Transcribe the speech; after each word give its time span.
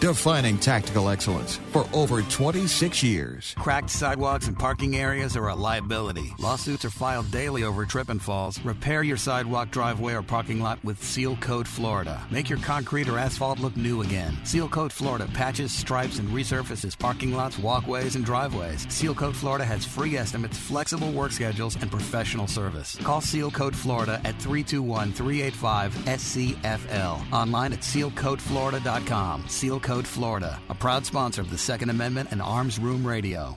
defining 0.00 0.58
tactical 0.58 1.08
excellence 1.08 1.56
for 1.72 1.86
over 1.92 2.22
26 2.22 3.02
years. 3.02 3.54
Cracked 3.58 3.90
sidewalks 3.90 4.46
and 4.46 4.58
parking 4.58 4.96
areas 4.96 5.36
are 5.36 5.48
a 5.48 5.54
liability. 5.54 6.34
Lawsuits 6.38 6.84
are 6.84 6.90
filed 6.90 7.30
daily 7.30 7.64
over 7.64 7.84
trip 7.86 8.08
and 8.08 8.20
falls. 8.20 8.60
Repair 8.60 9.02
your 9.02 9.16
sidewalk, 9.16 9.70
driveway, 9.70 10.14
or 10.14 10.22
parking 10.22 10.60
lot 10.60 10.82
with 10.84 11.02
Seal 11.02 11.36
Coat 11.36 11.66
Florida. 11.66 12.20
Make 12.30 12.50
your 12.50 12.58
concrete 12.58 13.08
or 13.08 13.18
asphalt 13.18 13.58
look 13.58 13.76
new 13.76 14.02
again. 14.02 14.36
Seal 14.44 14.68
Coat 14.68 14.92
Florida 14.92 15.28
patches, 15.32 15.72
stripes, 15.72 16.18
and 16.18 16.28
resurfaces 16.28 16.98
parking 16.98 17.34
lots, 17.34 17.58
walkways, 17.58 18.16
and 18.16 18.24
driveways. 18.24 18.86
Seal 18.92 19.14
Coat 19.14 19.34
Florida 19.34 19.64
has 19.64 19.84
free 19.84 20.16
estimates, 20.16 20.58
flexible 20.58 21.10
work 21.12 21.32
schedules, 21.32 21.76
and 21.76 21.90
professional 21.90 22.46
service. 22.46 22.96
Call 22.96 23.20
Seal 23.20 23.50
Coat 23.50 23.74
Florida 23.74 24.20
at 24.24 24.40
321 24.40 25.12
385 25.12 25.94
SCFL. 25.94 27.32
Online 27.32 27.72
at 27.72 27.80
sealcoatflorida.com. 27.80 29.48
Seal 29.48 29.80
Coat 29.86 30.04
Florida, 30.04 30.60
a 30.68 30.74
proud 30.74 31.06
sponsor 31.06 31.40
of 31.40 31.48
the 31.48 31.56
Second 31.56 31.90
Amendment 31.90 32.30
and 32.32 32.42
Arms 32.42 32.80
Room 32.80 33.06
Radio. 33.06 33.56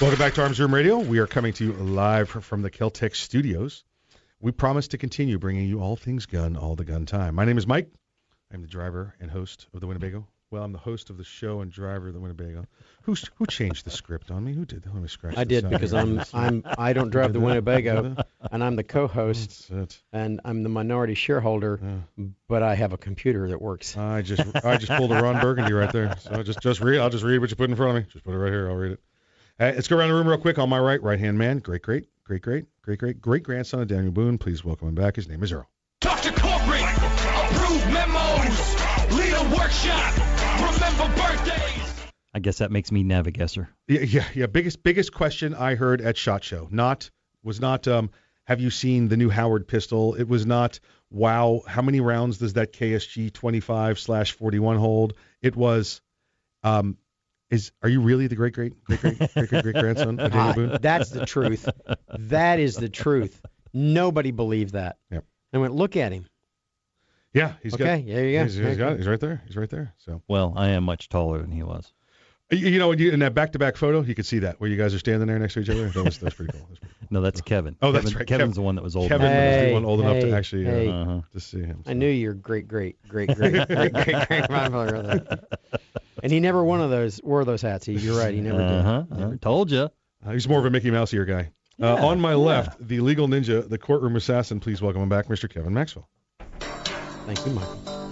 Welcome 0.00 0.18
back 0.18 0.34
to 0.34 0.42
Arms 0.42 0.58
Room 0.58 0.74
Radio. 0.74 0.98
We 0.98 1.20
are 1.20 1.26
coming 1.26 1.52
to 1.54 1.64
you 1.64 1.72
live 1.72 2.28
from 2.28 2.62
the 2.62 2.70
Keltec 2.70 3.14
studios. 3.14 3.84
We 4.40 4.50
promise 4.50 4.88
to 4.88 4.98
continue 4.98 5.38
bringing 5.38 5.68
you 5.68 5.80
all 5.80 5.94
things 5.94 6.26
gun, 6.26 6.56
all 6.56 6.74
the 6.74 6.84
gun 6.84 7.06
time. 7.06 7.36
My 7.36 7.44
name 7.44 7.58
is 7.58 7.66
Mike. 7.66 7.88
I'm 8.52 8.60
the 8.60 8.66
driver 8.66 9.14
and 9.20 9.30
host 9.30 9.68
of 9.72 9.80
the 9.80 9.86
Winnebago. 9.86 10.26
Well, 10.50 10.64
I'm 10.64 10.72
the 10.72 10.78
host 10.78 11.10
of 11.10 11.16
the 11.16 11.24
show 11.24 11.60
and 11.60 11.70
driver 11.70 12.08
of 12.08 12.14
the 12.14 12.20
Winnebago. 12.20 12.66
Who's 13.02 13.30
who 13.36 13.46
changed 13.46 13.84
the 13.84 13.90
script 13.90 14.32
on 14.32 14.44
me? 14.44 14.52
Who 14.52 14.64
did? 14.64 14.84
Let 14.84 14.96
me 14.96 15.08
scratch. 15.08 15.36
I 15.36 15.44
did 15.44 15.70
because 15.70 15.92
here. 15.92 16.00
I'm 16.00 16.22
I'm 16.32 16.64
I 16.76 16.92
don't 16.92 17.10
drive 17.10 17.32
the 17.32 17.40
Winnebago, 17.40 18.16
and 18.52 18.64
I'm 18.64 18.76
the 18.76 18.84
co-host, 18.84 19.70
and 20.12 20.40
I'm 20.44 20.62
the 20.64 20.68
minority 20.68 21.14
shareholder, 21.14 21.80
but 22.48 22.62
I 22.64 22.74
have 22.74 22.92
a 22.92 22.98
computer 22.98 23.48
that 23.48 23.62
works. 23.62 23.96
I 23.96 24.22
just 24.22 24.42
I 24.64 24.76
just 24.76 24.92
pulled 24.92 25.12
a 25.12 25.22
Ron 25.22 25.40
Burgundy 25.40 25.72
right 25.72 25.92
there. 25.92 26.16
So 26.18 26.42
just 26.42 26.60
just 26.60 26.80
read. 26.80 26.98
I'll 26.98 27.10
just 27.10 27.24
read 27.24 27.38
what 27.38 27.50
you 27.50 27.56
put 27.56 27.70
in 27.70 27.76
front 27.76 27.96
of 27.96 28.02
me. 28.04 28.10
Just 28.12 28.24
put 28.24 28.34
it 28.34 28.38
right 28.38 28.52
here. 28.52 28.68
I'll 28.68 28.76
read 28.76 28.92
it. 28.92 29.00
Uh, 29.58 29.70
let's 29.74 29.86
go 29.86 29.96
around 29.96 30.08
the 30.08 30.14
room 30.14 30.26
real 30.26 30.38
quick. 30.38 30.58
On 30.58 30.68
my 30.68 30.80
right, 30.80 31.00
right 31.00 31.18
hand 31.18 31.38
man, 31.38 31.60
great, 31.60 31.82
great, 31.82 32.08
great, 32.24 32.42
great, 32.42 32.66
great, 32.82 32.98
great, 32.98 33.20
great 33.20 33.42
grandson 33.44 33.80
of 33.80 33.86
Daniel 33.86 34.10
Boone. 34.10 34.36
Please 34.36 34.64
welcome 34.64 34.88
him 34.88 34.96
back. 34.96 35.14
His 35.14 35.28
name 35.28 35.44
is 35.44 35.52
Earl. 35.52 35.68
Talk 36.00 36.20
to 36.22 36.32
corporate, 36.32 36.82
approve 36.82 37.92
memos, 37.92 38.74
lead 39.12 39.32
a 39.32 39.56
workshop, 39.56 40.12
remember 40.58 41.22
birthdays. 41.22 41.94
I 42.34 42.40
guess 42.40 42.58
that 42.58 42.72
makes 42.72 42.90
me 42.90 43.04
Navigesser. 43.04 43.68
Yeah, 43.86 44.00
yeah, 44.00 44.24
yeah. 44.34 44.46
Biggest 44.46 44.82
biggest 44.82 45.12
question 45.12 45.54
I 45.54 45.76
heard 45.76 46.00
at 46.00 46.16
Shot 46.16 46.42
Show 46.42 46.66
not 46.72 47.08
was 47.44 47.60
not 47.60 47.86
um, 47.86 48.10
have 48.46 48.60
you 48.60 48.70
seen 48.70 49.06
the 49.06 49.16
new 49.16 49.30
Howard 49.30 49.68
pistol? 49.68 50.14
It 50.14 50.26
was 50.26 50.44
not 50.44 50.80
wow. 51.10 51.62
How 51.68 51.80
many 51.80 52.00
rounds 52.00 52.38
does 52.38 52.54
that 52.54 52.72
KSG 52.72 53.32
25 53.32 54.00
slash 54.00 54.32
41 54.32 54.78
hold? 54.78 55.14
It 55.42 55.54
was 55.54 56.00
um, 56.64 56.98
is 57.54 57.72
are 57.82 57.88
you 57.88 58.00
really 58.00 58.26
the 58.26 58.36
great 58.36 58.52
great 58.54 58.72
great 58.84 59.00
great 59.00 59.18
great 59.18 59.48
great 59.48 59.62
great 59.62 59.74
grandson 59.74 60.18
of 60.20 60.32
Daniel 60.32 60.54
Boone? 60.68 60.78
that's 60.80 61.10
the 61.10 61.24
truth. 61.26 61.68
That 62.18 62.58
is 62.58 62.76
the 62.76 62.88
truth. 62.88 63.40
Nobody 63.72 64.30
believed 64.30 64.74
that. 64.74 64.98
Yep. 65.10 65.24
I 65.52 65.58
went, 65.58 65.74
look 65.74 65.96
at 65.96 66.12
him. 66.12 66.26
Yeah, 67.32 67.54
he's 67.62 67.74
Okay, 67.74 67.84
got. 68.02 68.06
there 68.06 68.26
you 68.28 68.38
go. 68.38 68.44
He's, 68.44 68.54
he's 68.54 68.76
got 68.76 68.92
it. 68.92 68.98
He's 68.98 69.08
right 69.08 69.18
there. 69.18 69.42
He's 69.46 69.56
right 69.56 69.68
there. 69.70 69.92
So 69.98 70.22
Well, 70.28 70.52
I 70.56 70.68
am 70.68 70.84
much 70.84 71.08
taller 71.08 71.38
than 71.38 71.50
he 71.50 71.62
was. 71.64 71.92
You 72.50 72.78
know, 72.78 72.92
in 72.92 73.20
that 73.20 73.34
back-to-back 73.34 73.76
photo, 73.76 74.02
you 74.02 74.14
could 74.14 74.26
see 74.26 74.40
that 74.40 74.60
where 74.60 74.68
you 74.68 74.76
guys 74.76 74.94
are 74.94 74.98
standing 74.98 75.26
there 75.26 75.38
next 75.38 75.54
to 75.54 75.60
each 75.60 75.70
other. 75.70 75.88
That 75.88 76.04
was 76.04 76.18
that's 76.18 76.34
pretty 76.34 76.52
cool. 76.52 76.66
That's 76.68 76.78
pretty 76.78 76.94
cool. 77.00 77.08
no, 77.10 77.20
that's 77.22 77.40
Kevin. 77.40 77.74
Oh, 77.80 77.90
that's 77.90 78.04
Kevin, 78.04 78.18
right. 78.18 78.26
Kevin's 78.26 78.48
Kevin, 78.48 78.54
the 78.54 78.62
one 78.62 78.74
that 78.74 78.84
was 78.84 78.96
old. 78.96 79.08
Kevin 79.08 79.30
hey, 79.30 79.62
was 79.62 79.68
the 79.68 79.74
one 79.74 79.84
old 79.86 80.02
hey, 80.02 80.10
enough 80.10 80.22
to 80.22 80.36
actually 80.36 80.66
uh, 80.66 80.70
hey. 80.70 80.88
uh, 80.88 80.92
uh-huh, 80.92 81.20
to 81.32 81.40
see 81.40 81.60
him. 81.60 81.82
So. 81.84 81.90
I 81.90 81.94
knew 81.94 82.08
your 82.08 82.34
great, 82.34 82.68
great, 82.68 82.96
great, 83.08 83.34
great, 83.34 83.52
great, 83.68 83.92
great, 83.92 84.46
grandfather. 84.46 85.40
and 86.22 86.32
he 86.32 86.38
never 86.38 86.62
one 86.62 86.82
of 86.82 86.90
those 86.90 87.18
wore 87.22 87.46
those 87.46 87.62
hats. 87.62 87.86
He, 87.86 87.94
you're 87.94 88.18
right. 88.18 88.34
He 88.34 88.42
never 88.42 88.60
uh-huh, 88.60 88.88
uh-huh. 88.88 89.00
did. 89.02 89.18
Never 89.18 89.36
told 89.38 89.70
you. 89.70 89.88
Uh, 90.24 90.32
he's 90.32 90.46
more 90.46 90.58
of 90.58 90.66
a 90.66 90.70
Mickey 90.70 90.90
Mouse 90.90 91.14
ear 91.14 91.24
guy. 91.24 91.50
Uh, 91.82 91.96
yeah, 91.98 92.04
on 92.04 92.20
my 92.20 92.30
yeah. 92.30 92.36
left, 92.36 92.86
the 92.86 93.00
legal 93.00 93.26
ninja, 93.26 93.66
the 93.66 93.78
courtroom 93.78 94.16
assassin. 94.16 94.60
Please 94.60 94.82
welcome 94.82 95.02
him 95.02 95.08
back, 95.08 95.28
Mr. 95.28 95.50
Kevin 95.50 95.72
Maxwell. 95.72 96.08
Thank 97.26 97.44
you, 97.46 97.52
Michael. 97.52 98.03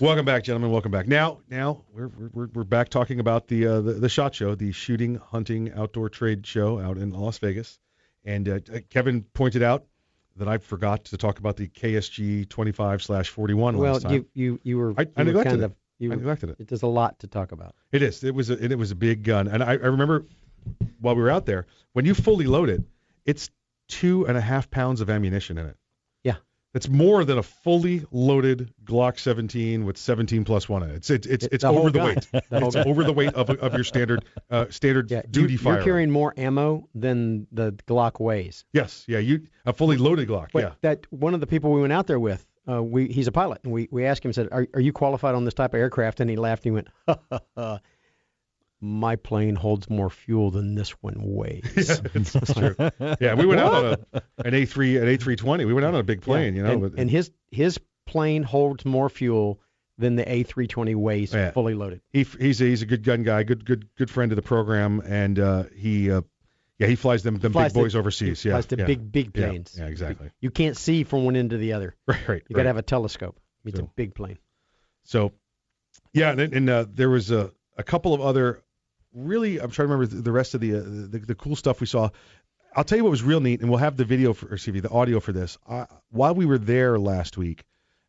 Welcome 0.00 0.24
back, 0.24 0.42
gentlemen. 0.42 0.72
Welcome 0.72 0.90
back. 0.90 1.06
Now, 1.06 1.38
now 1.48 1.84
we're 1.92 2.08
we're, 2.32 2.48
we're 2.52 2.64
back 2.64 2.88
talking 2.88 3.20
about 3.20 3.46
the, 3.46 3.66
uh, 3.66 3.80
the 3.80 3.92
the 3.94 4.08
shot 4.08 4.34
show, 4.34 4.54
the 4.56 4.72
shooting, 4.72 5.14
hunting, 5.16 5.72
outdoor 5.72 6.08
trade 6.08 6.44
show 6.46 6.80
out 6.80 6.98
in 6.98 7.10
Las 7.10 7.38
Vegas. 7.38 7.78
And 8.24 8.48
uh, 8.48 8.58
Kevin 8.90 9.22
pointed 9.22 9.62
out 9.62 9.84
that 10.36 10.48
I 10.48 10.58
forgot 10.58 11.04
to 11.06 11.16
talk 11.16 11.38
about 11.38 11.56
the 11.56 11.68
KSG 11.68 12.48
25 12.48 13.02
slash 13.04 13.28
41 13.28 13.76
Well, 13.78 13.92
last 13.92 14.02
time. 14.02 14.12
you 14.12 14.26
you 14.34 14.60
you 14.64 14.78
were, 14.78 14.94
I- 14.98 15.02
you 15.02 15.08
I 15.16 15.20
were 15.20 15.24
neglected 15.26 15.50
kind 15.50 15.62
it. 15.62 15.64
of 15.66 15.74
you 16.00 16.12
I 16.12 16.16
neglected 16.16 16.50
it. 16.50 16.56
It 16.58 16.66
does 16.66 16.82
a 16.82 16.88
lot 16.88 17.20
to 17.20 17.28
talk 17.28 17.52
about. 17.52 17.74
It 17.92 18.02
is. 18.02 18.24
It 18.24 18.34
was 18.34 18.50
a, 18.50 18.62
it 18.72 18.76
was 18.76 18.90
a 18.90 18.96
big 18.96 19.22
gun, 19.22 19.46
and 19.46 19.62
I, 19.62 19.70
I 19.72 19.74
remember 19.74 20.26
while 21.00 21.14
we 21.14 21.22
were 21.22 21.30
out 21.30 21.46
there, 21.46 21.66
when 21.92 22.04
you 22.04 22.14
fully 22.14 22.46
load 22.46 22.68
it, 22.68 22.82
it's 23.24 23.48
two 23.88 24.26
and 24.26 24.36
a 24.36 24.40
half 24.40 24.70
pounds 24.70 25.00
of 25.02 25.08
ammunition 25.08 25.56
in 25.56 25.66
it. 25.66 25.76
It's 26.74 26.88
more 26.88 27.24
than 27.24 27.38
a 27.38 27.42
fully 27.42 28.04
loaded 28.10 28.72
Glock 28.84 29.18
17 29.18 29.84
with 29.84 29.96
17 29.96 30.44
plus 30.44 30.68
one 30.68 30.82
in 30.82 30.90
it. 30.90 30.96
It's 30.96 31.10
it's 31.10 31.26
it's, 31.26 31.46
it's 31.46 31.62
the 31.62 31.68
over 31.70 31.90
the 31.90 32.00
weight. 32.00 32.26
It's 32.34 32.74
gun. 32.74 32.86
over 32.88 33.04
the 33.04 33.12
weight 33.12 33.32
of 33.34 33.48
of 33.50 33.74
your 33.74 33.84
standard 33.84 34.24
uh, 34.50 34.66
standard 34.70 35.10
Yeah, 35.10 35.22
duty 35.30 35.52
you, 35.52 35.58
fire. 35.58 35.76
You're 35.76 35.84
carrying 35.84 36.10
more 36.10 36.34
ammo 36.36 36.88
than 36.94 37.46
the 37.52 37.72
Glock 37.86 38.20
weighs. 38.20 38.64
yes, 38.72 39.04
yeah, 39.08 39.18
you 39.18 39.46
a 39.64 39.72
fully 39.72 39.96
loaded 39.96 40.28
Glock. 40.28 40.48
But 40.52 40.62
yeah, 40.62 40.72
that 40.82 41.06
one 41.12 41.32
of 41.34 41.40
the 41.40 41.46
people 41.46 41.72
we 41.72 41.80
went 41.80 41.92
out 41.92 42.06
there 42.06 42.20
with 42.20 42.44
uh, 42.68 42.82
we 42.82 43.06
he's 43.08 43.26
a 43.26 43.32
pilot, 43.32 43.60
and 43.64 43.72
we 43.72 43.88
we 43.90 44.04
asked 44.06 44.24
him, 44.24 44.32
said, 44.32 44.48
"Are 44.50 44.66
are 44.74 44.80
you 44.80 44.92
qualified 44.92 45.34
on 45.34 45.44
this 45.44 45.54
type 45.54 45.74
of 45.74 45.80
aircraft?" 45.80 46.20
And 46.20 46.28
he 46.30 46.36
laughed. 46.36 46.64
And 46.64 46.72
he 46.72 46.74
went, 46.74 46.88
ha, 47.06 47.18
ha, 47.30 47.40
ha, 47.56 47.78
"My 48.84 49.16
plane 49.16 49.54
holds 49.56 49.88
more 49.88 50.10
fuel 50.10 50.50
than 50.50 50.74
this 50.74 50.90
one 51.02 51.16
weighs." 51.18 52.00
It's 52.14 52.52
true. 52.52 52.76
Yeah, 53.20 53.34
we 53.34 53.46
went 53.46 53.60
out 53.60 53.74
on 53.74 53.84
a, 53.84 54.22
an 54.44 54.52
A3 54.54 55.00
an 55.02 55.08
A320. 55.08 55.66
We 55.66 55.72
went 55.72 55.84
out 55.86 55.94
on 55.94 56.00
a 56.00 56.04
big 56.04 56.20
plane, 56.22 56.54
Yeah, 56.54 56.70
you 56.72 56.78
know. 56.78 56.84
and, 56.86 56.98
and 56.98 57.10
his 57.10 57.30
his 57.50 57.78
plane 58.06 58.42
holds 58.42 58.84
more 58.84 59.08
fuel 59.08 59.60
than 59.96 60.16
the 60.16 60.24
A320 60.24 60.94
weighs 60.96 61.32
Yeah. 61.32 61.52
fully 61.52 61.74
loaded. 61.74 62.00
he 62.12 62.24
he's 62.24 62.60
a, 62.60 62.64
he's 62.64 62.82
a 62.82 62.86
good 62.86 63.02
gun 63.04 63.22
guy, 63.22 63.42
good 63.44 63.64
good 63.64 63.88
good 63.96 64.10
friend 64.10 64.32
of 64.32 64.36
the 64.36 64.42
program, 64.42 65.00
and 65.06 65.38
uh, 65.38 65.64
he 65.74 66.10
uh, 66.10 66.22
yeah 66.78 66.86
he 66.88 66.96
flies 66.96 67.22
them 67.22 67.38
them 67.38 67.52
Flies 67.52 67.72
big 67.72 67.82
boys 67.82 67.94
overseas. 67.96 68.42
he 68.42 68.48
yeah, 68.48 68.54
flies 68.56 68.66
the 68.66 68.76
yeah. 68.78 68.84
big 68.86 69.10
big 69.12 69.32
planes. 69.32 69.76
Yeah, 69.78 69.86
exactly. 69.86 70.30
You 70.40 70.50
can't 70.50 70.76
see 70.76 71.04
from 71.04 71.24
one 71.24 71.36
end 71.36 71.50
to 71.50 71.56
the 71.58 71.72
other. 71.74 71.94
Right, 72.06 72.18
right. 72.28 72.42
You 72.48 72.54
got 72.54 72.62
to 72.62 72.64
right. 72.64 72.66
have 72.66 72.76
a 72.76 72.82
telescope. 72.82 73.38
It's 73.64 73.78
So- 73.78 73.84
a 73.84 73.90
big 73.96 74.14
plane. 74.14 74.38
So, 75.04 75.32
yeah, 76.12 76.30
and, 76.32 76.40
and 76.40 76.70
uh, 76.70 76.86
there 76.92 77.10
was 77.10 77.30
a, 77.30 77.52
a 77.76 77.82
couple 77.82 78.14
of 78.14 78.20
other 78.22 78.62
really. 79.14 79.58
I'm 79.60 79.70
trying 79.70 79.88
to 79.88 79.94
remember 79.94 80.06
the, 80.22 80.32
rest 80.32 80.54
of 80.54 80.60
the, 80.60 80.74
uh, 80.76 80.82
the 80.84 81.18
the 81.26 81.34
cool 81.34 81.56
stuff 81.56 81.80
we 81.80 81.86
saw. 81.86 82.10
I'll 82.76 82.84
tell 82.84 82.98
you 82.98 83.04
what 83.04 83.10
was 83.10 83.22
real 83.22 83.40
neat, 83.40 83.60
and 83.60 83.70
we'll 83.70 83.78
have 83.78 83.96
the 83.96 84.04
video 84.04 84.32
for 84.32 84.46
or 84.46 84.56
CV, 84.56 84.82
the 84.82 84.90
audio 84.90 85.20
for 85.20 85.32
this. 85.32 85.56
Uh, 85.66 85.86
while 86.10 86.34
we 86.34 86.44
were 86.44 86.58
there 86.58 86.98
last 86.98 87.36
week, 87.38 87.64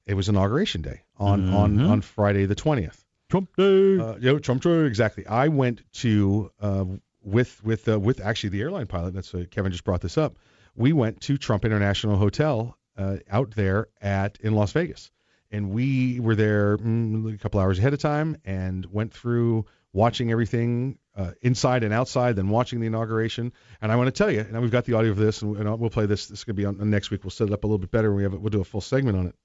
it 0.07 0.15
was 0.15 0.27
inauguration 0.29 0.81
day 0.81 1.03
on 1.17 1.53
on 1.53 1.77
Mhm. 1.77 1.89
on 1.89 2.01
Friday 2.01 2.45
the 2.45 2.55
20th. 2.55 3.03
Trump 3.29 3.55
Day. 3.55 3.99
Uh, 3.99 4.15
yeah, 4.19 4.37
Trump 4.39 4.61
Day, 4.63 4.85
exactly. 4.85 5.25
I 5.27 5.47
went 5.49 5.81
to 6.01 6.51
uh, 6.61 6.85
with 7.23 7.63
with 7.63 7.87
uh, 7.87 7.99
with 7.99 8.19
actually 8.21 8.49
the 8.49 8.61
airline 8.61 8.87
pilot. 8.87 9.13
That's 9.13 9.33
uh, 9.33 9.45
Kevin 9.51 9.71
just 9.71 9.83
brought 9.83 10.01
this 10.01 10.17
up. 10.17 10.37
We 10.75 10.93
went 10.93 11.21
to 11.21 11.37
Trump 11.37 11.63
International 11.65 12.17
Hotel 12.17 12.77
uh, 12.97 13.17
out 13.29 13.51
there 13.51 13.87
at 14.01 14.37
in 14.41 14.53
Las 14.53 14.71
Vegas, 14.73 15.11
and 15.51 15.69
we 15.71 16.19
were 16.19 16.35
there 16.35 16.77
mm, 16.77 17.33
a 17.33 17.37
couple 17.37 17.59
hours 17.59 17.79
ahead 17.79 17.93
of 17.93 17.99
time 17.99 18.37
and 18.45 18.85
went 18.87 19.13
through 19.13 19.65
watching 19.95 20.29
everything 20.29 20.97
uh, 21.15 21.31
inside 21.41 21.85
and 21.85 21.93
outside, 21.93 22.35
then 22.35 22.49
watching 22.49 22.81
the 22.81 22.87
inauguration. 22.87 23.53
And 23.81 23.93
I 23.93 23.95
want 23.95 24.07
to 24.07 24.11
tell 24.11 24.29
you, 24.29 24.41
and 24.41 24.61
we've 24.61 24.69
got 24.69 24.83
the 24.83 24.93
audio 24.93 25.11
of 25.11 25.17
this, 25.17 25.41
and, 25.41 25.79
we'll 25.79 25.89
play 25.89 26.05
this. 26.05 26.27
This 26.27 26.39
is 26.39 26.43
going 26.43 26.57
to 26.57 26.61
be 26.61 26.65
on, 26.65 26.89
next 26.89 27.11
week. 27.11 27.23
We'll 27.23 27.31
set 27.31 27.47
it 27.47 27.53
up 27.53 27.63
a 27.63 27.67
little 27.67 27.77
bit 27.77 27.91
better. 27.91 28.13
We 28.13 28.23
have 28.23 28.33
we'll 28.33 28.49
do 28.49 28.59
a 28.59 28.65
full 28.65 28.81
segment 28.81 29.17
on 29.17 29.27
it. 29.27 29.35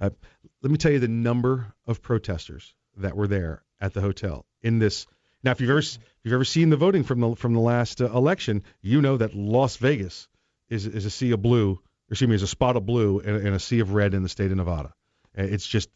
Uh, 0.00 0.10
let 0.62 0.72
me 0.72 0.78
tell 0.78 0.90
you 0.90 1.00
the 1.00 1.08
number 1.08 1.74
of 1.86 2.00
protesters 2.00 2.74
that 2.96 3.14
were 3.14 3.26
there 3.26 3.62
at 3.78 3.92
the 3.92 4.00
hotel 4.00 4.46
in 4.62 4.78
this. 4.78 5.06
Now, 5.44 5.50
if 5.50 5.60
you've 5.60 5.68
ever 5.68 5.80
if 5.80 5.98
you've 6.24 6.32
ever 6.32 6.46
seen 6.46 6.70
the 6.70 6.78
voting 6.78 7.04
from 7.04 7.20
the 7.20 7.36
from 7.36 7.52
the 7.52 7.60
last 7.60 8.00
uh, 8.00 8.06
election, 8.06 8.62
you 8.80 9.02
know 9.02 9.18
that 9.18 9.34
Las 9.34 9.76
Vegas 9.76 10.28
is 10.70 10.86
is 10.86 11.04
a 11.04 11.10
sea 11.10 11.32
of 11.32 11.42
blue, 11.42 11.72
or 11.72 11.78
excuse 12.10 12.28
me, 12.28 12.34
is 12.34 12.42
a 12.42 12.46
spot 12.46 12.76
of 12.76 12.86
blue 12.86 13.20
and, 13.20 13.36
and 13.36 13.54
a 13.54 13.60
sea 13.60 13.80
of 13.80 13.92
red 13.92 14.14
in 14.14 14.22
the 14.22 14.30
state 14.30 14.50
of 14.50 14.56
Nevada. 14.56 14.94
Uh, 15.38 15.42
It's 15.42 15.66
just 15.66 15.90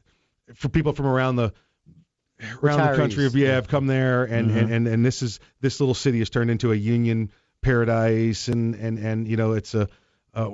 for 0.54 0.68
people 0.68 0.92
from 0.92 1.06
around 1.06 1.36
the 1.36 1.54
around 2.62 2.90
the 2.90 2.96
country. 2.96 3.25
Retirees, 3.25 3.32
Have, 3.32 3.36
yeah, 3.36 3.54
have 3.54 3.69
come 3.69 3.86
there, 3.86 4.25
and, 4.25 4.50
and, 4.50 4.72
and 4.72 4.88
and 4.88 5.04
this 5.06 5.22
is 5.22 5.40
this 5.60 5.81
little 5.81 5.94
city 5.94 6.19
has 6.19 6.31
turned 6.31 6.50
into 6.50 6.72
a 6.72 6.76
union 6.76 7.31
paradise, 7.62 8.48
and 8.48 8.75
and 8.75 8.98
and 8.98 9.28
you 9.28 9.36
know 9.36 9.52
it's 9.52 9.75
a 9.75 9.88
uh, 10.34 10.50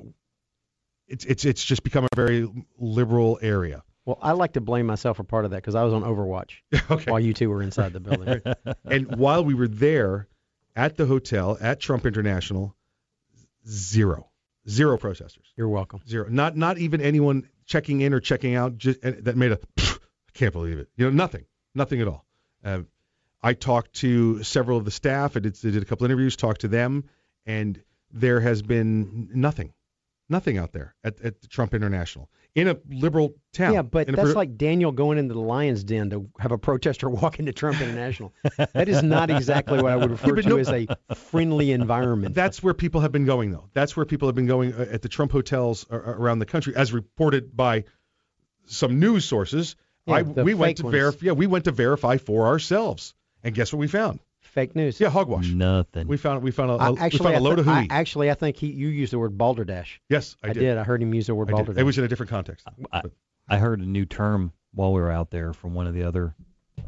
it's 1.07 1.25
it's 1.25 1.45
it's 1.45 1.65
just 1.65 1.83
become 1.83 2.05
a 2.05 2.17
very 2.17 2.49
liberal 2.79 3.39
area. 3.43 3.83
Well, 4.07 4.19
I 4.23 4.33
like 4.33 4.55
to 4.55 4.61
blame 4.61 4.87
myself 4.87 5.19
for 5.19 5.25
part 5.25 5.45
of 5.45 5.51
that 5.51 5.59
because 5.59 5.75
I 5.75 5.85
was 5.85 5.93
on 5.93 6.03
Overwatch 6.03 6.53
okay. 6.91 7.11
while 7.11 7.21
you 7.21 7.35
two 7.35 7.51
were 7.51 7.63
inside 7.63 7.93
the 7.93 8.01
building. 8.01 8.41
and 8.85 9.17
while 9.17 9.45
we 9.45 9.55
were 9.55 9.69
there 9.69 10.27
at 10.75 10.97
the 10.97 11.07
hotel 11.07 11.59
at 11.61 11.81
Trump 11.81 12.07
International, 12.07 12.75
zero, 13.69 14.31
zero 14.69 14.97
protesters, 14.97 15.53
You're 15.57 15.69
welcome. 15.69 16.01
zero. 16.09 16.27
Not 16.31 16.57
not 16.57 16.79
even 16.79 17.01
anyone 17.01 17.49
checking 17.67 18.01
in 18.01 18.15
or 18.15 18.21
checking 18.21 18.55
out. 18.55 18.79
Just 18.79 19.01
that 19.03 19.37
made 19.37 19.53
a 19.53 19.59
I 19.79 20.33
can't 20.33 20.53
believe 20.53 20.79
it. 20.79 20.89
You 20.97 21.07
know, 21.07 21.11
nothing, 21.11 21.45
nothing 21.75 22.01
at 22.01 22.09
all. 22.09 22.25
Uh, 22.65 22.83
I 23.43 23.55
talked 23.55 23.95
to 23.95 24.43
several 24.43 24.79
of 24.79 24.85
the 24.85 24.91
staff. 24.91 25.37
I 25.37 25.41
did, 25.41 25.57
I 25.65 25.71
did 25.71 25.83
a 25.83 25.87
couple 25.87 26.05
interviews, 26.05 26.37
talked 26.37 26.63
to 26.63 26.69
them, 26.69 27.05
and 27.47 27.81
there 28.13 28.41
has 28.41 28.61
been 28.63 29.31
nothing, 29.35 29.73
nothing 30.29 30.59
out 30.59 30.73
there 30.73 30.95
at, 31.03 31.21
at 31.23 31.49
Trump 31.49 31.73
International 31.73 32.29
in 32.55 32.69
a 32.69 32.77
liberal 32.89 33.35
town. 33.53 33.75
Yeah, 33.75 33.83
but 33.83 34.09
that's 34.09 34.21
pro- 34.21 34.33
like 34.33 34.57
Daniel 34.57 34.93
going 34.93 35.19
into 35.19 35.35
the 35.35 35.41
lion's 35.41 35.85
den 35.85 36.11
to 36.11 36.29
have 36.39 36.53
a 36.53 36.59
protester 36.59 37.09
walk 37.11 37.39
into 37.39 37.53
Trump 37.53 37.81
International. 37.81 38.33
that 38.57 38.89
is 38.89 39.03
not 39.03 39.31
exactly 39.31 39.81
what 39.81 39.93
I 39.93 39.97
would 39.97 40.11
refer 40.21 40.35
but 40.35 40.43
to 40.43 40.49
no- 40.49 40.57
as 40.59 40.69
a 40.69 40.87
friendly 41.15 41.73
environment. 41.73 42.35
That's 42.35 42.63
where 42.63 42.75
people 42.75 43.01
have 43.01 43.13
been 43.13 43.27
going, 43.27 43.53
though. 43.53 43.69
That's 43.73 43.97
where 43.97 44.07
people 44.07 44.29
have 44.29 44.35
been 44.35 44.47
going 44.47 44.75
uh, 44.75 44.87
at 44.91 45.03
the 45.03 45.09
Trump 45.09 45.33
hotels 45.33 45.87
around 45.91 46.41
the 46.41 46.47
country, 46.47 46.75
as 46.75 46.93
reported 46.93 47.57
by 47.57 47.85
some 48.67 48.99
news 49.01 49.25
sources. 49.25 49.77
Yeah, 50.07 50.15
I, 50.15 50.23
we 50.23 50.55
went 50.55 50.79
to 50.79 50.85
ones. 50.85 50.93
verify. 50.95 51.27
Yeah, 51.27 51.33
we 51.33 51.47
went 51.47 51.65
to 51.67 51.73
verify 51.73 52.17
for 52.17 52.47
ourselves, 52.47 53.15
and 53.45 53.55
guess 53.55 53.73
what 53.73 53.79
we 53.79 53.87
found? 53.89 54.21
fake 54.41 54.75
news. 54.75 54.99
Yeah, 54.99 55.11
hogwash. 55.11 55.49
Nothing. 55.53 56.09
We 56.09 56.17
found 56.17 56.43
we 56.43 56.51
found 56.51 56.73
a, 56.73 56.75
I, 56.75 56.89
a- 56.89 56.93
we 56.93 56.99
actually, 56.99 57.19
found 57.25 57.35
a 57.35 57.39
I 57.39 57.41
load 57.41 57.55
thi- 57.57 57.61
of 57.61 57.69
I, 57.69 57.81
hooey. 57.83 57.87
actually, 57.91 58.31
I 58.31 58.35
think 58.35 58.57
he 58.57 58.67
you 58.73 58.89
used 58.89 59.13
the 59.13 59.19
word 59.19 59.39
balderdash. 59.39 60.01
yes, 60.09 60.35
I, 60.43 60.49
I, 60.49 60.53
did. 60.53 60.61
did. 60.61 60.79
I 60.79 60.83
heard 60.83 61.01
him 61.03 61.15
use 61.15 61.27
the 61.29 61.35
word 61.37 61.49
I 61.49 61.53
did. 61.53 61.57
balderdash. 61.57 61.81
It 61.81 61.85
was 61.85 61.99
in 61.99 62.05
a 62.05 62.09
different 62.09 62.31
context. 62.31 62.67
I, 62.93 63.03
I 63.49 63.59
heard 63.59 63.81
a 63.81 63.87
new 63.87 64.07
term 64.07 64.53
while 64.75 64.93
we 64.93 65.01
were 65.01 65.11
out 65.11 65.31
there 65.31 65.53
from 65.53 65.75
one 65.75 65.87
of 65.87 65.95
the 65.95 66.03
other 66.03 66.35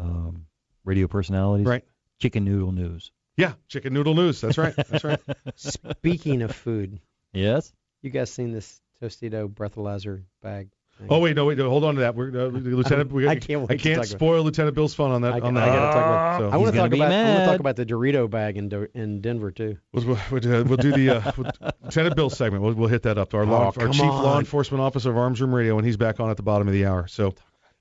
um, 0.01 0.47
radio 0.85 1.07
personalities. 1.07 1.67
Right. 1.67 1.85
Chicken 2.21 2.45
noodle 2.45 2.73
news. 2.73 3.13
Yeah, 3.37 3.53
chicken 3.69 3.93
noodle 3.95 4.15
news. 4.15 4.41
That's 4.41 4.59
right. 4.59 4.75
That's 4.75 5.05
right. 5.05 5.21
Speaking 5.57 6.43
of 6.43 6.55
food, 6.55 6.99
Yes. 7.33 7.73
you 8.03 8.11
guys 8.11 8.31
seen 8.33 8.53
this 8.53 8.81
Tostito 9.01 9.49
breathalyzer 9.49 10.23
bag? 10.43 10.71
Oh 11.09 11.19
wait, 11.19 11.37
no, 11.37 11.45
wait, 11.45 11.59
no, 11.59 11.69
hold 11.69 11.85
on 11.85 11.95
to 11.97 12.01
that. 12.03 12.15
We're 12.15 12.29
uh, 12.29 12.47
Lieutenant. 12.53 13.13
we, 13.13 13.27
I 13.29 13.37
can't 13.37 13.61
wait 13.63 13.71
I 13.73 13.77
can't 13.77 14.05
spoil 14.07 14.43
Lieutenant 14.45 14.75
Bill's 14.75 14.95
fun 14.95 15.11
on 15.11 15.23
that. 15.23 15.35
I, 15.35 15.41
on 15.41 15.57
I 15.57 15.67
that. 15.67 15.73
gotta 15.75 15.93
talk 15.93 16.05
about. 16.07 16.39
So- 16.41 16.49
I 16.51 16.57
want 16.57 16.73
to 16.73 16.79
talk 16.79 16.93
about. 16.93 17.13
I 17.13 17.25
want 17.25 17.39
to 17.41 17.47
talk 17.47 17.61
about 17.61 17.77
the 17.77 17.87
Dorito 17.87 18.29
bag 18.31 18.57
in 18.57 18.69
Do- 18.69 18.89
in 18.95 19.21
Denver 19.21 19.51
too. 19.51 19.79
We'll, 19.93 20.07
we'll, 20.07 20.19
we'll, 20.31 20.65
we'll 20.65 20.77
do 20.77 20.93
the 20.93 21.11
uh, 21.17 21.33
we'll- 21.37 21.51
Lieutenant 21.85 22.17
Bill 22.17 22.31
segment. 22.31 22.63
We'll, 22.63 22.75
we'll 22.75 22.89
hit 22.89 23.03
that 23.03 23.19
up. 23.19 23.35
Our, 23.35 23.45
law, 23.47 23.73
Oh, 23.77 23.81
our 23.81 23.89
chief 23.89 24.03
law 24.03 24.39
enforcement 24.39 24.81
officer 24.83 25.11
of 25.11 25.17
Arms 25.17 25.41
Room 25.41 25.55
Radio, 25.55 25.77
and 25.79 25.87
he's 25.87 25.97
back 25.97 26.21
on 26.21 26.31
at 26.31 26.37
the 26.37 26.43
bottom 26.43 26.69
of 26.69 26.75
the 26.75 26.87
hour. 26.87 27.07
So, 27.09 27.35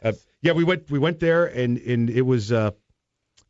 uh, 0.03 0.13
yeah, 0.41 0.53
we 0.53 0.63
went 0.63 0.89
we 0.89 0.99
went 0.99 1.19
there, 1.19 1.45
and 1.45 1.77
and 1.77 2.09
it 2.09 2.21
was 2.23 2.51
uh, 2.51 2.71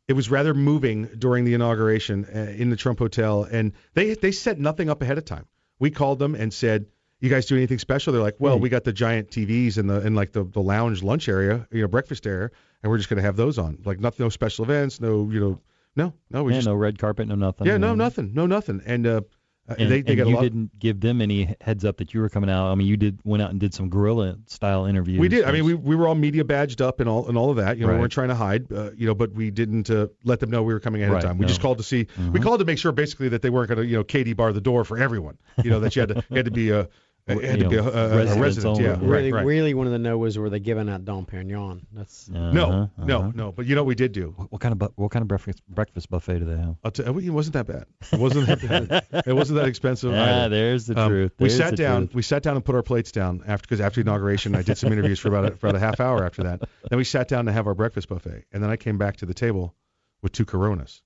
it 0.08 0.12
was 0.14 0.30
rather 0.30 0.54
moving 0.54 1.04
during 1.18 1.44
the 1.44 1.54
inauguration 1.54 2.24
uh, 2.26 2.38
in 2.56 2.70
the 2.70 2.76
Trump 2.76 2.98
Hotel, 2.98 3.44
and 3.44 3.72
they 3.94 4.14
they 4.14 4.32
set 4.32 4.58
nothing 4.58 4.90
up 4.90 5.02
ahead 5.02 5.18
of 5.18 5.24
time. 5.24 5.46
We 5.78 5.90
called 5.90 6.18
them 6.18 6.34
and 6.34 6.52
said. 6.52 6.86
You 7.22 7.30
guys 7.30 7.46
do 7.46 7.56
anything 7.56 7.78
special? 7.78 8.12
They're 8.12 8.20
like, 8.20 8.34
well, 8.40 8.56
Hmm. 8.56 8.62
we 8.62 8.68
got 8.68 8.82
the 8.82 8.92
giant 8.92 9.30
TVs 9.30 9.78
in 9.78 9.86
the 9.86 10.04
in 10.04 10.14
like 10.16 10.32
the, 10.32 10.42
the 10.42 10.60
lounge 10.60 11.04
lunch 11.04 11.28
area, 11.28 11.66
you 11.70 11.80
know, 11.82 11.86
breakfast 11.88 12.26
area, 12.26 12.50
and 12.82 12.90
we're 12.90 12.98
just 12.98 13.08
gonna 13.08 13.22
have 13.22 13.36
those 13.36 13.58
on. 13.58 13.78
Like, 13.84 14.00
nothing, 14.00 14.24
no 14.24 14.28
special 14.28 14.64
events, 14.64 15.00
no, 15.00 15.30
you 15.30 15.38
know, 15.40 15.60
no, 15.94 16.12
no, 16.30 16.42
we 16.42 16.52
yeah, 16.52 16.58
just 16.58 16.66
no 16.66 16.74
red 16.74 16.98
carpet, 16.98 17.28
no 17.28 17.36
nothing. 17.36 17.68
yeah, 17.68 17.76
no, 17.76 17.94
nothing, 17.94 18.32
no, 18.34 18.46
nothing, 18.46 18.82
and 18.84 19.06
uh, 19.06 19.20
uh, 19.68 19.74
And, 19.78 19.88
they 19.88 20.02
they 20.02 20.18
and 20.18 20.28
you 20.30 20.34
lot. 20.34 20.42
didn't 20.42 20.76
give 20.80 20.98
them 20.98 21.20
any 21.20 21.54
heads 21.60 21.84
up 21.84 21.98
that 21.98 22.12
you 22.12 22.20
were 22.20 22.28
coming 22.28 22.50
out. 22.50 22.72
I 22.72 22.74
mean, 22.74 22.88
you 22.88 22.96
did 22.96 23.20
went 23.22 23.40
out 23.40 23.50
and 23.52 23.60
did 23.60 23.72
some 23.72 23.88
guerrilla 23.88 24.36
style 24.46 24.86
interviews. 24.86 25.20
We 25.20 25.28
did. 25.28 25.44
I 25.44 25.52
mean, 25.52 25.64
we, 25.64 25.74
we 25.74 25.94
were 25.94 26.08
all 26.08 26.16
media 26.16 26.44
badged 26.44 26.82
up 26.82 26.98
and 26.98 27.08
all 27.08 27.28
and 27.28 27.38
all 27.38 27.50
of 27.50 27.56
that. 27.58 27.78
You 27.78 27.86
know, 27.86 27.92
we 27.92 28.00
weren't 28.00 28.10
trying 28.10 28.30
to 28.30 28.34
hide. 28.34 28.72
Uh, 28.72 28.90
you 28.96 29.06
know, 29.06 29.14
but 29.14 29.30
we 29.32 29.52
didn't 29.52 29.88
uh, 29.90 30.08
let 30.24 30.40
them 30.40 30.50
know 30.50 30.64
we 30.64 30.74
were 30.74 30.80
coming 30.80 31.00
ahead 31.02 31.12
Right, 31.12 31.22
of 31.22 31.30
time. 31.30 31.38
We 31.38 31.46
just 31.46 31.60
called 31.60 31.78
to 31.78 31.84
see. 31.84 32.08
We 32.18 32.40
Mhm. 32.40 32.42
called 32.42 32.58
to 32.58 32.64
make 32.66 32.78
sure 32.78 32.90
basically 32.90 33.28
that 33.28 33.42
they 33.42 33.50
weren't 33.50 33.68
going 33.68 33.78
to 33.78 33.86
you 33.86 33.96
know 33.98 34.02
Katie 34.02 34.32
bar 34.32 34.52
the 34.52 34.60
door 34.60 34.84
for 34.84 34.98
everyone. 34.98 35.38
You 35.62 35.70
know 35.70 35.78
that 35.78 35.94
you 35.94 36.00
had 36.00 36.08
to 36.08 36.24
you 36.30 36.36
had 36.38 36.46
to 36.46 36.50
be 36.50 36.70
a 36.70 36.88
you 37.28 37.38
had 37.38 37.58
to 37.60 37.64
You 37.64 37.68
be 37.70 37.76
a, 37.76 37.82
know, 37.82 37.88
a, 37.90 38.08
a 38.36 38.38
resident. 38.40 38.66
only. 38.78 38.84
Yeah, 38.84 38.90
Right, 38.90 39.00
Really, 39.02 39.32
right, 39.32 39.38
right. 39.38 39.46
really 39.46 39.74
wanted 39.74 39.90
to 39.90 39.98
know 39.98 40.18
was 40.18 40.36
were 40.38 40.50
they 40.50 40.58
giving 40.58 40.88
out 40.88 41.04
Dom 41.04 41.24
Perignon? 41.24 41.82
That's 41.92 42.28
No, 42.28 42.48
Uh-huh, 42.48 43.04
no, 43.04 43.18
uh-huh. 43.20 43.32
no. 43.34 43.52
But 43.52 43.66
you 43.66 43.74
know 43.76 43.82
what 43.82 43.88
we 43.88 43.94
did 43.94 44.10
do? 44.12 44.34
What, 44.36 44.50
what 44.52 44.60
kind 44.60 44.72
of 44.72 44.78
bu- 44.78 44.92
what 44.96 45.10
kind 45.12 45.22
of 45.22 45.28
breakfast 45.28 45.62
breakfast 45.68 46.10
buffet 46.10 46.40
do 46.40 46.44
they 46.46 46.56
have? 46.56 46.76
I'll 46.82 46.90
tell 46.90 47.06
you, 47.20 47.30
it 47.30 47.34
wasn't 47.34 47.54
that 47.54 47.66
bad. 47.66 47.86
It 48.12 48.18
wasn't 48.18 48.46
that 48.48 48.60
bad. 49.12 49.24
It 49.26 49.32
wasn't 49.34 49.58
that 49.60 49.68
expensive. 49.68 50.12
Ah, 50.12 50.16
either. 50.44 50.48
there's 50.48 50.86
the 50.86 50.98
Um, 51.00 51.08
truth. 51.10 51.32
we 51.38 51.48
sat 51.48 51.70
the 51.72 51.76
down. 51.76 52.00
truth. 52.06 52.14
We 52.16 52.22
sat 52.22 52.42
down 52.42 52.56
and 52.56 52.64
put 52.64 52.74
our 52.74 52.82
plates 52.82 53.12
down 53.12 53.44
after 53.46 53.62
because 53.68 53.80
after 53.80 54.02
the 54.02 54.10
inauguration, 54.10 54.54
I 54.56 54.62
did 54.62 54.76
some 54.78 54.92
interviews 54.92 55.20
for 55.20 55.28
about 55.28 55.44
a, 55.44 55.56
for 55.56 55.68
about 55.68 55.76
a 55.76 55.84
half 55.84 56.00
hour 56.00 56.24
after 56.24 56.42
that. 56.44 56.62
Then 56.90 56.96
we 56.96 57.04
sat 57.04 57.28
down 57.28 57.46
to 57.46 57.52
have 57.52 57.66
our 57.68 57.74
breakfast 57.74 58.08
buffet, 58.08 58.44
and 58.52 58.62
then 58.62 58.70
I 58.70 58.76
came 58.76 58.98
back 58.98 59.18
to 59.18 59.26
the 59.26 59.34
table 59.34 59.74
with 60.22 60.32
two 60.32 60.44
Coronas, 60.44 61.02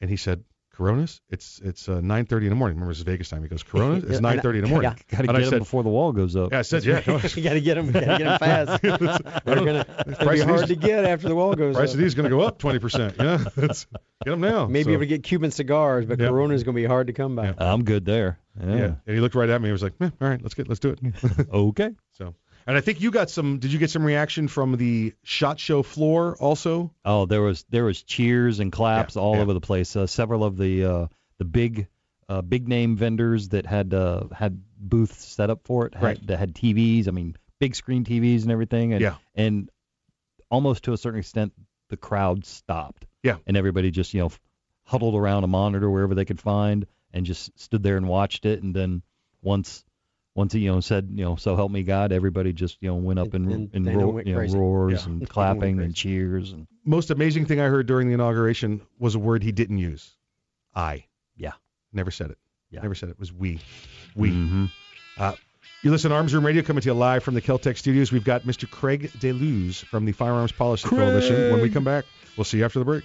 and 0.00 0.08
he 0.08 0.16
said, 0.16 0.42
"Coronas? 0.76 1.20
It's 1.30 1.60
it's 1.64 1.88
uh, 1.88 2.00
9:30 2.00 2.42
in 2.44 2.48
the 2.50 2.54
morning. 2.54 2.76
Remember, 2.76 2.90
it's 2.92 3.00
Vegas 3.00 3.28
time. 3.28 3.42
He 3.42 3.48
goes, 3.48 3.62
Coronas? 3.62 4.04
It's 4.08 4.20
Yeah, 4.20 4.34
9:30 4.36 4.54
in 4.56 4.60
the 4.62 4.68
morning. 4.68 4.90
yeah. 4.90 4.96
Got 5.16 5.22
to 5.24 5.28
And 5.28 5.30
I 5.30 5.32
get 5.34 5.40
them 5.42 5.50
said- 5.50 5.58
before 5.60 5.82
the 5.82 5.88
wall 5.90 6.12
goes 6.12 6.36
up. 6.36 6.52
Yeah, 6.52 6.58
I 6.58 6.62
said, 6.62 6.84
yeah. 6.86 7.00
you 7.06 7.42
got 7.42 7.52
to 7.54 7.60
get 7.60 7.74
them. 7.74 7.92
Got 7.92 8.00
to 8.00 8.06
get 8.06 8.18
them 8.18 8.38
fast. 8.38 8.82
They're 8.82 9.56
gonna, 9.56 9.86
it's 10.06 10.18
gonna 10.18 10.32
be 10.32 10.40
hard 10.40 10.60
these- 10.60 10.68
to 10.68 10.76
get 10.76 11.04
after 11.04 11.28
the 11.28 11.34
wall 11.34 11.54
goes 11.54 11.74
price 11.76 11.90
up. 11.90 11.94
of 11.94 11.98
these 11.98 12.08
is 12.08 12.14
going 12.14 12.24
to 12.30 12.36
go 12.36 12.40
up 12.42 12.58
20 12.58 12.78
percent. 12.78 13.14
Yeah, 13.18 13.44
It's- 13.56 13.86
get 14.24 14.30
them 14.30 14.40
now. 14.40 14.66
Maybe 14.66 14.84
So, 14.84 14.90
able 14.90 15.00
to 15.00 15.06
get 15.06 15.22
Cuban 15.22 15.50
cigars, 15.50 16.06
but 16.06 16.18
Yeah. 16.18 16.28
Corona's 16.28 16.62
gonna 16.64 16.74
be 16.76 16.84
hard 16.84 17.06
to 17.08 17.12
come 17.12 17.36
by. 17.36 17.46
Yeah. 17.46 17.54
I'm 17.58 17.84
good 17.84 18.04
there. 18.04 18.38
yeah. 18.60 18.74
Yeah. 18.76 18.84
And 19.06 19.14
he 19.14 19.20
looked 19.20 19.34
right 19.34 19.48
at 19.48 19.60
me. 19.60 19.68
He 19.68 19.72
was 19.72 19.82
like, 19.82 19.92
eh, 20.00 20.10
"All 20.20 20.28
right, 20.28 20.40
let's 20.42 20.54
get 20.54 20.68
let's 20.68 20.80
do 20.80 20.90
it." 20.90 20.98
Okay. 21.52 21.90
so, 22.12 22.34
and 22.66 22.76
I 22.76 22.80
think 22.80 23.00
you 23.00 23.10
got 23.10 23.30
some. 23.30 23.58
Did 23.58 23.72
you 23.72 23.78
get 23.78 23.90
some 23.90 24.04
reaction 24.04 24.48
from 24.48 24.76
the 24.76 25.12
shot 25.22 25.58
show 25.58 25.82
floor 25.82 26.36
also? 26.38 26.92
Oh, 27.04 27.26
there 27.26 27.42
was 27.42 27.64
there 27.70 27.84
was 27.84 28.02
cheers 28.02 28.60
and 28.60 28.70
claps 28.72 29.16
Yeah, 29.16 29.22
all 29.22 29.36
yeah. 29.36 29.42
over 29.42 29.52
the 29.52 29.60
place. 29.60 29.94
Uh, 29.96 30.06
several 30.06 30.44
of 30.44 30.56
the 30.56 30.84
uh, 30.84 31.06
the 31.38 31.44
big 31.44 31.88
uh, 32.28 32.40
big 32.42 32.68
name 32.68 32.96
vendors 32.96 33.48
that 33.50 33.66
had 33.66 33.92
uh, 33.94 34.24
had 34.32 34.62
booths 34.78 35.24
set 35.24 35.50
up 35.50 35.60
for 35.64 35.86
it 35.86 35.94
had 35.94 36.02
Right. 36.02 36.26
that 36.26 36.38
had 36.38 36.54
TVs. 36.54 37.06
I 37.08 37.10
mean, 37.10 37.36
big 37.60 37.74
screen 37.74 38.04
TVs 38.04 38.42
and 38.42 38.50
everything, 38.52 38.92
and 38.92 39.02
Yeah. 39.02 39.16
and 39.34 39.70
almost 40.50 40.84
to 40.84 40.92
a 40.92 40.96
certain 40.96 41.20
extent, 41.20 41.52
the 41.90 41.96
crowd 41.96 42.44
stopped. 42.46 43.06
Yeah. 43.22 43.36
and 43.46 43.56
everybody 43.56 43.90
just 43.90 44.12
you 44.12 44.20
know 44.20 44.30
huddled 44.84 45.14
around 45.14 45.44
a 45.44 45.46
monitor 45.46 45.90
wherever 45.90 46.14
they 46.14 46.26
could 46.26 46.40
find 46.40 46.86
and 47.14 47.24
just 47.24 47.58
stood 47.58 47.82
there 47.82 47.96
and 47.96 48.06
watched 48.06 48.44
it. 48.44 48.62
And 48.62 48.76
then 48.76 49.00
once 49.40 49.82
once 50.34 50.52
he 50.52 50.60
you 50.60 50.72
know 50.72 50.80
said 50.80 51.08
you 51.10 51.24
know 51.24 51.36
so 51.36 51.54
help 51.56 51.70
me 51.70 51.82
God, 51.82 52.12
everybody 52.12 52.52
just 52.52 52.76
you 52.80 52.88
know 52.88 52.96
went 52.96 53.18
up 53.18 53.34
and 53.34 53.50
And- 53.52 53.70
and, 53.74 53.86
and 53.88 53.96
ro- 53.96 54.18
you 54.24 54.34
know, 54.34 54.40
roars 54.58 55.04
Yeah. 55.06 55.12
and 55.12 55.28
clapping 55.28 55.80
and 55.80 55.94
cheers 55.94 56.52
and 56.52 56.66
Most 56.84 57.10
amazing 57.10 57.46
thing 57.46 57.60
I 57.60 57.66
heard 57.66 57.86
during 57.86 58.08
the 58.08 58.14
inauguration 58.14 58.80
was 58.98 59.14
a 59.14 59.18
word 59.18 59.42
he 59.42 59.52
didn't 59.52 59.78
use. 59.78 60.10
I. 60.74 61.04
Yeah. 61.36 61.52
Never 61.92 62.10
said 62.10 62.30
it. 62.30 62.38
Yeah. 62.70 62.80
Never 62.82 62.94
said 62.94 63.08
it. 63.08 63.12
It 63.12 63.20
was 63.20 63.32
we. 63.32 63.60
We. 64.16 64.30
Mhm. 64.32 64.70
Uh, 65.16 65.34
you 65.82 65.90
listen 65.90 66.10
to 66.10 66.16
Arms 66.16 66.34
Room 66.34 66.44
Radio 66.44 66.62
coming 66.62 66.80
to 66.82 66.88
you 66.88 66.94
live 66.94 67.22
from 67.22 67.34
the 67.34 67.40
Keltec 67.42 67.76
studios. 67.76 68.10
We've 68.10 68.24
got 68.24 68.42
Mr. 68.42 68.68
Craig 68.68 69.10
DeLuz 69.18 69.84
from 69.84 70.04
the 70.04 70.12
Firearms 70.12 70.50
Policy 70.52 70.88
Coalition. 70.88 71.52
When 71.52 71.60
we 71.62 71.70
come 71.70 71.84
back, 71.84 72.04
we'll 72.36 72.44
see 72.44 72.58
you 72.58 72.64
after 72.64 72.78
the 72.80 72.84
break. 72.84 73.04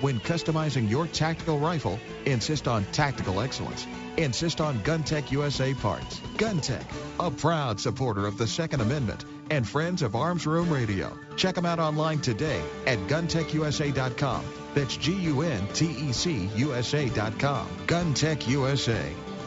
when 0.00 0.20
customizing 0.20 0.88
your 0.88 1.06
tactical 1.06 1.58
rifle, 1.58 1.98
insist 2.26 2.68
on 2.68 2.84
tactical 2.92 3.40
excellence. 3.40 3.86
Insist 4.16 4.60
on 4.60 4.78
GunTech 4.80 5.30
USA 5.30 5.74
parts. 5.74 6.20
GunTech, 6.36 6.84
a 7.20 7.30
proud 7.30 7.80
supporter 7.80 8.26
of 8.26 8.38
the 8.38 8.46
Second 8.46 8.80
Amendment 8.80 9.24
and 9.50 9.66
friends 9.66 10.02
of 10.02 10.14
Arms 10.14 10.46
Room 10.46 10.70
Radio. 10.70 11.16
Check 11.36 11.54
them 11.54 11.66
out 11.66 11.78
online 11.78 12.20
today 12.20 12.62
at 12.86 12.98
guntechusa.com. 13.08 14.44
That's 14.74 14.96
G-U-N-T-E-C 14.96 16.50
USA.com. 16.56 17.68
GunTech 17.86 18.48
USA, 18.48 19.12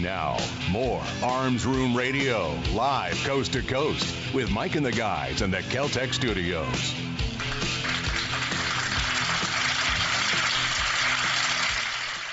Now, 0.00 0.38
more 0.70 1.02
Arms 1.22 1.66
Room 1.66 1.94
Radio, 1.94 2.58
live 2.72 3.22
coast 3.24 3.52
to 3.52 3.60
coast, 3.60 4.32
with 4.32 4.50
Mike 4.50 4.74
and 4.74 4.86
the 4.86 4.92
guys 4.92 5.42
in 5.42 5.50
the 5.50 5.58
Keltec 5.58 6.14
studios. 6.14 6.94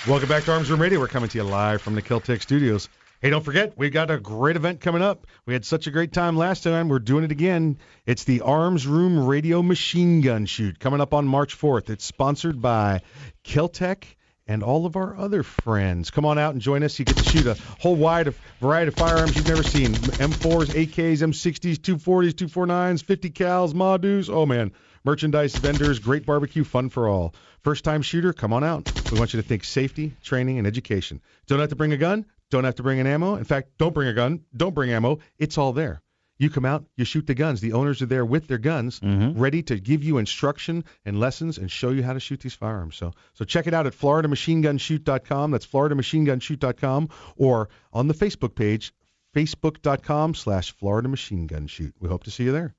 Welcome 0.07 0.29
back 0.29 0.45
to 0.45 0.53
Arms 0.53 0.71
Room 0.71 0.81
Radio. 0.81 0.97
We're 1.01 1.09
coming 1.09 1.27
to 1.27 1.38
you 1.38 1.43
live 1.43 1.81
from 1.81 1.95
the 1.95 2.01
Keltec 2.01 2.41
studios. 2.41 2.88
Hey, 3.21 3.31
don't 3.31 3.43
forget, 3.43 3.77
we've 3.77 3.91
got 3.91 4.12
a 4.12 4.17
great 4.17 4.55
event 4.55 4.79
coming 4.79 5.01
up. 5.01 5.27
We 5.45 5.51
had 5.51 5.65
such 5.65 5.88
a 5.88 5.91
great 5.91 6.13
time 6.13 6.38
last 6.38 6.63
time. 6.63 6.88
We're 6.88 7.00
doing 7.00 7.25
it 7.25 7.31
again. 7.33 7.79
It's 8.05 8.24
the 8.24 8.41
Arms 8.41 8.88
Room 8.88 9.25
Radio 9.25 9.62
Machine 9.62 10.21
Gun 10.21 10.45
Shoot 10.45 10.79
coming 10.79 11.01
up 11.01 11.13
on 11.13 11.27
March 11.27 11.59
4th. 11.59 11.89
It's 11.89 12.05
sponsored 12.05 12.62
by 12.62 13.01
Keltec 13.43 14.05
and 14.48 14.63
all 14.63 14.86
of 14.86 14.96
our 14.96 15.18
other 15.18 15.44
friends. 15.44 16.10
Come 16.10 16.25
on 16.25 16.38
out 16.38 16.54
and 16.54 16.62
join 16.62 16.84
us. 16.84 16.98
You 16.98 17.06
get 17.06 17.18
to 17.18 17.24
shoot 17.24 17.46
a 17.48 17.58
whole 17.80 17.96
wide 17.96 18.34
variety 18.60 18.89
of 18.89 18.96
firearms 18.96 19.36
you've 19.36 19.48
never 19.48 19.63
seen. 19.63 19.94
M4s, 19.94 20.68
AKs, 20.68 21.20
M60s, 21.20 21.75
240s, 21.77 22.32
249s, 22.32 23.04
50 23.04 23.30
cals, 23.32 23.74
Madus. 23.74 24.30
Oh, 24.30 24.46
man. 24.46 24.72
Merchandise, 25.04 25.56
vendors, 25.56 26.00
great 26.00 26.25
barbecue, 26.25 26.63
fun 26.63 26.89
for 26.89 27.08
all. 27.08 27.34
First 27.63 27.84
time 27.84 28.01
shooter, 28.01 28.34
come 28.34 28.54
on 28.54 28.63
out. 28.63 28.92
We 29.12 29.20
want 29.20 29.34
you 29.34 29.42
to 29.42 29.48
think 29.48 29.63
safety, 29.63 30.13
training, 30.24 30.58
and 30.58 30.68
education. 30.68 31.22
Don't 31.48 31.60
have 31.60 31.70
to 31.70 31.75
bring 31.75 31.94
a 31.94 31.98
gun. 31.98 32.25
Don't 32.50 32.63
have 32.63 32.75
to 32.75 32.84
bring 32.84 33.00
an 33.00 33.08
ammo. 33.08 33.36
In 33.36 33.44
fact, 33.44 33.77
don't 33.77 33.94
bring 33.94 34.08
a 34.08 34.13
gun. 34.13 34.42
Don't 34.56 34.74
bring 34.74 34.92
ammo. 34.92 35.20
It's 35.38 35.58
all 35.58 35.74
there. 35.74 36.01
You 36.39 36.50
come 36.51 36.65
out, 36.65 36.86
you 36.96 37.03
shoot 37.06 37.25
the 37.25 37.34
guns. 37.34 37.62
The 37.62 37.74
owners 37.74 38.01
are 38.01 38.06
there 38.06 38.25
with 38.25 38.48
their 38.48 38.58
guns, 38.60 39.00
Mm-hmm. 39.00 39.39
ready 39.39 39.63
to 39.63 39.79
give 39.79 40.03
you 40.03 40.17
instruction 40.20 40.84
and 41.06 41.20
lessons 41.20 41.58
and 41.58 41.70
show 41.72 41.89
you 41.89 42.03
how 42.03 42.13
to 42.13 42.20
shoot 42.20 42.39
these 42.41 42.53
firearms. 42.53 42.96
So, 42.96 43.13
so 43.34 43.44
check 43.46 43.65
it 43.67 43.74
out 43.74 43.88
at 43.88 43.94
FloridaMachineGunShoot.com. 43.94 45.51
That's 45.51 45.65
FloridaMachineGunShoot.com, 45.65 47.10
or 47.38 47.70
on 47.91 48.08
the 48.08 48.13
Facebook 48.13 48.56
page, 48.56 48.94
Facebook.com 49.36 50.36
slash 50.36 50.72
Florida 50.74 51.08
Machine 51.10 51.48
Gun 51.48 51.67
Shoot. 51.67 51.94
We 52.00 52.10
hope 52.10 52.24
to 52.25 52.32
see 52.32 52.44
you 52.44 52.51
there. 52.51 52.75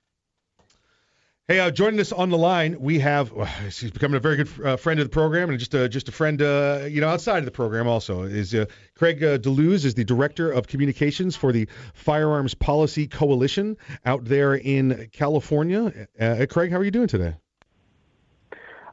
Hey, 1.51 1.61
uh, 1.61 1.71
joining 1.71 1.99
us 1.99 2.13
on 2.13 2.29
the 2.29 2.37
line, 2.37 2.79
we 2.79 2.99
have 2.99 3.33
well, 3.33 3.47
he's 3.47 3.91
becoming 3.91 4.17
a 4.17 4.21
very 4.21 4.37
good 4.37 4.51
uh, 4.63 4.77
friend 4.77 5.01
of 5.01 5.07
the 5.07 5.11
program, 5.11 5.49
and 5.49 5.59
just 5.59 5.73
a, 5.73 5.89
just 5.89 6.07
a 6.07 6.13
friend, 6.13 6.43
uh, 6.43 6.81
you 6.87 7.01
know, 7.01 7.09
outside 7.09 7.39
of 7.39 7.47
the 7.47 7.51
program 7.51 7.89
also 7.89 8.25
is 8.25 8.55
uh, 8.55 8.67
Craig 8.95 9.25
uh, 9.25 9.39
DeLuz 9.39 9.87
is 9.87 9.95
the 9.95 10.05
director 10.05 10.53
of 10.53 10.67
communications 10.67 11.37
for 11.37 11.51
the 11.51 11.67
Firearms 11.95 12.53
Policy 12.53 13.07
Coalition 13.07 13.79
out 14.05 14.27
there 14.27 14.57
in 14.57 15.09
California. 15.11 16.07
Uh, 16.21 16.45
Craig, 16.51 16.71
how 16.71 16.77
are 16.77 16.85
you 16.85 16.91
doing 16.91 17.09
today? 17.09 17.35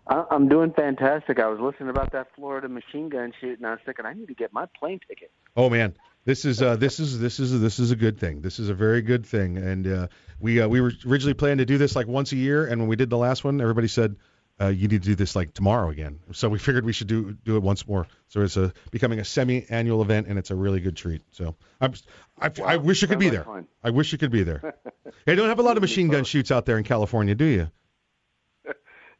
I- 0.07 0.23
I'm 0.31 0.47
doing 0.47 0.71
fantastic. 0.71 1.41
I 1.41 1.47
was 1.47 1.59
listening 1.59 1.89
about 1.89 2.13
that 2.13 2.27
Florida 2.37 2.69
machine 2.69 3.09
gun 3.09 3.33
shoot, 3.41 3.57
and 3.57 3.67
I 3.67 3.71
was 3.71 3.79
thinking 3.85 4.05
I 4.05 4.13
need 4.13 4.29
to 4.29 4.33
get 4.33 4.53
my 4.53 4.65
plane 4.79 5.01
ticket. 5.05 5.29
Oh 5.57 5.69
man, 5.69 5.93
this 6.25 6.43
is 6.43 6.61
uh, 6.61 6.75
this 6.75 6.99
is 6.99 7.19
this 7.19 7.39
is 7.39 7.59
this 7.61 7.79
is 7.79 7.91
a 7.91 7.95
good 7.95 8.19
thing. 8.19 8.41
This 8.41 8.59
is 8.59 8.69
a 8.69 8.73
very 8.73 9.01
good 9.01 9.25
thing, 9.25 9.57
and 9.57 9.87
uh, 9.87 10.07
we 10.39 10.59
uh, 10.59 10.67
we 10.67 10.81
were 10.81 10.91
originally 11.07 11.35
planning 11.35 11.59
to 11.59 11.65
do 11.65 11.77
this 11.77 11.95
like 11.95 12.07
once 12.07 12.31
a 12.31 12.35
year, 12.35 12.65
and 12.65 12.81
when 12.81 12.89
we 12.89 12.95
did 12.95 13.09
the 13.09 13.17
last 13.17 13.43
one, 13.43 13.61
everybody 13.61 13.87
said 13.87 14.15
uh, 14.59 14.67
you 14.67 14.87
need 14.87 15.03
to 15.03 15.09
do 15.09 15.15
this 15.15 15.35
like 15.35 15.53
tomorrow 15.53 15.89
again. 15.89 16.19
So 16.31 16.49
we 16.49 16.57
figured 16.67 16.83
we 16.83 16.93
should 16.93 17.07
do 17.07 17.33
do 17.45 17.57
it 17.57 17.63
once 17.63 17.87
more. 17.87 18.07
So 18.27 18.41
it's 18.41 18.57
a 18.57 18.73
becoming 18.89 19.19
a 19.19 19.25
semi-annual 19.25 20.01
event, 20.01 20.27
and 20.27 20.39
it's 20.39 20.49
a 20.49 20.55
really 20.55 20.79
good 20.79 20.97
treat. 20.97 21.21
So 21.31 21.55
I'm 21.79 21.93
I, 22.39 22.51
I 22.65 22.77
wish 22.77 23.03
you 23.03 23.07
could 23.07 23.19
be 23.19 23.29
there. 23.29 23.43
fun. 23.43 23.67
I 23.83 23.91
wish 23.91 24.11
you 24.11 24.17
could 24.17 24.31
be 24.31 24.43
there. 24.43 24.75
hey, 25.27 25.35
don't 25.35 25.49
have 25.49 25.59
a 25.59 25.63
lot 25.63 25.77
of 25.77 25.81
machine 25.81 26.07
gun 26.07 26.23
shoots 26.23 26.51
out 26.51 26.65
there 26.65 26.77
in 26.77 26.83
California, 26.83 27.35
do 27.35 27.45
you? 27.45 27.69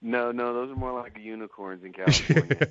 No, 0.07 0.31
no, 0.31 0.53
those 0.53 0.69
are 0.69 0.75
more 0.75 0.93
like 0.93 1.17
unicorns 1.19 1.83
in 1.83 1.91
California. 1.93 2.69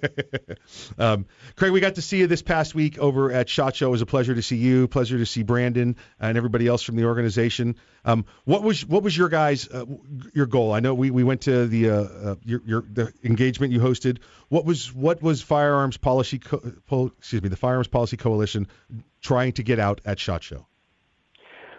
um, 0.99 1.27
Craig, 1.57 1.73
we 1.73 1.81
got 1.81 1.97
to 1.97 2.03
see 2.03 2.18
you 2.18 2.29
this 2.29 2.42
past 2.42 2.77
week 2.77 2.97
over 2.97 3.33
at 3.33 3.49
Shot 3.49 3.75
Show. 3.75 3.88
It 3.88 3.90
was 3.90 4.03
a 4.03 4.07
pleasure 4.07 4.37
to 4.37 4.40
see 4.40 4.55
you. 4.57 4.87
Pleasure 4.87 5.18
to 5.18 5.27
see 5.27 5.42
Brandon 5.42 5.97
and 6.20 6.38
everybody 6.38 6.68
else 6.68 6.83
from 6.85 6.94
the 6.94 7.07
organization. 7.07 7.75
Um, 8.05 8.25
what 8.44 8.62
was 8.62 8.87
what 8.87 9.03
was 9.03 9.16
your 9.18 9.29
guys 9.29 9.66
uh, 9.68 9.85
your 10.33 10.47
goal? 10.47 10.73
I 10.73 10.79
know 10.79 10.94
we, 10.94 11.11
we 11.11 11.25
went 11.25 11.40
to 11.42 11.66
the 11.66 11.90
uh, 11.90 11.94
uh, 11.94 12.35
your, 12.44 12.62
your 12.64 12.83
the 12.83 13.12
engagement 13.25 13.73
you 13.73 13.81
hosted. 13.81 14.18
What 14.49 14.64
was 14.64 14.94
what 14.94 15.20
was 15.20 15.42
Firearms 15.42 15.97
Policy 15.97 16.38
Co- 16.38 16.62
Pol- 16.87 17.11
excuse 17.18 17.42
me 17.42 17.49
the 17.49 17.57
Firearms 17.57 17.88
Policy 17.88 18.16
Coalition 18.16 18.68
trying 19.23 19.55
to 19.55 19.64
get 19.64 19.81
out 19.81 20.01
at 20.05 20.20
Shot 20.20 20.44
Show? 20.44 20.68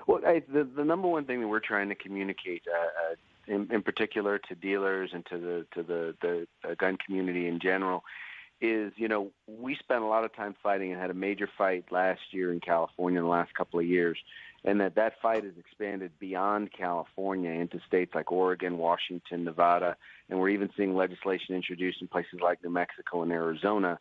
Well, 0.06 0.20
I, 0.28 0.44
the 0.52 0.65
the 0.65 0.84
number 0.84 1.08
one 1.08 1.24
thing 1.24 1.39
that 1.39 1.48
we're 1.48 1.62
trying 1.62 1.88
to 1.88 1.96
communicate, 1.96 2.63
uh, 2.68 3.13
uh, 3.13 3.15
in, 3.47 3.67
in 3.71 3.81
particular 3.81 4.39
to 4.39 4.55
dealers 4.55 5.12
and 5.13 5.25
to 5.27 5.38
the 5.38 5.65
to 5.73 5.84
the 5.84 6.15
the 6.21 6.47
uh, 6.69 6.75
gun 6.75 6.97
community 7.03 7.47
in 7.47 7.60
general, 7.60 8.03
is 8.62 8.93
you 8.95 9.08
know 9.08 9.31
we 9.47 9.75
spent 9.75 10.03
a 10.03 10.08
lot 10.08 10.23
of 10.23 10.34
time 10.36 10.55
fighting 10.62 10.91
and 10.91 11.01
had 11.01 11.10
a 11.10 11.15
major 11.15 11.49
fight 11.58 11.86
last 11.91 12.21
year 12.31 12.51
in 12.51 12.60
California 12.60 13.19
in 13.19 13.25
the 13.25 13.29
last 13.29 13.53
couple 13.53 13.79
of 13.79 13.86
years, 13.86 14.17
and 14.63 14.79
that 14.81 14.95
that 14.95 15.13
fight 15.21 15.43
has 15.43 15.53
expanded 15.58 16.12
beyond 16.19 16.71
California 16.71 17.51
into 17.51 17.79
states 17.88 18.13
like 18.15 18.31
Oregon, 18.31 18.77
Washington, 18.77 19.43
Nevada, 19.43 19.95
and 20.29 20.39
we're 20.39 20.49
even 20.49 20.69
seeing 20.75 20.95
legislation 20.95 21.55
introduced 21.55 22.01
in 22.01 22.08
places 22.08 22.39
like 22.41 22.63
New 22.63 22.69
Mexico 22.69 23.23
and 23.23 23.31
Arizona. 23.31 23.99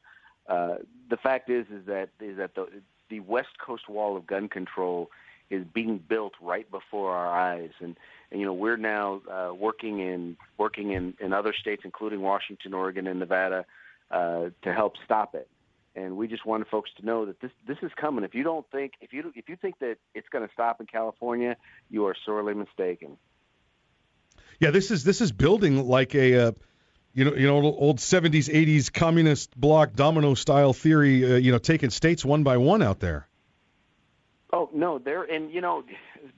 Uh, 0.48 0.76
the 1.10 1.16
fact 1.16 1.50
is 1.50 1.66
is 1.70 1.86
that 1.86 2.10
is 2.20 2.36
that 2.38 2.54
the 2.54 2.68
the 3.10 3.20
West 3.20 3.58
Coast 3.64 3.88
wall 3.88 4.16
of 4.16 4.26
gun 4.26 4.48
control 4.48 5.10
is 5.50 5.64
being 5.74 5.98
built 5.98 6.32
right 6.40 6.70
before 6.70 7.12
our 7.12 7.28
eyes 7.28 7.70
and 7.80 7.96
and 8.23 8.23
you 8.34 8.46
know 8.46 8.52
we're 8.52 8.76
now 8.76 9.20
uh, 9.30 9.54
working 9.54 10.00
in 10.00 10.36
working 10.58 10.92
in 10.92 11.14
in 11.20 11.32
other 11.32 11.54
states 11.58 11.82
including 11.84 12.20
Washington, 12.20 12.74
Oregon 12.74 13.06
and 13.06 13.20
Nevada 13.20 13.64
uh, 14.10 14.50
to 14.62 14.72
help 14.72 14.94
stop 15.04 15.34
it 15.34 15.48
and 15.96 16.16
we 16.16 16.26
just 16.26 16.44
wanted 16.44 16.66
folks 16.68 16.90
to 16.98 17.06
know 17.06 17.26
that 17.26 17.40
this 17.40 17.50
this 17.66 17.78
is 17.82 17.90
coming 17.96 18.24
if 18.24 18.34
you 18.34 18.42
don't 18.42 18.68
think 18.70 18.92
if 19.00 19.12
you 19.12 19.32
if 19.34 19.48
you 19.48 19.56
think 19.56 19.78
that 19.78 19.96
it's 20.14 20.28
going 20.28 20.46
to 20.46 20.52
stop 20.52 20.80
in 20.80 20.86
California 20.86 21.56
you 21.90 22.06
are 22.06 22.16
sorely 22.26 22.54
mistaken 22.54 23.16
Yeah, 24.60 24.70
this 24.70 24.90
is 24.90 25.04
this 25.04 25.20
is 25.20 25.32
building 25.32 25.86
like 25.86 26.14
a 26.14 26.48
uh, 26.48 26.52
you 27.12 27.24
know 27.24 27.34
you 27.34 27.46
know 27.46 27.56
old 27.62 27.98
70s 27.98 28.52
80s 28.52 28.92
communist 28.92 29.58
bloc 29.58 29.94
domino 29.94 30.34
style 30.34 30.72
theory. 30.72 31.24
Uh, 31.24 31.36
you 31.36 31.52
know, 31.52 31.58
taking 31.58 31.90
states 31.90 32.24
one 32.24 32.42
by 32.42 32.56
one 32.56 32.82
out 32.82 33.00
there. 33.00 33.28
Oh 34.54 34.70
no, 34.72 35.00
they're 35.00 35.24
and 35.24 35.52
you 35.52 35.60
know, 35.60 35.82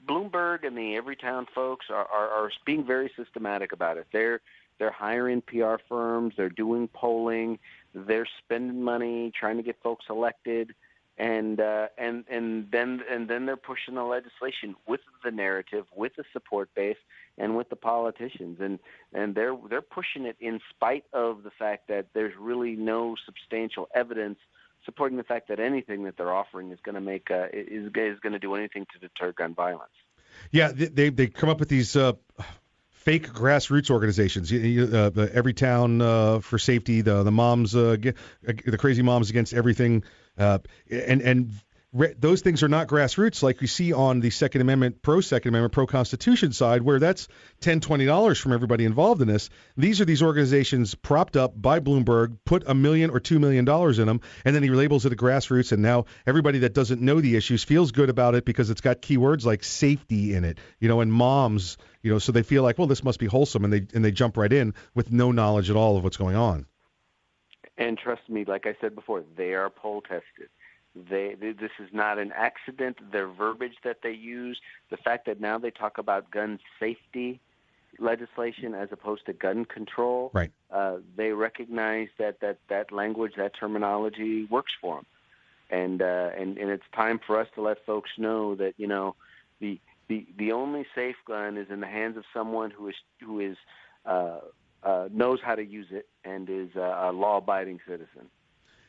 Bloomberg 0.09 0.65
and 0.65 0.75
the 0.75 0.99
Everytown 0.99 1.45
folks 1.53 1.85
are, 1.91 2.07
are 2.07 2.29
are 2.29 2.51
being 2.65 2.83
very 2.83 3.11
systematic 3.15 3.73
about 3.73 3.97
it. 3.97 4.07
They're 4.11 4.41
they're 4.79 4.91
hiring 4.91 5.41
PR 5.41 5.75
firms, 5.87 6.33
they're 6.35 6.49
doing 6.49 6.87
polling, 6.87 7.59
they're 7.93 8.27
spending 8.39 8.81
money 8.81 9.31
trying 9.39 9.57
to 9.57 9.63
get 9.63 9.75
folks 9.83 10.05
elected, 10.09 10.73
and 11.19 11.59
uh, 11.59 11.89
and 11.99 12.25
and 12.27 12.71
then 12.71 13.01
and 13.07 13.27
then 13.27 13.45
they're 13.45 13.55
pushing 13.55 13.93
the 13.93 14.03
legislation 14.03 14.75
with 14.87 15.01
the 15.23 15.29
narrative, 15.29 15.85
with 15.95 16.15
the 16.15 16.23
support 16.33 16.73
base, 16.73 16.97
and 17.37 17.55
with 17.55 17.69
the 17.69 17.75
politicians, 17.75 18.57
and 18.59 18.79
and 19.13 19.35
they're 19.35 19.55
they're 19.69 19.83
pushing 19.83 20.25
it 20.25 20.37
in 20.39 20.59
spite 20.71 21.05
of 21.13 21.43
the 21.43 21.51
fact 21.51 21.87
that 21.89 22.07
there's 22.15 22.33
really 22.39 22.75
no 22.75 23.15
substantial 23.27 23.87
evidence 23.93 24.39
supporting 24.87 25.17
the 25.17 25.23
fact 25.23 25.49
that 25.49 25.59
anything 25.59 26.05
that 26.05 26.17
they're 26.17 26.33
offering 26.33 26.71
is 26.71 26.79
going 26.81 26.95
to 26.95 27.01
make 27.01 27.29
uh, 27.29 27.47
is 27.53 27.91
is 27.95 28.19
going 28.19 28.33
to 28.33 28.39
do 28.39 28.55
anything 28.55 28.87
to 28.93 28.99
deter 28.99 29.33
gun 29.33 29.53
violence. 29.53 29.91
Yeah, 30.51 30.71
they 30.73 31.09
they, 31.09 31.27
come 31.27 31.49
up 31.49 31.59
with 31.59 31.69
these 31.69 31.95
uh, 31.95 32.13
fake 32.91 33.29
grassroots 33.29 33.89
organizations. 33.89 34.51
Uh, 34.51 35.11
Everytown 35.11 36.01
uh, 36.01 36.39
for 36.39 36.57
Safety, 36.57 37.01
the 37.01 37.23
the 37.23 37.31
moms, 37.31 37.75
uh, 37.75 37.97
uh, 38.47 38.53
the 38.65 38.77
crazy 38.77 39.01
moms 39.01 39.29
against 39.29 39.53
everything, 39.53 40.03
uh, 40.37 40.59
and 40.89 41.21
and 41.21 41.51
re- 41.93 42.13
those 42.17 42.41
things 42.41 42.63
are 42.63 42.67
not 42.67 42.87
grassroots 42.87 43.41
like 43.43 43.61
we 43.61 43.67
see 43.67 43.93
on 43.93 44.19
the 44.19 44.29
Second 44.29 44.61
Amendment, 44.61 45.01
pro 45.01 45.21
Second 45.21 45.49
Amendment, 45.49 45.73
pro 45.73 45.87
Constitution 45.87 46.51
side, 46.51 46.81
where 46.81 46.99
that's 46.99 47.27
$10, 47.61 47.81
20 47.81 48.05
dollars 48.05 48.39
from 48.39 48.53
everybody 48.53 48.85
involved 48.85 49.21
in 49.21 49.27
this. 49.27 49.49
These 49.75 50.01
are 50.01 50.05
these 50.05 50.23
organizations 50.23 50.95
propped 50.95 51.35
up 51.35 51.59
by 51.59 51.79
Bloomberg, 51.79 52.37
put 52.45 52.63
a 52.67 52.73
million 52.73 53.09
or 53.09 53.19
two 53.19 53.39
million 53.39 53.65
dollars 53.65 53.99
in 53.99 54.07
them, 54.07 54.21
and 54.45 54.55
then 54.55 54.63
he 54.63 54.69
labels 54.69 55.05
it 55.05 55.13
a 55.13 55.15
grassroots, 55.15 55.71
and 55.71 55.81
now 55.81 56.05
everybody 56.25 56.59
that 56.59 56.73
doesn't 56.73 57.01
know 57.01 57.21
the 57.21 57.35
issues 57.35 57.63
feels 57.63 57.91
good 57.91 58.09
about 58.09 58.35
it 58.35 58.45
because 58.45 58.69
it's 58.69 58.81
got 58.81 59.01
keywords 59.01 59.45
like 59.45 59.63
safety 59.63 60.33
in 60.33 60.43
it, 60.45 60.59
you 60.79 60.87
know, 60.87 61.01
and 61.01 61.11
moms, 61.11 61.77
you 62.01 62.11
know, 62.11 62.19
so 62.19 62.31
they 62.31 62.43
feel 62.43 62.63
like, 62.63 62.77
well, 62.77 62.87
this 62.87 63.03
must 63.03 63.19
be 63.19 63.25
wholesome, 63.25 63.63
and 63.63 63.73
they 63.73 63.87
and 63.93 64.03
they 64.03 64.11
jump 64.11 64.37
right 64.37 64.53
in 64.53 64.73
with 64.93 65.11
no 65.11 65.31
knowledge 65.31 65.69
at 65.69 65.75
all 65.75 65.97
of 65.97 66.03
what's 66.03 66.17
going 66.17 66.35
on. 66.35 66.65
And 67.77 67.97
trust 67.97 68.27
me, 68.27 68.43
like 68.45 68.65
I 68.65 68.75
said 68.81 68.95
before, 68.95 69.23
they 69.35 69.53
are 69.53 69.69
poll 69.69 70.01
tested. 70.01 70.49
They, 71.09 71.35
they 71.39 71.51
this 71.51 71.71
is 71.79 71.89
not 71.93 72.17
an 72.17 72.31
accident. 72.35 72.97
Their 73.11 73.27
verbiage 73.27 73.77
that 73.83 73.97
they 74.03 74.13
use, 74.13 74.59
the 74.89 74.97
fact 74.97 75.25
that 75.27 75.39
now 75.39 75.57
they 75.57 75.71
talk 75.71 75.97
about 75.97 76.31
gun 76.31 76.59
safety 76.79 77.39
legislation 77.99 78.75
as 78.75 78.89
opposed 78.91 79.25
to 79.25 79.33
gun 79.33 79.65
control, 79.65 80.29
right? 80.33 80.51
Uh, 80.71 80.97
they 81.15 81.31
recognize 81.31 82.09
that 82.17 82.39
that 82.41 82.57
that 82.69 82.91
language, 82.91 83.33
that 83.37 83.53
terminology 83.59 84.45
works 84.45 84.73
for 84.81 84.95
them, 84.95 85.05
and 85.69 86.01
uh, 86.01 86.29
and 86.37 86.57
and 86.57 86.69
it's 86.69 86.89
time 86.95 87.19
for 87.25 87.39
us 87.39 87.47
to 87.55 87.61
let 87.61 87.77
folks 87.85 88.11
know 88.17 88.55
that 88.55 88.73
you 88.77 88.87
know 88.87 89.15
The 89.59 89.79
the 90.07 90.25
the 90.37 90.51
only 90.51 90.85
safe 90.95 91.15
gun 91.25 91.57
is 91.57 91.69
in 91.69 91.79
the 91.79 91.87
hands 91.87 92.17
of 92.17 92.23
someone 92.33 92.71
who 92.71 92.87
is 92.89 92.95
who 93.21 93.39
is 93.39 93.57
uh, 94.05 94.39
uh, 94.83 95.09
knows 95.11 95.39
how 95.41 95.55
to 95.55 95.65
use 95.65 95.87
it 95.91 96.07
and 96.23 96.49
is 96.49 96.75
a, 96.75 97.09
a 97.09 97.11
law-abiding 97.11 97.79
citizen. 97.87 98.29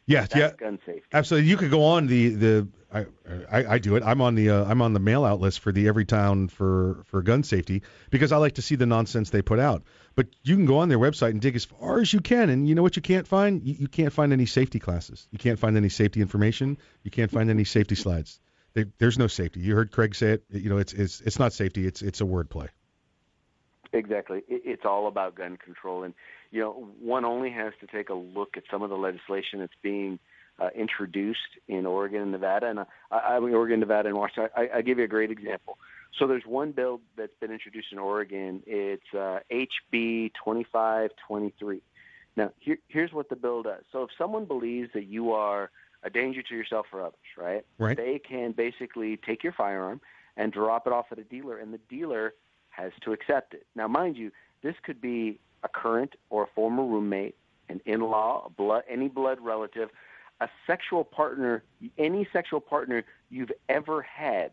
Yeah, 0.09 0.23
That's 0.23 0.35
yeah, 0.35 0.51
gun 0.59 0.79
safety. 0.87 1.03
absolutely. 1.13 1.51
You 1.51 1.59
could 1.59 1.71
go 1.71 1.85
on 1.85 2.07
the 2.07 2.29
the 2.31 2.69
I 2.93 3.05
I, 3.53 3.75
I 3.75 3.79
do 3.79 3.95
it. 3.97 4.03
I'm 4.03 4.23
on 4.23 4.35
the 4.35 4.49
uh, 4.49 4.65
I'm 4.65 4.81
on 4.81 4.95
the 4.95 5.01
mail 5.01 5.25
out 5.27 5.39
list 5.39 5.61
for 5.61 5.71
the 5.71 5.87
Everytown 5.87 6.51
for 6.51 7.03
for 7.05 7.21
gun 7.21 7.43
safety 7.43 7.83
because 8.11 8.33
I 8.33 8.39
like 8.39 8.55
to 8.55 8.63
see 8.63 8.75
the 8.75 8.87
nonsense 8.87 9.29
they 9.29 9.43
put 9.43 9.59
out. 9.59 9.83
But 10.15 10.29
you 10.43 10.57
can 10.57 10.65
go 10.65 10.79
on 10.79 10.89
their 10.89 10.99
website 10.99 11.31
and 11.31 11.43
dig 11.43 11.55
as 11.57 11.67
far 11.67 12.01
as 12.01 12.11
you 12.13 12.21
can, 12.21 12.49
and 12.49 12.67
you 12.67 12.75
know 12.75 12.83
what 12.83 12.97
you 12.97 13.03
can't 13.03 13.29
find? 13.29 13.63
You, 13.63 13.75
you 13.81 13.89
can't 13.89 14.13
find 14.13 14.33
any 14.33 14.47
safety 14.47 14.79
classes. 14.79 15.29
You 15.31 15.39
can't 15.39 15.59
find 15.59 15.77
any 15.77 15.91
safety 15.91 16.23
information. 16.23 16.79
You 17.05 17.11
can't 17.11 17.31
find 17.31 17.51
any 17.51 17.65
safety 17.65 17.95
slides. 17.95 18.41
They, 18.73 18.87
there's 18.99 19.19
no 19.19 19.27
safety. 19.27 19.61
You 19.61 19.75
heard 19.75 19.93
Craig 19.93 20.15
say 20.15 20.31
it. 20.33 20.45
You 20.51 20.71
know, 20.71 20.79
it's 20.79 20.95
it's 20.95 21.21
it's 21.21 21.39
not 21.39 21.53
safety. 21.53 21.87
It's 21.87 22.01
it's 22.01 22.23
a 22.23 22.25
wordplay. 22.25 22.69
Exactly. 23.93 24.43
It's 24.49 24.85
all 24.85 25.09
about 25.09 25.35
gun 25.35 25.57
control, 25.57 26.03
and 26.03 26.15
you 26.51 26.61
know, 26.61 26.89
one 27.01 27.25
only 27.25 27.51
has 27.51 27.73
to 27.81 27.87
take 27.87 28.11
a 28.11 28.15
look 28.15 28.57
at 28.57 28.65
some 28.71 28.83
of 28.83 28.91
the 28.91 28.97
legislation 28.97 29.61
that's 29.61 29.73
being 29.83 30.19
uh, 30.59 30.69
introduced 30.75 31.59
in 31.69 31.87
Oregon 31.87 32.23
and 32.23 32.33
Nevada, 32.33 32.67
and 32.67 32.79
uh, 32.81 32.85
I, 33.11 33.37
I 33.37 33.41
mean 33.41 33.55
Oregon, 33.55 33.81
Nevada, 33.81 34.09
and 34.09 34.19
Washington. 34.19 34.51
I, 34.57 34.79
I 34.79 34.83
give 34.83 34.99
you 34.99 35.05
a 35.05 35.09
great 35.09 35.31
example. 35.31 35.79
So 36.19 36.27
there's 36.27 36.45
one 36.45 36.73
bill 36.73 37.01
that's 37.17 37.35
been 37.41 37.53
introduced 37.53 37.89
in 37.93 37.99
Oregon. 37.99 38.63
It's 38.67 39.15
uh, 39.15 39.41
HB 39.53 40.33
2523. 40.45 41.81
Now, 42.37 42.51
here, 42.59 42.79
here's 42.89 43.13
what 43.13 43.29
the 43.29 43.37
bill 43.37 43.63
does. 43.63 43.83
So 43.93 44.03
if 44.03 44.11
someone 44.17 44.45
believes 44.47 44.91
that 44.95 45.07
you 45.07 45.33
are 45.33 45.71
a 46.03 46.11
danger 46.11 46.43
to 46.43 46.55
yourself 46.55 46.87
or 46.93 47.03
others, 47.03 47.15
right? 47.37 47.65
Right. 47.79 47.97
They 47.97 48.21
can 48.21 48.53
basically 48.53 49.17
take 49.17 49.43
your 49.43 49.53
firearm 49.53 50.01
and 50.37 50.53
drop 50.53 50.87
it 50.87 50.93
off 50.93 51.07
at 51.11 51.19
a 51.19 51.25
dealer, 51.25 51.59
and 51.59 51.75
the 51.75 51.81
dealer 51.89 52.35
has 52.79 52.93
to 53.03 53.13
accept 53.13 53.55
it. 53.55 53.67
Now, 53.75 53.89
mind 53.89 54.17
you, 54.17 54.31
this 54.63 54.75
could 54.83 55.01
be 55.01 55.39
a 55.63 55.69
current 55.69 56.15
or 56.31 56.45
a 56.45 56.47
former 56.55 56.85
roommate, 56.85 57.37
an 57.69 57.81
in-law, 57.85 58.51
blood, 58.57 58.85
any 58.89 59.09
blood 59.09 59.39
relative, 59.41 59.91
a 60.41 60.49
sexual 60.67 61.05
partner, 61.05 61.65
any 61.99 62.27
sexual 62.33 62.61
partner 62.61 63.05
you've 63.31 63.53
ever 63.69 64.03
had 64.03 64.53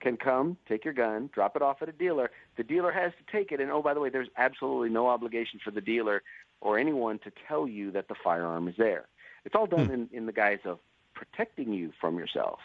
can 0.00 0.16
come, 0.18 0.58
take 0.68 0.84
your 0.84 0.92
gun, 0.92 1.30
drop 1.32 1.56
it 1.56 1.62
off 1.62 1.80
at 1.80 1.88
a 1.88 1.92
dealer. 1.92 2.30
The 2.58 2.62
dealer 2.62 2.92
has 2.92 3.12
to 3.12 3.32
take 3.32 3.50
it, 3.50 3.60
and 3.60 3.70
oh, 3.70 3.82
by 3.82 3.94
the 3.94 4.00
way, 4.00 4.10
there's 4.10 4.28
absolutely 4.36 4.90
no 4.90 5.08
obligation 5.08 5.58
for 5.64 5.70
the 5.70 5.80
dealer 5.80 6.22
or 6.60 6.78
anyone 6.78 7.18
to 7.20 7.32
tell 7.48 7.66
you 7.66 7.90
that 7.92 8.08
the 8.08 8.14
firearm 8.22 8.68
is 8.68 8.74
there. 8.76 9.06
It's 9.46 9.54
all 9.54 9.66
done 9.66 9.90
in, 9.90 10.08
in 10.12 10.26
the 10.26 10.32
guise 10.32 10.58
of 10.64 10.78
protecting 11.14 11.72
you 11.72 11.92
from 12.00 12.18
yourself. 12.18 12.58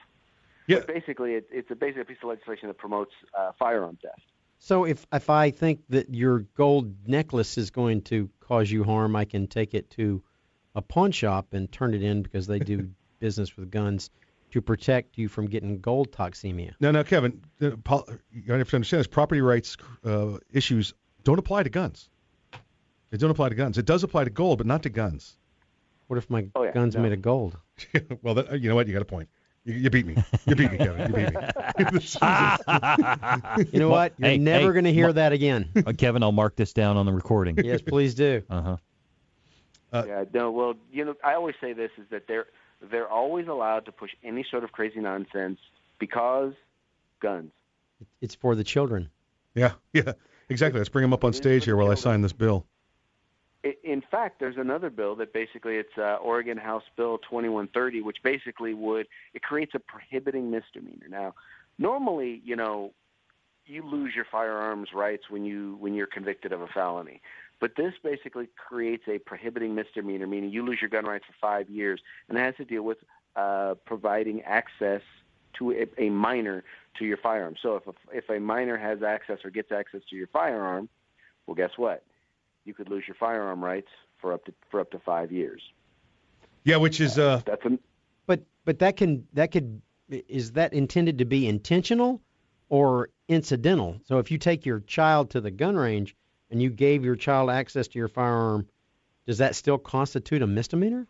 Yeah. 0.67 0.77
But 0.77 0.87
basically, 0.87 1.35
it, 1.35 1.47
it's 1.51 1.71
a 1.71 1.75
basic 1.75 2.07
piece 2.07 2.17
of 2.21 2.29
legislation 2.29 2.67
that 2.67 2.77
promotes 2.77 3.13
uh, 3.37 3.51
firearm 3.57 3.97
theft. 4.01 4.21
So 4.63 4.83
if 4.85 5.07
if 5.11 5.29
I 5.31 5.49
think 5.49 5.81
that 5.89 6.13
your 6.13 6.39
gold 6.55 7.07
necklace 7.07 7.57
is 7.57 7.71
going 7.71 8.03
to 8.03 8.29
cause 8.41 8.69
you 8.69 8.83
harm, 8.83 9.15
I 9.15 9.25
can 9.25 9.47
take 9.47 9.73
it 9.73 9.89
to 9.91 10.21
a 10.75 10.83
pawn 10.83 11.11
shop 11.11 11.53
and 11.53 11.69
turn 11.71 11.95
it 11.95 12.03
in 12.03 12.21
because 12.21 12.45
they 12.45 12.59
do 12.59 12.89
business 13.19 13.57
with 13.57 13.71
guns 13.71 14.11
to 14.51 14.61
protect 14.61 15.17
you 15.17 15.27
from 15.29 15.47
getting 15.47 15.79
gold 15.79 16.11
toxemia. 16.11 16.73
No, 16.79 16.91
no, 16.91 17.03
Kevin. 17.03 17.41
The, 17.57 17.75
pol- 17.77 18.07
you 18.31 18.53
have 18.53 18.69
to 18.69 18.75
understand 18.75 18.99
this. 18.99 19.07
Property 19.07 19.41
rights 19.41 19.77
uh, 20.05 20.37
issues 20.51 20.93
don't 21.23 21.39
apply 21.39 21.63
to 21.63 21.69
guns. 21.69 22.07
They 23.09 23.17
don't 23.17 23.31
apply 23.31 23.49
to 23.49 23.55
guns. 23.55 23.79
It 23.79 23.85
does 23.85 24.03
apply 24.03 24.25
to 24.25 24.29
gold, 24.29 24.59
but 24.59 24.67
not 24.67 24.83
to 24.83 24.89
guns. 24.89 25.37
What 26.07 26.17
if 26.17 26.29
my 26.29 26.45
Oh, 26.53 26.63
yeah, 26.63 26.71
gun's 26.71 26.95
no. 26.95 27.01
made 27.01 27.13
of 27.13 27.21
gold? 27.23 27.57
well, 28.21 28.35
that, 28.35 28.61
you 28.61 28.69
know 28.69 28.75
what? 28.75 28.85
You 28.87 28.93
got 28.93 29.01
a 29.01 29.05
point. 29.05 29.27
You, 29.63 29.75
you 29.75 29.89
beat 29.89 30.05
me. 30.07 30.15
You 30.45 30.55
beat 30.55 30.71
me, 30.71 30.77
Kevin. 30.77 31.07
You 31.07 31.13
beat 31.13 31.33
me. 31.33 31.39
You 33.71 33.79
know 33.79 33.89
what? 33.89 34.13
You're 34.17 34.29
Hey, 34.29 34.37
never 34.37 34.67
hey, 34.67 34.73
going 34.73 34.85
to 34.85 34.93
hear 34.93 35.07
Ma- 35.07 35.13
that 35.13 35.33
again. 35.33 35.69
Uh, 35.85 35.93
Kevin, 35.93 36.23
I'll 36.23 36.31
mark 36.31 36.55
this 36.55 36.73
down 36.73 36.97
on 36.97 37.05
the 37.05 37.13
recording. 37.13 37.57
yes, 37.63 37.81
please 37.81 38.15
do. 38.15 38.43
Uh 38.49 38.61
huh. 38.61 38.77
Uh, 39.93 40.03
yeah, 40.07 40.23
no, 40.33 40.51
well, 40.51 40.73
you 40.91 41.03
know, 41.05 41.15
I 41.23 41.33
always 41.33 41.55
say 41.59 41.73
this 41.73 41.91
is 41.97 42.05
that 42.11 42.27
they're 42.27 42.45
they're 42.81 43.09
always 43.09 43.47
allowed 43.47 43.85
to 43.85 43.91
push 43.91 44.11
any 44.23 44.45
sort 44.49 44.63
of 44.63 44.71
crazy 44.71 44.99
nonsense 44.99 45.59
because 45.99 46.53
guns. 47.19 47.51
It's 48.21 48.35
for 48.35 48.55
the 48.55 48.63
children. 48.63 49.09
Yeah, 49.53 49.73
yeah, 49.93 50.13
exactly. 50.49 50.79
Let's 50.79 50.89
bring 50.89 51.03
him 51.03 51.13
up 51.13 51.23
on 51.23 51.33
stage 51.33 51.65
here 51.65 51.75
while 51.75 51.91
I 51.91 51.95
sign 51.95 52.21
this 52.21 52.33
bill. 52.33 52.65
In 53.63 54.01
fact, 54.09 54.39
there's 54.39 54.57
another 54.57 54.89
bill 54.89 55.15
that 55.17 55.33
basically 55.33 55.75
it's 55.75 55.95
uh, 55.97 56.15
Oregon 56.15 56.57
House 56.57 56.83
Bill 56.97 57.19
2130, 57.19 58.01
which 58.01 58.17
basically 58.23 58.73
would 58.73 59.07
it 59.33 59.43
creates 59.43 59.73
a 59.75 59.79
prohibiting 59.79 60.49
misdemeanor. 60.49 61.07
Now, 61.09 61.35
normally, 61.77 62.41
you 62.43 62.55
know, 62.55 62.93
you 63.67 63.83
lose 63.85 64.13
your 64.15 64.25
firearms 64.31 64.89
rights 64.93 65.29
when 65.29 65.45
you 65.45 65.77
when 65.79 65.93
you're 65.93 66.07
convicted 66.07 66.51
of 66.51 66.61
a 66.61 66.67
felony. 66.67 67.21
But 67.59 67.75
this 67.77 67.93
basically 68.03 68.49
creates 68.55 69.03
a 69.07 69.19
prohibiting 69.19 69.75
misdemeanor, 69.75 70.25
meaning 70.25 70.49
you 70.49 70.65
lose 70.65 70.79
your 70.81 70.89
gun 70.89 71.05
rights 71.05 71.25
for 71.27 71.35
five 71.39 71.69
years, 71.69 72.01
and 72.27 72.37
it 72.37 72.41
has 72.41 72.55
to 72.55 72.65
deal 72.65 72.81
with 72.81 72.97
uh, 73.35 73.75
providing 73.85 74.41
access 74.41 75.01
to 75.59 75.71
a, 75.71 75.87
a 76.01 76.09
minor 76.09 76.63
to 76.97 77.05
your 77.05 77.17
firearm. 77.17 77.55
So 77.61 77.75
if 77.75 77.87
a, 77.87 77.93
if 78.11 78.29
a 78.29 78.39
minor 78.39 78.77
has 78.77 79.03
access 79.03 79.37
or 79.43 79.51
gets 79.51 79.71
access 79.71 80.01
to 80.09 80.15
your 80.15 80.27
firearm, 80.27 80.89
well, 81.45 81.55
guess 81.55 81.71
what? 81.77 82.03
You 82.65 82.73
could 82.73 82.89
lose 82.89 83.03
your 83.07 83.15
firearm 83.15 83.63
rights 83.63 83.89
for 84.19 84.33
up 84.33 84.45
to 84.45 84.53
for 84.69 84.79
up 84.79 84.91
to 84.91 84.99
five 84.99 85.31
years. 85.31 85.61
Yeah, 86.63 86.77
which 86.77 87.01
is 87.01 87.17
uh, 87.17 87.41
That's 87.45 87.65
an 87.65 87.79
But 88.27 88.43
but 88.65 88.79
that 88.79 88.97
can 88.97 89.27
that 89.33 89.51
could 89.51 89.81
is 90.09 90.51
that 90.53 90.73
intended 90.73 91.17
to 91.19 91.25
be 91.25 91.47
intentional 91.47 92.21
or 92.69 93.09
incidental? 93.27 93.99
So 94.05 94.19
if 94.19 94.29
you 94.29 94.37
take 94.37 94.65
your 94.65 94.81
child 94.81 95.29
to 95.31 95.41
the 95.41 95.51
gun 95.51 95.75
range 95.75 96.15
and 96.49 96.61
you 96.61 96.69
gave 96.69 97.03
your 97.03 97.15
child 97.15 97.49
access 97.49 97.87
to 97.89 97.99
your 97.99 98.09
firearm, 98.09 98.67
does 99.25 99.37
that 99.37 99.55
still 99.55 99.77
constitute 99.77 100.41
a 100.41 100.47
misdemeanor? 100.47 101.07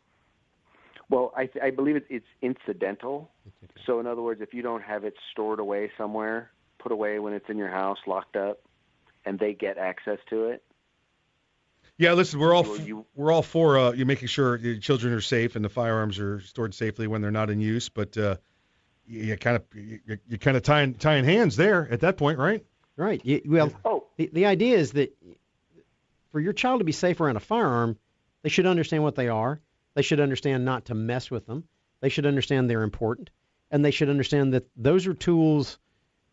Well, 1.10 1.34
I, 1.36 1.48
th- 1.48 1.64
I 1.64 1.72
believe 1.72 1.98
it, 1.98 2.06
it's 2.10 2.26
incidental. 2.42 3.32
So, 3.86 4.00
in 4.00 4.08
other 4.08 4.22
words, 4.22 4.42
if 4.42 4.54
you 4.54 4.62
don't 4.62 4.84
have 4.84 5.04
it 5.04 5.16
stored 5.32 5.60
away 5.60 5.92
somewhere, 5.98 6.52
put 6.80 6.92
away 6.92 7.20
when 7.20 7.34
it's 7.34 7.50
in 7.50 7.58
your 7.58 7.70
house, 7.70 7.98
locked 8.08 8.38
up, 8.38 8.62
and 9.26 9.38
they 9.38 9.54
get 9.54 9.78
access 9.78 10.20
to 10.30 10.46
it, 10.46 10.64
yeah. 12.02 12.14
Listen, 12.14 12.40
we're 12.40 12.54
all 12.54 12.64
Well, 12.64 12.82
you- 12.82 13.06
we're 13.16 13.32
all 13.32 13.44
for 13.44 13.78
uh, 13.78 13.92
you 13.92 14.06
making 14.06 14.28
sure 14.28 14.58
your 14.58 14.78
children 14.78 15.14
are 15.14 15.22
safe 15.22 15.56
and 15.56 15.64
the 15.64 15.70
firearms 15.70 16.20
are 16.20 16.42
stored 16.42 16.74
safely 16.74 17.08
when 17.08 17.22
they're 17.22 17.32
not 17.32 17.50
in 17.50 17.60
use. 17.62 17.90
But 17.90 18.18
uh, 18.18 18.38
you, 19.06 19.22
you 19.24 19.38
kind 19.38 19.56
of 19.58 19.64
you, 19.74 20.00
you're 20.28 20.38
kind 20.40 20.58
of 20.58 20.64
tying 20.64 20.96
tying 20.96 21.24
hands 21.26 21.56
there 21.56 21.88
at 21.92 22.02
that 22.02 22.18
point, 22.18 22.40
right? 22.40 22.66
Right. 22.98 23.22
You, 23.26 23.42
well, 23.46 23.72
Oh. 23.86 24.06
the, 24.18 24.30
the 24.34 24.46
idea 24.46 24.78
is 24.78 24.92
that 24.94 25.16
for 26.32 26.40
your 26.40 26.54
child 26.54 26.80
to 26.80 26.86
be 26.86 26.92
safe 26.92 27.20
around 27.22 27.36
a 27.38 27.40
firearm, 27.42 27.98
they 28.44 28.50
should 28.50 28.66
understand 28.66 29.04
what 29.04 29.16
they 29.16 29.28
are. 29.28 29.60
They 29.94 30.02
should 30.02 30.20
understand 30.20 30.66
not 30.66 30.86
to 30.86 30.94
mess 30.96 31.30
with 31.32 31.46
them. 31.46 31.64
They 32.02 32.10
should 32.10 32.26
understand 32.26 32.70
they're 32.70 32.84
important, 32.84 33.30
and 33.70 33.84
they 33.86 33.92
should 33.92 34.10
understand 34.10 34.54
that 34.54 34.66
those 34.76 35.06
are 35.08 35.14
tools 35.14 35.78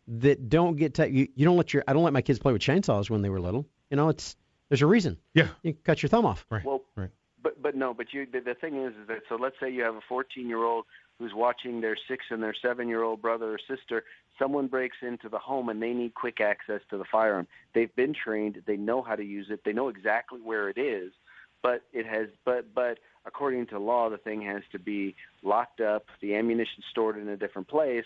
that 0.07 0.49
don't 0.49 0.75
get 0.77 0.95
ta- 0.95 1.03
you. 1.03 1.27
You 1.35 1.45
don't 1.45 1.57
let 1.57 1.73
your 1.73 1.83
I 1.87 1.93
don't 1.93 2.03
let 2.03 2.13
my 2.13 2.21
kids 2.21 2.39
play 2.39 2.53
with 2.53 2.61
chainsaws 2.61 3.09
when 3.09 3.21
they 3.21 3.29
were 3.29 3.39
little. 3.39 3.65
You 3.91 3.97
know, 3.97 4.09
it's 4.09 4.35
there's 4.69 4.81
a 4.81 4.87
reason. 4.87 5.17
Yeah. 5.33 5.49
You 5.63 5.73
can 5.73 5.81
cut 5.83 6.01
your 6.01 6.09
thumb 6.09 6.25
off. 6.25 6.45
Right. 6.49 6.63
Well, 6.63 6.81
right. 6.95 7.09
But 7.41 7.61
but 7.61 7.75
no, 7.75 7.93
but 7.93 8.13
you 8.13 8.27
the, 8.31 8.41
the 8.41 8.53
thing 8.53 8.83
is 8.83 8.93
is 9.01 9.07
that 9.07 9.21
so 9.29 9.35
let's 9.35 9.55
say 9.61 9.71
you 9.71 9.83
have 9.83 9.95
a 9.95 10.01
14 10.07 10.47
year 10.47 10.63
old 10.63 10.85
who's 11.17 11.33
watching 11.33 11.81
their 11.81 11.97
six 12.07 12.25
and 12.29 12.41
their 12.41 12.55
seven 12.59 12.87
year 12.87 13.03
old 13.03 13.21
brother 13.21 13.53
or 13.53 13.59
sister. 13.59 14.03
Someone 14.37 14.67
breaks 14.67 14.97
into 15.01 15.29
the 15.29 15.39
home 15.39 15.69
and 15.69 15.81
they 15.81 15.93
need 15.93 16.13
quick 16.13 16.39
access 16.41 16.81
to 16.89 16.97
the 16.97 17.03
firearm. 17.11 17.47
They've 17.73 17.93
been 17.95 18.13
trained. 18.13 18.61
They 18.65 18.77
know 18.77 19.01
how 19.01 19.15
to 19.15 19.23
use 19.23 19.47
it. 19.49 19.61
They 19.65 19.73
know 19.73 19.89
exactly 19.89 20.39
where 20.41 20.69
it 20.69 20.77
is. 20.77 21.11
But 21.61 21.81
it 21.91 22.05
has 22.05 22.27
but 22.45 22.73
but 22.73 22.99
according 23.25 23.67
to 23.67 23.79
law, 23.79 24.09
the 24.09 24.17
thing 24.17 24.41
has 24.43 24.63
to 24.71 24.79
be 24.79 25.15
locked 25.43 25.81
up. 25.81 26.05
The 26.21 26.35
ammunition 26.35 26.83
stored 26.89 27.17
in 27.17 27.27
a 27.27 27.37
different 27.37 27.67
place. 27.67 28.05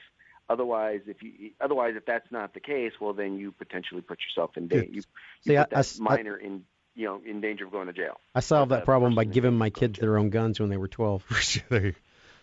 Otherwise, 0.50 1.02
if 1.08 1.24
you 1.24 1.52
otherwise 1.62 1.94
if 1.96 2.06
that's 2.06 2.32
not 2.32 2.54
the 2.54 2.60
case, 2.60 2.92
well 3.00 3.14
then 3.14 3.38
you 3.38 3.52
potentially 3.52 4.02
put 4.02 4.20
yourself 4.22 4.58
in 4.58 4.68
danger. 4.68 4.86
You, 4.86 4.96
you 4.96 5.02
See, 5.42 5.58
I- 5.58 5.64
put 5.64 5.78
I 5.78 5.82
that 5.82 6.00
minor 6.00 6.38
in 6.38 6.64
you 6.96 7.06
know 7.06 7.22
in 7.26 7.42
danger 7.42 7.66
of 7.66 7.72
going 7.72 7.88
to 7.88 7.94
jail. 7.94 8.20
I 8.36 8.42
solved 8.42 8.72
Or 8.72 8.76
that 8.76 8.86
problem 8.86 9.16
by 9.16 9.24
giving 9.24 9.58
my 9.58 9.70
kids 9.70 10.00
their 10.00 10.18
own 10.18 10.30
guns 10.30 10.60
when 10.60 10.70
they 10.70 10.78
were 10.78 10.88
12. 10.88 11.24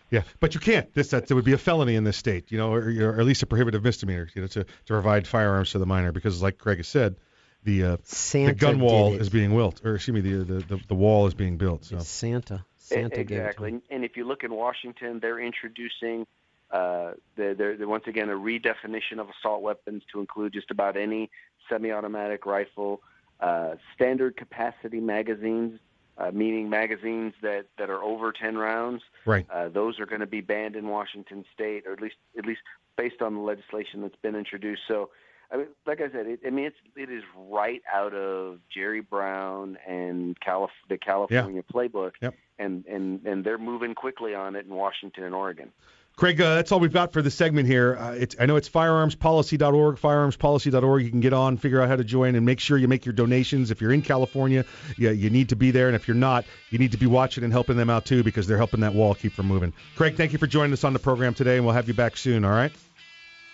yeah, 0.09 0.23
but 0.39 0.53
you 0.53 0.59
can't. 0.59 0.93
This 0.93 1.09
that, 1.11 1.27
that 1.27 1.35
would 1.35 1.45
be 1.45 1.53
a 1.53 1.57
felony 1.57 1.95
in 1.95 2.03
this 2.03 2.17
state, 2.17 2.51
you 2.51 2.57
know, 2.57 2.73
or, 2.73 2.79
or 2.81 3.19
at 3.19 3.25
least 3.25 3.43
a 3.43 3.45
prohibitive 3.45 3.83
misdemeanor, 3.83 4.27
you 4.33 4.41
know, 4.41 4.47
to, 4.47 4.63
to 4.63 4.69
provide 4.87 5.27
firearms 5.27 5.71
to 5.71 5.79
the 5.79 5.85
minor 5.85 6.11
because, 6.11 6.41
like 6.41 6.57
Craig 6.57 6.77
has 6.77 6.87
said, 6.87 7.15
the 7.63 7.83
uh, 7.83 7.97
the 8.31 8.55
gun 8.57 8.79
wall 8.79 9.13
is 9.13 9.29
being 9.29 9.51
built, 9.51 9.85
or 9.85 9.95
excuse 9.95 10.13
me, 10.13 10.21
the 10.21 10.43
the, 10.43 10.59
the, 10.75 10.81
the 10.89 10.95
wall 10.95 11.27
is 11.27 11.33
being 11.33 11.57
built. 11.57 11.85
So 11.85 11.97
It's 11.97 12.09
Santa. 12.09 12.65
Santa 12.77 13.09
gave 13.09 13.11
it 13.11 13.27
to 13.27 13.35
exactly. 13.35 13.69
And, 13.69 13.81
and 13.89 14.03
if 14.03 14.17
you 14.17 14.27
look 14.27 14.43
in 14.43 14.53
Washington, 14.53 15.19
they're 15.21 15.39
introducing 15.39 16.25
uh, 16.71 17.11
they're, 17.35 17.53
they're, 17.53 17.87
once 17.87 18.05
again 18.07 18.29
a 18.29 18.33
redefinition 18.33 19.19
of 19.19 19.27
assault 19.29 19.61
weapons 19.61 20.03
to 20.11 20.19
include 20.19 20.53
just 20.53 20.71
about 20.71 20.95
any 20.97 21.29
semi-automatic 21.69 22.45
rifle, 22.45 23.01
uh, 23.39 23.75
standard 23.95 24.37
capacity 24.37 24.99
magazines 24.99 25.79
uh, 26.17 26.31
meaning 26.31 26.69
magazines 26.69 27.33
that, 27.41 27.65
that 27.77 27.89
are 27.89 28.03
over 28.03 28.31
10 28.31 28.57
rounds. 28.57 29.01
Right. 29.25 29.45
Uh, 29.49 29.69
those 29.69 29.99
are 29.99 30.05
going 30.05 30.21
to 30.21 30.27
be 30.27 30.41
banned 30.41 30.75
in 30.75 30.87
Washington 30.87 31.45
State, 31.53 31.87
or 31.87 31.93
at 31.93 32.01
least 32.01 32.15
at 32.37 32.45
least 32.45 32.61
based 32.97 33.21
on 33.21 33.33
the 33.35 33.39
legislation 33.41 34.01
that's 34.01 34.15
been 34.21 34.35
introduced. 34.35 34.81
So, 34.87 35.09
I 35.51 35.57
mean, 35.57 35.67
like 35.85 36.01
I 36.01 36.11
said, 36.11 36.27
it, 36.27 36.41
I 36.45 36.49
mean, 36.49 36.65
it's 36.65 36.75
it 36.95 37.09
is 37.09 37.23
right 37.35 37.81
out 37.91 38.13
of 38.13 38.59
Jerry 38.73 39.01
Brown 39.01 39.77
and 39.87 40.39
Calif- 40.39 40.69
the 40.89 40.97
California 40.97 41.63
playbook, 41.73 42.11
Yep. 42.21 42.35
and 42.59 42.85
and 42.85 43.25
and 43.25 43.43
they're 43.43 43.57
moving 43.57 43.95
quickly 43.95 44.35
on 44.35 44.55
it 44.55 44.65
in 44.65 44.73
Washington 44.75 45.23
and 45.23 45.33
Oregon. 45.33 45.71
Craig, 46.15 46.39
uh, 46.39 46.55
that's 46.55 46.71
all 46.71 46.79
we've 46.79 46.93
got 46.93 47.13
for 47.13 47.21
the 47.21 47.31
segment 47.31 47.67
here. 47.67 47.97
Uh, 47.97 48.11
it's, 48.11 48.35
I 48.39 48.45
know 48.45 48.55
it's 48.55 48.69
firearmspolicy.org, 48.69 49.95
firearmspolicy.org. 49.97 51.03
You 51.03 51.09
can 51.09 51.19
get 51.19 51.33
on, 51.33 51.57
figure 51.57 51.81
out 51.81 51.87
how 51.89 51.95
to 51.95 52.03
join, 52.03 52.35
and 52.35 52.45
make 52.45 52.59
sure 52.59 52.77
you 52.77 52.87
make 52.87 53.05
your 53.05 53.13
donations. 53.13 53.71
If 53.71 53.81
you're 53.81 53.91
in 53.93 54.01
California, 54.03 54.65
you, 54.97 55.09
you 55.11 55.29
need 55.29 55.49
to 55.49 55.55
be 55.55 55.71
there, 55.71 55.87
and 55.87 55.95
if 55.95 56.07
you're 56.07 56.15
not, 56.15 56.45
you 56.69 56.77
need 56.77 56.91
to 56.91 56.97
be 56.97 57.07
watching 57.07 57.43
and 57.43 57.51
helping 57.51 57.77
them 57.77 57.89
out 57.89 58.05
too 58.05 58.23
because 58.23 58.45
they're 58.45 58.57
helping 58.57 58.81
that 58.81 58.93
wall 58.93 59.15
keep 59.15 59.33
from 59.33 59.47
moving. 59.47 59.73
Craig, 59.95 60.15
thank 60.15 60.31
you 60.31 60.37
for 60.37 60.47
joining 60.47 60.73
us 60.73 60.83
on 60.83 60.93
the 60.93 60.99
program 60.99 61.33
today, 61.33 61.55
and 61.55 61.65
we'll 61.65 61.73
have 61.73 61.87
you 61.87 61.95
back 61.95 62.17
soon. 62.17 62.45
All 62.45 62.51
right. 62.51 62.71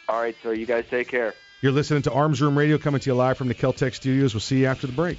All 0.10 0.20
right, 0.20 0.36
so 0.44 0.52
you 0.52 0.66
guys 0.66 0.86
take 0.90 1.08
care. 1.08 1.34
You're 1.62 1.72
listening 1.72 2.04
to 2.04 2.12
Arms 2.12 2.42
Room 2.42 2.58
Radio 2.58 2.78
coming 2.78 3.02
to 3.02 3.10
you 3.10 3.16
live 3.16 3.38
from 3.38 3.48
the 3.48 3.56
Keltec 3.56 3.96
studios. 3.96 4.34
We'll 4.34 4.42
see 4.42 4.60
you 4.60 4.66
after 4.68 4.88
the 4.88 4.94
break. 4.94 5.18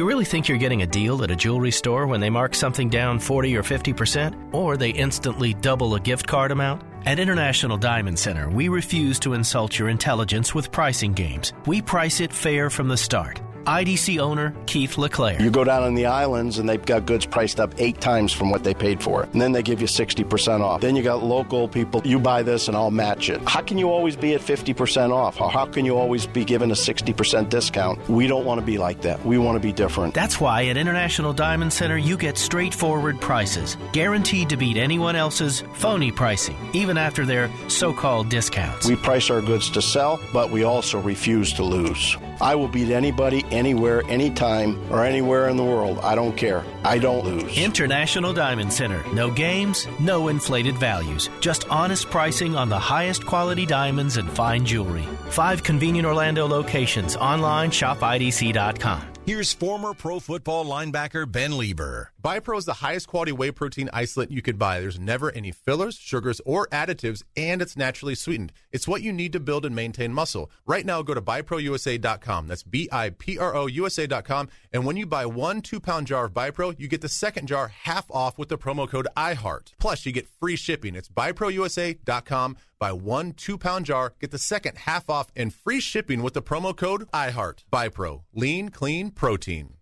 You 0.00 0.08
really 0.08 0.24
think 0.24 0.48
you're 0.48 0.56
getting 0.56 0.80
a 0.80 0.86
deal 0.86 1.22
at 1.22 1.30
a 1.30 1.36
jewelry 1.36 1.70
store 1.70 2.06
when 2.06 2.20
they 2.20 2.30
mark 2.30 2.54
something 2.54 2.88
down 2.88 3.18
40 3.18 3.54
or 3.54 3.62
50%? 3.62 4.54
Or 4.54 4.78
they 4.78 4.88
instantly 4.88 5.52
double 5.52 5.94
a 5.94 6.00
gift 6.00 6.26
card 6.26 6.52
amount? 6.52 6.80
At 7.04 7.18
International 7.18 7.76
Diamond 7.76 8.18
Center, 8.18 8.48
we 8.48 8.70
refuse 8.70 9.18
to 9.18 9.34
insult 9.34 9.78
your 9.78 9.90
intelligence 9.90 10.54
with 10.54 10.72
pricing 10.72 11.12
games. 11.12 11.52
We 11.66 11.82
price 11.82 12.20
it 12.20 12.32
fair 12.32 12.70
from 12.70 12.88
the 12.88 12.96
start. 12.96 13.42
IDC 13.64 14.18
owner 14.18 14.54
Keith 14.66 14.98
LeClaire. 14.98 15.40
You 15.40 15.50
go 15.50 15.64
down 15.64 15.82
on 15.82 15.94
the 15.94 16.06
islands 16.06 16.58
and 16.58 16.68
they've 16.68 16.84
got 16.84 17.06
goods 17.06 17.26
priced 17.26 17.60
up 17.60 17.74
eight 17.78 18.00
times 18.00 18.32
from 18.32 18.50
what 18.50 18.64
they 18.64 18.74
paid 18.74 19.02
for 19.02 19.22
it. 19.22 19.32
And 19.32 19.40
then 19.40 19.52
they 19.52 19.62
give 19.62 19.80
you 19.80 19.86
60% 19.86 20.60
off. 20.60 20.80
Then 20.80 20.96
you 20.96 21.02
got 21.02 21.22
local 21.22 21.68
people, 21.68 22.02
you 22.04 22.18
buy 22.18 22.42
this 22.42 22.68
and 22.68 22.76
I'll 22.76 22.90
match 22.90 23.30
it. 23.30 23.40
How 23.48 23.60
can 23.62 23.78
you 23.78 23.90
always 23.90 24.16
be 24.16 24.34
at 24.34 24.40
50% 24.40 25.12
off? 25.12 25.36
How 25.36 25.66
can 25.66 25.84
you 25.84 25.96
always 25.96 26.26
be 26.26 26.44
given 26.44 26.70
a 26.70 26.74
60% 26.74 27.48
discount? 27.48 28.08
We 28.08 28.26
don't 28.26 28.44
want 28.44 28.60
to 28.60 28.66
be 28.66 28.78
like 28.78 29.02
that. 29.02 29.24
We 29.24 29.38
want 29.38 29.56
to 29.56 29.60
be 29.60 29.72
different. 29.72 30.14
That's 30.14 30.40
why 30.40 30.66
at 30.66 30.76
International 30.76 31.32
Diamond 31.32 31.72
Center 31.72 31.96
you 31.96 32.16
get 32.16 32.38
straightforward 32.38 33.20
prices, 33.20 33.76
guaranteed 33.92 34.48
to 34.50 34.56
beat 34.56 34.76
anyone 34.76 35.16
else's 35.16 35.62
phony 35.74 36.10
pricing, 36.10 36.56
even 36.72 36.98
after 36.98 37.26
their 37.26 37.50
so 37.68 37.92
called 37.92 38.28
discounts. 38.28 38.86
We 38.86 38.96
price 38.96 39.30
our 39.30 39.40
goods 39.40 39.70
to 39.70 39.82
sell, 39.82 40.20
but 40.32 40.50
we 40.50 40.64
also 40.64 41.00
refuse 41.00 41.52
to 41.54 41.64
lose. 41.64 42.16
I 42.40 42.54
will 42.54 42.68
beat 42.68 42.90
anybody, 42.90 43.44
anywhere, 43.50 44.02
anytime, 44.08 44.80
or 44.90 45.04
anywhere 45.04 45.48
in 45.48 45.56
the 45.56 45.64
world. 45.64 45.98
I 46.02 46.14
don't 46.14 46.36
care. 46.36 46.64
I 46.84 46.98
don't 46.98 47.24
lose. 47.24 47.56
International 47.56 48.32
Diamond 48.32 48.72
Center. 48.72 49.04
No 49.12 49.30
games, 49.30 49.86
no 49.98 50.28
inflated 50.28 50.76
values. 50.78 51.28
Just 51.40 51.68
honest 51.68 52.10
pricing 52.10 52.56
on 52.56 52.68
the 52.68 52.78
highest 52.78 53.26
quality 53.26 53.66
diamonds 53.66 54.16
and 54.16 54.30
fine 54.30 54.64
jewelry. 54.64 55.06
Five 55.28 55.62
convenient 55.62 56.06
Orlando 56.06 56.46
locations. 56.46 57.16
Online, 57.16 57.70
shopidc.com. 57.70 59.09
Here's 59.26 59.52
former 59.52 59.92
pro 59.92 60.18
football 60.18 60.64
linebacker 60.64 61.30
Ben 61.30 61.52
Leber. 61.52 62.06
BiPro 62.24 62.56
is 62.56 62.64
the 62.64 62.72
highest 62.72 63.06
quality 63.06 63.32
whey 63.32 63.50
protein 63.50 63.90
isolate 63.92 64.30
you 64.30 64.40
could 64.40 64.58
buy. 64.58 64.80
There's 64.80 64.98
never 64.98 65.30
any 65.32 65.52
fillers, 65.52 65.94
sugars, 65.96 66.40
or 66.46 66.66
additives, 66.68 67.22
and 67.36 67.60
it's 67.60 67.76
naturally 67.76 68.14
sweetened. 68.14 68.50
It's 68.72 68.88
what 68.88 69.02
you 69.02 69.12
need 69.12 69.32
to 69.34 69.38
build 69.40 69.66
and 69.66 69.76
maintain 69.76 70.14
muscle. 70.14 70.50
Right 70.66 70.86
now, 70.86 71.02
go 71.02 71.12
to 71.12 71.20
biprousa.com. 71.20 72.48
That's 72.48 72.62
B 72.62 72.88
I 72.90 73.10
P 73.10 73.38
R 73.38 73.54
O 73.54 73.66
USA.com. 73.66 74.48
And 74.72 74.86
when 74.86 74.96
you 74.96 75.06
buy 75.06 75.26
one 75.26 75.60
two 75.60 75.80
pound 75.80 76.06
jar 76.06 76.24
of 76.24 76.32
BiPro, 76.32 76.74
you 76.78 76.88
get 76.88 77.02
the 77.02 77.08
second 77.08 77.46
jar 77.46 77.68
half 77.68 78.10
off 78.10 78.38
with 78.38 78.48
the 78.48 78.58
promo 78.58 78.88
code 78.88 79.06
IHEART. 79.16 79.74
Plus, 79.78 80.06
you 80.06 80.12
get 80.12 80.28
free 80.28 80.56
shipping. 80.56 80.96
It's 80.96 81.10
biprousa.com. 81.10 82.56
Buy 82.80 82.92
one 82.92 83.34
two 83.34 83.58
pound 83.58 83.84
jar, 83.84 84.14
get 84.20 84.30
the 84.30 84.38
second 84.38 84.78
half 84.78 85.10
off, 85.10 85.30
and 85.36 85.52
free 85.52 85.80
shipping 85.80 86.22
with 86.22 86.32
the 86.32 86.40
promo 86.40 86.74
code 86.74 87.06
IHEART. 87.12 87.64
BiPro. 87.70 88.22
Lean, 88.32 88.70
clean 88.70 89.10
protein. 89.10 89.74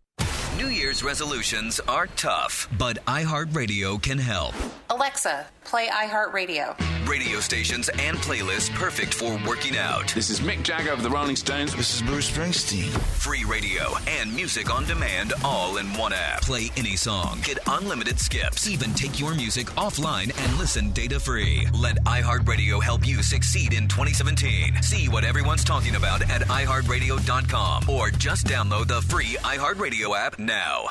New 0.56 0.68
Year's 0.68 1.04
resolutions 1.04 1.78
are 1.80 2.06
tough, 2.08 2.68
but 2.78 3.04
iHeartRadio 3.06 4.00
can 4.02 4.18
help. 4.18 4.54
Alexa, 4.90 5.46
play 5.64 5.86
iHeartRadio. 5.88 6.74
Radio 7.08 7.38
stations 7.40 7.88
and 7.90 8.16
playlists 8.18 8.70
perfect 8.74 9.14
for 9.14 9.38
working 9.46 9.76
out. 9.76 10.08
This 10.14 10.30
is 10.30 10.40
Mick 10.40 10.62
Jagger 10.62 10.90
of 10.90 11.02
the 11.02 11.08
Rolling 11.10 11.36
Stones. 11.36 11.74
This 11.74 11.94
is 11.94 12.02
Bruce 12.02 12.30
Springsteen. 12.30 12.88
Free 13.18 13.44
radio 13.44 13.94
and 14.08 14.34
music 14.34 14.74
on 14.74 14.84
demand 14.84 15.32
all 15.44 15.76
in 15.76 15.86
one 15.94 16.12
app. 16.12 16.42
Play 16.42 16.70
any 16.76 16.96
song, 16.96 17.40
get 17.44 17.58
unlimited 17.66 18.18
skips, 18.18 18.68
even 18.68 18.92
take 18.94 19.20
your 19.20 19.34
music 19.34 19.66
offline 19.76 20.36
and 20.44 20.58
listen 20.58 20.90
data 20.90 21.20
free. 21.20 21.66
Let 21.72 22.02
iHeartRadio 22.04 22.82
help 22.82 23.06
you 23.06 23.22
succeed 23.22 23.72
in 23.74 23.86
2017. 23.88 24.82
See 24.82 25.08
what 25.08 25.24
everyone's 25.24 25.64
talking 25.64 25.94
about 25.96 26.22
at 26.30 26.42
iHeartRadio.com 26.42 27.88
or 27.88 28.10
just 28.10 28.46
download 28.46 28.88
the 28.88 29.02
free 29.02 29.36
iHeartRadio 29.44 30.16
app 30.18 30.37
now. 30.38 30.90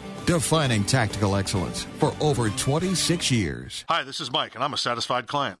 defining 0.25 0.83
tactical 0.83 1.35
excellence 1.35 1.85
for 1.99 2.13
over 2.19 2.49
26 2.49 3.31
years. 3.31 3.85
Hi, 3.87 4.03
this 4.03 4.19
is 4.19 4.31
Mike, 4.31 4.55
and 4.55 4.63
I'm 4.63 4.73
a 4.73 4.77
satisfied 4.77 5.27
client. 5.27 5.60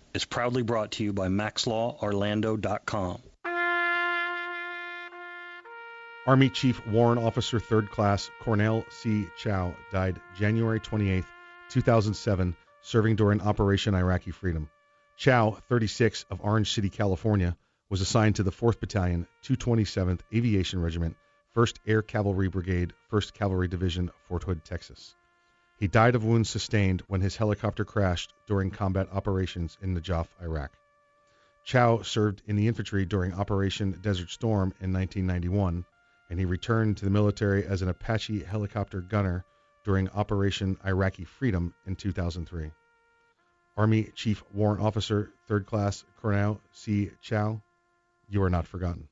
is 0.13 0.25
proudly 0.25 0.63
brought 0.63 0.91
to 0.91 1.03
you 1.03 1.13
by 1.13 1.27
MaxLawOrlando.com. 1.27 3.21
Army 6.27 6.49
Chief 6.49 6.85
Warrant 6.87 7.23
Officer 7.23 7.59
3rd 7.59 7.89
Class 7.89 8.29
Cornell 8.41 8.85
C. 8.89 9.27
Chao 9.37 9.73
died 9.91 10.21
January 10.37 10.79
28, 10.79 11.23
2007, 11.69 12.55
serving 12.81 13.15
during 13.15 13.41
Operation 13.41 13.95
Iraqi 13.95 14.29
Freedom. 14.29 14.69
Chao, 15.17 15.57
36, 15.67 16.25
of 16.29 16.41
Orange 16.41 16.71
City, 16.71 16.89
California, 16.89 17.57
was 17.89 18.01
assigned 18.01 18.35
to 18.35 18.43
the 18.43 18.51
4th 18.51 18.79
Battalion, 18.79 19.27
227th 19.43 20.19
Aviation 20.33 20.81
Regiment, 20.81 21.15
1st 21.55 21.77
Air 21.87 22.01
Cavalry 22.01 22.47
Brigade, 22.47 22.93
1st 23.11 23.33
Cavalry 23.33 23.67
Division, 23.67 24.11
Fort 24.27 24.43
Hood, 24.43 24.63
Texas. 24.63 25.15
He 25.81 25.87
died 25.87 26.13
of 26.13 26.23
wounds 26.23 26.47
sustained 26.47 27.01
when 27.07 27.21
his 27.21 27.37
helicopter 27.37 27.83
crashed 27.83 28.35
during 28.45 28.69
combat 28.69 29.07
operations 29.11 29.79
in 29.81 29.95
Najaf, 29.95 30.27
Iraq. 30.39 30.77
Chao 31.63 32.03
served 32.03 32.43
in 32.45 32.55
the 32.55 32.67
infantry 32.67 33.03
during 33.03 33.33
Operation 33.33 33.97
Desert 33.99 34.29
Storm 34.29 34.75
in 34.79 34.93
1991, 34.93 35.83
and 36.29 36.37
he 36.37 36.45
returned 36.45 36.97
to 36.97 37.05
the 37.05 37.09
military 37.09 37.65
as 37.65 37.81
an 37.81 37.89
Apache 37.89 38.43
helicopter 38.43 39.01
gunner 39.01 39.43
during 39.83 40.07
Operation 40.09 40.77
Iraqi 40.85 41.25
Freedom 41.25 41.73
in 41.87 41.95
2003. 41.95 42.69
Army 43.75 44.03
Chief 44.13 44.43
Warrant 44.53 44.83
Officer, 44.83 45.33
3rd 45.49 45.65
Class 45.65 46.05
Colonel 46.21 46.61
C. 46.73 47.09
Chao, 47.21 47.59
you 48.29 48.43
are 48.43 48.51
not 48.51 48.67
forgotten. 48.67 49.07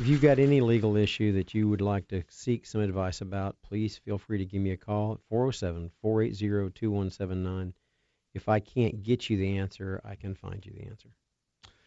If 0.00 0.06
you've 0.06 0.22
got 0.22 0.38
any 0.38 0.60
legal 0.60 0.96
issue 0.96 1.32
that 1.32 1.54
you 1.54 1.68
would 1.68 1.80
like 1.80 2.06
to 2.08 2.22
seek 2.28 2.66
some 2.66 2.80
advice 2.80 3.20
about, 3.20 3.56
please 3.62 3.98
feel 3.98 4.16
free 4.16 4.38
to 4.38 4.44
give 4.44 4.62
me 4.62 4.70
a 4.70 4.76
call 4.76 5.14
at 5.14 5.18
407 5.28 5.90
480 6.00 6.70
2179. 6.70 7.74
If 8.32 8.48
I 8.48 8.60
can't 8.60 9.02
get 9.02 9.28
you 9.28 9.36
the 9.36 9.58
answer, 9.58 10.00
I 10.04 10.14
can 10.14 10.36
find 10.36 10.64
you 10.64 10.72
the 10.72 10.86
answer. 10.86 11.08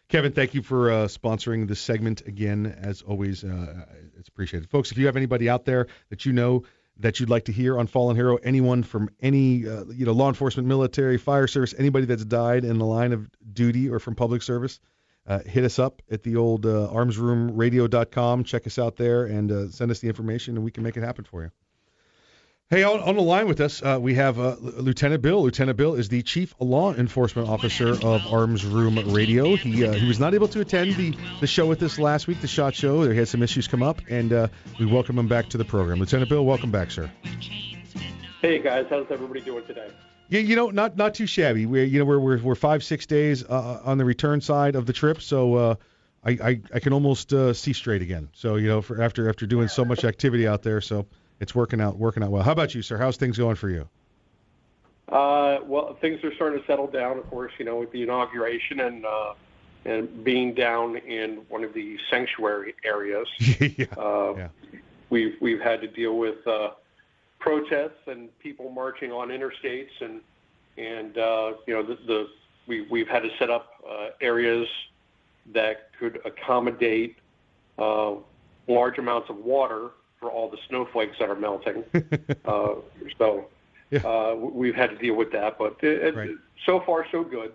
Kevin, 0.10 0.34
thank 0.34 0.54
you 0.54 0.62
for 0.62 0.92
uh, 0.92 0.96
sponsoring 1.06 1.70
this 1.70 1.80
segment 1.80 2.28
again. 2.28 2.66
As 2.66 3.02
always, 3.02 3.46
uh, 3.46 3.86
it's 4.20 4.28
appreciated. 4.28 4.70
Folks, 4.70 4.92
if 4.92 4.98
you 4.98 5.06
have 5.06 5.16
anybody 5.16 5.48
out 5.48 5.64
there 5.64 5.88
that 6.10 6.26
you 6.26 6.34
know 6.34 6.64
that 6.98 7.22
you'd 7.22 7.30
like 7.30 7.46
to 7.46 7.54
hear 7.54 7.80
on 7.80 7.88
Fallen 7.88 8.18
Hero, 8.18 8.36
anyone 8.44 8.84
from 8.84 9.10
any 9.22 9.66
uh, 9.66 9.86
you 9.86 10.06
know 10.06 10.12
law 10.12 10.28
enforcement, 10.28 10.68
military, 10.68 11.18
fire 11.18 11.48
service, 11.48 11.74
anybody 11.78 12.06
that's 12.06 12.26
died 12.26 12.66
in 12.66 12.78
the 12.78 12.86
line 12.86 13.14
of 13.14 13.30
duty 13.54 13.90
or 13.90 14.00
from 14.00 14.16
public 14.16 14.42
service, 14.42 14.82
uh, 15.28 15.40
hit 15.46 15.64
us 15.64 15.80
up 15.80 16.02
at 16.10 16.24
the 16.24 16.36
old 16.36 16.66
uh, 16.66 16.90
armsroomradio.com. 16.92 18.44
Check 18.44 18.68
us 18.68 18.80
out 18.80 18.98
there 18.98 19.26
and 19.26 19.52
uh, 19.52 19.70
send 19.70 19.92
us 19.92 20.00
the 20.00 20.08
information, 20.08 20.56
and 20.56 20.66
we 20.66 20.72
can 20.72 20.84
make 20.84 20.98
it 20.98 21.04
happen 21.04 21.26
for 21.26 21.44
you. 21.44 21.52
Hey, 22.70 22.84
on, 22.84 23.02
on 23.02 23.18
the 23.18 23.22
line 23.22 23.50
with 23.50 23.60
us, 23.60 23.84
uh, 23.84 23.98
we 24.00 24.14
have 24.16 24.40
uh, 24.40 24.56
Lieutenant 24.62 25.22
Bill. 25.22 25.44
Lieutenant 25.44 25.78
Bill 25.78 25.96
is 25.96 26.08
the 26.08 26.22
Chief 26.22 26.56
Law 26.58 26.94
Enforcement 26.94 27.50
Officer 27.50 27.90
of 27.90 28.26
Arms 28.32 28.66
Room 28.66 28.98
Radio. 29.14 29.58
He 29.58 29.86
uh, 29.86 29.92
he 29.92 30.08
was 30.08 30.22
not 30.22 30.34
able 30.34 30.48
to 30.48 30.62
attend 30.62 30.96
the, 30.96 31.14
the 31.42 31.48
show 31.48 31.66
with 31.66 31.84
us 31.84 32.00
last 32.00 32.28
week, 32.28 32.40
the 32.40 32.48
SHOT 32.48 32.74
Show. 32.74 33.04
There 33.04 33.14
had 33.14 33.28
some 33.28 33.44
issues 33.44 33.68
come 33.68 33.84
up, 33.84 34.02
and 34.10 34.50
we 34.80 34.86
welcome 34.86 35.20
him 35.20 35.28
back 35.28 35.50
to 35.50 35.58
the 35.58 35.66
program. 35.66 36.00
Lieutenant 36.00 36.30
Bill, 36.30 36.46
welcome 36.46 36.72
back, 36.72 36.92
sir. 36.92 37.12
Hey 38.42 38.58
guys, 38.60 38.86
how's 38.90 39.06
everybody 39.12 39.42
doing 39.42 39.66
today? 39.66 39.92
Yeah, 40.32 40.40
you 40.40 40.56
know, 40.56 40.70
not 40.70 40.96
not 40.96 41.14
too 41.14 41.28
shabby. 41.28 41.66
We're 41.66 41.84
you 41.84 42.00
know 42.00 42.06
we're 42.06 42.20
we're, 42.20 42.38
we're 42.38 42.56
five 42.56 42.86
six 42.86 43.06
days 43.06 43.44
uh, 43.44 43.82
on 43.84 43.98
the 43.98 44.06
return 44.06 44.40
side 44.40 44.76
of 44.76 44.86
the 44.86 44.94
trip, 44.94 45.22
so 45.22 45.56
uh, 45.56 45.76
I, 46.24 46.32
I 46.32 46.62
I 46.74 46.80
can 46.80 46.94
almost 46.94 47.34
uh, 47.34 47.52
see 47.52 47.74
straight 47.74 48.02
again. 48.02 48.30
So 48.32 48.56
you 48.56 48.70
know, 48.70 48.82
for 48.82 49.02
after 49.02 49.28
after 49.28 49.46
doing 49.46 49.68
so 49.68 49.84
much 49.84 50.06
activity 50.06 50.48
out 50.48 50.64
there, 50.64 50.80
so 50.80 51.06
it's 51.42 51.54
working 51.54 51.82
out 51.82 51.98
working 51.98 52.24
out 52.24 52.32
well. 52.32 52.44
How 52.44 52.54
about 52.54 52.74
you, 52.74 52.82
sir? 52.82 52.98
How's 52.98 53.18
things 53.18 53.38
going 53.38 53.58
for 53.58 53.70
you? 53.70 53.90
Uh, 55.10 55.58
well, 55.66 55.98
things 56.00 56.24
are 56.24 56.34
starting 56.36 56.62
to 56.62 56.66
settle 56.66 56.88
down, 56.88 57.18
of 57.18 57.30
course, 57.30 57.52
you 57.60 57.66
know, 57.66 57.76
with 57.76 57.92
the 57.92 58.02
inauguration 58.02 58.80
and 58.80 59.06
uh, 59.06 59.34
and 59.84 60.24
being 60.24 60.54
down 60.54 60.96
in 60.96 61.42
one 61.50 61.66
of 61.66 61.74
the 61.74 61.98
sanctuary 62.10 62.74
areas. 62.86 63.28
yeah, 63.38 63.86
uh, 63.98 64.34
yeah. 64.38 64.48
We've 65.10 65.36
we've 65.42 65.60
had 65.60 65.82
to 65.82 65.90
deal 65.90 66.18
with 66.18 66.48
uh, 66.48 66.70
protests 67.42 68.08
and 68.08 68.30
people 68.40 68.70
marching 68.70 69.12
on 69.12 69.28
interstates 69.30 69.90
and 70.00 70.22
and 70.78 71.18
uh, 71.18 71.54
you 71.68 71.74
know 71.74 71.84
the, 71.84 71.96
the 72.08 72.28
we 72.68 72.82
we've 72.90 73.08
had 73.08 73.24
to 73.24 73.30
set 73.38 73.50
up 73.50 73.84
uh, 73.90 74.10
areas 74.22 74.68
that 75.54 75.90
could 76.00 76.22
accommodate 76.24 77.18
uh, 77.78 78.14
large 78.68 78.98
amounts 78.98 79.30
of 79.30 79.38
water 79.38 79.90
for 80.20 80.30
all 80.30 80.50
the 80.50 80.58
snowflakes 80.70 81.18
that 81.20 81.30
are 81.30 81.36
melting. 81.36 81.84
uh, 82.46 82.76
so 83.18 83.48
uh, 84.06 84.36
we've 84.36 84.76
had 84.76 84.92
to 84.92 84.98
deal 84.98 85.16
with 85.16 85.32
that, 85.32 85.58
but 85.58 85.78
it, 85.82 86.16
it, 86.16 86.38
so 86.66 86.80
far 86.80 87.06
so 87.12 87.24
good. 87.24 87.52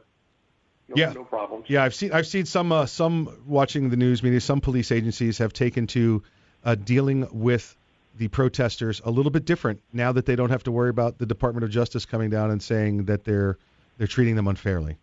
No, 0.88 0.94
Yeah. 0.96 1.12
no 1.12 1.24
problems. 1.24 1.66
Yeah, 1.68 1.82
I've 1.84 1.94
seen 1.94 2.12
I've 2.12 2.26
seen 2.26 2.44
some 2.44 2.70
uh, 2.70 2.86
some 2.86 3.42
watching 3.46 3.90
the 3.90 3.96
news 3.96 4.22
media. 4.22 4.40
Some 4.40 4.60
police 4.60 4.92
agencies 4.92 5.38
have 5.38 5.52
taken 5.52 5.86
to 5.88 6.22
uh, 6.64 6.74
dealing 6.74 7.26
with 7.32 7.76
the 8.18 8.28
protesters 8.28 9.00
a 9.04 9.10
little 9.10 9.30
bit 9.30 9.44
different 9.44 9.80
now 9.92 10.12
that 10.12 10.26
they 10.26 10.36
don't 10.36 10.50
have 10.50 10.62
to 10.64 10.72
worry 10.72 10.90
about 10.90 11.18
the 11.18 11.26
Department 11.26 11.64
of 11.64 11.70
Justice 11.70 12.04
coming 12.06 12.30
down 12.30 12.50
and 12.50 12.62
saying 12.62 13.04
that 13.04 13.24
they're 13.24 13.58
they're 13.98 14.06
treating 14.06 14.36
them 14.36 14.48
unfairly. 14.48 14.96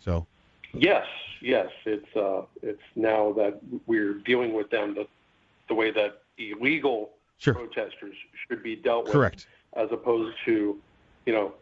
So 0.00 0.26
Yes, 0.72 1.06
yes, 1.40 1.68
it's 1.84 2.16
uh, 2.16 2.42
it's 2.62 2.82
now 2.96 3.32
that 3.32 3.60
we're 3.86 4.14
dealing 4.14 4.52
with 4.52 4.70
them 4.70 4.94
the 4.94 5.06
the 5.68 5.74
way 5.74 5.90
that 5.90 6.22
illegal 6.38 7.10
Sure. 7.38 7.54
protesters 7.54 8.14
should 8.46 8.62
be 8.62 8.76
dealt 8.76 9.04
with, 9.04 9.14
Correct. 9.14 9.46
as 9.72 9.88
opposed 9.92 10.36
to, 10.44 10.78
you 11.24 11.32
know, 11.32 11.54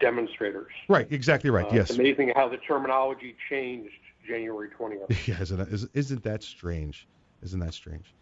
demonstrators. 0.00 0.72
right, 0.88 1.06
exactly 1.10 1.50
right. 1.50 1.66
Uh, 1.66 1.74
yes. 1.74 1.90
It's 1.90 1.98
amazing 1.98 2.32
how 2.34 2.48
the 2.48 2.56
terminology 2.56 3.36
changed 3.50 3.92
January 4.26 4.70
20th. 4.70 5.10
Yeah, 5.28 5.40
isn't 5.42 5.58
that, 5.58 5.68
is, 5.68 5.86
isn't 5.92 6.22
that 6.22 6.42
strange? 6.42 7.06
Isn't 7.42 7.60
that 7.60 7.74
strange? 7.74 8.12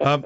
Um, 0.00 0.24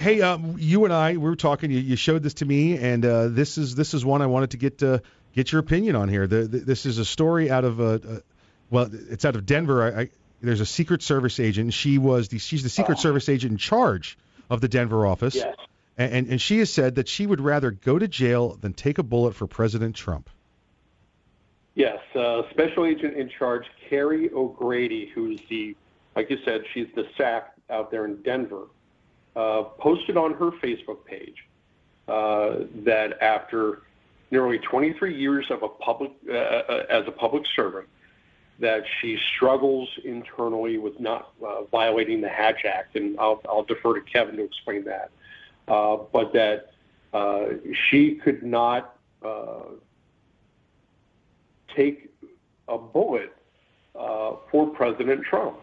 hey, 0.00 0.20
um, 0.22 0.56
you 0.58 0.84
and 0.84 0.92
I, 0.92 1.12
we 1.12 1.18
were 1.18 1.36
talking. 1.36 1.70
You, 1.70 1.78
you 1.78 1.96
showed 1.96 2.22
this 2.22 2.34
to 2.34 2.44
me, 2.44 2.78
and 2.78 3.04
uh, 3.04 3.28
this 3.28 3.58
is 3.58 3.74
this 3.74 3.94
is 3.94 4.04
one 4.04 4.22
I 4.22 4.26
wanted 4.26 4.50
to 4.50 4.56
get 4.56 4.82
uh, 4.82 4.98
get 5.34 5.52
your 5.52 5.60
opinion 5.60 5.94
on 5.96 6.08
here. 6.08 6.26
The, 6.26 6.44
the, 6.44 6.58
this 6.58 6.86
is 6.86 6.98
a 6.98 7.04
story 7.04 7.50
out 7.50 7.64
of 7.64 7.80
uh, 7.80 7.84
uh, 7.84 7.98
well, 8.70 8.90
it's 8.92 9.24
out 9.24 9.36
of 9.36 9.46
Denver. 9.46 9.82
I, 9.82 10.00
I, 10.02 10.10
there's 10.40 10.60
a 10.60 10.66
Secret 10.66 11.02
Service 11.02 11.38
agent. 11.40 11.72
She 11.72 11.98
was 11.98 12.28
the 12.28 12.38
she's 12.38 12.62
the 12.62 12.68
Secret 12.68 12.98
Service 12.98 13.28
agent 13.28 13.52
in 13.52 13.58
charge 13.58 14.18
of 14.50 14.60
the 14.60 14.68
Denver 14.68 15.06
office. 15.06 15.34
Yes. 15.34 15.56
And, 15.96 16.12
and 16.12 16.28
and 16.28 16.40
she 16.40 16.58
has 16.58 16.72
said 16.72 16.96
that 16.96 17.08
she 17.08 17.26
would 17.26 17.40
rather 17.40 17.70
go 17.70 17.98
to 17.98 18.08
jail 18.08 18.56
than 18.60 18.72
take 18.72 18.98
a 18.98 19.02
bullet 19.02 19.34
for 19.34 19.46
President 19.46 19.94
Trump. 19.94 20.28
Yes, 21.74 21.98
uh, 22.14 22.42
Special 22.50 22.86
Agent 22.86 23.16
in 23.16 23.28
charge, 23.28 23.66
Kerry 23.88 24.30
O'Grady, 24.32 25.10
who's 25.12 25.40
the, 25.50 25.76
like 26.14 26.30
you 26.30 26.38
said, 26.44 26.62
she's 26.72 26.86
the 26.94 27.04
SAC 27.16 27.53
out 27.70 27.90
there 27.90 28.04
in 28.04 28.16
Denver, 28.22 28.66
uh, 29.36 29.64
posted 29.78 30.16
on 30.16 30.34
her 30.34 30.50
Facebook 30.50 31.04
page 31.04 31.46
uh, 32.08 32.64
that 32.84 33.20
after 33.20 33.82
nearly 34.30 34.58
23 34.58 35.16
years 35.16 35.46
of 35.50 35.62
a 35.62 35.68
public 35.68 36.12
uh, 36.28 36.32
uh, 36.32 36.86
as 36.90 37.06
a 37.06 37.10
public 37.10 37.44
servant, 37.54 37.88
that 38.58 38.84
she 39.00 39.18
struggles 39.34 39.88
internally 40.04 40.78
with 40.78 40.98
not 41.00 41.32
uh, 41.44 41.64
violating 41.64 42.20
the 42.20 42.28
Hatch 42.28 42.64
Act, 42.64 42.94
and 42.96 43.18
I'll, 43.18 43.40
I'll 43.48 43.64
defer 43.64 43.98
to 43.98 44.00
Kevin 44.00 44.36
to 44.36 44.44
explain 44.44 44.84
that. 44.84 45.10
Uh, 45.66 45.96
but 46.12 46.32
that 46.34 46.70
she 47.88 48.16
could 48.16 48.42
not 48.42 48.96
take 51.74 52.10
a 52.68 52.76
bullet 52.76 53.34
for 53.94 54.66
President 54.74 55.22
Trump. 55.24 55.56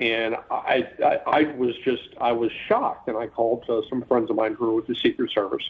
And 0.00 0.34
I, 0.50 0.88
I, 1.04 1.18
I 1.26 1.42
was 1.56 1.76
just, 1.84 2.08
I 2.20 2.32
was 2.32 2.50
shocked, 2.68 3.08
and 3.08 3.18
I 3.18 3.26
called 3.26 3.64
uh, 3.68 3.82
some 3.90 4.02
friends 4.04 4.30
of 4.30 4.36
mine 4.36 4.54
who 4.54 4.66
were 4.66 4.74
with 4.76 4.86
the 4.86 4.94
Secret 4.94 5.30
Service, 5.30 5.62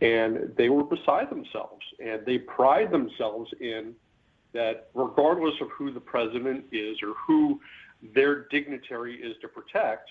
and 0.00 0.52
they 0.56 0.68
were 0.68 0.82
beside 0.82 1.30
themselves, 1.30 1.84
and 2.04 2.26
they 2.26 2.38
pride 2.38 2.90
themselves 2.90 3.52
in 3.60 3.94
that, 4.52 4.88
regardless 4.94 5.54
of 5.60 5.70
who 5.70 5.92
the 5.92 6.00
president 6.00 6.64
is 6.72 6.98
or 7.02 7.14
who 7.14 7.60
their 8.14 8.48
dignitary 8.48 9.14
is 9.14 9.36
to 9.42 9.48
protect, 9.48 10.10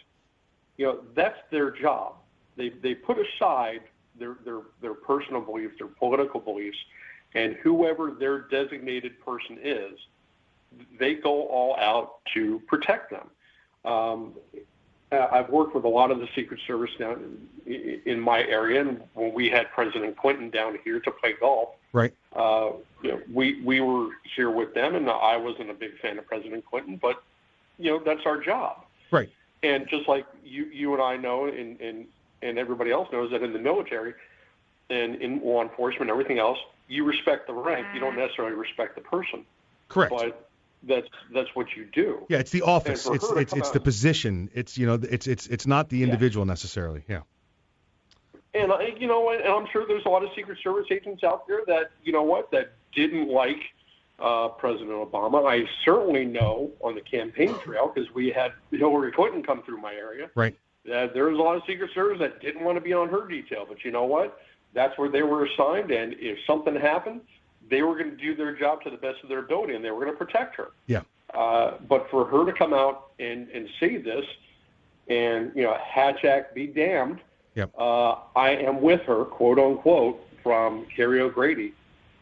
you 0.77 0.85
know, 0.85 1.01
that's 1.13 1.37
their 1.51 1.71
job. 1.71 2.15
They 2.55 2.69
they 2.69 2.95
put 2.95 3.17
aside 3.19 3.81
their 4.17 4.37
their 4.45 4.61
their 4.81 4.93
personal 4.93 5.41
beliefs, 5.41 5.75
their 5.77 5.87
political 5.87 6.39
beliefs, 6.39 6.77
and 7.35 7.55
whoever 7.55 8.11
their 8.11 8.39
designated 8.47 9.19
person 9.19 9.59
is, 9.61 9.99
they 10.97 11.15
go 11.15 11.47
all 11.47 11.75
out 11.77 12.21
to 12.33 12.61
protect 12.67 13.11
them. 13.11 13.29
Um, 13.85 14.33
I've 15.11 15.49
worked 15.49 15.75
with 15.75 15.83
a 15.83 15.89
lot 15.89 16.09
of 16.11 16.19
the 16.19 16.27
Secret 16.35 16.59
Service 16.65 16.91
down 16.97 17.37
in, 17.65 18.01
in 18.05 18.19
my 18.19 18.39
area, 18.43 18.81
and 18.81 19.01
when 19.13 19.33
we 19.33 19.49
had 19.49 19.69
President 19.71 20.15
Clinton 20.17 20.49
down 20.49 20.77
here 20.83 20.99
to 21.01 21.11
play 21.11 21.33
golf, 21.39 21.69
right? 21.91 22.13
Uh, 22.33 22.71
you 23.03 23.11
know, 23.11 23.21
we 23.33 23.61
we 23.61 23.81
were 23.81 24.09
here 24.35 24.51
with 24.51 24.73
them, 24.73 24.95
and 24.95 25.09
I 25.09 25.35
wasn't 25.35 25.69
a 25.69 25.73
big 25.73 25.99
fan 25.99 26.17
of 26.17 26.27
President 26.27 26.65
Clinton, 26.65 26.97
but 27.01 27.21
you 27.77 27.91
know 27.91 28.01
that's 28.03 28.25
our 28.25 28.39
job, 28.39 28.85
right? 29.11 29.29
And 29.63 29.87
just 29.89 30.07
like 30.07 30.25
you 30.45 30.65
you 30.65 30.93
and 30.93 31.01
I 31.01 31.17
know, 31.17 31.45
and 31.45 31.79
and 31.81 32.05
and 32.41 32.57
everybody 32.57 32.91
else 32.91 33.09
knows 33.11 33.31
that 33.31 33.43
in 33.43 33.51
the 33.51 33.59
military 33.59 34.13
and 34.89 35.15
in 35.15 35.41
law 35.43 35.61
enforcement, 35.61 36.03
and 36.03 36.11
everything 36.11 36.39
else, 36.39 36.57
you 36.87 37.03
respect 37.03 37.47
the 37.47 37.53
rank. 37.53 37.85
You 37.93 37.99
don't 37.99 38.17
necessarily 38.17 38.55
respect 38.55 38.95
the 38.95 39.01
person. 39.01 39.45
Correct. 39.89 40.13
But 40.15 40.50
that's 40.83 41.07
that's 41.33 41.49
what 41.53 41.67
you 41.75 41.85
do. 41.85 42.25
Yeah, 42.29 42.39
it's 42.39 42.51
the 42.51 42.63
office. 42.63 43.05
It's 43.05 43.25
for 43.27 43.35
her 43.35 43.35
to 43.35 43.41
it's 43.41 43.53
it's 43.53 43.67
out- 43.67 43.73
the 43.73 43.79
position. 43.79 44.49
It's 44.53 44.77
you 44.77 44.87
know 44.87 44.99
it's 45.01 45.27
it's 45.27 45.47
it's 45.47 45.67
not 45.67 45.89
the 45.89 46.03
individual 46.03 46.45
necessarily. 46.45 47.03
Yeah. 47.07 47.21
And 48.53 48.71
I, 48.71 48.93
you 48.99 49.07
know, 49.07 49.29
and 49.31 49.43
I'm 49.43 49.67
sure 49.71 49.87
there's 49.87 50.05
a 50.05 50.09
lot 50.09 50.23
of 50.23 50.29
Secret 50.35 50.57
Service 50.61 50.87
agents 50.91 51.23
out 51.23 51.47
there 51.47 51.61
that, 51.67 51.91
you 52.03 52.11
know 52.11 52.23
what, 52.23 52.51
that 52.51 52.73
didn't 52.93 53.29
like 53.29 53.61
uh, 54.19 54.49
President 54.49 54.91
Obama. 54.91 55.49
I 55.49 55.65
certainly 55.85 56.25
know 56.25 56.71
on 56.81 56.95
the 56.95 57.01
campaign 57.01 57.57
trail 57.59 57.91
because 57.93 58.13
we 58.13 58.29
had 58.29 58.51
Hillary 58.71 59.13
Clinton 59.13 59.41
come 59.41 59.63
through 59.63 59.79
my 59.79 59.93
area. 59.93 60.29
Right. 60.35 60.55
That 60.85 61.13
there 61.13 61.29
was 61.29 61.37
a 61.37 61.41
lot 61.41 61.55
of 61.55 61.63
Secret 61.65 61.91
Service 61.93 62.19
that 62.19 62.41
didn't 62.41 62.63
want 62.63 62.75
to 62.75 62.81
be 62.81 62.91
on 62.91 63.07
her 63.07 63.27
detail, 63.27 63.65
but 63.67 63.85
you 63.85 63.91
know 63.91 64.05
what? 64.05 64.37
That's 64.73 64.97
where 64.97 65.09
they 65.09 65.21
were 65.21 65.45
assigned, 65.45 65.91
and 65.91 66.15
if 66.17 66.37
something 66.47 66.75
happened, 66.75 67.21
they 67.71 67.81
were 67.81 67.95
going 67.97 68.11
to 68.11 68.17
do 68.17 68.35
their 68.35 68.55
job 68.55 68.83
to 68.83 68.91
the 68.91 68.97
best 68.97 69.23
of 69.23 69.29
their 69.29 69.39
ability, 69.39 69.73
and 69.73 69.83
they 69.83 69.89
were 69.89 70.05
going 70.05 70.15
to 70.15 70.25
protect 70.25 70.55
her. 70.57 70.67
Yeah. 70.85 71.01
Uh, 71.33 71.77
but 71.89 72.07
for 72.11 72.25
her 72.25 72.45
to 72.45 72.51
come 72.53 72.73
out 72.73 73.11
and, 73.19 73.47
and 73.49 73.67
say 73.79 73.97
this, 73.97 74.25
and 75.07 75.51
you 75.55 75.63
know, 75.63 75.75
Hatch 75.83 76.23
Act 76.25 76.53
be 76.53 76.67
damned. 76.67 77.19
Yep. 77.55 77.71
Uh, 77.77 78.15
I 78.35 78.51
am 78.51 78.81
with 78.81 79.01
her, 79.01 79.25
quote 79.25 79.57
unquote, 79.57 80.21
from 80.43 80.85
Kerry 80.95 81.19
O'Grady. 81.21 81.73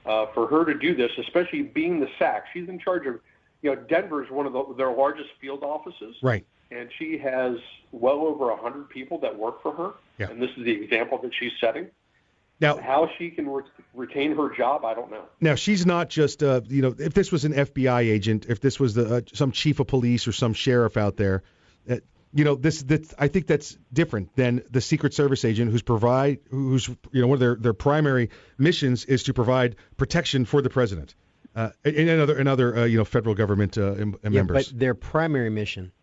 Uh, 0.05 0.27
for 0.33 0.47
her 0.47 0.63
to 0.65 0.73
do 0.73 0.95
this, 0.95 1.11
especially 1.19 1.61
being 1.61 1.99
the 1.99 2.07
SAC, 2.17 2.45
she's 2.53 2.67
in 2.69 2.79
charge 2.79 3.05
of, 3.05 3.19
you 3.61 3.69
know, 3.69 3.75
Denver 3.75 4.23
is 4.23 4.31
one 4.31 4.45
of 4.47 4.53
the, 4.53 4.63
their 4.75 4.91
largest 4.91 5.29
field 5.41 5.61
offices, 5.61 6.15
Right. 6.23 6.45
and 6.71 6.89
she 6.97 7.17
has 7.17 7.57
well 7.91 8.21
over 8.21 8.49
a 8.49 8.55
hundred 8.57 8.89
people 8.89 9.19
that 9.19 9.37
work 9.37 9.61
for 9.61 9.71
her. 9.73 9.91
Yeah. 10.17 10.29
And 10.31 10.41
this 10.41 10.49
is 10.57 10.63
the 10.63 10.71
example 10.71 11.19
that 11.21 11.31
she's 11.37 11.51
setting. 11.59 11.87
Now, 12.61 12.77
How 12.77 13.09
she 13.17 13.29
can 13.29 13.47
re- 13.49 13.63
retain 13.93 14.35
her 14.35 14.53
job, 14.55 14.83
I 14.83 14.93
don't 14.93 15.09
know. 15.09 15.23
Now 15.39 15.55
she's 15.55 15.85
not 15.85 16.09
just 16.09 16.43
uh, 16.43 16.61
you 16.67 16.81
know 16.81 16.93
if 16.97 17.13
this 17.13 17.31
was 17.31 17.45
an 17.45 17.53
FBI 17.53 18.01
agent, 18.11 18.47
if 18.49 18.59
this 18.59 18.79
was 18.79 18.93
the 18.95 19.15
uh, 19.15 19.21
some 19.33 19.51
chief 19.51 19.79
of 19.79 19.87
police 19.87 20.27
or 20.27 20.33
some 20.33 20.53
sheriff 20.53 20.97
out 20.97 21.15
there, 21.15 21.43
uh, 21.89 21.97
you 22.33 22.43
know 22.43 22.55
this 22.55 22.83
this 22.83 23.13
I 23.17 23.29
think 23.29 23.47
that's 23.47 23.77
different 23.93 24.35
than 24.35 24.61
the 24.71 24.81
Secret 24.81 25.13
Service 25.13 25.45
agent 25.45 25.71
who's 25.71 25.81
provide 25.81 26.39
who's 26.51 26.87
you 27.11 27.21
know 27.21 27.27
one 27.27 27.35
of 27.37 27.39
their 27.39 27.55
their 27.55 27.73
primary 27.73 28.29
missions 28.57 29.05
is 29.05 29.23
to 29.23 29.33
provide 29.33 29.77
protection 29.95 30.43
for 30.43 30.61
the 30.61 30.69
president 30.69 31.15
uh, 31.55 31.69
and, 31.85 31.95
and 31.95 32.21
other 32.21 32.37
and 32.37 32.49
other 32.49 32.75
uh, 32.79 32.83
you 32.85 32.97
know 32.97 33.05
federal 33.05 33.35
government 33.35 33.77
uh, 33.77 33.93
em- 33.93 34.15
Yeah, 34.23 34.29
members. 34.31 34.69
but 34.71 34.79
their 34.79 34.95
primary 34.95 35.49
mission 35.49 35.93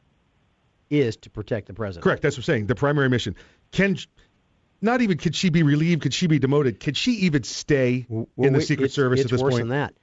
is 0.89 1.17
to 1.19 1.31
protect 1.31 1.67
the 1.67 1.75
president. 1.75 2.05
Correct. 2.05 2.23
That's 2.23 2.37
what 2.37 2.43
I'm 2.45 2.55
saying. 2.55 2.67
The 2.69 2.75
primary 2.77 3.09
mission. 3.11 3.35
Can 3.73 3.97
not 4.81 5.01
even 5.01 5.19
could 5.19 5.35
she 5.35 5.49
be 5.51 5.63
relieved? 5.63 6.03
Could 6.03 6.15
she 6.15 6.27
be 6.27 6.39
demoted? 6.39 6.81
Could 6.81 6.97
she 6.97 7.13
even 7.13 7.43
stay 7.43 8.07
Well, 8.09 8.27
in 8.39 8.53
the 8.53 8.59
we- 8.61 8.65
Secret 8.65 8.87
it's, 8.87 8.95
Service 8.95 9.21
it's 9.21 9.27
at 9.27 9.31
this 9.33 9.43
worse 9.43 9.55
point? 9.55 9.63
than 9.63 9.69
that. 9.71 9.95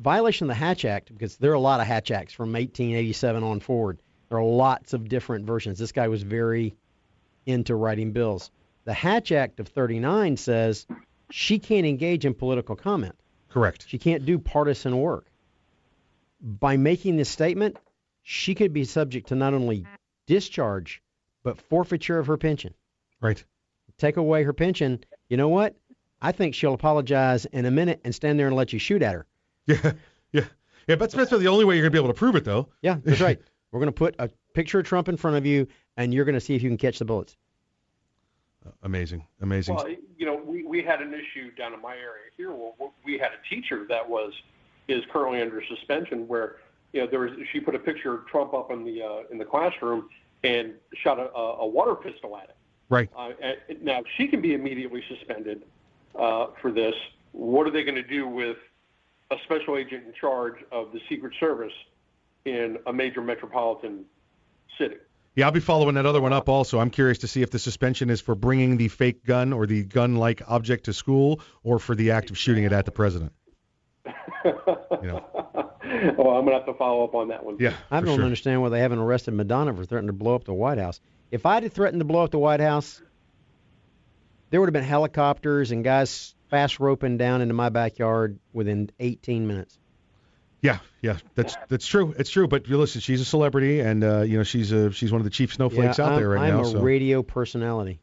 Violation 0.00 0.46
of 0.46 0.48
the 0.48 0.54
Hatch 0.54 0.84
Act, 0.84 1.12
because 1.12 1.36
there 1.36 1.50
are 1.50 1.54
a 1.54 1.60
lot 1.60 1.80
of 1.80 1.86
Hatch 1.86 2.10
Acts 2.10 2.32
from 2.32 2.52
1887 2.52 3.42
on 3.42 3.60
forward. 3.60 3.98
There 4.30 4.38
are 4.38 4.44
lots 4.44 4.92
of 4.94 5.08
different 5.08 5.44
versions. 5.46 5.78
This 5.78 5.92
guy 5.92 6.08
was 6.08 6.22
very 6.22 6.74
into 7.44 7.74
writing 7.74 8.12
bills. 8.12 8.50
The 8.84 8.94
Hatch 8.94 9.30
Act 9.32 9.60
of 9.60 9.68
39 9.68 10.36
says 10.38 10.86
she 11.30 11.58
can't 11.58 11.84
engage 11.86 12.24
in 12.24 12.32
political 12.34 12.76
comment. 12.76 13.14
Correct. 13.50 13.84
She 13.88 13.98
can't 13.98 14.24
do 14.24 14.38
partisan 14.38 14.96
work. 14.98 15.26
By 16.40 16.76
making 16.78 17.16
this 17.16 17.28
statement, 17.28 17.76
she 18.22 18.54
could 18.54 18.72
be 18.72 18.84
subject 18.84 19.28
to 19.28 19.34
not 19.34 19.52
only 19.52 19.84
discharge, 20.26 21.02
but 21.42 21.58
forfeiture 21.60 22.18
of 22.18 22.26
her 22.28 22.36
pension. 22.38 22.72
Right. 23.20 23.44
Take 24.00 24.16
away 24.16 24.42
her 24.42 24.52
pension. 24.52 24.98
You 25.28 25.36
know 25.36 25.48
what? 25.48 25.76
I 26.22 26.32
think 26.32 26.54
she'll 26.54 26.74
apologize 26.74 27.44
in 27.46 27.66
a 27.66 27.70
minute 27.70 28.00
and 28.04 28.14
stand 28.14 28.38
there 28.38 28.46
and 28.46 28.56
let 28.56 28.72
you 28.72 28.78
shoot 28.78 29.02
at 29.02 29.14
her. 29.14 29.26
Yeah, 29.66 29.92
yeah, 30.32 30.44
yeah. 30.88 30.96
But 30.96 31.12
that's 31.12 31.30
the 31.30 31.46
only 31.46 31.64
way 31.64 31.76
you're 31.76 31.84
gonna 31.84 31.92
be 31.92 31.98
able 31.98 32.08
to 32.08 32.14
prove 32.14 32.34
it, 32.34 32.44
though. 32.44 32.68
Yeah, 32.82 32.96
that's 33.04 33.20
right. 33.20 33.40
We're 33.70 33.78
going 33.78 33.88
to 33.88 33.92
put 33.92 34.16
a 34.18 34.28
picture 34.54 34.80
of 34.80 34.86
Trump 34.86 35.08
in 35.08 35.16
front 35.16 35.36
of 35.36 35.46
you, 35.46 35.66
and 35.96 36.12
you're 36.12 36.24
going 36.24 36.34
to 36.34 36.40
see 36.40 36.54
if 36.54 36.62
you 36.62 36.68
can 36.68 36.76
catch 36.76 36.98
the 36.98 37.04
bullets. 37.04 37.36
Amazing, 38.82 39.24
amazing. 39.40 39.76
Well, 39.76 39.88
you 40.18 40.26
know, 40.26 40.34
we, 40.34 40.64
we 40.64 40.82
had 40.82 41.00
an 41.00 41.14
issue 41.14 41.50
down 41.56 41.72
in 41.72 41.80
my 41.80 41.94
area 41.94 42.30
here 42.36 42.50
where 42.50 42.72
we 43.04 43.16
had 43.16 43.30
a 43.32 43.54
teacher 43.54 43.86
that 43.88 44.08
was 44.08 44.32
is 44.88 45.04
currently 45.12 45.40
under 45.40 45.62
suspension 45.68 46.26
where 46.26 46.56
you 46.92 47.00
know 47.00 47.06
there 47.06 47.20
was 47.20 47.30
she 47.52 47.60
put 47.60 47.74
a 47.74 47.78
picture 47.78 48.12
of 48.12 48.26
Trump 48.26 48.52
up 48.54 48.70
in 48.72 48.84
the 48.84 49.02
uh, 49.02 49.22
in 49.30 49.38
the 49.38 49.44
classroom 49.44 50.08
and 50.42 50.74
shot 51.02 51.18
a, 51.18 51.30
a 51.36 51.66
water 51.66 51.94
pistol 51.94 52.36
at 52.36 52.44
it. 52.44 52.56
Right. 52.90 53.08
Uh, 53.16 53.30
now 53.80 54.02
she 54.16 54.26
can 54.26 54.42
be 54.42 54.52
immediately 54.52 55.02
suspended 55.08 55.62
uh, 56.18 56.48
for 56.60 56.72
this. 56.72 56.94
What 57.32 57.66
are 57.66 57.70
they 57.70 57.84
going 57.84 57.94
to 57.94 58.02
do 58.02 58.26
with 58.26 58.56
a 59.30 59.36
special 59.44 59.78
agent 59.78 60.04
in 60.06 60.12
charge 60.12 60.56
of 60.72 60.92
the 60.92 61.00
Secret 61.08 61.32
Service 61.38 61.72
in 62.44 62.78
a 62.86 62.92
major 62.92 63.22
metropolitan 63.22 64.04
city? 64.76 64.96
Yeah, 65.36 65.46
I'll 65.46 65.52
be 65.52 65.60
following 65.60 65.94
that 65.94 66.06
other 66.06 66.20
one 66.20 66.32
up 66.32 66.48
also. 66.48 66.80
I'm 66.80 66.90
curious 66.90 67.18
to 67.18 67.28
see 67.28 67.42
if 67.42 67.50
the 67.50 67.60
suspension 67.60 68.10
is 68.10 68.20
for 68.20 68.34
bringing 68.34 68.76
the 68.76 68.88
fake 68.88 69.24
gun 69.24 69.52
or 69.52 69.64
the 69.66 69.84
gun-like 69.84 70.42
object 70.48 70.86
to 70.86 70.92
school, 70.92 71.40
or 71.62 71.78
for 71.78 71.94
the 71.94 72.10
act 72.10 72.30
of 72.30 72.38
shooting 72.38 72.64
it 72.64 72.72
at 72.72 72.84
the 72.84 72.90
president. 72.90 73.32
Oh, 74.04 74.12
I'm 75.82 76.16
going 76.16 76.46
to 76.46 76.52
have 76.52 76.66
to 76.66 76.74
follow 76.74 77.04
up 77.04 77.14
on 77.14 77.28
that 77.28 77.44
one. 77.44 77.56
Yeah, 77.60 77.74
I 77.92 78.00
don't 78.00 78.20
understand 78.20 78.60
why 78.60 78.70
they 78.70 78.80
haven't 78.80 78.98
arrested 78.98 79.34
Madonna 79.34 79.72
for 79.72 79.84
threatening 79.84 80.08
to 80.08 80.12
blow 80.12 80.34
up 80.34 80.44
the 80.44 80.52
White 80.54 80.78
House. 80.78 81.00
If 81.30 81.46
I'd 81.46 81.62
have 81.62 81.72
threatened 81.72 82.00
to 82.00 82.04
blow 82.04 82.24
up 82.24 82.30
the 82.30 82.38
White 82.38 82.60
House, 82.60 83.00
there 84.50 84.60
would 84.60 84.66
have 84.66 84.72
been 84.72 84.84
helicopters 84.84 85.70
and 85.70 85.84
guys 85.84 86.34
fast 86.48 86.80
roping 86.80 87.16
down 87.16 87.40
into 87.40 87.54
my 87.54 87.68
backyard 87.68 88.38
within 88.52 88.90
18 88.98 89.46
minutes. 89.46 89.78
Yeah, 90.62 90.78
yeah, 91.00 91.16
that's 91.34 91.56
that's 91.68 91.86
true. 91.86 92.14
It's 92.18 92.28
true. 92.28 92.46
But 92.46 92.68
listen, 92.68 93.00
she's 93.00 93.22
a 93.22 93.24
celebrity, 93.24 93.80
and 93.80 94.04
uh, 94.04 94.20
you 94.20 94.36
know 94.36 94.44
she's 94.44 94.72
a 94.72 94.92
she's 94.92 95.10
one 95.10 95.20
of 95.20 95.24
the 95.24 95.30
chief 95.30 95.54
snowflakes 95.54 95.96
yeah, 95.96 96.04
out 96.04 96.12
I'm, 96.12 96.18
there 96.18 96.28
right 96.28 96.48
now. 96.48 96.58
I'm 96.58 96.64
a 96.64 96.70
so 96.70 96.80
radio 96.80 97.22
personality. 97.22 97.98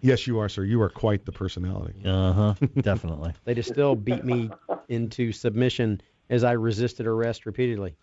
yes, 0.00 0.26
you 0.26 0.40
are, 0.40 0.48
sir. 0.48 0.64
You 0.64 0.82
are 0.82 0.88
quite 0.88 1.24
the 1.24 1.30
personality. 1.30 2.02
Uh 2.04 2.32
huh. 2.32 2.54
Definitely. 2.80 3.34
They 3.44 3.54
just 3.54 3.68
still 3.68 3.94
beat 3.94 4.24
me 4.24 4.50
into 4.88 5.30
submission 5.30 6.00
as 6.28 6.42
I 6.42 6.52
resisted 6.52 7.06
arrest 7.06 7.46
repeatedly 7.46 7.94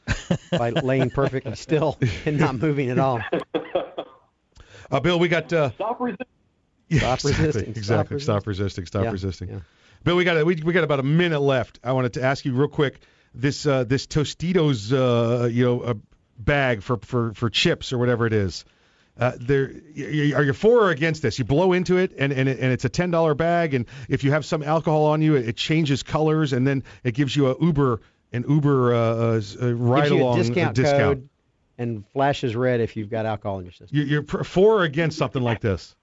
by 0.51 0.69
laying 0.69 1.09
perfectly 1.09 1.55
still 1.55 1.97
and 2.25 2.39
not 2.39 2.55
moving 2.55 2.89
at 2.89 2.99
all. 2.99 3.19
Uh, 4.91 4.99
Bill, 4.99 5.19
we 5.19 5.27
got. 5.27 5.51
Uh, 5.51 5.71
Stop 5.71 5.99
resisting. 5.99 6.27
Yeah, 6.89 6.99
Stop 6.99 7.13
exactly, 7.13 7.31
resisting, 7.31 7.63
stop 7.63 7.77
Exactly. 7.77 8.19
Stop 8.19 8.47
resisting. 8.47 8.85
Stop 8.85 9.03
Yeah, 9.03 9.11
resisting. 9.11 9.49
yeah. 9.49 9.59
Bill, 10.03 10.15
we 10.15 10.23
got 10.25 10.45
we, 10.45 10.55
we 10.55 10.73
got 10.73 10.83
about 10.83 10.99
a 10.99 11.03
minute 11.03 11.39
left. 11.39 11.79
I 11.83 11.93
wanted 11.93 12.13
to 12.13 12.23
ask 12.23 12.43
you 12.45 12.53
real 12.53 12.67
quick 12.67 12.99
this 13.33 13.65
uh, 13.65 13.83
this 13.83 14.05
Tostitos 14.05 14.91
uh, 14.91 15.45
you 15.45 15.65
know 15.65 15.81
uh, 15.81 15.93
bag 16.37 16.83
for, 16.83 16.97
for 16.97 17.33
for 17.33 17.49
chips 17.49 17.93
or 17.93 17.97
whatever 17.97 18.27
it 18.27 18.33
is. 18.33 18.65
Uh, 19.17 19.31
there, 19.39 19.65
are 20.35 20.43
you 20.43 20.53
for 20.53 20.85
or 20.85 20.89
against 20.89 21.21
this? 21.21 21.37
You 21.37 21.45
blow 21.45 21.71
into 21.73 21.97
it, 21.97 22.13
and 22.17 22.33
and, 22.33 22.49
it, 22.49 22.59
and 22.59 22.71
it's 22.71 22.83
a 22.83 22.89
ten 22.89 23.11
dollar 23.11 23.35
bag, 23.35 23.73
and 23.75 23.85
if 24.09 24.23
you 24.23 24.31
have 24.31 24.43
some 24.43 24.63
alcohol 24.63 25.05
on 25.05 25.21
you, 25.21 25.35
it, 25.35 25.49
it 25.49 25.55
changes 25.57 26.03
colors, 26.03 26.51
and 26.51 26.65
then 26.65 26.83
it 27.03 27.13
gives 27.13 27.35
you 27.35 27.47
a 27.47 27.63
Uber 27.63 28.01
an 28.33 28.45
Uber 28.49 28.93
uh, 28.93 28.97
uh, 28.97 29.41
uh, 29.61 29.73
ride 29.75 30.01
Gives 30.01 30.11
you 30.11 30.23
along 30.23 30.39
a 30.39 30.43
discount, 30.43 30.75
discount. 30.75 31.29
Code 31.77 31.87
and 31.87 32.03
flashes 32.13 32.55
red 32.55 32.79
if 32.81 32.95
you've 32.95 33.09
got 33.09 33.25
alcohol 33.25 33.59
in 33.59 33.65
your 33.65 33.71
system. 33.71 33.89
You- 33.97 34.03
You're 34.03 34.23
for 34.23 34.79
or 34.79 34.83
against 34.83 35.17
something 35.17 35.41
like 35.41 35.59
this? 35.61 35.95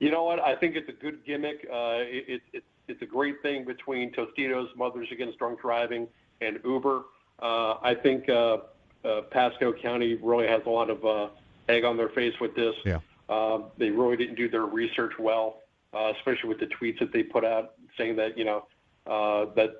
You 0.00 0.10
know 0.10 0.24
what? 0.24 0.40
I 0.40 0.56
think 0.56 0.74
it's 0.76 0.88
a 0.88 0.92
good 0.92 1.24
gimmick. 1.24 1.66
Uh, 1.70 1.98
it, 2.00 2.24
it, 2.28 2.42
it's 2.52 2.66
it's 2.88 3.02
a 3.02 3.06
great 3.06 3.40
thing 3.42 3.64
between 3.64 4.10
Tostitos, 4.12 4.74
Mothers 4.76 5.06
Against 5.12 5.38
Drunk 5.38 5.60
Driving, 5.60 6.08
and 6.40 6.58
Uber. 6.64 7.02
Uh, 7.40 7.74
I 7.80 7.94
think 7.94 8.28
uh, 8.28 8.58
uh, 9.04 9.22
Pasco 9.30 9.72
County 9.72 10.14
really 10.14 10.48
has 10.48 10.62
a 10.66 10.70
lot 10.70 10.90
of 10.90 11.04
uh, 11.04 11.28
egg 11.68 11.84
on 11.84 11.96
their 11.96 12.08
face 12.08 12.34
with 12.40 12.56
this. 12.56 12.74
Yeah. 12.84 12.98
Um, 13.28 13.66
they 13.78 13.90
really 13.90 14.16
didn't 14.16 14.34
do 14.34 14.48
their 14.48 14.66
research 14.66 15.12
well, 15.20 15.60
uh, 15.94 16.12
especially 16.16 16.48
with 16.48 16.58
the 16.58 16.66
tweets 16.66 16.98
that 16.98 17.12
they 17.12 17.22
put 17.22 17.44
out 17.44 17.74
saying 17.96 18.16
that 18.16 18.36
you 18.36 18.44
know 18.44 18.66
uh, 19.06 19.46
that 19.54 19.76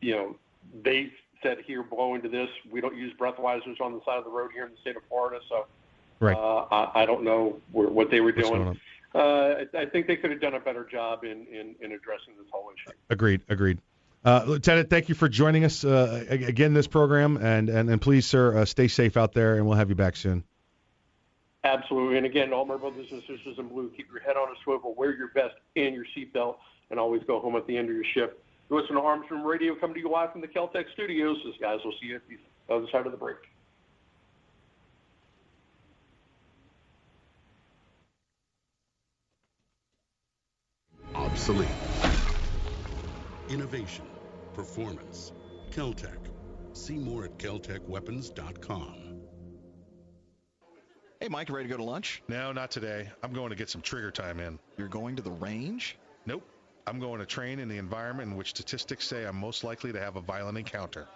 you 0.00 0.16
know 0.16 0.36
they 0.82 1.12
said 1.44 1.58
here 1.64 1.84
blow 1.84 2.14
into 2.14 2.28
this. 2.28 2.48
We 2.68 2.80
don't 2.80 2.96
use 2.96 3.12
breathalyzers 3.16 3.80
on 3.80 3.92
the 3.92 4.00
side 4.04 4.18
of 4.18 4.24
the 4.24 4.30
road 4.30 4.50
here 4.52 4.64
in 4.64 4.72
the 4.72 4.78
state 4.78 4.96
of 4.96 5.02
Florida, 5.08 5.40
so 5.48 5.66
Right. 6.20 6.36
uh, 6.36 6.66
I, 6.70 7.02
I 7.02 7.06
don't 7.06 7.22
know 7.22 7.60
where, 7.72 7.88
what 7.88 8.10
they 8.10 8.20
were 8.20 8.32
What's 8.32 8.48
doing. 8.48 8.80
Uh, 9.14 9.64
I 9.74 9.82
I 9.82 9.86
think 9.86 10.06
they 10.06 10.16
could 10.16 10.30
have 10.30 10.40
done 10.40 10.54
a 10.54 10.60
better 10.60 10.84
job 10.84 11.22
in, 11.22 11.46
in, 11.46 11.74
in 11.80 11.92
addressing 11.92 12.34
this 12.36 12.46
whole 12.50 12.70
issue. 12.74 12.96
Agreed. 13.10 13.42
Agreed. 13.48 13.78
Uh, 14.24 14.42
Lieutenant, 14.46 14.88
thank 14.88 15.08
you 15.08 15.14
for 15.14 15.28
joining 15.28 15.64
us 15.64 15.84
uh, 15.84 16.24
again 16.28 16.72
this 16.72 16.86
program, 16.86 17.36
and 17.36 17.68
and, 17.68 17.90
and 17.90 18.00
please, 18.00 18.26
sir, 18.26 18.56
uh, 18.56 18.64
stay 18.64 18.88
safe 18.88 19.16
out 19.16 19.34
there, 19.34 19.56
and 19.56 19.66
we'll 19.66 19.76
have 19.76 19.90
you 19.90 19.94
back 19.94 20.16
soon. 20.16 20.44
Absolutely. 21.62 22.16
And 22.16 22.26
again, 22.26 22.52
all 22.52 22.64
my 22.64 22.76
brothers 22.76 23.06
and 23.10 23.20
sisters 23.22 23.58
in 23.58 23.68
blue, 23.68 23.90
keep 23.96 24.10
your 24.10 24.20
head 24.22 24.36
on 24.36 24.48
a 24.48 24.54
swivel, 24.64 24.94
wear 24.94 25.14
your 25.14 25.30
vest 25.32 25.54
and 25.76 25.94
your 25.94 26.04
seatbelt, 26.16 26.56
and 26.90 27.00
always 27.00 27.22
go 27.26 27.40
home 27.40 27.56
at 27.56 27.66
the 27.66 27.76
end 27.76 27.88
of 27.88 27.94
your 27.94 28.04
shift. 28.14 28.34
You 28.70 28.80
listen 28.80 28.96
to 28.96 29.02
Arms 29.02 29.30
Room 29.30 29.44
Radio 29.44 29.74
coming 29.74 29.94
to 29.94 30.00
you 30.00 30.10
live 30.10 30.32
from 30.32 30.40
the 30.40 30.48
Keltec 30.48 30.84
studios. 30.94 31.36
This 31.44 31.54
guys 31.60 31.80
will 31.84 31.92
see 32.00 32.08
you 32.08 32.16
at 32.16 32.22
the 32.28 32.74
other 32.74 32.86
side 32.90 33.06
of 33.06 33.12
the 33.12 33.18
break. 33.18 33.36
Obsolete. 41.14 41.68
Innovation. 43.48 44.06
Performance. 44.54 45.32
Keltec. 45.70 46.18
See 46.72 46.98
more 46.98 47.24
at 47.24 47.38
keltecweapons.com. 47.38 49.20
Hey, 51.20 51.28
Mike, 51.28 51.50
ready 51.50 51.68
to 51.68 51.70
go 51.70 51.76
to 51.76 51.84
lunch? 51.84 52.22
No, 52.28 52.52
not 52.52 52.70
today. 52.70 53.08
I'm 53.22 53.32
going 53.32 53.50
to 53.50 53.56
get 53.56 53.70
some 53.70 53.80
trigger 53.80 54.10
time 54.10 54.40
in. 54.40 54.58
You're 54.76 54.88
going 54.88 55.16
to 55.16 55.22
the 55.22 55.30
range? 55.30 55.96
Nope. 56.26 56.42
I'm 56.86 57.00
going 57.00 57.20
to 57.20 57.26
train 57.26 57.60
in 57.60 57.68
the 57.68 57.78
environment 57.78 58.30
in 58.30 58.36
which 58.36 58.50
statistics 58.50 59.06
say 59.06 59.24
I'm 59.24 59.36
most 59.36 59.64
likely 59.64 59.92
to 59.92 60.00
have 60.00 60.16
a 60.16 60.20
violent 60.20 60.58
encounter. 60.58 61.08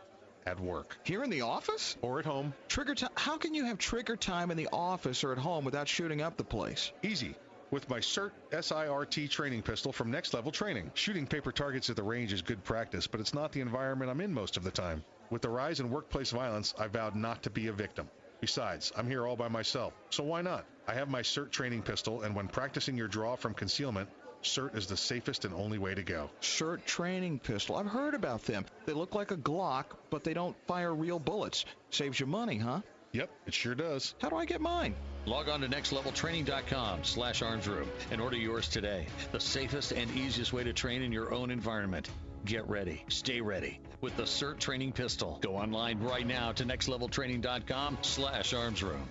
At 0.47 0.59
work. 0.59 0.97
Here 1.05 1.23
in 1.23 1.29
the 1.29 1.43
office? 1.43 1.99
Or 2.01 2.19
at 2.19 2.25
home. 2.25 2.55
Trigger 2.69 2.95
time? 2.95 3.11
How 3.17 3.37
can 3.37 3.53
you 3.53 3.67
have 3.67 3.77
trigger 3.77 4.17
time 4.17 4.51
in 4.51 4.57
the 4.57 4.69
office 4.73 5.23
or 5.23 5.33
at 5.33 5.39
home 5.39 5.67
without 5.67 5.89
shooting 5.89 6.23
up 6.23 6.39
the 6.39 6.45
place? 6.45 6.91
Easy. 7.03 7.35
With 7.71 7.91
my 7.91 7.99
CERT 7.99 8.33
SIRT 8.51 9.29
training 9.29 9.61
pistol 9.61 9.93
from 9.93 10.11
Next 10.11 10.33
Level 10.33 10.51
Training. 10.51 10.91
Shooting 10.95 11.27
paper 11.27 11.53
targets 11.53 11.91
at 11.91 11.97
the 11.97 12.03
range 12.03 12.33
is 12.33 12.41
good 12.41 12.65
practice, 12.65 13.07
but 13.07 13.21
it's 13.21 13.35
not 13.35 13.53
the 13.53 13.61
environment 13.61 14.11
I'm 14.11 14.23
in 14.23 14.33
most 14.33 14.57
of 14.57 14.65
the 14.65 14.71
time. 14.71 15.05
With 15.29 15.43
the 15.43 15.51
rise 15.51 15.81
in 15.81 15.91
workplace 15.91 16.31
violence, 16.31 16.73
I 16.79 16.87
vowed 16.87 17.15
not 17.15 17.43
to 17.43 17.51
be 17.51 17.67
a 17.67 17.73
victim. 17.73 18.09
Besides, 18.41 18.91
I'm 18.97 19.07
here 19.07 19.27
all 19.27 19.37
by 19.37 19.49
myself, 19.49 19.93
so 20.09 20.25
why 20.25 20.41
not? 20.41 20.65
I 20.87 20.95
have 20.95 21.11
my 21.11 21.21
SIRT 21.21 21.51
training 21.51 21.83
pistol, 21.83 22.23
and 22.23 22.35
when 22.35 22.49
practicing 22.49 22.97
your 22.97 23.09
draw 23.09 23.37
from 23.37 23.53
concealment, 23.53 24.09
SIRT 24.43 24.77
is 24.77 24.87
the 24.87 24.97
safest 24.97 25.45
and 25.45 25.55
only 25.55 25.79
way 25.79 25.95
to 25.95 26.03
go. 26.03 26.31
SIRT 26.41 26.85
training 26.85 27.39
pistol. 27.39 27.77
I've 27.77 27.87
heard 27.87 28.15
about 28.15 28.45
them. 28.45 28.65
They 28.87 28.93
look 28.93 29.15
like 29.15 29.31
a 29.31 29.37
Glock, 29.37 29.87
but 30.11 30.25
they 30.25 30.35
don't 30.35 30.57
fire 30.67 30.95
real 30.95 31.19
bullets. 31.19 31.65
Saves 31.91 32.19
you 32.21 32.27
money, 32.27 32.59
huh? 32.59 32.81
Yep, 33.13 33.31
it 33.47 33.55
sure 33.55 33.75
does. 33.75 34.15
How 34.21 34.29
do 34.29 34.37
I 34.37 34.45
get 34.45 34.61
mine? 34.61 34.95
Log 35.27 35.49
on 35.49 35.61
to 35.63 35.69
nextleveltraining.com 35.69 37.05
slash 37.05 37.43
armsroom 37.43 37.89
and 38.11 38.21
order 38.21 38.37
yours 38.37 38.69
today. 38.69 39.07
The 39.33 39.41
safest 39.41 39.93
and 39.93 40.11
easiest 40.17 40.53
way 40.53 40.65
to 40.65 40.73
train 40.73 41.03
in 41.03 41.13
your 41.13 41.33
own 41.33 41.51
environment. 41.51 42.09
Get 42.45 42.69
ready. 42.69 43.05
Stay 43.09 43.41
ready. 43.41 43.81
With 44.01 44.17
the 44.17 44.23
SIRT 44.25 44.59
training 44.59 44.93
pistol. 44.93 45.39
Go 45.41 45.57
online 45.57 45.99
right 46.01 46.27
now 46.27 46.53
to 46.53 46.65
nextleveltraining.com 46.65 47.99
slash 48.03 48.55
armsroom. 48.55 49.03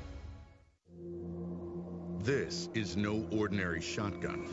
This 2.19 2.69
is 2.73 2.97
no 2.97 3.25
ordinary 3.31 3.81
shotgun. 3.81 4.47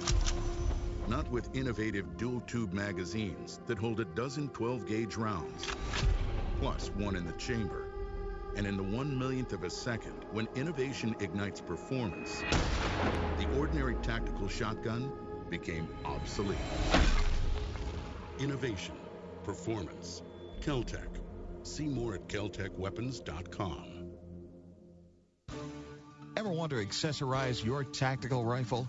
Not 1.07 1.31
with 1.31 1.55
innovative 1.55 2.17
dual 2.17 2.41
tube 2.41 2.73
magazines 2.73 3.61
that 3.67 3.77
hold 3.79 4.01
a 4.01 4.07
dozen 4.07 4.49
12 4.49 4.87
gauge 4.87 5.17
rounds, 5.17 5.77
plus 6.59 6.91
one 6.93 7.15
in 7.15 7.27
the 7.27 7.33
chamber. 7.35 7.89
And 8.57 8.67
in 8.67 8.79
the 8.79 8.83
one 8.83 9.19
millionth 9.19 9.53
of 9.53 9.65
a 9.65 9.71
second, 9.71 10.25
when 10.33 10.49
innovation 10.55 11.15
ignites 11.21 11.61
performance, 11.61 12.43
the 13.37 13.47
ordinary 13.59 13.97
tactical 13.97 14.49
shotgun 14.49 15.13
became 15.51 15.89
obsolete. 16.07 16.59
Innovation, 18.39 18.97
performance, 19.43 20.23
Keltec. 20.61 21.21
See 21.65 21.87
more 21.87 22.15
at 22.15 22.29
keltecweapons.com. 22.29 24.13
Ever 26.37 26.51
want 26.51 26.71
to 26.71 26.77
accessorize 26.77 27.65
your 27.65 27.85
tactical 27.85 28.45
rifle? 28.45 28.89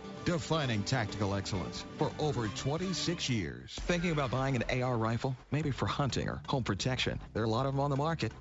defining 0.25 0.83
tactical 0.83 1.35
excellence 1.35 1.85
for 1.97 2.11
over 2.19 2.47
26 2.49 3.29
years. 3.29 3.77
Thinking 3.81 4.11
about 4.11 4.31
buying 4.31 4.55
an 4.55 4.81
AR 4.81 4.97
rifle? 4.97 5.35
Maybe 5.51 5.71
for 5.71 5.85
hunting 5.85 6.29
or 6.29 6.41
home 6.47 6.63
protection. 6.63 7.19
There 7.33 7.43
are 7.43 7.45
a 7.45 7.49
lot 7.49 7.65
of 7.65 7.73
them 7.73 7.79
on 7.79 7.89
the 7.89 7.97
market. 7.97 8.31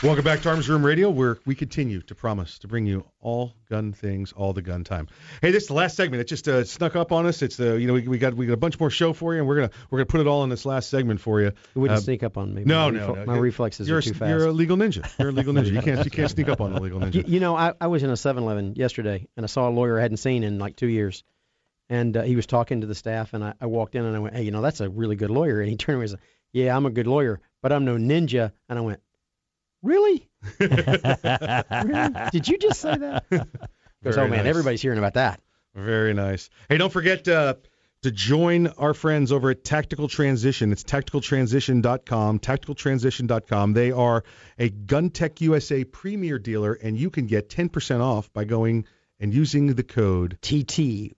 Welcome 0.00 0.22
back 0.24 0.42
to 0.42 0.50
Arms 0.50 0.68
Room 0.68 0.86
Radio, 0.86 1.10
where 1.10 1.38
we 1.44 1.56
continue 1.56 2.00
to 2.02 2.14
promise 2.14 2.60
to 2.60 2.68
bring 2.68 2.86
you 2.86 3.04
all 3.20 3.54
gun 3.68 3.92
things, 3.92 4.30
all 4.32 4.52
the 4.52 4.62
gun 4.62 4.84
time. 4.84 5.08
Hey, 5.42 5.50
this 5.50 5.64
is 5.64 5.66
the 5.68 5.74
last 5.74 5.96
segment. 5.96 6.20
It 6.20 6.28
just 6.28 6.46
uh, 6.46 6.62
snuck 6.64 6.94
up 6.94 7.10
on 7.10 7.26
us. 7.26 7.42
It's 7.42 7.56
the 7.56 7.80
you 7.80 7.88
know 7.88 7.94
we, 7.94 8.06
we 8.06 8.16
got 8.16 8.34
we 8.34 8.46
got 8.46 8.52
a 8.52 8.58
bunch 8.58 8.78
more 8.78 8.90
show 8.90 9.12
for 9.12 9.34
you, 9.34 9.40
and 9.40 9.48
we're 9.48 9.56
gonna 9.56 9.70
we're 9.90 9.98
gonna 9.98 10.06
put 10.06 10.20
it 10.20 10.28
all 10.28 10.44
in 10.44 10.50
this 10.50 10.64
last 10.64 10.88
segment 10.88 11.20
for 11.20 11.40
you. 11.40 11.48
It 11.48 11.56
wouldn't 11.74 11.98
Uh, 11.98 12.00
sneak 12.00 12.22
up 12.22 12.38
on 12.38 12.54
me. 12.54 12.62
No, 12.64 12.92
my 12.92 12.96
no, 12.98 13.08
refle- 13.08 13.16
no. 13.16 13.24
My 13.26 13.38
reflexes 13.38 13.88
you're 13.88 13.96
are 13.96 13.98
a, 13.98 14.02
too 14.02 14.14
fast. 14.14 14.28
You're 14.30 14.46
a 14.46 14.52
legal 14.52 14.76
ninja. 14.76 15.04
You're 15.18 15.30
a 15.30 15.32
legal 15.32 15.52
ninja. 15.52 15.72
You 15.72 15.82
can't 15.82 16.04
you 16.04 16.10
can't 16.12 16.30
sneak 16.30 16.48
up 16.48 16.60
on 16.60 16.74
a 16.74 16.80
legal 16.80 17.00
ninja. 17.00 17.14
You, 17.14 17.24
you 17.26 17.40
know, 17.40 17.56
I, 17.56 17.72
I 17.80 17.88
was 17.88 18.04
in 18.04 18.10
a 18.10 18.14
7-Eleven 18.14 18.76
yesterday, 18.76 19.26
and 19.36 19.44
I 19.44 19.48
saw 19.48 19.68
a 19.68 19.72
lawyer 19.72 19.98
I 19.98 20.02
hadn't 20.02 20.18
seen 20.18 20.44
in 20.44 20.60
like 20.60 20.76
two 20.76 20.86
years, 20.86 21.24
and 21.88 22.16
uh, 22.16 22.22
he 22.22 22.36
was 22.36 22.46
talking 22.46 22.82
to 22.82 22.86
the 22.86 22.94
staff, 22.94 23.34
and 23.34 23.42
I, 23.42 23.54
I 23.60 23.66
walked 23.66 23.96
in 23.96 24.04
and 24.04 24.14
I 24.14 24.20
went, 24.20 24.36
"Hey, 24.36 24.44
you 24.44 24.52
know, 24.52 24.62
that's 24.62 24.80
a 24.80 24.88
really 24.88 25.16
good 25.16 25.30
lawyer." 25.30 25.60
And 25.60 25.68
he 25.68 25.76
turned 25.76 25.96
around 25.96 26.02
and 26.02 26.10
said, 26.10 26.20
"Yeah, 26.52 26.76
I'm 26.76 26.86
a 26.86 26.90
good 26.90 27.08
lawyer, 27.08 27.40
but 27.62 27.72
I'm 27.72 27.84
no 27.84 27.96
ninja." 27.96 28.52
And 28.68 28.78
I 28.78 28.82
went, 28.82 29.00
"Really? 29.82 30.28
really? 30.60 32.12
Did 32.32 32.48
you 32.48 32.58
just 32.58 32.80
say 32.80 32.96
that?" 32.96 33.24
Goes, 33.30 34.14
Very 34.14 34.26
"Oh 34.26 34.28
man, 34.30 34.38
nice. 34.38 34.46
everybody's 34.46 34.82
hearing 34.82 34.98
about 34.98 35.14
that." 35.14 35.40
Very 35.74 36.14
nice. 36.14 36.50
Hey, 36.68 36.76
don't 36.78 36.92
forget 36.92 37.26
uh, 37.28 37.54
to 38.02 38.10
join 38.10 38.68
our 38.68 38.94
friends 38.94 39.32
over 39.32 39.50
at 39.50 39.64
Tactical 39.64 40.08
Transition. 40.08 40.72
It's 40.72 40.82
tacticaltransition.com, 40.84 42.38
tacticaltransition.com. 42.40 43.72
They 43.74 43.92
are 43.92 44.24
a 44.58 44.70
GunTech 44.70 45.40
USA 45.40 45.84
premier 45.84 46.38
dealer, 46.38 46.74
and 46.74 46.98
you 46.98 47.10
can 47.10 47.26
get 47.26 47.48
10% 47.48 48.00
off 48.00 48.32
by 48.32 48.44
going 48.44 48.86
and 49.20 49.34
using 49.34 49.74
the 49.74 49.82
code 49.82 50.38
TT10. 50.42 51.12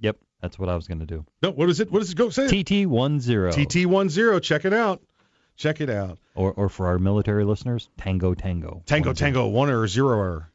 Yep, 0.00 0.16
that's 0.40 0.58
what 0.58 0.68
I 0.68 0.74
was 0.74 0.86
going 0.88 1.00
to 1.00 1.06
do. 1.06 1.24
No, 1.42 1.50
what 1.50 1.68
is 1.68 1.80
it? 1.80 1.90
What 1.90 2.00
does 2.00 2.10
it 2.10 2.16
go 2.16 2.30
say? 2.30 2.46
TT10. 2.46 2.86
TT10. 3.52 4.42
Check 4.42 4.64
it 4.64 4.72
out. 4.74 5.02
Check 5.60 5.80
it 5.80 5.90
out. 5.90 6.18
Or, 6.34 6.52
or 6.52 6.68
for 6.68 6.86
our 6.86 6.98
military 6.98 7.44
listeners, 7.44 7.88
Tango 7.98 8.34
Tango. 8.34 8.82
Tango, 8.86 9.12
tango, 9.12 9.46
one 9.48 9.68
or 9.70 9.86
zero 9.86 10.16
or 10.18 10.50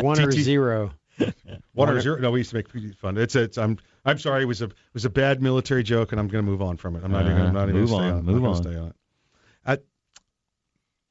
One 0.00 0.20
or 0.20 0.30
zero. 0.32 0.92
One 1.18 1.34
One 1.74 1.90
or 1.90 1.96
or- 1.96 2.00
zero. 2.00 2.18
No, 2.20 2.30
we 2.30 2.40
used 2.40 2.50
to 2.50 2.56
make 2.56 2.68
pretty 2.68 2.92
fun. 2.92 3.18
It's 3.18 3.34
it's. 3.36 3.58
I'm 3.58 3.78
I'm 4.04 4.18
sorry. 4.18 4.42
It 4.42 4.46
was 4.46 4.62
a 4.62 4.66
it 4.66 4.74
was 4.94 5.04
a 5.04 5.10
bad 5.10 5.42
military 5.42 5.82
joke, 5.82 6.12
and 6.12 6.20
I'm 6.20 6.28
going 6.28 6.44
to 6.44 6.50
move 6.50 6.62
on 6.62 6.76
from 6.76 6.94
it. 6.96 7.02
I'm 7.04 7.10
not 7.12 7.26
even. 7.26 7.40
I'm 7.42 7.52
not 7.52 7.64
Uh, 7.68 7.70
even 7.70 7.80
move 7.80 7.90
gonna 7.90 8.02
stay 8.02 8.08
on, 8.08 8.12
on. 8.12 8.18
it. 8.18 8.22
Move 8.22 8.34
on. 8.36 8.42
gonna 8.52 8.56
Stay 8.62 8.76
on 8.76 8.86
it. 8.88 8.96
Uh, 9.66 9.76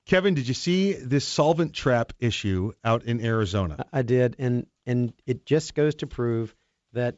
Kevin, 0.05 0.33
did 0.33 0.47
you 0.47 0.53
see 0.55 0.93
this 0.93 1.27
solvent 1.27 1.73
trap 1.73 2.13
issue 2.19 2.71
out 2.83 3.03
in 3.03 3.23
Arizona? 3.23 3.85
I 3.93 4.01
did, 4.01 4.35
and 4.39 4.65
and 4.87 5.13
it 5.27 5.45
just 5.45 5.75
goes 5.75 5.95
to 5.95 6.07
prove 6.07 6.55
that, 6.93 7.17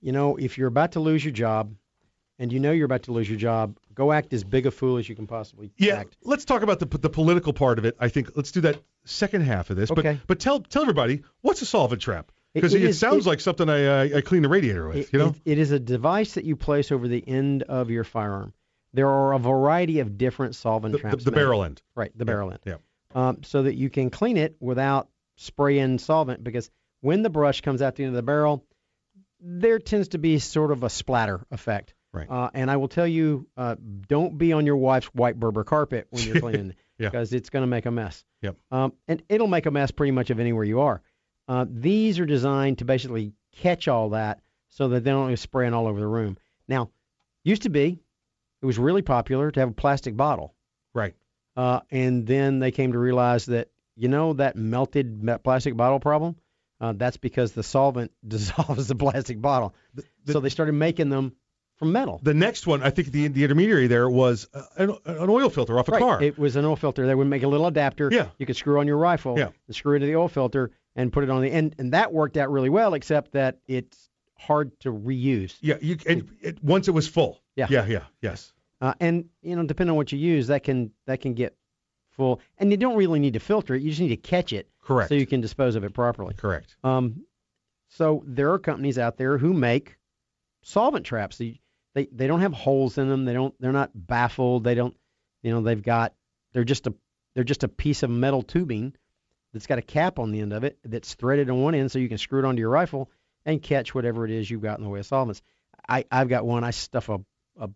you 0.00 0.12
know, 0.12 0.36
if 0.36 0.56
you're 0.58 0.68
about 0.68 0.92
to 0.92 1.00
lose 1.00 1.24
your 1.24 1.32
job, 1.32 1.74
and 2.38 2.52
you 2.52 2.60
know 2.60 2.70
you're 2.70 2.84
about 2.86 3.04
to 3.04 3.12
lose 3.12 3.28
your 3.28 3.38
job, 3.38 3.76
go 4.00 4.12
act 4.12 4.32
as 4.32 4.42
big 4.44 4.66
a 4.66 4.70
fool 4.70 4.96
as 4.96 5.08
you 5.08 5.14
can 5.14 5.26
possibly 5.26 5.70
Yeah, 5.76 5.96
act. 6.00 6.16
let's 6.24 6.44
talk 6.44 6.62
about 6.62 6.78
the 6.80 6.86
the 6.86 7.10
political 7.10 7.52
part 7.52 7.78
of 7.78 7.84
it. 7.84 7.96
I 8.00 8.08
think 8.08 8.30
let's 8.36 8.50
do 8.52 8.62
that 8.62 8.80
second 9.04 9.42
half 9.42 9.70
of 9.70 9.76
this. 9.76 9.90
Okay. 9.90 10.14
But 10.14 10.26
but 10.26 10.40
tell 10.40 10.60
tell 10.60 10.82
everybody 10.82 11.22
what's 11.42 11.62
a 11.62 11.66
solvent 11.66 12.00
trap 12.02 12.32
because 12.54 12.74
it 12.74 12.82
it, 12.82 12.94
sounds 12.94 13.26
it- 13.26 13.28
like 13.28 13.40
something 13.40 13.68
I 13.68 13.84
uh, 14.12 14.16
I 14.18 14.20
clean 14.22 14.42
the 14.42 14.48
radiator 14.48 14.88
with. 14.88 14.96
It- 14.96 15.12
you 15.12 15.18
know. 15.18 15.34
it- 15.44 15.58
is 15.58 15.70
a 15.70 15.78
device 15.78 16.34
that 16.34 16.44
you 16.44 16.56
place 16.56 16.90
over 16.90 17.06
the 17.08 17.22
end 17.28 17.62
of 17.64 17.90
your 17.90 18.04
firearm. 18.04 18.52
There 18.92 19.08
are 19.08 19.34
a 19.34 19.38
variety 19.38 20.00
of 20.00 20.16
different 20.18 20.54
solvent 20.56 20.92
The- 20.92 20.98
the- 20.98 21.02
traps. 21.02 21.24
the 21.24 21.30
made. 21.30 21.36
barrel 21.36 21.62
end. 21.64 21.80
Right, 21.94 22.10
the 22.16 22.22
Yeah, 22.22 22.32
barrel 22.32 22.50
end. 22.52 22.60
yeah. 22.66 22.76
Um, 23.14 23.42
so 23.44 23.62
that 23.64 23.74
you 23.74 23.90
can 23.90 24.08
clean 24.10 24.36
it 24.36 24.56
without 24.60 25.08
spraying 25.36 25.98
solvent 25.98 26.42
because 26.42 26.70
when 27.00 27.22
the 27.22 27.30
brush 27.30 27.60
comes 27.60 27.82
out 27.82 27.94
the 27.96 28.04
end 28.04 28.10
of 28.10 28.16
the 28.16 28.22
barrel, 28.22 28.64
there 29.40 29.78
tends 29.78 30.08
to 30.08 30.18
be 30.18 30.38
sort 30.38 30.70
of 30.70 30.82
a 30.82 30.90
splatter 30.90 31.40
effect. 31.50 31.94
Right. 32.12 32.28
Uh, 32.28 32.50
and 32.54 32.70
I 32.70 32.76
will 32.76 32.88
tell 32.88 33.06
you, 33.06 33.46
uh, 33.56 33.76
don't 34.08 34.36
be 34.36 34.52
on 34.52 34.66
your 34.66 34.76
wife's 34.76 35.06
white 35.08 35.38
Berber 35.38 35.62
carpet 35.64 36.06
when 36.10 36.24
you're 36.24 36.40
cleaning 36.40 36.74
Yeah. 36.98 37.08
because 37.10 37.32
it's 37.32 37.50
going 37.50 37.62
to 37.62 37.68
make 37.68 37.86
a 37.86 37.90
mess. 37.90 38.24
Yep. 38.42 38.56
Um, 38.72 38.92
and 39.06 39.22
it'll 39.28 39.46
make 39.46 39.66
a 39.66 39.70
mess 39.70 39.90
pretty 39.92 40.10
much 40.10 40.30
of 40.30 40.40
anywhere 40.40 40.64
you 40.64 40.80
are. 40.80 41.02
Uh, 41.46 41.66
these 41.68 42.18
are 42.18 42.26
designed 42.26 42.78
to 42.78 42.84
basically 42.84 43.32
catch 43.56 43.86
all 43.88 44.10
that 44.10 44.40
so 44.70 44.88
that 44.88 45.04
they 45.04 45.10
don't 45.10 45.28
go 45.28 45.34
spraying 45.36 45.72
all 45.74 45.86
over 45.86 46.00
the 46.00 46.06
room. 46.06 46.36
Now, 46.68 46.90
used 47.44 47.62
to 47.62 47.70
be, 47.70 47.98
it 48.62 48.66
was 48.66 48.78
really 48.78 49.02
popular 49.02 49.50
to 49.50 49.60
have 49.60 49.68
a 49.70 49.72
plastic 49.74 50.16
bottle. 50.16 50.54
Right. 50.94 51.14
Uh, 51.56 51.80
and 51.90 52.26
then 52.26 52.58
they 52.58 52.70
came 52.70 52.92
to 52.92 52.98
realize 52.98 53.46
that, 53.46 53.68
you 53.96 54.08
know, 54.08 54.32
that 54.34 54.56
melted 54.56 55.28
plastic 55.44 55.76
bottle 55.76 56.00
problem, 56.00 56.36
uh, 56.80 56.92
that's 56.96 57.16
because 57.18 57.52
the 57.52 57.62
solvent 57.62 58.10
dissolves 58.26 58.88
the 58.88 58.94
plastic 58.94 59.40
bottle. 59.40 59.74
so 60.26 60.40
they 60.40 60.48
started 60.48 60.72
making 60.72 61.08
them 61.08 61.34
from 61.80 61.92
metal. 61.92 62.20
The 62.22 62.34
next 62.34 62.66
one, 62.66 62.82
I 62.82 62.90
think 62.90 63.10
the 63.10 63.26
the 63.28 63.42
intermediary 63.42 63.86
there 63.86 64.08
was 64.08 64.46
uh, 64.52 64.62
an, 64.76 64.90
an 65.06 65.30
oil 65.30 65.48
filter 65.48 65.78
off 65.78 65.88
a 65.88 65.92
right. 65.92 66.00
car. 66.00 66.22
It 66.22 66.38
was 66.38 66.54
an 66.54 66.64
oil 66.66 66.76
filter. 66.76 67.06
They 67.06 67.14
would 67.14 67.26
make 67.26 67.42
a 67.42 67.48
little 67.48 67.66
adapter. 67.66 68.10
Yeah. 68.12 68.28
You 68.38 68.44
could 68.44 68.56
screw 68.56 68.78
on 68.78 68.86
your 68.86 68.98
rifle. 68.98 69.38
Yeah. 69.38 69.48
And 69.66 69.74
screw 69.74 69.94
into 69.94 70.06
the 70.06 70.14
oil 70.14 70.28
filter 70.28 70.72
and 70.94 71.10
put 71.10 71.24
it 71.24 71.30
on 71.30 71.40
the 71.40 71.50
end. 71.50 71.74
And 71.78 71.94
that 71.94 72.12
worked 72.12 72.36
out 72.36 72.52
really 72.52 72.68
well, 72.68 72.92
except 72.92 73.32
that 73.32 73.60
it's 73.66 74.10
hard 74.38 74.78
to 74.80 74.92
reuse. 74.92 75.56
yeah, 75.62 75.76
you 75.80 75.96
and 76.06 76.30
it, 76.42 76.62
once 76.62 76.86
it 76.86 76.92
was 76.92 77.08
full. 77.08 77.42
Yeah. 77.56 77.66
Yeah, 77.70 77.86
yeah, 77.86 78.04
yes. 78.20 78.52
Uh, 78.82 78.92
and 79.00 79.24
you 79.40 79.56
know, 79.56 79.64
depending 79.64 79.92
on 79.92 79.96
what 79.96 80.12
you 80.12 80.18
use, 80.18 80.48
that 80.48 80.62
can 80.62 80.90
that 81.06 81.22
can 81.22 81.32
get 81.32 81.56
full. 82.10 82.40
And 82.58 82.70
you 82.70 82.76
don't 82.76 82.96
really 82.96 83.20
need 83.20 83.32
to 83.32 83.40
filter 83.40 83.74
it. 83.74 83.80
You 83.80 83.88
just 83.88 84.02
need 84.02 84.08
to 84.08 84.16
catch 84.18 84.52
it. 84.52 84.68
Correct. 84.82 85.08
So 85.08 85.14
you 85.14 85.26
can 85.26 85.40
dispose 85.40 85.76
of 85.76 85.84
it 85.84 85.94
properly. 85.94 86.34
Correct. 86.34 86.76
Um, 86.84 87.24
so 87.88 88.22
there 88.26 88.52
are 88.52 88.58
companies 88.58 88.98
out 88.98 89.16
there 89.16 89.38
who 89.38 89.54
make 89.54 89.96
solvent 90.62 91.06
traps. 91.06 91.38
They, 91.38 91.59
they 91.94 92.06
they 92.06 92.26
don't 92.26 92.40
have 92.40 92.52
holes 92.52 92.98
in 92.98 93.08
them. 93.08 93.24
They 93.24 93.32
don't. 93.32 93.54
They're 93.60 93.72
not 93.72 93.90
baffled. 93.94 94.64
They 94.64 94.74
don't. 94.74 94.96
You 95.42 95.52
know, 95.52 95.62
they've 95.62 95.82
got. 95.82 96.14
They're 96.52 96.64
just 96.64 96.86
a. 96.86 96.94
They're 97.34 97.44
just 97.44 97.64
a 97.64 97.68
piece 97.68 98.02
of 98.02 98.10
metal 98.10 98.42
tubing 98.42 98.94
that's 99.52 99.66
got 99.66 99.78
a 99.78 99.82
cap 99.82 100.18
on 100.18 100.30
the 100.30 100.40
end 100.40 100.52
of 100.52 100.64
it 100.64 100.78
that's 100.84 101.14
threaded 101.14 101.50
on 101.50 101.62
one 101.62 101.74
end, 101.74 101.90
so 101.90 101.98
you 101.98 102.08
can 102.08 102.18
screw 102.18 102.40
it 102.40 102.44
onto 102.44 102.60
your 102.60 102.70
rifle 102.70 103.10
and 103.44 103.62
catch 103.62 103.94
whatever 103.94 104.24
it 104.24 104.30
is 104.30 104.50
you've 104.50 104.62
got 104.62 104.78
in 104.78 104.84
the 104.84 104.90
way 104.90 105.00
of 105.00 105.06
solvents. 105.06 105.42
I 105.88 106.04
I've 106.10 106.28
got 106.28 106.46
one. 106.46 106.64
I 106.64 106.70
stuff 106.70 107.08
a 107.08 107.20
a 107.58 107.70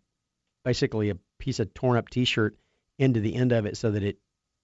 basically 0.64 1.10
a 1.10 1.16
piece 1.38 1.60
of 1.60 1.74
torn 1.74 1.96
up 1.96 2.08
T-shirt 2.08 2.56
into 2.98 3.20
the 3.20 3.34
end 3.34 3.52
of 3.52 3.66
it 3.66 3.76
so 3.76 3.90
that 3.90 4.02
it 4.02 4.18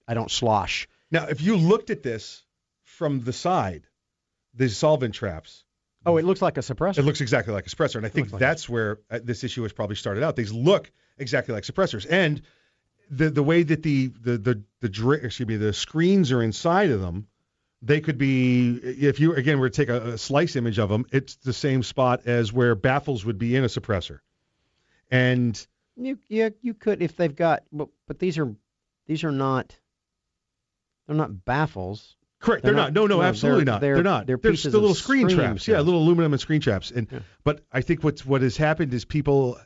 I 0.07 0.13
don't 0.13 0.31
slosh. 0.31 0.87
Now, 1.11 1.27
if 1.27 1.41
you 1.41 1.57
looked 1.57 1.89
at 1.89 2.03
this 2.03 2.43
from 2.83 3.21
the 3.21 3.33
side, 3.33 3.83
the 4.53 4.69
solvent 4.69 5.13
traps, 5.13 5.63
Oh, 6.05 6.17
it 6.17 6.25
looks 6.25 6.41
like 6.41 6.57
a 6.57 6.61
suppressor. 6.61 6.97
it 6.97 7.05
looks 7.05 7.21
exactly 7.21 7.53
like 7.53 7.67
a 7.67 7.69
suppressor, 7.69 7.95
and 7.95 8.05
I 8.05 8.09
think 8.09 8.31
like 8.31 8.39
that's 8.39 8.67
where 8.67 8.99
uh, 9.09 9.19
this 9.23 9.43
issue 9.43 9.61
has 9.63 9.71
probably 9.73 9.95
started 9.95 10.23
out. 10.23 10.35
These 10.35 10.51
look 10.51 10.91
exactly 11.17 11.53
like 11.53 11.63
suppressors, 11.63 12.05
and 12.09 12.41
the 13.09 13.29
the 13.29 13.43
way 13.43 13.63
that 13.63 13.83
the 13.83 14.07
the 14.07 14.37
the 14.37 14.63
the 14.79 14.89
dra- 14.89 15.17
excuse 15.17 15.47
me 15.47 15.57
the 15.57 15.73
screens 15.73 16.31
are 16.31 16.41
inside 16.41 16.89
of 16.89 17.01
them, 17.01 17.27
they 17.81 18.01
could 18.01 18.17
be 18.17 18.77
if 18.77 19.19
you 19.19 19.33
again 19.35 19.59
were 19.59 19.69
to 19.69 19.75
take 19.75 19.89
a, 19.89 20.13
a 20.13 20.17
slice 20.17 20.55
image 20.55 20.79
of 20.79 20.89
them, 20.89 21.05
it's 21.11 21.35
the 21.35 21.53
same 21.53 21.83
spot 21.83 22.21
as 22.25 22.51
where 22.51 22.73
baffles 22.73 23.23
would 23.25 23.37
be 23.37 23.55
in 23.55 23.63
a 23.63 23.67
suppressor, 23.67 24.19
and 25.11 25.67
You 25.95 26.17
yeah 26.29 26.49
you 26.61 26.73
could 26.73 27.01
if 27.03 27.15
they've 27.15 27.35
got 27.35 27.63
but 27.71 27.89
but 28.07 28.17
these 28.17 28.39
are 28.39 28.55
these 29.05 29.23
are 29.23 29.31
not 29.31 29.77
they're 31.05 31.15
not 31.15 31.45
baffles. 31.45 32.15
Correct. 32.41 32.63
They're, 32.63 32.73
not, 32.73 32.91
No, 32.91 33.05
no, 33.05 33.21
absolutely 33.21 33.65
they're, 33.65 33.73
not. 33.73 33.81
They're, 33.81 33.93
They're, 33.95 34.03
not. 34.03 34.27
They're 34.27 34.37
They're 34.37 34.51
pieces 34.51 34.71
the 34.73 34.79
little 34.79 34.95
screen 34.95 35.29
screen 35.29 35.37
traps. 35.37 35.67
Yeah, 35.67 35.79
little 35.81 36.01
aluminum 36.01 36.33
and 36.33 36.41
screen 36.41 36.59
traps. 36.59 36.89
And 36.91 37.07
Yeah. 37.11 37.19
but 37.43 37.61
I 37.71 37.81
think 37.81 38.03
what's 38.03 38.25
what 38.25 38.41
has 38.41 38.57
happened 38.57 38.93
is 38.93 39.05
people, 39.05 39.59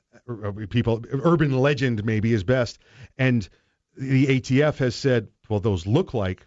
people, 0.70 1.04
urban 1.10 1.58
legend 1.58 2.04
maybe 2.04 2.34
is 2.34 2.44
best, 2.44 2.78
and 3.18 3.48
the 3.98 4.28
ATF 4.28 4.78
has 4.78 4.94
said, 4.94 5.30
well, 5.48 5.62
those 5.62 5.88
look 5.88 6.14
like 6.14 6.46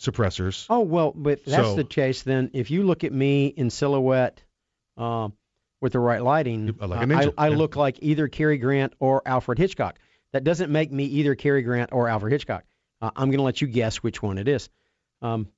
suppressors. 0.00 0.66
Oh 0.70 0.80
well, 0.80 1.12
but 1.14 1.44
that's 1.44 1.68
So- 1.68 1.76
the 1.76 1.84
case. 1.84 2.22
Then 2.22 2.50
if 2.54 2.70
you 2.70 2.82
look 2.84 3.04
at 3.04 3.12
me 3.12 3.46
in 3.46 3.70
silhouette, 3.70 4.42
um, 4.96 5.34
with 5.82 5.92
the 5.92 6.00
right 6.00 6.22
lighting, 6.22 6.74
like 6.80 7.10
uh, 7.10 7.32
I, 7.36 7.46
I 7.46 7.48
yeah. 7.50 7.56
look 7.56 7.76
like 7.76 7.98
either 8.00 8.28
Cary 8.28 8.56
Grant 8.56 8.94
or 8.98 9.22
Alfred 9.26 9.58
Hitchcock. 9.58 9.98
That 10.32 10.42
doesn't 10.42 10.70
make 10.72 10.90
me 10.90 11.04
either 11.04 11.34
Cary 11.34 11.62
Grant 11.62 11.90
or 11.92 12.08
Alfred 12.08 12.32
Hitchcock. 12.32 12.64
Uh, 13.00 13.10
I'm 13.14 13.28
going 13.28 13.38
to 13.38 13.44
let 13.44 13.60
you 13.60 13.68
guess 13.68 13.98
which 13.98 14.22
one 14.22 14.38
it 14.38 14.48
is. 14.48 14.68
Um, 15.22 15.48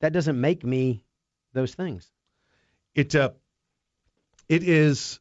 that 0.00 0.12
doesn't 0.12 0.40
make 0.40 0.64
me 0.64 1.04
those 1.52 1.74
things. 1.74 2.10
It 2.94 3.14
uh, 3.14 3.30
it 4.48 4.62
is 4.62 5.20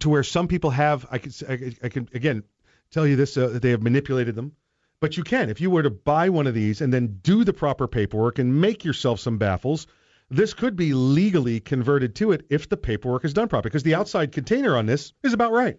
to 0.00 0.08
where 0.08 0.22
some 0.22 0.48
people 0.48 0.70
have. 0.70 1.06
I 1.10 1.18
can 1.18 1.32
I, 1.48 1.74
I 1.82 1.88
can 1.88 2.08
again 2.12 2.44
tell 2.90 3.06
you 3.06 3.16
this 3.16 3.36
uh, 3.36 3.48
that 3.48 3.62
they 3.62 3.70
have 3.70 3.82
manipulated 3.82 4.34
them. 4.34 4.52
But 5.00 5.16
you 5.16 5.22
can 5.22 5.48
if 5.48 5.60
you 5.60 5.70
were 5.70 5.82
to 5.82 5.90
buy 5.90 6.28
one 6.28 6.46
of 6.46 6.54
these 6.54 6.80
and 6.80 6.92
then 6.92 7.20
do 7.22 7.44
the 7.44 7.54
proper 7.54 7.88
paperwork 7.88 8.38
and 8.38 8.60
make 8.60 8.84
yourself 8.84 9.20
some 9.20 9.38
baffles. 9.38 9.86
This 10.32 10.54
could 10.54 10.76
be 10.76 10.94
legally 10.94 11.58
converted 11.58 12.14
to 12.16 12.30
it 12.30 12.46
if 12.50 12.68
the 12.68 12.76
paperwork 12.76 13.24
is 13.24 13.34
done 13.34 13.48
properly, 13.48 13.70
because 13.70 13.82
the 13.82 13.96
outside 13.96 14.30
container 14.30 14.76
on 14.76 14.86
this 14.86 15.12
is 15.24 15.32
about 15.32 15.50
right. 15.50 15.76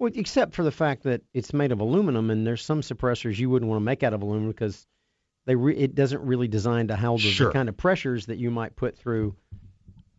Well, 0.00 0.10
except 0.12 0.54
for 0.54 0.64
the 0.64 0.72
fact 0.72 1.04
that 1.04 1.22
it's 1.32 1.52
made 1.52 1.70
of 1.70 1.78
aluminum, 1.78 2.30
and 2.30 2.44
there's 2.44 2.64
some 2.64 2.80
suppressors 2.80 3.38
you 3.38 3.48
wouldn't 3.48 3.68
want 3.68 3.80
to 3.80 3.84
make 3.84 4.02
out 4.02 4.12
of 4.12 4.22
aluminum 4.22 4.50
because 4.50 4.88
they 5.46 5.54
re- 5.54 5.76
it 5.76 5.94
doesn't 5.94 6.20
really 6.22 6.48
design 6.48 6.88
to 6.88 6.96
handle 6.96 7.18
Sure. 7.18 7.46
the 7.48 7.52
kind 7.52 7.68
of 7.68 7.76
pressures 7.76 8.26
that 8.26 8.36
you 8.38 8.50
might 8.50 8.76
put 8.76 8.96
through 8.98 9.34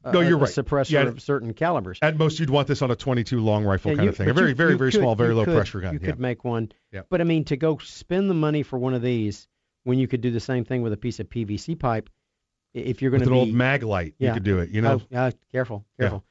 a, 0.04 0.12
No, 0.14 0.22
you're 0.22 0.38
right. 0.38 0.50
suppressor 0.50 0.92
Yeah. 0.92 1.04
of 1.04 1.22
certain 1.22 1.54
calibers. 1.54 2.00
At 2.02 2.18
most, 2.18 2.40
you'd 2.40 2.50
want 2.50 2.68
this 2.68 2.82
on 2.82 2.92
a 2.92 2.96
22 2.96 3.40
long 3.42 3.66
rifle 3.66 3.92
Yeah, 3.92 3.98
kind 3.98 4.06
you- 4.06 4.10
of 4.10 4.16
thing. 4.18 4.30
A 4.30 4.34
very, 4.34 4.50
you- 4.50 4.56
very, 4.56 4.72
you 4.72 4.78
very 4.78 4.92
could- 4.92 5.02
small, 5.02 5.16
very 5.16 5.34
low 5.34 5.44
could- 5.46 5.54
pressure 5.56 5.82
gun. 5.82 5.94
You 5.94 6.00
yeah. 6.02 6.08
could 6.12 6.20
make 6.20 6.44
one. 6.46 6.72
Yeah. 6.94 7.02
But 7.10 7.20
I 7.22 7.26
mean, 7.26 7.44
to 7.46 7.58
go 7.58 7.78
spend 7.80 8.30
the 8.30 8.34
money 8.34 8.64
for 8.64 8.80
one 8.80 8.94
of 8.94 9.02
these 9.02 9.48
when 9.84 10.00
you 10.00 10.08
could 10.08 10.22
do 10.22 10.32
the 10.32 10.40
same 10.40 10.64
thing 10.64 10.82
with 10.82 10.94
a 10.94 10.98
piece 10.98 11.20
of 11.20 11.30
PVC 11.30 11.76
pipe, 11.78 12.10
if 12.74 13.02
you're 13.02 13.12
going 13.12 13.22
to 13.22 13.26
to 13.28 13.32
an 13.34 13.38
old 13.38 13.54
mag 13.54 13.84
light, 13.84 14.14
you 14.20 14.32
could 14.32 14.44
do 14.44 14.60
it. 14.60 14.70
You 14.70 14.82
know. 14.82 15.02
Oh, 15.12 15.18
uh, 15.18 15.32
careful, 15.52 15.86
careful. 16.00 16.24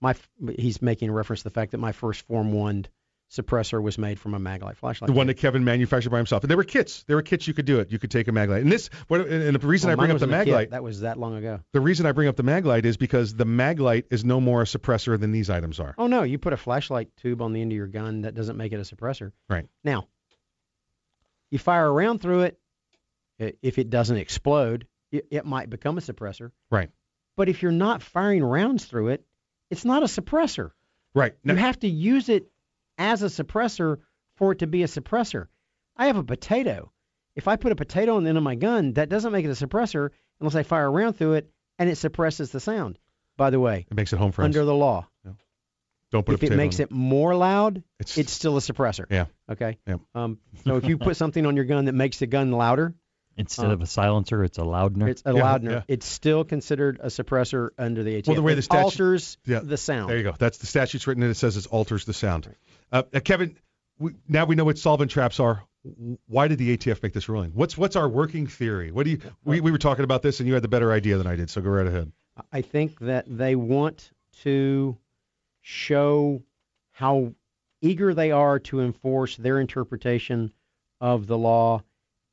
My 0.00 0.14
he's 0.56 0.80
making 0.80 1.10
reference 1.10 1.40
to 1.40 1.44
the 1.44 1.50
fact 1.54 1.72
that 1.72 1.78
my 1.78 1.90
first 1.90 2.22
Form 2.26 2.52
One 2.52 2.86
suppressor 3.30 3.82
was 3.82 3.98
made 3.98 4.18
from 4.18 4.32
a 4.34 4.38
Maglite 4.40 4.76
flashlight. 4.76 5.06
the 5.06 5.12
one 5.12 5.26
that 5.26 5.34
Kevin 5.34 5.62
manufactured 5.64 6.08
by 6.10 6.16
himself. 6.16 6.42
And 6.44 6.50
there 6.50 6.56
were 6.56 6.64
kits. 6.64 7.02
There 7.04 7.16
were 7.16 7.22
kits 7.22 7.46
you 7.46 7.52
could 7.52 7.66
do 7.66 7.78
it. 7.80 7.92
You 7.92 7.98
could 7.98 8.10
take 8.10 8.26
a 8.26 8.30
Maglite. 8.32 8.62
And 8.62 8.72
this, 8.72 8.88
what, 9.08 9.20
and 9.20 9.54
the 9.54 9.66
reason 9.66 9.88
Well, 9.88 9.96
I 9.98 10.00
bring 10.00 10.10
up 10.10 10.18
the 10.18 10.26
wasn't 10.26 10.32
a 10.32 10.36
mag 10.38 10.44
kit. 10.46 10.54
light, 10.54 10.70
That 10.70 10.82
was 10.82 11.00
that 11.00 11.18
long 11.18 11.36
ago. 11.36 11.60
the 11.72 11.80
reason 11.80 12.06
I 12.06 12.12
bring 12.12 12.28
up 12.28 12.36
the 12.36 12.42
Maglite 12.42 12.84
is 12.86 12.96
because 12.96 13.34
the 13.34 13.44
Maglite 13.44 14.04
is 14.10 14.24
no 14.24 14.40
more 14.40 14.62
a 14.62 14.64
suppressor 14.64 15.20
than 15.20 15.30
these 15.30 15.50
items 15.50 15.78
are. 15.78 15.94
Oh 15.98 16.06
no, 16.06 16.22
you 16.22 16.38
put 16.38 16.52
a 16.54 16.56
flashlight 16.56 17.14
tube 17.16 17.42
on 17.42 17.52
the 17.52 17.60
end 17.60 17.70
of 17.72 17.76
your 17.76 17.86
gun. 17.86 18.22
That 18.22 18.34
doesn't 18.34 18.56
make 18.56 18.72
it 18.72 18.76
a 18.80 18.94
suppressor. 18.94 19.32
Right. 19.48 19.66
Now, 19.84 20.08
you 21.50 21.58
fire 21.58 21.86
a 21.86 21.92
round 21.92 22.20
through 22.22 22.42
it. 22.42 22.58
If 23.62 23.78
it 23.78 23.88
doesn't 23.90 24.16
explode, 24.16 24.86
it, 25.12 25.26
it 25.30 25.44
might 25.46 25.70
become 25.70 25.96
a 25.96 26.00
suppressor. 26.00 26.50
Right. 26.70 26.90
But 27.36 27.48
if 27.48 27.62
you're 27.62 27.70
not 27.72 28.02
firing 28.02 28.42
rounds 28.42 28.84
through 28.84 29.08
it, 29.08 29.24
it's 29.70 29.84
not 29.84 30.02
a 30.02 30.06
suppressor. 30.06 30.70
Right. 31.14 31.34
you 31.44 31.54
have 31.54 31.78
to 31.80 31.88
use 31.88 32.28
it 32.28 32.50
as 32.98 33.22
a 33.22 33.26
suppressor 33.26 33.98
for 34.36 34.52
it 34.52 34.58
to 34.58 34.66
be 34.66 34.82
a 34.82 34.86
suppressor. 34.86 35.46
I 35.96 36.06
have 36.06 36.16
a 36.16 36.24
potato. 36.24 36.92
If 37.34 37.48
I 37.48 37.56
put 37.56 37.72
a 37.72 37.76
potato 37.76 38.16
on 38.16 38.24
the 38.24 38.28
end 38.30 38.38
of 38.38 38.44
my 38.44 38.56
gun, 38.56 38.94
that 38.94 39.08
doesn't 39.08 39.32
make 39.32 39.44
it 39.44 39.48
a 39.62 39.66
suppressor 39.66 40.10
unless 40.40 40.54
I 40.56 40.64
fire 40.64 40.86
a 40.86 40.90
round 40.90 41.16
through 41.16 41.34
it 41.34 41.50
and 41.78 41.88
it 41.88 41.96
suppresses 41.96 42.50
the 42.50 42.60
sound. 42.60 42.98
By 43.36 43.50
the 43.50 43.60
way, 43.60 43.86
It 43.90 43.96
makes 43.96 44.12
it 44.12 44.18
home 44.18 44.32
friends. 44.32 44.56
under 44.56 44.64
the 44.66 44.74
law, 44.74 45.08
Don't 46.10 46.24
put 46.24 46.32
a 46.32 46.44
if 46.44 46.50
it 46.50 46.56
makes 46.56 46.80
it 46.80 46.90
more 46.90 47.34
loud, 47.36 47.78
It's- 48.00 48.16
it's, 48.18 48.32
still 48.32 48.56
a 48.56 48.60
suppressor. 48.60 49.04
Yeah. 49.10 49.26
Okay. 49.48 49.78
Yeah. 49.86 49.96
Um, 50.14 50.38
so 50.64 50.76
if 50.76 50.86
you 50.86 50.98
put 50.98 51.16
something 51.16 51.44
on 51.46 51.54
your 51.54 51.66
gun 51.66 51.84
that 51.84 51.92
makes 51.94 52.18
the 52.18 52.26
gun 52.26 52.50
louder, 52.50 52.94
Instead 53.38 53.66
uh, 53.66 53.74
of 53.74 53.80
a 53.80 53.86
silencer, 53.86 54.42
it's 54.42 54.58
a 54.58 54.62
loudener. 54.62 55.08
it's 55.08 55.22
a 55.24 55.32
Yeah, 55.32 55.42
loudener. 55.42 55.70
yeah. 55.70 55.82
It's 55.86 56.06
still 56.06 56.44
considered 56.44 56.98
a 57.00 57.06
suppressor 57.06 57.70
under 57.78 58.02
the 58.02 58.20
ATF. 58.20 58.26
Well, 58.26 58.36
the 58.36 58.42
way 58.42 58.52
It 58.52 58.56
the 58.56 58.62
statute 58.62 58.84
alters 58.84 59.38
yeah, 59.46 59.60
the 59.60 59.76
sound. 59.76 60.10
There 60.10 60.16
you 60.16 60.24
go. 60.24 60.34
That's 60.36 60.58
the 60.58 60.66
statute's 60.66 61.06
written, 61.06 61.22
and 61.22 61.30
it 61.30 61.36
says 61.36 61.56
it 61.56 61.66
alters 61.68 62.04
the 62.04 62.12
sound. 62.12 62.52
Uh, 62.90 63.04
uh, 63.14 63.20
Kevin, 63.20 63.56
we, 63.98 64.12
now 64.28 64.44
we 64.44 64.56
know 64.56 64.64
what 64.64 64.76
solvent 64.76 65.10
traps 65.10 65.40
are. 65.40 65.64
Why 66.26 66.48
did 66.48 66.58
the 66.58 66.76
ATF 66.76 67.02
make 67.02 67.12
this 67.12 67.28
ruling? 67.28 67.52
What's 67.54 67.78
what's 67.78 67.96
our 67.96 68.08
working 68.08 68.46
theory? 68.46 68.90
What 68.90 69.04
do 69.04 69.10
you? 69.10 69.20
We, 69.44 69.60
we 69.60 69.70
were 69.70 69.78
talking 69.78 70.04
about 70.04 70.22
this, 70.22 70.40
and 70.40 70.48
you 70.48 70.54
had 70.54 70.62
the 70.62 70.68
better 70.68 70.92
idea 70.92 71.16
than 71.16 71.26
I 71.26 71.36
did. 71.36 71.48
So 71.48 71.60
go 71.60 71.70
right 71.70 71.86
ahead. 71.86 72.12
I 72.52 72.62
think 72.62 72.98
that 73.00 73.24
they 73.28 73.54
want 73.54 74.10
to 74.42 74.96
show 75.60 76.42
how 76.92 77.32
eager 77.80 78.14
they 78.14 78.32
are 78.32 78.58
to 78.58 78.80
enforce 78.80 79.36
their 79.36 79.60
interpretation 79.60 80.52
of 81.00 81.26
the 81.26 81.38
law, 81.38 81.82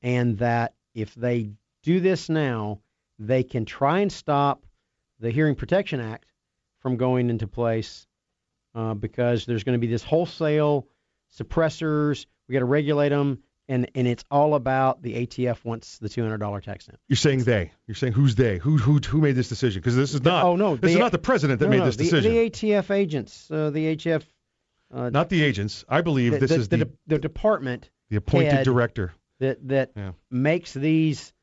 and 0.02 0.40
that 0.40 0.74
if 0.96 1.14
they 1.14 1.52
do 1.84 2.00
this 2.00 2.30
now, 2.30 2.80
they 3.20 3.44
can 3.44 3.66
try 3.66 4.00
and 4.00 4.12
stop 4.12 4.66
the 5.20 5.30
Hearing 5.30 5.56
Protection 5.56 6.00
Act 6.00 6.32
from 6.80 6.98
going 6.98 7.30
into 7.30 7.48
place 7.48 8.08
uh, 8.74 8.94
because 8.94 9.46
there's 9.46 9.64
going 9.64 9.80
to 9.80 9.80
be 9.80 9.88
this 9.92 10.04
wholesale 10.04 10.88
suppressors. 11.38 12.26
We 12.48 12.54
got 12.54 12.60
to 12.60 12.66
regulate 12.66 13.10
them, 13.10 13.40
and 13.68 13.90
and 13.96 14.08
it's 14.08 14.24
all 14.30 14.56
about 14.56 15.02
the 15.02 15.26
ATF 15.26 15.64
wants 15.64 15.98
the 16.00 16.10
$200 16.10 16.62
tax 16.62 16.86
stamp. 16.86 17.00
You're 17.08 17.18
saying 17.18 17.44
they. 17.44 17.72
You're 17.88 17.96
saying 17.96 18.14
who's 18.14 18.36
they? 18.36 18.58
Who 18.58 18.78
who 18.78 19.00
who 19.00 19.22
made 19.22 19.36
this 19.36 19.50
decision? 19.50 19.82
Because 19.82 19.96
this 19.96 20.14
is 20.14 20.24
not. 20.24 20.46
oh 20.46 20.56
no, 20.56 20.76
this 20.76 20.92
is 20.92 20.96
the- 20.96 21.02
not 21.02 21.12
the 21.12 21.18
president 21.18 21.60
that 21.60 21.66
no, 21.66 21.72
made 21.72 21.80
no, 21.80 21.86
this 21.86 21.98
the- 21.98 22.04
decision. 22.04 22.34
The, 22.34 22.50
ATF 22.50 22.92
agents, 22.92 23.50
uh, 23.52 23.70
the 23.70 23.96
ATF, 23.96 24.24
uh, 24.94 25.10
not 25.10 25.30
the 25.30 25.44
agents. 25.44 25.86
I 25.90 26.02
believe 26.02 26.34
the, 26.34 26.40
this 26.40 26.52
the, 26.52 26.56
is 26.58 26.70
the, 26.70 26.78
the 26.78 26.92
the 27.08 27.20
department 27.20 27.90
the 28.10 28.18
appointed 28.18 28.64
director. 28.64 29.14
That 29.40 29.68
that 29.68 29.92
Yeah. 29.96 30.12
makes 30.32 30.74
these 30.74 31.34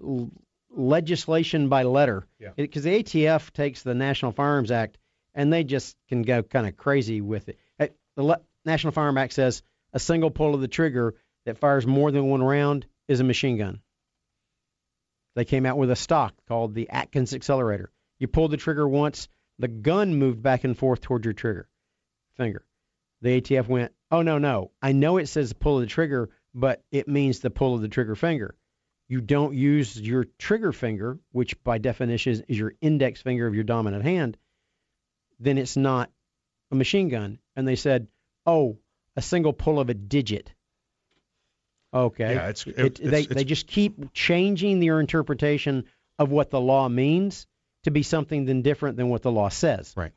l- 0.00 0.30
legislation 0.70 1.68
by 1.68 1.82
letter. 1.82 2.26
Yeah. 2.38 2.50
Because 2.56 2.84
the 2.84 2.94
ATF 3.02 3.52
takes 3.52 3.82
the 3.82 3.94
National 3.94 4.32
Firearms 4.32 4.70
Act 4.70 4.98
and 5.34 5.52
they 5.52 5.64
just 5.64 5.96
can 6.08 6.22
go 6.22 6.42
kind 6.42 6.66
of 6.66 6.76
crazy 6.76 7.20
with 7.20 7.48
it. 7.48 7.58
The 8.14 8.22
le- 8.22 8.42
National 8.66 8.92
Firearms 8.92 9.16
Act 9.18 9.32
says 9.32 9.62
a 9.94 9.98
single 9.98 10.30
pull 10.30 10.54
of 10.54 10.60
the 10.60 10.68
trigger 10.68 11.14
that 11.46 11.56
fires 11.58 11.86
more 11.86 12.10
than 12.12 12.26
one 12.26 12.42
round 12.42 12.86
is 13.08 13.20
a 13.20 13.24
machine 13.24 13.56
gun. 13.56 13.80
They 15.34 15.44
came 15.46 15.64
out 15.64 15.78
with 15.78 15.90
a 15.90 15.96
stock 15.96 16.34
called 16.46 16.74
the 16.74 16.88
Akins 16.90 17.32
Accelerator. 17.34 17.90
You 18.18 18.28
pulled 18.28 18.50
the 18.50 18.58
trigger 18.58 18.86
once, 18.86 19.28
the 19.58 19.68
gun 19.68 20.14
moved 20.16 20.42
back 20.42 20.64
and 20.64 20.76
forth 20.76 21.00
toward 21.00 21.24
your 21.24 21.32
trigger 21.34 21.68
finger. 22.36 22.64
The 23.22 23.40
ATF 23.40 23.66
went, 23.68 23.92
oh, 24.10 24.22
no, 24.22 24.38
no. 24.38 24.72
I 24.82 24.92
know 24.92 25.16
it 25.16 25.26
says 25.26 25.52
pull 25.52 25.76
of 25.76 25.80
the 25.82 25.86
trigger, 25.86 26.28
but 26.54 26.82
it 26.90 27.08
means 27.08 27.40
the 27.40 27.50
pull 27.50 27.74
of 27.74 27.80
the 27.82 27.88
trigger 27.88 28.14
finger. 28.14 28.54
You 29.08 29.20
don't 29.20 29.54
use 29.54 30.00
your 30.00 30.24
trigger 30.38 30.72
finger, 30.72 31.18
which 31.32 31.62
by 31.64 31.78
definition 31.78 32.32
is, 32.32 32.42
your 32.58 32.74
index 32.80 33.20
finger 33.22 33.46
of 33.46 33.54
your 33.54 33.64
dominant 33.64 34.04
hand, 34.04 34.36
then 35.40 35.58
it's 35.58 35.76
not 35.76 36.10
a 36.70 36.74
machine 36.74 37.08
gun. 37.08 37.38
And 37.56 37.66
they 37.68 37.76
said, 37.76 38.08
oh, 38.46 38.78
a 39.16 39.22
single 39.22 39.52
pull 39.52 39.80
of 39.80 39.90
a 39.90 39.94
digit. 39.94 40.52
Okay. 41.92 42.34
Yeah, 42.34 42.48
it's- 42.48 42.66
It- 42.66 43.00
it- 43.00 43.10
they, 43.10 43.20
it's- 43.22 43.26
they 43.36 43.44
just 43.44 43.66
keep 43.66 44.12
changing 44.14 44.80
their 44.80 44.98
interpretation 45.00 45.84
of 46.18 46.30
what 46.30 46.50
the 46.50 46.60
law 46.60 46.88
means 46.88 47.46
to 47.84 47.90
be 47.90 48.02
something 48.02 48.44
then 48.46 48.62
different 48.62 48.96
than 48.96 49.08
what 49.08 49.22
the 49.22 49.32
law 49.32 49.48
says. 49.48 49.92
Right. 49.96 50.12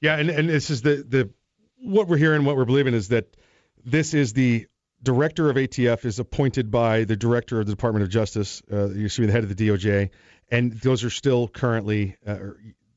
Yeah, 0.00 0.16
and, 0.18 0.28
and 0.30 0.48
this 0.48 0.70
is 0.70 0.82
the 0.82 0.96
the 1.08 1.30
what 1.78 2.08
we're 2.08 2.18
hearing, 2.18 2.44
what 2.44 2.56
we're 2.56 2.64
believing 2.66 2.94
is 2.94 3.08
that 3.08 3.36
this 3.84 4.12
is 4.14 4.32
the 4.34 4.66
director 5.04 5.50
of 5.50 5.56
ATF 5.56 6.04
is 6.04 6.18
appointed 6.18 6.70
by 6.70 7.04
the 7.04 7.16
director 7.16 7.60
of 7.60 7.66
the 7.66 7.72
Department 7.72 8.02
of 8.02 8.08
Justice. 8.10 8.62
Uh, 8.72 8.88
you 8.90 9.08
see 9.08 9.24
the 9.26 9.32
head 9.32 9.44
of 9.44 9.54
the 9.54 9.68
DOJ, 9.68 10.10
and 10.50 10.72
those 10.72 11.04
are 11.04 11.10
still 11.10 11.46
currently 11.48 12.16
uh, 12.26 12.38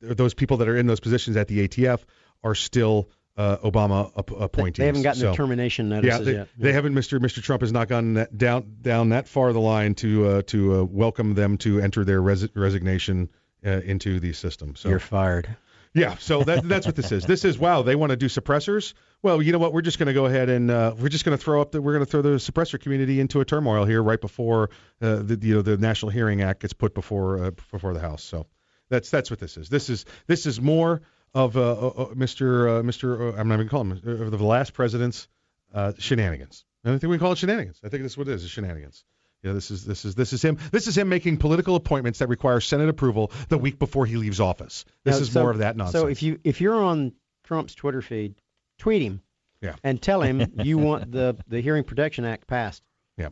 those 0.00 0.34
people 0.34 0.56
that 0.58 0.68
are 0.68 0.76
in 0.76 0.86
those 0.86 1.00
positions 1.00 1.36
at 1.36 1.48
the 1.48 1.66
ATF 1.68 2.00
are 2.44 2.54
still 2.54 3.08
uh, 3.36 3.56
Obama 3.58 4.10
ap- 4.18 4.30
appointees. 4.30 4.78
They 4.78 4.86
haven't 4.86 5.02
gotten 5.02 5.20
So- 5.20 5.30
the 5.30 5.36
termination 5.36 5.90
yeah, 5.90 5.96
notices 6.00 6.26
they, 6.26 6.32
yet. 6.32 6.48
they 6.58 6.72
haven't. 6.72 6.94
Mr. 6.94 7.18
Mr. 7.20 7.42
Trump 7.42 7.62
has 7.62 7.72
not 7.72 7.86
gone 7.88 8.14
that, 8.14 8.36
down 8.36 8.76
down 8.82 9.08
that 9.10 9.28
far 9.28 9.52
the 9.52 9.60
line 9.60 9.94
to 9.96 10.26
uh, 10.26 10.42
to 10.48 10.80
uh, 10.80 10.84
welcome 10.84 11.34
them 11.34 11.56
to 11.58 11.80
enter 11.80 12.04
their 12.04 12.20
res- 12.20 12.48
resignation 12.56 13.28
uh, 13.64 13.70
into 13.70 14.18
the 14.20 14.32
system. 14.32 14.74
So 14.76 14.88
You're 14.88 14.98
fired. 14.98 15.48
yeah, 15.94 16.16
so 16.18 16.42
that, 16.44 16.68
that's 16.68 16.86
what 16.86 16.96
this 16.96 17.12
is. 17.12 17.24
This 17.24 17.44
is 17.44 17.58
wow, 17.58 17.82
they 17.82 17.94
want 17.96 18.10
to 18.10 18.16
do 18.16 18.26
suppressors. 18.26 18.94
Well, 19.22 19.42
you 19.42 19.50
know 19.52 19.58
what? 19.58 19.72
We're 19.72 19.82
just 19.82 19.98
going 19.98 20.06
to 20.06 20.12
go 20.12 20.26
ahead 20.26 20.48
and 20.48 20.70
uh, 20.70 20.94
we're 20.96 21.08
just 21.08 21.24
going 21.24 21.36
to 21.36 21.42
throw 21.42 21.60
up 21.60 21.72
the 21.72 21.82
we're 21.82 21.94
going 21.94 22.04
to 22.04 22.10
throw 22.10 22.22
the 22.22 22.36
suppressor 22.36 22.80
community 22.80 23.18
into 23.20 23.40
a 23.40 23.44
turmoil 23.44 23.84
here 23.84 24.02
right 24.02 24.20
before 24.20 24.70
uh, 25.02 25.16
the 25.16 25.38
you 25.42 25.56
know 25.56 25.62
the 25.62 25.76
National 25.76 26.10
Hearing 26.10 26.42
Act 26.42 26.60
gets 26.60 26.72
put 26.72 26.94
before 26.94 27.44
uh, 27.44 27.50
before 27.72 27.94
the 27.94 28.00
House. 28.00 28.22
So 28.22 28.46
that's 28.88 29.10
that's 29.10 29.30
what 29.30 29.40
this 29.40 29.56
is. 29.56 29.68
This 29.68 29.90
is 29.90 30.04
this 30.26 30.46
is 30.46 30.60
more 30.60 31.02
of 31.34 31.56
uh, 31.56 31.60
uh, 31.60 31.86
uh, 31.88 32.06
Mr. 32.14 32.78
Uh, 32.78 32.82
Mr. 32.82 33.36
I'm 33.38 33.48
not 33.48 33.54
even 33.56 33.68
calling 33.68 33.90
him 33.90 34.02
uh, 34.06 34.24
of 34.24 34.38
the 34.38 34.44
last 34.44 34.72
president's 34.72 35.28
uh, 35.74 35.92
shenanigans. 35.98 36.64
I 36.84 36.96
think 36.96 37.10
we 37.10 37.18
call 37.18 37.32
it 37.32 37.38
shenanigans. 37.38 37.80
I 37.84 37.88
think 37.88 38.02
that's 38.04 38.16
what 38.16 38.28
it 38.28 38.34
is, 38.34 38.44
is 38.44 38.50
shenanigans. 38.50 39.04
Yeah, 39.42 39.52
this 39.52 39.70
is 39.70 39.84
this 39.84 40.04
is 40.04 40.14
this 40.14 40.32
is 40.32 40.42
him. 40.42 40.58
This 40.72 40.86
is 40.86 40.96
him 40.96 41.08
making 41.08 41.36
political 41.36 41.76
appointments 41.76 42.20
that 42.20 42.28
require 42.28 42.60
Senate 42.60 42.88
approval 42.88 43.30
the 43.48 43.58
week 43.58 43.78
before 43.78 44.06
he 44.06 44.16
leaves 44.16 44.40
office. 44.40 44.84
This 45.04 45.16
Now, 45.16 45.22
is 45.22 45.32
so- 45.32 45.40
more 45.42 45.50
of 45.50 45.58
that 45.58 45.76
nonsense. 45.76 46.00
So 46.00 46.08
if 46.08 46.22
you 46.22 46.40
if 46.44 46.60
you're 46.60 46.82
on 46.82 47.12
Trump's 47.44 47.74
Twitter 47.74 48.02
feed, 48.02 48.34
tweet 48.78 49.02
him. 49.02 49.22
Yeah. 49.60 49.74
And 49.82 50.00
tell 50.00 50.22
him 50.22 50.52
you 50.62 50.78
want 50.78 51.10
the 51.10 51.36
the 51.48 51.60
Hearing 51.60 51.84
Protection 51.84 52.24
Act 52.24 52.46
passed. 52.46 52.82
Yeah. 53.16 53.28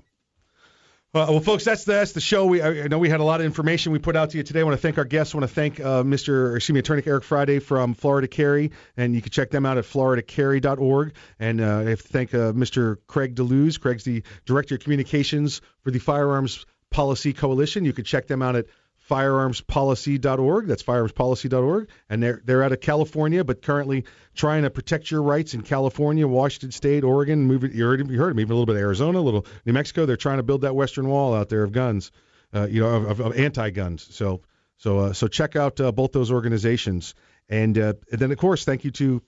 Well, 1.13 1.41
folks, 1.41 1.65
that's 1.65 1.85
the, 1.85 1.93
that's 1.93 2.13
the 2.13 2.21
show. 2.21 2.47
We 2.47 2.61
I 2.61 2.89
know 2.89 2.99
we 2.99 3.09
had 3.09 3.21
a 3.21 3.25
lot 3.25 3.41
of 3.41 3.47
information 3.47 3.93
we 3.93 3.99
put 3.99 4.17
out 4.17 4.31
to 4.31 4.37
you 4.37 4.43
today. 4.43 4.61
I 4.61 4.65
want 4.65 4.75
to 4.75 4.83
thank 4.83 4.99
our 4.99 5.05
guests. 5.05 5.35
I 5.35 5.39
want 5.39 5.49
to 5.49 5.55
thank 5.55 5.81
uh, 5.81 6.03
Mr. 6.03 6.29
or 6.29 6.57
excuse 6.57 6.75
me, 6.75 6.81
Attorney 6.81 7.03
Eric 7.07 7.25
Friday 7.25 7.59
from 7.59 7.95
Florida 7.95 8.29
Carry, 8.29 8.73
and 8.97 9.15
you 9.15 9.23
can 9.23 9.31
check 9.31 9.51
them 9.51 9.65
out 9.65 9.79
at 9.79 9.85
floridacarry.org. 9.85 11.15
And 11.39 11.61
uh, 11.61 11.79
I 11.79 11.91
have 11.91 12.03
to 12.03 12.09
thank 12.09 12.35
uh, 12.35 12.53
Mr. 12.53 12.97
Craig 13.07 13.35
DeLuz. 13.35 13.81
Craig's 13.81 14.05
the 14.05 14.25
Director 14.45 14.75
of 14.75 14.83
Communications 14.83 15.63
for 15.81 15.91
the 15.91 16.01
Firearms 16.01 16.67
Policy 16.91 17.33
Coalition. 17.33 17.85
You 17.85 17.93
can 17.93 18.05
check 18.05 18.27
them 18.27 18.43
out 18.43 18.57
at 18.57 18.67
firearmspolicy.org. 19.09 20.67
That's 20.67 20.83
firearmspolicy.org, 20.83 21.89
and 22.09 22.23
they're 22.23 22.43
they're 22.45 22.63
out 22.63 22.73
of 22.73 22.81
California, 22.81 23.45
but 23.45 23.63
currently 23.63 24.05
trying 24.35 24.63
to 24.63 24.71
protect 24.71 25.11
your 25.11 25.23
rights 25.23 25.55
in 25.55 25.63
California, 25.63 26.27
Washington 26.27 26.73
State, 26.73 27.05
Oregon. 27.05 27.47
Move 27.47 27.65
it, 27.65 27.73
you 27.73 27.85
heard, 27.85 28.11
you 28.11 28.19
heard 28.19 28.31
them, 28.31 28.41
even 28.41 28.51
a 28.51 28.55
little 28.55 28.67
bit 28.67 28.77
of 28.77 28.83
Arizona, 28.83 29.19
a 29.19 29.21
little 29.21 29.47
New 29.65 29.73
Mexico. 29.73 30.07
They're 30.07 30.17
trying 30.17 30.39
to 30.39 30.43
build 30.43 30.63
that 30.63 30.75
western 30.75 31.09
wall 31.09 31.35
out 31.35 31.49
there 31.49 31.63
of 31.63 31.73
guns, 31.73 32.11
uh, 32.55 32.67
you 32.69 32.81
know, 32.81 32.89
of, 32.89 33.11
of, 33.11 33.21
of 33.21 33.39
anti-guns. 33.39 34.15
So 34.15 34.43
so 34.79 34.99
uh, 34.99 35.13
so 35.13 35.29
check 35.29 35.57
out 35.57 35.81
uh, 35.81 35.93
both 35.93 36.13
those 36.13 36.31
organizations, 36.31 37.15
and, 37.49 37.79
uh, 37.79 37.95
and 38.11 38.21
then 38.21 38.33
of 38.33 38.39
course 38.39 38.65
thank 38.65 38.85
you 38.85 38.91
to 38.93 39.23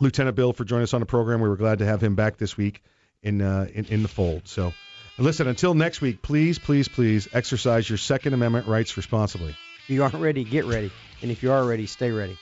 Lieutenant 0.00 0.36
Bill 0.36 0.52
for 0.52 0.64
joining 0.64 0.84
us 0.84 0.94
on 0.94 1.00
the 1.00 1.06
program. 1.06 1.40
We 1.40 1.48
were 1.48 1.56
glad 1.56 1.78
to 1.78 1.86
have 1.86 2.02
him 2.02 2.14
back 2.14 2.38
this 2.38 2.56
week 2.56 2.82
in 3.22 3.42
uh, 3.42 3.68
in, 3.72 3.84
in 3.86 4.02
the 4.02 4.08
fold. 4.08 4.48
So. 4.48 4.72
Listen, 5.18 5.46
until 5.46 5.74
next 5.74 6.00
week, 6.00 6.22
please, 6.22 6.58
please, 6.58 6.88
please 6.88 7.28
exercise 7.32 7.88
your 7.88 7.98
Second 7.98 8.34
Amendment 8.34 8.66
rights 8.66 8.96
responsibly. 8.96 9.54
If 9.84 9.90
you 9.90 10.02
aren't 10.02 10.14
ready, 10.16 10.42
get 10.42 10.64
ready. 10.64 10.90
And 11.20 11.30
if 11.30 11.42
you 11.42 11.52
are 11.52 11.64
ready, 11.64 11.86
stay 11.86 12.10
ready. 12.10 12.38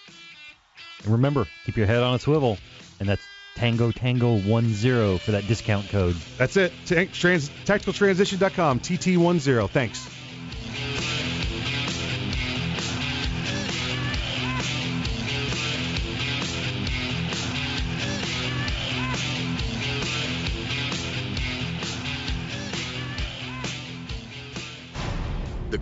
And 1.03 1.13
remember, 1.13 1.47
keep 1.67 1.77
your 1.77 1.87
head 1.87 2.03
on 2.03 2.15
a 2.15 2.19
swivel, 2.19 2.59
and 3.01 3.09
that's 3.09 3.23
Tango 3.57 3.91
Tango 3.91 4.39
One 4.39 4.73
Zero 4.73 5.19
for 5.19 5.33
that 5.33 5.47
discount 5.47 5.89
code. 5.89 6.15
That's 6.39 6.57
it. 6.57 6.73
Trans, 6.87 7.51
tacticaltransition.com, 7.67 8.81
TT10. 8.81 9.71
Thanks. 9.71 10.09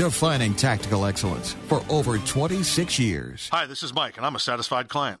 defining 0.00 0.54
tactical 0.54 1.04
excellence 1.04 1.52
for 1.68 1.82
over 1.90 2.16
26 2.16 2.98
years. 2.98 3.50
Hi, 3.52 3.66
this 3.66 3.82
is 3.82 3.92
Mike, 3.92 4.16
and 4.16 4.24
I'm 4.24 4.34
a 4.34 4.38
satisfied 4.38 4.88
client. 4.88 5.20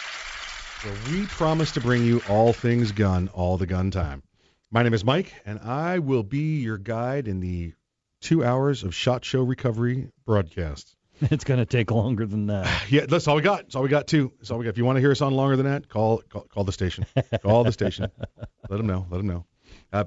where 0.83 0.95
we 1.11 1.27
promise 1.27 1.71
to 1.73 1.81
bring 1.81 2.03
you 2.03 2.21
all 2.27 2.53
things 2.53 2.91
gun 2.91 3.29
all 3.33 3.57
the 3.57 3.67
gun 3.67 3.91
time. 3.91 4.23
My 4.71 4.81
name 4.81 4.95
is 4.95 5.05
Mike, 5.05 5.31
and 5.45 5.59
I 5.59 5.99
will 5.99 6.23
be 6.23 6.61
your 6.61 6.79
guide 6.79 7.27
in 7.27 7.39
the 7.39 7.73
two 8.19 8.43
hours 8.43 8.83
of 8.83 8.95
Shot 8.95 9.23
Show 9.23 9.43
Recovery 9.43 10.09
broadcast. 10.25 10.95
It's 11.29 11.43
going 11.43 11.59
to 11.59 11.67
take 11.67 11.91
longer 11.91 12.25
than 12.25 12.47
that. 12.47 12.67
yeah, 12.89 13.05
that's 13.05 13.27
all 13.27 13.35
we 13.35 13.43
got. 13.43 13.59
That's 13.59 13.75
all 13.75 13.83
we 13.83 13.89
got, 13.89 14.07
too. 14.07 14.31
That's 14.39 14.49
all 14.49 14.57
we 14.57 14.65
got. 14.65 14.71
If 14.71 14.79
you 14.79 14.85
want 14.85 14.95
to 14.95 15.01
hear 15.01 15.11
us 15.11 15.21
on 15.21 15.35
longer 15.35 15.55
than 15.55 15.67
that, 15.67 15.87
call 15.87 16.23
call, 16.27 16.47
call 16.51 16.63
the 16.63 16.71
station. 16.71 17.05
Call 17.43 17.63
the 17.63 17.71
station. 17.71 18.09
Let 18.69 18.77
them 18.77 18.87
know. 18.87 19.05
Let 19.07 19.17
them 19.17 19.27
know. 19.27 19.45
Uh, 19.93 20.05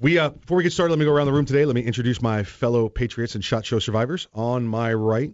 we 0.00 0.18
uh, 0.18 0.30
Before 0.30 0.56
we 0.56 0.64
get 0.64 0.72
started, 0.72 0.90
let 0.90 0.98
me 0.98 1.04
go 1.04 1.12
around 1.12 1.26
the 1.26 1.32
room 1.32 1.44
today. 1.44 1.64
Let 1.66 1.76
me 1.76 1.82
introduce 1.82 2.20
my 2.20 2.42
fellow 2.42 2.88
Patriots 2.88 3.36
and 3.36 3.44
Shot 3.44 3.64
Show 3.64 3.78
survivors. 3.78 4.26
On 4.34 4.66
my 4.66 4.92
right, 4.92 5.32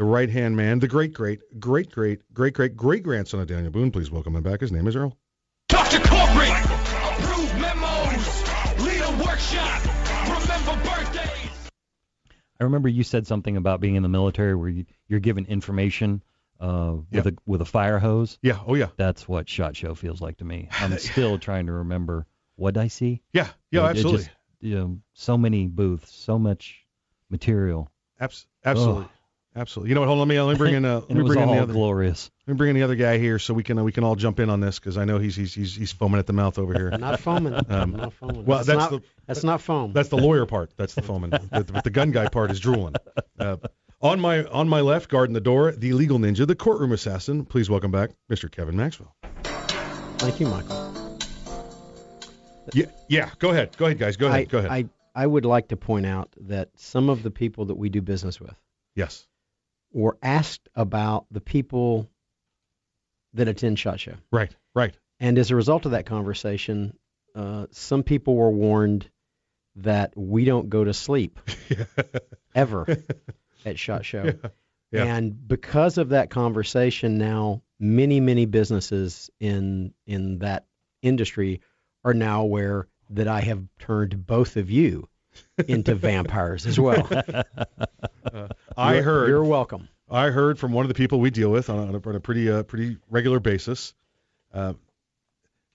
the 0.00 0.06
right 0.06 0.30
hand 0.30 0.56
man, 0.56 0.78
the 0.78 0.88
great, 0.88 1.12
great, 1.12 1.40
great, 1.60 1.90
great, 1.92 2.22
great, 2.32 2.54
great, 2.54 2.74
great 2.74 3.02
grandson 3.02 3.38
of 3.38 3.46
Daniel 3.46 3.70
Boone. 3.70 3.90
Please 3.90 4.10
welcome 4.10 4.34
him 4.34 4.42
back. 4.42 4.60
His 4.62 4.72
name 4.72 4.86
is 4.86 4.96
Earl. 4.96 5.14
Dr. 5.68 5.98
Corporate, 5.98 6.48
approve 6.64 7.60
memos, 7.60 8.44
lead 8.80 9.02
a 9.02 9.22
workshop, 9.22 9.82
remember 10.24 10.88
birthdays. 10.88 11.70
I 12.58 12.64
remember 12.64 12.88
you 12.88 13.02
said 13.04 13.26
something 13.26 13.58
about 13.58 13.82
being 13.82 13.94
in 13.96 14.02
the 14.02 14.08
military 14.08 14.54
where 14.54 14.70
you, 14.70 14.86
you're 15.06 15.20
given 15.20 15.44
information 15.44 16.22
uh, 16.60 16.94
with 17.12 17.26
Yeah. 17.26 17.32
a 17.32 17.34
with 17.44 17.60
a 17.60 17.66
fire 17.66 17.98
hose. 17.98 18.38
Yeah. 18.40 18.58
Oh 18.66 18.76
yeah. 18.76 18.88
That's 18.96 19.28
what 19.28 19.50
Shot 19.50 19.76
Show 19.76 19.94
feels 19.94 20.22
like 20.22 20.38
to 20.38 20.46
me. 20.46 20.68
I'm 20.80 20.96
still 20.96 21.38
trying 21.38 21.66
to 21.66 21.72
remember 21.72 22.26
what 22.56 22.78
I 22.78 22.88
see. 22.88 23.20
Yeah. 23.34 23.48
Yeah. 23.70 23.82
It- 23.82 23.84
it 23.84 23.90
absolutely. 23.90 24.18
just, 24.24 24.30
you 24.62 24.74
know, 24.78 24.98
so 25.12 25.36
many 25.36 25.66
booths, 25.66 26.10
so 26.10 26.38
much 26.38 26.86
material. 27.28 27.90
Abs- 28.18 28.46
absolutely. 28.64 29.04
Ugh. 29.04 29.10
Absolutely. 29.56 29.88
You 29.88 29.94
know 29.96 30.02
what? 30.02 30.06
Hold 30.06 30.20
on. 30.20 30.28
Let 30.28 30.34
me 30.34 30.40
let 30.40 30.52
me 30.52 30.58
bring 30.58 30.74
in 30.74 30.84
uh, 30.84 31.00
let 31.08 31.10
me 31.10 31.24
bring 31.24 31.40
in 31.40 31.48
the 31.48 31.62
other 31.62 31.72
glorious. 31.72 32.30
Let 32.46 32.54
me 32.54 32.56
bring 32.56 32.70
in 32.70 32.76
the 32.76 32.82
other 32.82 32.94
guy 32.94 33.18
here 33.18 33.38
so 33.38 33.52
we 33.52 33.64
can 33.64 33.78
uh, 33.78 33.82
we 33.82 33.90
can 33.90 34.04
all 34.04 34.14
jump 34.14 34.38
in 34.38 34.48
on 34.48 34.60
this 34.60 34.78
because 34.78 34.96
I 34.96 35.04
know 35.04 35.18
he's 35.18 35.34
he's 35.34 35.52
he's 35.52 35.74
he's 35.74 35.92
foaming 35.92 36.20
at 36.20 36.26
the 36.26 36.32
mouth 36.32 36.58
over 36.58 36.72
here. 36.72 36.90
Not 36.98 37.18
foaming. 37.18 37.54
Um, 37.68 37.92
not 37.92 38.12
foaming. 38.12 38.44
Well, 38.44 38.58
that's, 38.58 38.68
that's 38.68 38.78
not, 38.78 38.90
the 38.90 39.02
that's 39.26 39.44
not 39.44 39.60
foam. 39.60 39.92
that's 39.92 40.08
the 40.08 40.18
lawyer 40.18 40.46
part. 40.46 40.70
That's 40.76 40.94
the 40.94 41.02
foaming. 41.02 41.30
the, 41.52 41.64
the, 41.64 41.80
the 41.84 41.90
gun 41.90 42.12
guy 42.12 42.28
part 42.28 42.50
is 42.50 42.60
drooling. 42.60 42.94
Uh, 43.38 43.56
on 44.00 44.20
my 44.20 44.44
on 44.44 44.68
my 44.68 44.80
left, 44.80 45.08
guarding 45.08 45.34
the 45.34 45.40
door, 45.40 45.72
the 45.72 45.94
legal 45.94 46.18
ninja, 46.18 46.46
the 46.46 46.54
courtroom 46.54 46.92
assassin. 46.92 47.44
Please 47.44 47.68
welcome 47.68 47.90
back, 47.90 48.10
Mr. 48.30 48.50
Kevin 48.50 48.76
Maxwell. 48.76 49.14
Thank 50.18 50.38
you, 50.38 50.46
Michael. 50.46 51.18
Yeah, 52.72 52.86
yeah. 53.08 53.30
Go 53.38 53.50
ahead. 53.50 53.76
Go 53.76 53.86
ahead, 53.86 53.98
guys. 53.98 54.16
Go 54.16 54.28
ahead. 54.28 54.40
I, 54.40 54.44
Go 54.44 54.58
ahead. 54.58 54.70
I, 54.70 54.84
I 55.14 55.26
would 55.26 55.44
like 55.44 55.68
to 55.68 55.76
point 55.76 56.06
out 56.06 56.28
that 56.42 56.68
some 56.76 57.08
of 57.08 57.22
the 57.24 57.30
people 57.30 57.64
that 57.66 57.74
we 57.74 57.88
do 57.88 58.00
business 58.00 58.40
with 58.40 58.54
yes. 58.94 59.26
Were 59.92 60.16
asked 60.22 60.68
about 60.74 61.26
the 61.30 61.40
people 61.40 62.08
that 63.34 63.48
attend 63.48 63.78
SHOT 63.78 64.00
Show. 64.00 64.14
Right. 64.30 64.54
Right. 64.74 64.96
And 65.18 65.38
as 65.38 65.50
a 65.50 65.56
result 65.56 65.84
of 65.84 65.92
that 65.92 66.06
conversation, 66.06 66.96
uh, 67.34 67.66
some 67.70 68.02
people 68.02 68.36
were 68.36 68.50
warned 68.50 69.08
that 69.76 70.12
we 70.16 70.44
don't 70.44 70.68
go 70.68 70.84
to 70.84 70.92
sleep 70.94 71.38
ever 72.54 72.86
at 73.64 73.78
SHOT 73.78 74.04
Show. 74.04 74.34
Yeah. 74.92 75.04
And 75.04 75.46
because 75.46 75.98
of 75.98 76.08
that 76.08 76.30
conversation, 76.30 77.16
now 77.16 77.62
many, 77.78 78.18
many 78.18 78.44
businesses 78.44 79.30
in 79.38 79.94
in 80.04 80.40
that 80.40 80.66
industry 81.00 81.60
are 82.04 82.12
now 82.12 82.42
aware 82.42 82.88
that 83.10 83.28
I 83.28 83.40
have 83.40 83.62
turned 83.78 84.26
both 84.26 84.56
of 84.56 84.68
you 84.68 85.08
into 85.68 85.94
vampires 85.94 86.66
as 86.66 86.78
well. 86.78 87.08
Uh, 88.32 88.48
I 88.76 88.92
You're- 88.94 89.04
heard. 89.04 89.28
You're 89.28 89.44
welcome. 89.44 89.88
I 90.08 90.28
heard 90.30 90.58
from 90.58 90.72
one 90.72 90.84
of 90.84 90.88
the 90.88 90.94
people 90.94 91.20
we 91.20 91.30
deal 91.30 91.50
with 91.50 91.70
on 91.70 91.78
a, 91.94 92.08
on 92.08 92.14
a 92.14 92.20
pretty 92.20 92.50
uh, 92.50 92.62
pretty 92.64 92.98
regular 93.08 93.40
basis. 93.40 93.94
Uh, 94.52 94.74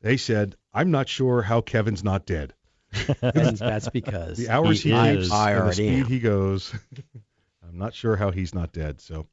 they 0.02 0.16
said, 0.18 0.56
"I'm 0.74 0.92
not 0.92 1.10
sure 1.10 1.42
how 1.42 1.62
Kevin's 1.62 2.04
not 2.04 2.26
dead." 2.26 2.54
And 3.22 3.58
that's 3.58 3.90
because 3.90 4.38
the 4.38 4.50
hours 4.50 4.82
he, 4.82 4.92
he 4.92 4.96
keeps 5.14 5.26
is. 5.26 5.32
I 5.32 5.52
and 5.54 5.68
the 5.70 5.74
speed 5.74 6.00
am. 6.02 6.06
he 6.06 6.20
goes. 6.20 6.74
I'm 7.68 7.78
not 7.78 7.94
sure 7.94 8.16
how 8.16 8.32
he's 8.32 8.54
not 8.54 8.72
dead. 8.72 9.02
So, 9.02 9.28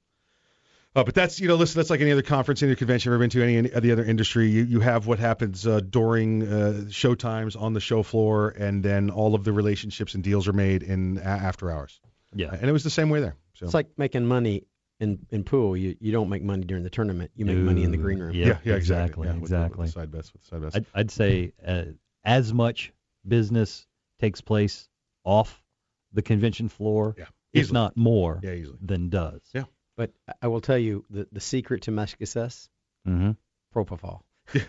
uh, 0.95 1.05
but 1.05 1.15
that's 1.15 1.41
you 1.41 1.49
know, 1.49 1.55
listen, 1.57 1.79
that's 1.79 1.91
like 1.91 2.01
any 2.01 2.13
other 2.13 2.23
conference, 2.23 2.63
any 2.63 2.71
other 2.73 2.77
convention 2.79 3.11
I've 3.11 3.15
ever 3.15 3.23
been 3.23 3.31
to, 3.31 3.43
any, 3.43 3.57
any 3.57 3.71
of 3.71 3.83
the 3.83 3.93
other 3.93 4.05
industry. 4.05 4.49
You 4.51 4.65
you 4.65 4.81
have 4.81 5.07
what 5.07 5.19
happens 5.19 5.67
uh, 5.67 5.81
during 5.81 6.47
uh, 6.47 6.91
show 6.91 7.15
times 7.15 7.57
on 7.57 7.73
the 7.73 7.81
show 7.81 8.03
floor, 8.03 8.51
and 8.51 8.83
then 8.83 9.11
all 9.11 9.35
of 9.35 9.45
the 9.45 9.53
relationships 9.53 10.15
and 10.15 10.23
deals 10.23 10.49
are 10.49 10.53
made 10.53 10.83
in 10.83 11.19
a- 11.19 11.23
after 11.23 11.71
hours. 11.71 12.01
Yeah. 12.35 12.49
and 12.53 12.69
it 12.69 12.73
was 12.73 12.83
the 12.85 12.91
same 12.91 13.11
way 13.11 13.21
there. 13.21 13.37
So 13.55 13.67
It's 13.67 13.75
like 13.75 13.89
making 13.99 14.25
money 14.27 14.65
in 15.01 15.27
in 15.31 15.45
pool. 15.45 15.77
You 15.77 15.97
you 16.01 16.13
don't 16.13 16.29
make 16.29 16.43
money 16.43 16.65
during 16.65 16.83
the 16.85 16.91
tournament. 16.91 17.31
You 17.37 17.45
make 17.47 17.59
money 17.59 17.83
in 17.85 17.91
the 17.91 17.97
green 17.99 18.19
room. 18.19 18.35
Yeah, 18.35 18.59
yeah, 18.65 18.75
exactly, 18.75 18.77
exactly, 18.77 19.27
yeah, 19.29 19.35
with 19.35 19.51
the- 19.51 19.79
with 19.79 19.87
the 19.89 19.93
side 19.93 20.11
bets, 20.11 20.33
with 20.33 20.43
the 20.43 20.49
side 20.49 20.63
bets. 20.63 20.77
I'd, 20.77 20.87
I'd 20.95 21.11
say 21.11 21.53
uh, 21.67 21.85
as 22.25 22.53
much 22.53 22.93
business 23.27 23.87
takes 24.21 24.41
place 24.41 24.89
off 25.25 25.63
the 26.13 26.23
convention 26.23 26.69
floor, 26.69 27.15
yeah, 27.19 27.25
if 27.53 27.73
not 27.73 27.97
more, 27.97 28.41
Yeah, 28.43 28.53
easily. 28.53 28.79
than 28.83 29.09
does. 29.09 29.41
Yeah. 29.55 29.65
But 30.03 30.11
I 30.43 30.49
will 30.49 30.61
tell 30.61 30.79
you 30.79 31.05
the 31.11 31.29
the 31.31 31.39
secret 31.39 31.83
to 31.83 31.93
my 31.93 32.07
success: 32.07 32.69
Mm-hmm. 33.07 33.31
propofol. 33.73 34.23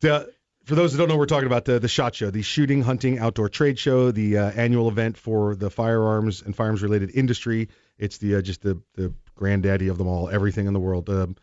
The, 0.00 0.32
for 0.64 0.74
those 0.74 0.92
that 0.92 0.98
don't 0.98 1.08
know, 1.08 1.16
we're 1.16 1.26
talking 1.26 1.46
about 1.46 1.64
the 1.64 1.78
the 1.78 1.88
Shot 1.88 2.14
Show, 2.16 2.30
the 2.30 2.42
shooting, 2.42 2.82
hunting, 2.82 3.20
outdoor 3.20 3.48
trade 3.48 3.78
show, 3.78 4.10
the 4.10 4.38
uh, 4.38 4.50
annual 4.50 4.88
event 4.88 5.16
for 5.16 5.54
the 5.54 5.70
firearms 5.70 6.42
and 6.42 6.56
firearms 6.56 6.82
related 6.82 7.12
industry. 7.14 7.68
It's 7.98 8.18
the 8.18 8.36
uh, 8.36 8.42
just 8.42 8.62
the 8.62 8.80
the 8.94 9.12
granddaddy 9.36 9.88
of 9.88 9.98
them 9.98 10.08
all, 10.08 10.28
everything 10.28 10.66
in 10.66 10.72
the 10.72 10.80
world. 10.80 11.08
Um, 11.08 11.36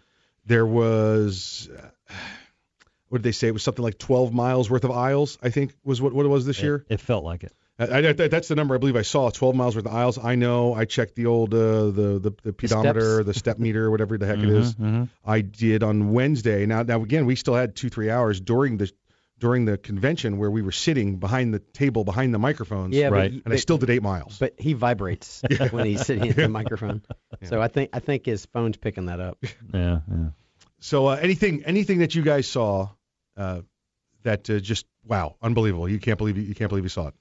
there 0.45 0.65
was. 0.65 1.69
Uh, 1.73 2.13
what 3.07 3.19
did 3.19 3.23
they 3.23 3.31
say? 3.31 3.47
It 3.47 3.53
was 3.53 3.63
something 3.63 3.83
like 3.83 3.97
12 3.97 4.33
miles 4.33 4.69
worth 4.69 4.83
of 4.83 4.91
aisles. 4.91 5.37
I 5.41 5.49
think 5.49 5.73
was 5.83 6.01
what, 6.01 6.13
what 6.13 6.25
it 6.25 6.29
was 6.29 6.45
this 6.45 6.61
year. 6.61 6.85
It 6.89 6.99
felt 6.99 7.23
like 7.23 7.43
it. 7.43 7.53
I, 7.79 8.09
I, 8.09 8.11
that's 8.13 8.47
the 8.49 8.55
number 8.55 8.75
I 8.75 8.77
believe 8.77 8.95
I 8.97 9.03
saw. 9.03 9.29
12 9.29 9.55
miles 9.55 9.75
worth 9.75 9.85
of 9.85 9.93
aisles. 9.93 10.17
I 10.17 10.35
know. 10.35 10.73
I 10.73 10.83
checked 10.85 11.15
the 11.15 11.27
old 11.27 11.53
uh, 11.53 11.85
the 11.91 12.19
the, 12.21 12.33
the 12.43 12.53
pedometer, 12.53 13.23
the, 13.23 13.33
step 13.33 13.57
meter, 13.57 13.89
whatever 13.89 14.17
the 14.17 14.25
heck 14.25 14.39
it 14.39 14.49
is. 14.49 14.75
Mhm, 14.75 15.09
I 15.25 15.41
did 15.41 15.81
on 15.83 16.11
Wednesday. 16.11 16.65
Now 16.65 16.83
now 16.83 17.01
again, 17.01 17.25
we 17.25 17.35
still 17.35 17.55
had 17.55 17.75
two 17.75 17.89
three 17.89 18.09
hours 18.09 18.41
during 18.41 18.77
the 18.77 18.91
during 19.39 19.63
the 19.63 19.77
convention 19.77 20.37
where 20.37 20.51
we 20.51 20.61
were 20.61 20.73
sitting 20.73 21.15
behind 21.15 21.53
the 21.53 21.59
table 21.59 22.03
behind 22.03 22.33
the 22.33 22.39
microphones. 22.39 22.93
Yeah, 22.93 23.07
Right. 23.07 23.31
y- 23.31 23.41
And 23.45 23.53
I 23.53 23.57
still 23.57 23.77
did 23.77 23.89
eight 23.89 24.03
miles. 24.03 24.37
But 24.37 24.55
he 24.59 24.73
vibrates 24.73 25.41
when 25.71 25.85
he's 25.85 26.05
sitting 26.05 26.27
at 26.27 26.35
the 26.35 26.49
microphone. 26.49 27.01
So 27.43 27.61
I 27.61 27.69
think 27.69 27.91
I 27.93 27.99
think 27.99 28.25
his 28.25 28.45
phone's 28.47 28.75
picking 28.75 29.05
that 29.05 29.21
up. 29.21 29.37
Yeah, 29.73 29.99
yeah. 30.11 30.29
So 30.81 31.07
uh, 31.07 31.15
anything 31.21 31.63
anything 31.65 31.99
that 31.99 32.13
you 32.15 32.23
guys 32.23 32.47
saw 32.47 32.89
uh, 33.37 33.61
that 34.23 34.49
uh, 34.49 34.59
just 34.59 34.85
wow, 35.05 35.35
unbelievable. 35.41 35.87
You 35.87 35.99
can't 35.99 36.17
believe 36.17 36.35
you, 36.37 36.43
you 36.43 36.55
can't 36.55 36.67
believe 36.67 36.83
you 36.83 36.89
saw 36.89 37.07
it. 37.07 37.13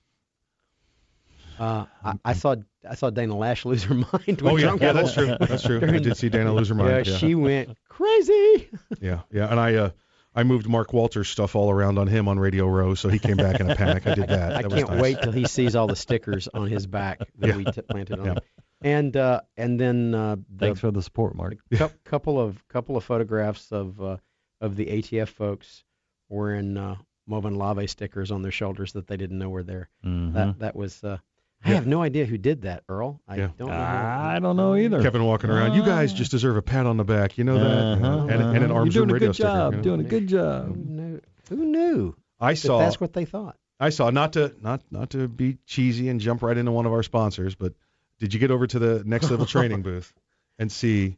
Uh, 1.59 1.87
I, 2.05 2.15
I 2.25 2.33
saw 2.35 2.57
I 2.89 2.95
saw 2.95 3.11
Dana 3.11 3.35
Loesch 3.35 3.65
lose 3.65 3.83
her 3.85 3.95
mind. 3.95 4.09
With 4.27 4.43
Oh, 4.45 4.57
yeah, 4.57 4.77
yeah, 4.81 4.93
that's 4.93 5.15
true. 5.15 5.37
That's 5.41 5.63
true. 5.63 5.81
I 5.83 5.99
did 5.99 6.17
see 6.17 6.29
Dana 6.29 6.53
lose 6.55 6.69
her 6.69 6.75
mind, 6.75 7.07
Yeah, 7.07 7.13
yeah. 7.13 7.19
she 7.19 7.35
went 7.35 7.77
crazy. 7.89 8.69
Yeah, 9.01 9.21
yeah, 9.33 9.51
and 9.51 9.59
I 9.61 9.75
uh, 9.75 9.91
I 10.35 10.43
moved 10.45 10.69
Mark 10.69 10.93
Walters 10.93 11.29
stuff 11.29 11.57
all 11.57 11.71
around 11.71 11.99
on 11.99 12.07
him 12.07 12.29
on 12.29 12.39
Radio 12.39 12.67
Row, 12.67 12.95
so 12.95 13.09
he 13.09 13.19
came 13.19 13.37
back 13.37 13.61
in 13.61 13.71
a 13.71 13.75
panic. 13.75 14.07
I 14.07 14.15
did 14.15 14.29
that. 14.29 14.53
I 14.57 14.63
That 14.63 14.71
can't 14.71 14.91
nice. 14.91 15.01
wait 15.01 15.23
till 15.23 15.33
he 15.33 15.47
sees 15.47 15.75
all 15.75 15.87
the 15.89 15.97
stickers 15.97 16.49
on 16.55 16.69
his 16.69 16.87
back 16.87 17.19
that 17.39 17.49
Yeah. 17.49 17.57
we 17.57 17.65
t- 17.65 17.83
planted 17.83 18.19
on 18.21 18.25
Yeah. 18.27 18.33
him. 18.33 18.39
And 18.83 19.17
uh, 19.17 19.41
and 19.57 19.81
then 19.81 20.15
uh, 20.15 20.37
the 20.37 20.67
Thanks 20.67 20.81
for 20.81 20.91
the 20.93 21.03
support, 21.03 21.35
Mark. 21.35 21.57
cou- 21.75 21.91
couple 22.05 22.41
of 22.41 22.67
couple 22.69 22.97
of 22.97 23.03
photographs 23.05 23.73
of 23.73 24.01
uh, 24.01 24.17
of 24.61 24.77
the 24.77 24.87
ATF 24.87 25.29
folks 25.29 25.83
wearing 26.29 26.77
uh, 26.77 26.97
Molon 27.29 27.57
Labe 27.57 27.89
stickers 27.89 28.31
on 28.31 28.43
their 28.43 28.53
shoulders 28.53 28.93
that 28.93 29.07
they 29.09 29.17
didn't 29.17 29.39
know 29.39 29.49
were 29.51 29.65
there. 29.65 29.89
Mhm. 30.05 30.35
That 30.35 30.59
that 30.61 30.77
was. 30.77 31.03
Uh, 31.03 31.19
I 31.65 31.71
have 31.71 31.87
no 31.87 32.01
idea 32.03 32.25
who 32.25 32.39
did 32.39 32.63
that, 32.63 32.85
Earl. 32.89 33.21
I 33.27 33.37
Yeah. 33.37 33.49
don't 33.59 33.69
know. 33.69 33.75
who- 33.75 33.81
I 33.81 34.39
don't 34.41 34.57
know 34.57 34.75
either. 34.77 35.03
Kevin 35.03 35.25
walking 35.25 35.51
around. 35.51 35.75
You 35.75 35.83
guys 35.85 36.13
just 36.13 36.31
deserve 36.31 36.57
a 36.57 36.63
pat 36.63 36.87
on 36.87 36.97
the 36.97 37.05
back. 37.05 37.37
You 37.37 37.45
know 37.45 37.59
that, 37.59 37.97
You 37.97 38.03
know, 38.03 38.19
Uh-huh, 38.21 38.27
and, 38.29 38.43
and 38.57 38.65
an 38.65 38.71
arms 38.71 38.95
You're 38.95 39.05
doing 39.07 39.09
room 39.09 39.11
a 39.11 39.13
radio 39.15 39.29
good 39.31 39.35
sticker. 39.35 39.49
job. 39.49 39.73
you 39.73 39.77
know? 39.79 39.83
Doing 39.83 40.01
a 40.01 40.05
good 40.05 40.23
Who 40.23 40.27
job. 40.29 40.77
knew? 40.77 41.21
Who 41.49 41.57
knew? 41.57 42.15
I 42.41 42.53
that 42.53 42.57
saw. 42.59 42.79
That's 42.79 43.01
what 43.01 43.13
they 43.13 43.25
thought. 43.25 43.57
I 43.81 43.91
saw. 43.91 44.11
Not 44.11 44.33
to 44.35 44.55
not 44.63 44.83
not 44.91 45.11
to 45.11 45.27
be 45.29 45.59
cheesy 45.67 46.09
and 46.09 46.21
jump 46.21 46.43
right 46.43 46.57
into 46.57 46.71
one 46.73 46.87
of 46.87 46.93
our 46.93 47.03
sponsors, 47.03 47.55
but 47.55 47.75
did 48.21 48.33
you 48.35 48.41
get 48.41 48.51
over 48.51 48.67
to 48.67 48.79
the 48.79 49.03
next 49.05 49.31
level 49.31 49.47
training 49.47 49.83
booth 49.83 50.13
and 50.59 50.71
see 50.71 51.17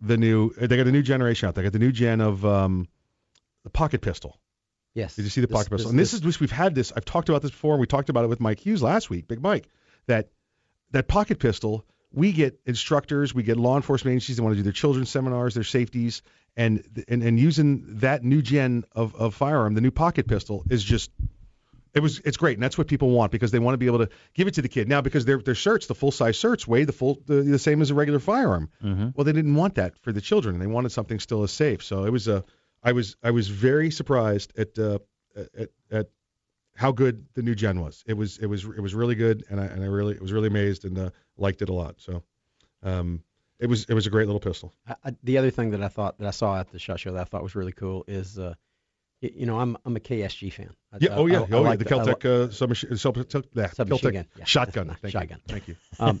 the 0.00 0.16
new? 0.16 0.52
They 0.54 0.76
got 0.76 0.86
a 0.86 0.92
new 0.92 1.02
generation 1.02 1.48
out. 1.48 1.54
They 1.56 1.62
got 1.64 1.72
the 1.72 1.78
new 1.80 1.92
gen 1.92 2.20
of 2.20 2.44
um, 2.46 2.86
the 3.64 3.70
pocket 3.70 4.00
pistol. 4.00 4.38
Yes. 4.94 5.16
Did 5.16 5.22
you 5.22 5.30
see 5.30 5.40
the 5.40 5.46
This- 5.46 5.54
pocket 5.56 5.70
pistol? 5.70 5.86
this- 5.86 5.90
and 5.90 5.98
this, 5.98 6.10
this- 6.12 6.34
is 6.36 6.40
we've 6.40 6.50
had 6.50 6.74
this. 6.74 6.92
I've 6.96 7.04
talked 7.04 7.28
about 7.28 7.42
this 7.42 7.50
before, 7.50 7.74
and 7.74 7.80
we 7.80 7.86
talked 7.86 8.08
about 8.10 8.24
it 8.24 8.28
with 8.28 8.40
Mike 8.40 8.60
Hughes 8.60 8.82
last 8.82 9.08
week, 9.10 9.26
Big 9.28 9.40
Mike. 9.42 9.68
That 10.06 10.30
that 10.90 11.08
pocket 11.08 11.38
pistol, 11.38 11.86
we 12.12 12.32
get 12.32 12.60
instructors, 12.66 13.34
we 13.34 13.42
get 13.42 13.56
law 13.56 13.76
enforcement 13.76 14.12
agencies 14.12 14.36
that 14.36 14.42
want 14.42 14.52
to 14.54 14.58
do 14.58 14.62
their 14.62 14.72
children's 14.72 15.08
seminars, 15.08 15.54
their 15.54 15.64
safeties, 15.64 16.22
and 16.56 16.84
and 17.08 17.22
and 17.22 17.38
using 17.38 17.84
that 18.00 18.22
new 18.24 18.42
gen 18.42 18.84
of 18.92 19.14
of 19.14 19.34
firearm, 19.34 19.74
the 19.74 19.80
new 19.80 19.90
pocket 19.90 20.26
pistol, 20.28 20.64
is 20.68 20.84
just 20.84 21.10
it 21.94 22.00
was 22.00 22.20
it's 22.24 22.36
great, 22.36 22.56
and 22.56 22.62
that's 22.62 22.76
what 22.76 22.86
people 22.88 23.10
want 23.10 23.32
because 23.32 23.50
they 23.50 23.58
want 23.58 23.74
to 23.74 23.78
be 23.78 23.86
able 23.86 23.98
to 23.98 24.08
give 24.34 24.48
it 24.48 24.54
to 24.54 24.62
the 24.62 24.68
kid 24.68 24.88
now 24.88 25.00
because 25.00 25.24
their 25.24 25.38
their 25.38 25.54
SIRTs, 25.54 25.86
the 25.86 25.94
full 25.94 26.10
size 26.10 26.36
SIRTs, 26.38 26.66
weigh 26.66 26.84
the 26.84 26.92
full 26.92 27.18
the, 27.26 27.36
the 27.42 27.58
same 27.58 27.80
as 27.80 27.90
a 27.90 27.94
regular 27.94 28.18
firearm. 28.18 28.68
Mm-hmm. 28.84 29.08
Well, 29.14 29.24
they 29.24 29.32
didn't 29.32 29.54
want 29.54 29.76
that 29.76 29.96
for 29.98 30.12
the 30.12 30.20
children. 30.20 30.58
They 30.58 30.66
wanted 30.66 30.92
something 30.92 31.18
still 31.20 31.42
as 31.44 31.50
safe. 31.52 31.82
So 31.82 32.04
it 32.04 32.10
was 32.10 32.28
a, 32.28 32.44
I 32.82 32.92
was 32.92 33.16
I 33.22 33.30
was 33.30 33.48
very 33.48 33.90
surprised 33.90 34.52
at 34.58 34.78
uh, 34.78 34.98
at 35.56 35.70
at 35.90 36.10
how 36.76 36.90
good 36.92 37.26
the 37.34 37.42
new 37.42 37.54
gen 37.54 37.80
was. 37.80 38.02
It 38.06 38.14
was 38.14 38.38
it 38.38 38.46
was 38.46 38.64
it 38.64 38.80
was 38.80 38.94
really 38.94 39.14
good, 39.14 39.44
and 39.50 39.60
I 39.60 39.64
and 39.66 39.82
I 39.82 39.86
really 39.86 40.18
was 40.18 40.32
really 40.32 40.48
amazed 40.48 40.84
and 40.84 40.98
uh, 40.98 41.10
liked 41.36 41.62
it 41.62 41.68
a 41.68 41.72
lot. 41.72 41.96
So, 42.00 42.22
um, 42.82 43.22
it 43.60 43.66
was 43.66 43.84
it 43.84 43.94
was 43.94 44.06
a 44.06 44.10
great 44.10 44.26
little 44.26 44.40
pistol. 44.40 44.72
I, 44.86 44.96
I, 45.04 45.16
the 45.22 45.38
other 45.38 45.50
thing 45.50 45.70
that 45.70 45.82
I 45.82 45.88
thought 45.88 46.18
that 46.18 46.26
I 46.26 46.30
saw 46.32 46.58
at 46.58 46.70
the 46.72 46.78
shot 46.78 46.98
show 47.00 47.12
that 47.12 47.20
I 47.20 47.24
thought 47.24 47.42
was 47.42 47.54
really 47.54 47.72
cool 47.72 48.04
is, 48.08 48.38
uh, 48.38 48.54
y- 49.22 49.30
you 49.34 49.46
know, 49.46 49.60
I'm 49.60 49.76
I'm 49.84 49.94
a 49.96 50.00
KSG 50.00 50.52
fan. 50.52 50.70
I, 50.92 50.96
Yeah. 51.00 51.14
Oh 51.14 51.26
yeah. 51.26 51.40
I- 51.40 51.42
I 51.42 51.46
oh 51.52 51.62
yeah. 51.62 51.68
like 51.68 51.78
The 51.78 51.94
I 51.94 52.02
li- 52.02 52.12
Keltec 52.14 52.24
uh, 52.24 52.50
submachine 52.50 52.96
sub, 52.96 53.30
sub, 53.30 53.44
yeah, 53.54 53.70
Submachine 53.70 54.10
Keltec 54.10 54.14
gun, 54.14 54.26
yeah. 54.38 54.44
shotgun. 54.44 54.96
Thank 55.00 55.12
Shotgun. 55.12 55.38
you. 55.46 55.52
Thank 55.52 55.68
you. 55.68 55.76
Um, 56.00 56.20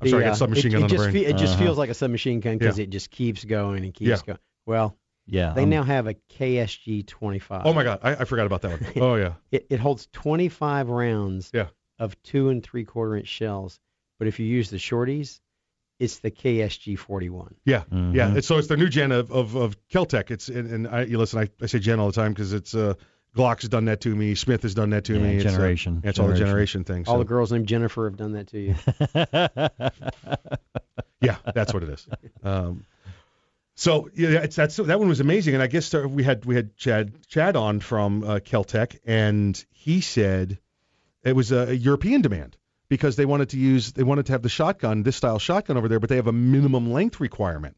I'm 0.00 0.08
sorry, 0.10 0.22
I 0.22 0.26
got 0.28 0.32
uh, 0.34 0.36
submachine 0.36 0.70
it, 0.70 0.74
gun 0.74 0.80
it 0.82 0.84
on 0.84 0.88
the 0.90 0.94
just 0.94 1.10
brain. 1.10 1.24
fe- 1.24 1.30
it 1.30 1.36
just 1.38 1.54
Uh-huh. 1.54 1.64
feels 1.64 1.78
like 1.78 1.90
a 1.90 1.94
submachine 1.94 2.38
gun 2.38 2.58
because 2.58 2.78
Yeah. 2.78 2.84
it 2.84 2.90
just 2.90 3.10
keeps 3.10 3.42
going 3.44 3.82
and 3.84 3.92
keeps 3.92 4.08
Yeah. 4.08 4.18
going. 4.24 4.38
Well, 4.66 4.96
Yeah. 5.28 5.52
they 5.52 5.60
I'm- 5.62 5.70
now 5.70 5.82
have 5.82 6.06
a 6.06 6.14
KSG 6.14 7.06
25. 7.06 7.62
Oh 7.64 7.72
my 7.72 7.84
God, 7.84 8.00
I, 8.02 8.12
I 8.16 8.24
forgot 8.24 8.46
about 8.46 8.62
that 8.62 8.80
one. 8.80 8.92
Oh 8.96 9.14
yeah. 9.16 9.34
It, 9.52 9.66
it 9.70 9.78
holds 9.80 10.08
25 10.12 10.88
rounds 10.88 11.50
Yeah. 11.54 11.66
of 11.98 12.20
two 12.22 12.48
and 12.48 12.62
three 12.62 12.84
quarter 12.84 13.16
inch 13.16 13.28
shells, 13.28 13.78
but 14.18 14.26
if 14.28 14.40
you 14.40 14.46
use 14.46 14.70
the 14.70 14.78
shorties, 14.78 15.40
it's 16.00 16.18
the 16.20 16.30
KSG 16.30 16.96
41. 16.98 17.56
Yeah, 17.64 17.82
Mhm. 17.92 18.14
yeah. 18.14 18.34
It's, 18.36 18.46
so 18.46 18.58
it's 18.58 18.68
the 18.68 18.76
new 18.76 18.88
gen 18.88 19.10
of 19.12 19.30
of, 19.32 19.54
of 19.56 19.76
Keltec. 19.88 20.30
It's 20.30 20.48
and, 20.48 20.70
and 20.70 20.88
I 20.88 21.02
you 21.02 21.18
listen. 21.18 21.40
I, 21.40 21.48
I 21.62 21.66
say 21.66 21.78
gen 21.80 21.98
all 22.00 22.06
the 22.06 22.12
time 22.12 22.32
because 22.32 22.52
it's 22.52 22.72
uh, 22.74 22.94
Glock's 23.36 23.62
has 23.62 23.68
done 23.68 23.86
that 23.86 24.00
to 24.02 24.14
me. 24.14 24.34
Smith 24.36 24.62
has 24.62 24.74
done 24.74 24.90
that 24.90 25.04
to 25.06 25.14
Yeah, 25.14 25.22
me. 25.22 25.36
It's, 25.36 25.46
uh, 25.46 25.50
generation. 25.50 26.00
it's 26.04 26.18
all 26.20 26.28
the 26.28 26.34
Generation. 26.34 26.84
generation 26.84 27.04
thing. 27.04 27.12
All 27.12 27.18
the 27.18 27.24
girls 27.24 27.50
named 27.52 27.66
Jennifer 27.66 28.04
have 28.08 28.16
done 28.16 28.32
that 28.32 28.46
to 28.48 28.58
you. 28.60 28.74
yeah, 31.20 31.36
that's 31.54 31.74
what 31.74 31.82
it 31.82 31.88
is. 31.90 32.06
Um, 32.44 32.84
so 33.78 34.10
yeah, 34.14 34.40
it's 34.40 34.56
that's 34.56 34.76
that 34.76 34.98
one 34.98 35.08
was 35.08 35.20
amazing, 35.20 35.54
and 35.54 35.62
I 35.62 35.68
guess 35.68 35.92
we 35.94 36.22
had 36.24 36.44
we 36.44 36.54
had 36.56 36.76
Chad 36.76 37.12
Chad 37.28 37.54
on 37.56 37.80
from 37.80 38.24
uh, 38.24 38.38
Keltec, 38.40 38.98
and 39.06 39.64
he 39.70 40.00
said 40.00 40.58
it 41.22 41.34
was 41.36 41.52
a, 41.52 41.68
a 41.70 41.72
European 41.72 42.20
demand 42.22 42.56
because 42.88 43.14
they 43.16 43.24
wanted 43.24 43.50
to 43.50 43.58
use 43.58 43.92
they 43.92 44.02
wanted 44.02 44.26
to 44.26 44.32
have 44.32 44.42
the 44.42 44.48
shotgun 44.48 45.02
this 45.04 45.16
style 45.16 45.38
shotgun 45.38 45.76
over 45.76 45.88
there, 45.88 46.00
but 46.00 46.08
they 46.08 46.16
have 46.16 46.26
a 46.26 46.32
minimum 46.32 46.92
length 46.92 47.20
requirement. 47.20 47.76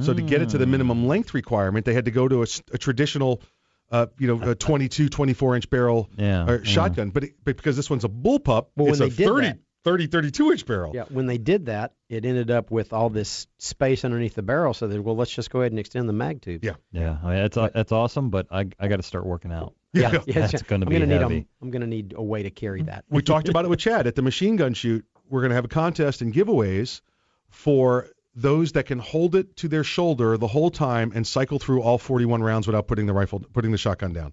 So 0.00 0.14
to 0.14 0.22
get 0.22 0.40
it 0.42 0.50
to 0.50 0.58
the 0.58 0.64
Mm. 0.64 0.70
minimum 0.70 1.08
length 1.08 1.34
requirement, 1.34 1.84
they 1.84 1.92
had 1.92 2.04
to 2.04 2.12
go 2.12 2.28
to 2.28 2.42
a 2.42 2.78
traditional, 2.78 3.42
uh, 3.90 4.06
you 4.16 4.28
know, 4.28 4.50
a 4.50 4.54
22, 4.54 5.08
24 5.08 5.56
inch 5.56 5.68
barrel 5.70 6.08
Yeah, 6.16 6.44
uh, 6.44 6.52
yeah. 6.52 6.62
shotgun. 6.62 7.10
But, 7.10 7.24
it, 7.24 7.32
but 7.44 7.56
because 7.56 7.74
this 7.74 7.90
one's 7.90 8.04
a 8.04 8.08
bullpup, 8.08 8.66
Well, 8.76 8.88
it's 8.90 9.00
a 9.00 9.10
30, 9.10 9.46
that- 9.48 9.58
30, 9.84 10.06
32 10.06 10.52
inch 10.52 10.66
barrel. 10.66 10.92
Yeah, 10.94 11.04
when 11.08 11.26
they 11.26 11.38
did 11.38 11.66
that, 11.66 11.94
it 12.08 12.24
ended 12.24 12.50
up 12.50 12.70
with 12.70 12.92
all 12.92 13.10
this 13.10 13.46
space 13.58 14.04
underneath 14.04 14.34
the 14.34 14.42
barrel. 14.42 14.74
So 14.74 14.86
they 14.86 14.98
well, 14.98 15.16
let's 15.16 15.30
just 15.30 15.50
go 15.50 15.60
ahead 15.60 15.72
and 15.72 15.78
extend 15.78 16.08
the 16.08 16.12
mag 16.12 16.42
tube. 16.42 16.64
Yeah. 16.64 16.74
Yeah, 16.92 17.18
I 17.22 17.26
mean, 17.26 17.48
that's 17.48 17.72
that's 17.74 17.92
awesome, 17.92 18.30
but 18.30 18.46
I 18.50 18.66
I 18.78 18.88
got 18.88 18.96
to 18.96 19.02
start 19.02 19.26
working 19.26 19.52
out. 19.52 19.74
Yeah, 19.94 20.08
that's 20.26 20.62
going 20.62 20.80
to 20.80 20.86
I'm 20.86 20.88
be 20.88 20.94
gonna 20.94 21.06
need 21.06 21.20
heavy. 21.20 21.36
a, 21.36 21.46
I'm 21.60 21.70
going 21.70 21.82
to 21.82 21.86
need 21.86 22.14
a 22.16 22.22
way 22.22 22.44
to 22.44 22.50
carry 22.50 22.80
mm-hmm. 22.80 22.86
that. 22.86 23.04
we 23.10 23.20
talked 23.20 23.50
about 23.50 23.66
it 23.66 23.68
with 23.68 23.78
Chad 23.78 24.06
at 24.06 24.14
the 24.14 24.22
machine 24.22 24.56
gun 24.56 24.72
shoot. 24.72 25.04
We're 25.28 25.42
going 25.42 25.50
to 25.50 25.54
have 25.54 25.66
a 25.66 25.68
contest 25.68 26.22
and 26.22 26.32
giveaways 26.32 27.02
for 27.50 28.08
those 28.34 28.72
that 28.72 28.86
can 28.86 28.98
hold 28.98 29.34
it 29.34 29.54
to 29.56 29.68
their 29.68 29.84
shoulder 29.84 30.38
the 30.38 30.46
whole 30.46 30.70
time 30.70 31.12
and 31.14 31.26
cycle 31.26 31.58
through 31.58 31.82
all 31.82 31.98
41 31.98 32.42
rounds 32.42 32.66
without 32.66 32.86
putting 32.86 33.04
the 33.04 33.12
rifle, 33.12 33.40
putting 33.52 33.70
the 33.70 33.76
shotgun 33.76 34.14
down. 34.14 34.32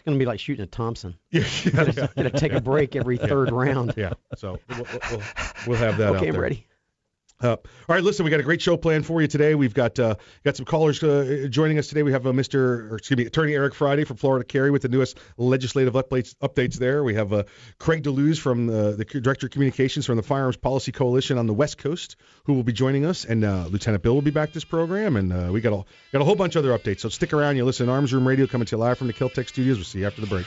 It's 0.00 0.06
going 0.06 0.18
to 0.18 0.22
be 0.22 0.26
like 0.26 0.40
shooting 0.40 0.62
a 0.62 0.66
Thompson. 0.66 1.14
Yeah, 1.30 1.42
gotta, 1.74 1.92
you 2.16 2.22
gotta 2.24 2.30
take 2.30 2.52
a 2.54 2.60
break 2.62 2.96
every 2.96 3.18
Yeah. 3.18 3.26
third 3.26 3.52
round. 3.52 3.92
Yeah, 3.98 4.14
so 4.34 4.58
we'll, 4.70 4.86
we'll, 5.10 5.22
we'll 5.66 5.76
have 5.76 5.98
that. 5.98 6.08
out 6.08 6.16
Okay, 6.16 6.28
I'm 6.28 6.32
there. 6.32 6.40
ready. 6.40 6.66
Uh, 7.40 7.48
all 7.48 7.58
right, 7.88 8.04
listen, 8.04 8.24
we 8.24 8.30
got 8.30 8.40
a 8.40 8.44
great 8.44 8.60
show 8.60 8.76
planned 8.76 9.06
for 9.06 9.22
you 9.22 9.26
today. 9.28 9.54
We've 9.54 9.72
got 9.72 9.98
uh, 9.98 10.16
got 10.44 10.56
some 10.56 10.66
callers 10.66 11.02
uh, 11.02 11.46
joining 11.48 11.78
us 11.78 11.88
today. 11.88 12.02
We 12.02 12.12
have 12.12 12.26
uh, 12.26 12.32
Mr. 12.32 12.98
Excuse 12.98 13.16
me, 13.16 13.24
Attorney 13.24 13.54
Eric 13.54 13.74
Friday 13.74 14.04
from 14.04 14.18
Florida 14.18 14.44
Carry 14.44 14.70
with 14.70 14.82
the 14.82 14.88
newest 14.88 15.18
legislative 15.38 15.94
updates. 15.94 16.34
Updates 16.36 16.74
there. 16.74 17.02
We 17.02 17.14
have 17.14 17.32
uh, 17.32 17.44
Craig 17.78 18.02
DeLuz 18.02 18.38
from 18.38 18.68
uh, 18.68 18.92
the 18.92 19.04
Director 19.04 19.46
of 19.46 19.52
Communications 19.52 20.04
from 20.04 20.16
the 20.16 20.22
Firearms 20.22 20.58
Policy 20.58 20.92
Coalition 20.92 21.38
on 21.38 21.46
the 21.46 21.54
West 21.54 21.78
Coast, 21.78 22.16
who 22.44 22.52
will 22.52 22.62
be 22.62 22.72
joining 22.72 23.06
us, 23.06 23.24
and 23.24 23.42
uh, 23.42 23.66
Lieutenant 23.70 24.02
Bill 24.02 24.14
will 24.14 24.22
be 24.22 24.30
back 24.30 24.52
this 24.52 24.64
program, 24.64 25.16
and 25.16 25.52
we 25.52 25.60
got 25.60 25.72
a 25.72 25.84
got 26.12 26.20
a 26.20 26.24
whole 26.24 26.36
bunch 26.36 26.56
of 26.56 26.64
other 26.64 26.76
updates. 26.76 27.00
So 27.00 27.08
stick 27.08 27.32
around. 27.32 27.56
You 27.56 27.64
listen 27.64 27.88
Arms 27.88 28.12
Room 28.12 28.28
Radio 28.28 28.46
coming 28.46 28.66
to 28.66 28.76
you 28.76 28.80
live 28.80 28.98
from 28.98 29.06
the 29.06 29.14
Keltec 29.14 29.48
Studios. 29.48 29.78
We'll 29.78 29.84
see 29.84 30.00
you 30.00 30.06
after 30.06 30.20
the 30.20 30.26
break. 30.26 30.46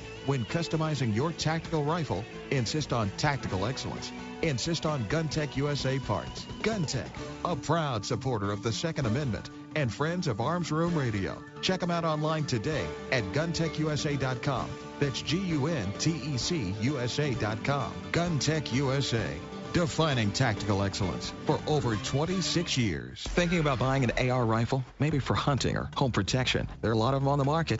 when 0.25 0.45
customizing 0.45 1.15
your 1.15 1.31
tactical 1.31 1.83
rifle, 1.83 2.23
insist 2.51 2.93
on 2.93 3.09
tactical 3.17 3.65
excellence. 3.65 4.11
Insist 4.41 4.85
on 4.85 5.03
GunTec 5.05 5.55
USA 5.55 5.99
parts. 5.99 6.45
GunTec, 6.61 7.09
a 7.45 7.55
proud 7.55 8.05
supporter 8.05 8.51
of 8.51 8.63
the 8.63 8.71
Second 8.71 9.05
Amendment 9.05 9.49
and 9.75 9.93
friends 9.93 10.27
of 10.27 10.41
Arms 10.41 10.71
Room 10.71 10.95
Radio. 10.95 11.41
Check 11.61 11.79
them 11.79 11.91
out 11.91 12.03
online 12.03 12.45
today 12.45 12.85
at 13.11 13.23
guntecusa.com. 13.33 14.69
That's 14.99 15.21
G-U-N-T-E-C 15.21 16.75
USA.com. 16.81 17.93
GunTec 18.11 18.73
USA. 18.73 19.37
Defining 19.73 20.31
tactical 20.31 20.83
excellence 20.83 21.33
for 21.45 21.59
over 21.65 21.95
26 21.95 22.77
years. 22.77 23.23
Thinking 23.29 23.59
about 23.59 23.79
buying 23.79 24.03
an 24.03 24.29
AR 24.29 24.45
rifle? 24.45 24.83
Maybe 24.99 25.19
for 25.19 25.33
hunting 25.33 25.77
or 25.77 25.89
home 25.95 26.11
protection. 26.11 26.67
There 26.81 26.91
are 26.91 26.93
a 26.93 26.97
lot 26.97 27.13
of 27.13 27.21
them 27.21 27.29
on 27.29 27.39
the 27.39 27.45
market. 27.45 27.79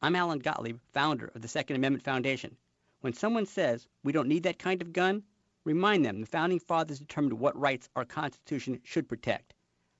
I'm 0.00 0.14
Alan 0.14 0.38
Gottlieb, 0.38 0.78
founder 0.92 1.32
of 1.34 1.42
the 1.42 1.48
Second 1.48 1.74
Amendment 1.74 2.04
Foundation. 2.04 2.56
When 3.00 3.12
someone 3.12 3.46
says 3.46 3.88
we 4.04 4.12
don't 4.12 4.28
need 4.28 4.44
that 4.44 4.60
kind 4.60 4.80
of 4.80 4.92
gun, 4.92 5.24
remind 5.64 6.04
them 6.04 6.20
the 6.20 6.26
founding 6.28 6.60
fathers 6.60 7.00
determined 7.00 7.40
what 7.40 7.58
rights 7.58 7.88
our 7.96 8.04
Constitution 8.04 8.80
should 8.84 9.08
protect. 9.08 9.54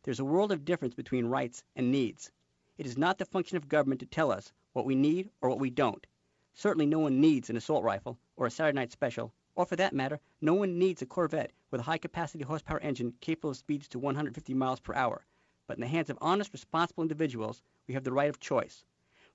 There's 0.05 0.21
a 0.21 0.25
world 0.25 0.53
of 0.53 0.65
difference 0.65 0.95
between 0.95 1.27
rights 1.27 1.65
and 1.75 1.91
needs. 1.91 2.31
It 2.77 2.87
is 2.87 2.97
not 2.97 3.19
the 3.19 3.25
function 3.25 3.57
of 3.57 3.69
government 3.69 3.99
to 3.99 4.07
tell 4.07 4.31
us 4.31 4.53
what 4.73 4.85
we 4.85 4.95
need 4.95 5.31
or 5.41 5.51
what 5.51 5.59
we 5.59 5.69
don't. 5.69 6.07
Certainly 6.55 6.87
no 6.87 7.01
one 7.01 7.21
needs 7.21 7.51
an 7.51 7.57
assault 7.57 7.83
rifle 7.83 8.21
or 8.37 8.47
a 8.47 8.53
Saturday 8.53 8.77
night 8.77 8.93
special, 8.93 9.33
or 9.57 9.67
for 9.67 9.75
that 9.75 9.93
matter, 9.93 10.21
no 10.41 10.55
one 10.55 10.79
needs 10.79 11.03
a 11.03 11.07
Corvette 11.07 11.51
with 11.73 11.81
a 11.81 11.85
high 11.85 11.99
capacity 11.99 12.45
horsepower 12.45 12.79
engine 12.79 13.15
capable 13.21 13.51
of 13.51 13.57
speeds 13.57 13.89
to 13.89 13.99
150 13.99 14.55
miles 14.55 14.79
per 14.79 14.95
hour. 14.95 15.27
But 15.67 15.77
in 15.77 15.81
the 15.81 15.89
hands 15.89 16.09
of 16.09 16.19
honest, 16.21 16.53
responsible 16.53 17.03
individuals, 17.03 17.63
we 17.89 17.95
have 17.95 18.05
the 18.05 18.13
right 18.13 18.31
of 18.31 18.39
choice. 18.39 18.85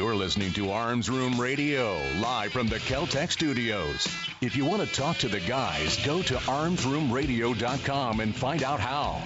You're 0.00 0.16
listening 0.16 0.54
to 0.54 0.70
Arms 0.70 1.10
Room 1.10 1.38
Radio, 1.38 2.00
live 2.20 2.52
from 2.52 2.68
the 2.68 2.78
Keltec 2.78 3.30
studios. 3.30 4.08
If 4.40 4.56
you 4.56 4.64
want 4.64 4.80
to 4.80 4.90
talk 4.94 5.18
to 5.18 5.28
the 5.28 5.40
guys, 5.40 6.02
go 6.06 6.22
to 6.22 6.36
armsroomradio.com 6.36 8.20
and 8.20 8.34
find 8.34 8.62
out 8.62 8.80
how. 8.80 9.22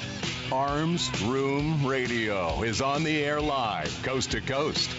Arms 0.50 1.12
Room 1.22 1.86
Radio 1.86 2.60
is 2.64 2.82
on 2.82 3.04
the 3.04 3.22
air 3.22 3.40
live, 3.40 3.96
coast 4.02 4.32
to 4.32 4.40
coast. 4.40 4.90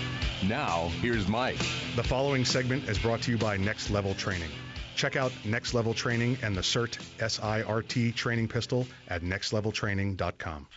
Now, 0.48 0.88
here's 1.02 1.28
Mike. 1.28 1.60
The 1.98 2.04
following 2.04 2.46
segment 2.46 2.88
is 2.88 2.98
brought 2.98 3.24
to 3.24 3.32
you 3.32 3.38
by 3.38 3.58
Next 3.58 3.90
Level 3.90 4.14
Training. 4.14 4.52
Check 4.96 5.18
out 5.18 5.34
Next 5.44 5.74
Level 5.74 5.94
Training 5.94 6.38
and 6.42 6.56
the 6.56 6.62
CERT 6.62 7.00
SIRT 7.20 8.16
training 8.16 8.48
pistol 8.48 8.88
at 9.10 9.24
nextleveltraining.com. 9.24 10.68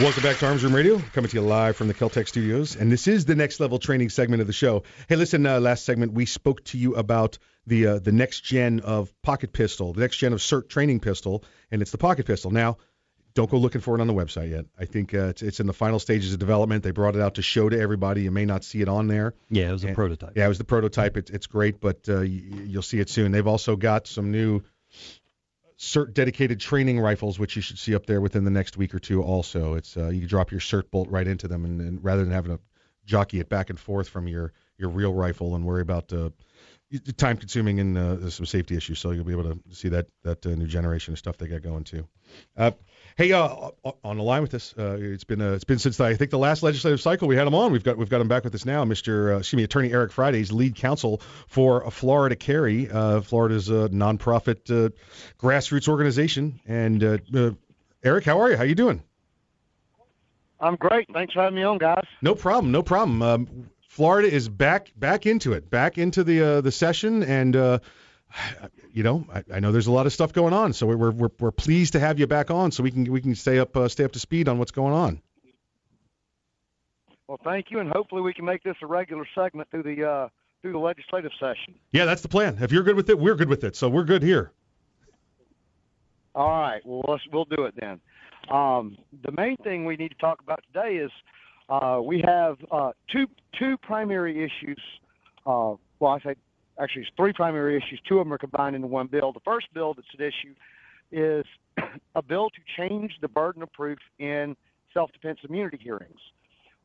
Welcome 0.00 0.22
back 0.22 0.38
to 0.38 0.46
Arms 0.46 0.64
Room 0.64 0.74
Radio, 0.74 0.98
coming 1.12 1.28
to 1.28 1.36
you 1.36 1.42
live 1.42 1.76
from 1.76 1.86
the 1.86 1.92
Keltec 1.92 2.26
studios. 2.26 2.76
And 2.76 2.90
this 2.90 3.06
is 3.06 3.26
the 3.26 3.34
next 3.34 3.60
level 3.60 3.78
training 3.78 4.08
segment 4.08 4.40
of 4.40 4.46
the 4.46 4.52
show. 4.54 4.84
Hey, 5.06 5.16
listen, 5.16 5.44
uh, 5.44 5.60
last 5.60 5.84
segment 5.84 6.14
we 6.14 6.24
spoke 6.24 6.64
to 6.64 6.78
you 6.78 6.94
about 6.94 7.36
the 7.66 7.86
uh, 7.86 7.98
the 7.98 8.10
next 8.10 8.40
gen 8.40 8.80
of 8.80 9.12
pocket 9.20 9.52
pistol, 9.52 9.92
the 9.92 10.00
next 10.00 10.16
gen 10.16 10.32
of 10.32 10.40
SIRT 10.40 10.70
training 10.70 11.00
pistol, 11.00 11.44
and 11.70 11.82
it's 11.82 11.90
the 11.90 11.98
pocket 11.98 12.24
pistol. 12.24 12.50
Now, 12.50 12.78
don't 13.34 13.50
go 13.50 13.58
looking 13.58 13.82
for 13.82 13.94
it 13.94 14.00
on 14.00 14.06
the 14.06 14.14
website 14.14 14.50
yet. 14.50 14.64
I 14.78 14.86
think 14.86 15.12
uh, 15.12 15.26
it's, 15.26 15.42
it's 15.42 15.60
in 15.60 15.66
the 15.66 15.74
final 15.74 15.98
stages 15.98 16.32
of 16.32 16.38
development. 16.38 16.84
They 16.84 16.90
brought 16.90 17.14
it 17.14 17.20
out 17.20 17.34
to 17.34 17.42
show 17.42 17.68
to 17.68 17.78
everybody. 17.78 18.22
You 18.22 18.30
may 18.30 18.46
not 18.46 18.64
see 18.64 18.80
it 18.80 18.88
on 18.88 19.08
there. 19.08 19.34
Yeah, 19.50 19.68
it 19.68 19.72
was 19.72 19.84
a 19.84 19.92
prototype. 19.92 20.32
Yeah, 20.36 20.46
it 20.46 20.48
was 20.48 20.58
the 20.58 20.64
prototype. 20.64 21.18
It's, 21.18 21.30
it's 21.30 21.46
great, 21.46 21.80
but 21.80 22.08
uh, 22.08 22.20
y- 22.20 22.24
you'll 22.24 22.80
see 22.82 22.98
it 22.98 23.10
soon. 23.10 23.30
They've 23.30 23.46
also 23.46 23.76
got 23.76 24.06
some 24.06 24.30
new 24.30 24.62
SIRT 25.82 26.14
dedicated 26.14 26.60
training 26.60 27.00
rifles, 27.00 27.40
which 27.40 27.56
you 27.56 27.62
should 27.62 27.76
see 27.76 27.92
up 27.92 28.06
there 28.06 28.20
within 28.20 28.44
the 28.44 28.52
next 28.52 28.76
week 28.76 28.94
or 28.94 29.00
two. 29.00 29.20
Also, 29.20 29.74
it's 29.74 29.96
uh, 29.96 30.10
you 30.10 30.20
can 30.20 30.28
drop 30.28 30.52
your 30.52 30.60
SIRT 30.60 30.92
bolt 30.92 31.08
right 31.10 31.26
into 31.26 31.48
them, 31.48 31.64
and, 31.64 31.80
and 31.80 32.04
rather 32.04 32.22
than 32.24 32.32
having 32.32 32.56
to 32.56 32.62
jockey 33.04 33.40
it 33.40 33.48
back 33.48 33.68
and 33.68 33.80
forth 33.80 34.08
from 34.08 34.28
your 34.28 34.52
your 34.78 34.90
real 34.90 35.12
rifle 35.12 35.56
and 35.56 35.64
worry 35.64 35.82
about 35.82 36.12
uh, 36.12 36.30
time 37.16 37.36
consuming 37.36 37.80
and 37.80 37.98
uh, 37.98 38.30
some 38.30 38.46
safety 38.46 38.76
issues. 38.76 39.00
So 39.00 39.10
you'll 39.10 39.24
be 39.24 39.32
able 39.32 39.54
to 39.54 39.60
see 39.72 39.88
that 39.88 40.06
that 40.22 40.46
uh, 40.46 40.50
new 40.50 40.68
generation 40.68 41.14
of 41.14 41.18
stuff 41.18 41.36
they 41.36 41.48
got 41.48 41.62
going 41.62 41.82
too. 41.82 42.06
Uh, 43.12 43.22
hey, 43.22 43.32
uh, 43.32 43.70
on 44.04 44.16
the 44.16 44.22
line 44.22 44.42
with 44.42 44.54
us, 44.54 44.74
uh, 44.78 44.96
it's 45.00 45.24
been 45.24 45.40
uh, 45.40 45.52
it's 45.52 45.64
been 45.64 45.78
since 45.78 46.00
I 46.00 46.14
think 46.14 46.30
the 46.30 46.38
last 46.38 46.62
legislative 46.62 47.00
cycle 47.00 47.28
we 47.28 47.36
had 47.36 47.46
him 47.46 47.54
on. 47.54 47.72
We've 47.72 47.84
got 47.84 47.96
we've 47.96 48.08
got 48.08 48.20
him 48.20 48.28
back 48.28 48.44
with 48.44 48.54
us 48.54 48.64
now, 48.64 48.84
Mr. 48.84 49.34
Uh, 49.34 49.38
excuse 49.38 49.56
me, 49.56 49.64
Attorney 49.64 49.92
Eric 49.92 50.12
Friday. 50.12 50.38
He's 50.38 50.52
lead 50.52 50.76
counsel 50.76 51.20
for 51.48 51.90
Florida 51.90 52.36
Carry. 52.36 52.90
Uh, 52.90 53.20
Florida's 53.20 53.68
a 53.68 53.88
nonprofit 53.88 54.70
uh, 54.70 54.90
grassroots 55.38 55.88
organization. 55.88 56.60
And 56.66 57.02
uh, 57.02 57.18
uh, 57.34 57.50
Eric, 58.02 58.24
how 58.24 58.40
are 58.40 58.50
you? 58.50 58.56
How 58.56 58.64
you 58.64 58.74
doing? 58.74 59.02
I'm 60.60 60.76
great. 60.76 61.08
Thanks 61.12 61.34
for 61.34 61.42
having 61.42 61.56
me 61.56 61.64
on, 61.64 61.78
guys. 61.78 62.04
No 62.20 62.34
problem. 62.34 62.72
No 62.72 62.82
problem. 62.82 63.22
Um, 63.22 63.70
Florida 63.88 64.32
is 64.32 64.48
back 64.48 64.92
back 64.96 65.26
into 65.26 65.52
it, 65.52 65.68
back 65.68 65.98
into 65.98 66.24
the 66.24 66.40
uh, 66.40 66.60
the 66.60 66.72
session, 66.72 67.22
and 67.22 67.56
uh, 67.56 67.78
you 68.92 69.02
know 69.02 69.26
I, 69.32 69.44
I 69.54 69.60
know 69.60 69.72
there's 69.72 69.86
a 69.86 69.92
lot 69.92 70.06
of 70.06 70.12
stuff 70.12 70.32
going 70.32 70.52
on, 70.52 70.72
so 70.72 70.86
we're, 70.86 71.10
we're 71.10 71.30
we're 71.38 71.50
pleased 71.50 71.94
to 71.94 72.00
have 72.00 72.18
you 72.18 72.26
back 72.26 72.50
on, 72.50 72.70
so 72.70 72.82
we 72.82 72.90
can 72.90 73.10
we 73.10 73.20
can 73.20 73.34
stay 73.34 73.58
up 73.58 73.76
uh, 73.76 73.88
stay 73.88 74.04
up 74.04 74.12
to 74.12 74.18
speed 74.18 74.48
on 74.48 74.58
what's 74.58 74.72
going 74.72 74.92
on. 74.92 75.22
Well, 77.28 77.40
thank 77.44 77.70
you, 77.70 77.78
and 77.78 77.90
hopefully 77.90 78.22
we 78.22 78.34
can 78.34 78.44
make 78.44 78.62
this 78.62 78.76
a 78.82 78.86
regular 78.86 79.26
segment 79.34 79.70
through 79.70 79.84
the 79.84 80.04
uh, 80.04 80.28
through 80.60 80.72
the 80.72 80.78
legislative 80.78 81.32
session. 81.38 81.74
Yeah, 81.92 82.04
that's 82.04 82.22
the 82.22 82.28
plan. 82.28 82.58
If 82.60 82.72
you're 82.72 82.82
good 82.82 82.96
with 82.96 83.08
it, 83.10 83.18
we're 83.18 83.34
good 83.34 83.48
with 83.48 83.64
it, 83.64 83.76
so 83.76 83.88
we're 83.88 84.04
good 84.04 84.22
here. 84.22 84.52
All 86.34 86.48
right. 86.48 86.80
Well, 86.84 87.04
let's 87.08 87.22
we'll 87.32 87.44
do 87.44 87.64
it 87.64 87.74
then. 87.78 88.00
Um, 88.50 88.96
the 89.24 89.32
main 89.32 89.56
thing 89.58 89.84
we 89.84 89.96
need 89.96 90.10
to 90.10 90.18
talk 90.18 90.40
about 90.40 90.62
today 90.72 90.96
is 90.96 91.10
uh, 91.68 92.00
we 92.02 92.22
have 92.24 92.56
uh, 92.70 92.92
two 93.10 93.26
two 93.58 93.76
primary 93.78 94.44
issues. 94.44 94.80
Uh, 95.46 95.74
well, 96.00 96.12
I 96.12 96.20
say 96.20 96.34
actually 96.82 97.02
it's 97.02 97.10
three 97.16 97.32
primary 97.32 97.76
issues. 97.76 98.00
Two 98.08 98.18
of 98.18 98.26
them 98.26 98.32
are 98.32 98.38
combined 98.38 98.74
into 98.74 98.88
one 98.88 99.06
bill. 99.06 99.32
The 99.32 99.40
first 99.40 99.66
bill 99.72 99.94
that's 99.94 100.08
at 100.14 100.20
issue 100.20 100.54
is 101.10 101.44
a 102.14 102.22
bill 102.22 102.50
to 102.50 102.60
change 102.76 103.12
the 103.20 103.28
burden 103.28 103.62
of 103.62 103.72
proof 103.72 103.98
in 104.18 104.56
self-defense 104.92 105.38
immunity 105.48 105.78
hearings. 105.82 106.18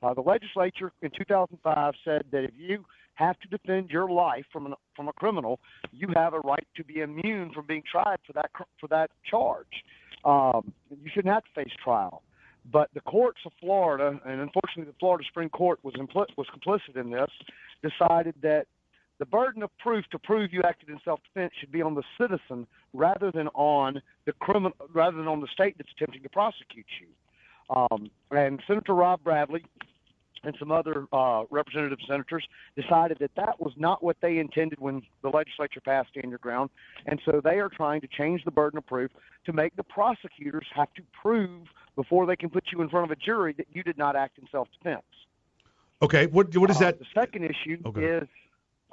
Uh, 0.04 0.14
the 0.14 0.22
legislature 0.22 0.92
in 1.02 1.10
2005 1.18 1.94
said 2.06 2.24
that 2.32 2.44
if 2.44 2.52
you 2.56 2.86
have 3.16 3.38
to 3.40 3.48
defend 3.48 3.90
your 3.90 4.10
life 4.10 4.46
from 4.54 4.68
an, 4.68 4.74
from 4.96 5.08
a 5.08 5.14
criminal, 5.14 5.60
you 5.92 6.08
have 6.16 6.34
a 6.34 6.40
right 6.42 6.68
to 6.76 6.84
be 6.84 7.00
immune 7.00 7.52
from 7.54 7.66
being 7.66 7.82
tried 7.90 8.18
for 8.26 8.34
that 8.34 8.52
for 8.80 8.88
that 8.88 9.10
charge. 9.30 9.66
Um, 10.24 10.72
you 10.90 11.10
shouldn't 11.14 11.34
have 11.34 11.44
to 11.44 11.50
face 11.56 11.74
trial. 11.84 12.22
But 12.72 12.90
the 12.94 13.02
courts 13.02 13.40
of 13.46 13.54
Florida, 13.60 14.20
and 14.26 14.42
unfortunately 14.42 14.92
the 14.92 14.98
Florida 15.00 15.24
Supreme 15.28 15.50
Court 15.50 15.80
was 15.84 15.96
impl- 15.96 16.28
was 16.36 16.48
complicit 16.54 17.00
in 17.00 17.10
this, 17.10 17.30
decided 17.82 18.36
that 18.42 18.68
the 19.20 19.26
burden 19.26 19.64
of 19.64 19.76
proof 19.80 20.06
to 20.12 20.20
prove 20.20 20.54
you 20.54 20.62
acted 20.64 20.90
in 20.90 21.00
self-defense 21.04 21.54
should 21.60 21.72
be 21.72 21.82
on 21.82 21.96
the 21.96 22.04
citizen 22.20 22.68
rather 22.94 23.32
than 23.32 23.48
on 23.50 24.02
the 24.26 24.34
criminal, 24.34 24.74
rather 24.94 25.18
than 25.18 25.28
on 25.28 25.42
the 25.42 25.48
state 25.48 25.76
that's 25.78 25.90
attempting 25.96 26.24
to 26.24 26.30
prosecute 26.30 26.86
you. 27.02 27.08
Um, 27.76 28.10
and 28.32 28.62
Senator 28.68 28.94
Rob 28.94 29.24
Bradley 29.24 29.66
and 30.44 30.56
some 30.60 30.72
other 30.72 31.08
uh, 31.12 31.44
representative 31.50 31.98
senators 32.08 32.48
decided 32.76 33.18
that 33.20 33.32
that 33.36 33.60
was 33.60 33.74
not 33.76 34.04
what 34.04 34.18
they 34.22 34.38
intended 34.38 34.80
when 34.80 35.02
the 35.24 35.30
legislature 35.30 35.82
passed 35.82 36.10
Stand 36.10 36.30
Your 36.30 36.38
Ground, 36.38 36.70
and 37.08 37.20
so 37.26 37.42
they 37.44 37.60
are 37.60 37.70
trying 37.70 38.02
to 38.02 38.08
change 38.08 38.44
the 38.46 38.52
burden 38.52 38.78
of 38.78 38.86
proof 38.86 39.12
to 39.46 39.52
make 39.52 39.76
the 39.76 39.84
prosecutors 39.84 40.68
have 40.74 40.94
to 40.94 41.02
prove 41.20 41.64
before 41.96 42.28
they 42.28 42.36
can 42.36 42.50
put 42.50 42.66
you 42.72 42.82
in 42.84 42.90
front 42.90 43.06
of 43.06 43.12
a 43.12 43.20
jury 43.20 43.54
that 43.58 43.68
you 43.74 43.82
did 43.82 43.98
not 43.98 44.16
act 44.16 44.38
in 44.38 44.48
self-defense. 44.52 45.02
Okay, 46.04 46.28
what 46.28 46.56
what 46.56 46.70
is 46.70 46.78
Uh, 46.78 46.82
that? 46.82 47.00
The 47.00 47.06
second 47.16 47.44
issue 47.44 47.80
Okay. 47.84 48.04
is, 48.04 48.28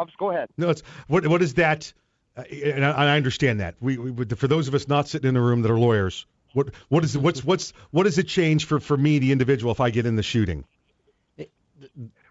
just 0.05 0.19
go 0.19 0.31
ahead. 0.31 0.49
No, 0.57 0.71
it's 0.71 0.83
what 1.09 1.27
what 1.27 1.43
is 1.43 1.55
that? 1.55 1.93
Uh, 2.37 2.43
and 2.43 2.85
I, 2.85 3.15
I 3.15 3.17
understand 3.17 3.61
that. 3.61 3.77
We, 3.81 3.97
we 3.97 4.25
for 4.27 4.49
those 4.49 4.69
of 4.69 4.75
us 4.75 4.89
not 4.89 5.09
sitting 5.09 5.29
in 5.29 5.35
the 5.35 5.41
room 5.41 5.63
that 5.63 5.71
are 5.71 5.79
lawyers, 5.79 6.27
what 6.53 6.71
what 6.89 7.05
is 7.05 7.15
it, 7.15 7.23
what's 7.23 7.45
what's 7.45 7.73
what 7.91 8.05
does 8.05 8.19
it 8.19 8.27
change 8.29 8.67
for 8.67 8.81
for 8.81 8.97
me, 8.97 9.19
the 9.19 9.33
individual, 9.33 9.73
if 9.73 9.81
I 9.81 9.91
get 9.91 10.07
in 10.07 10.17
the 10.17 10.23
shooting? 10.23 10.65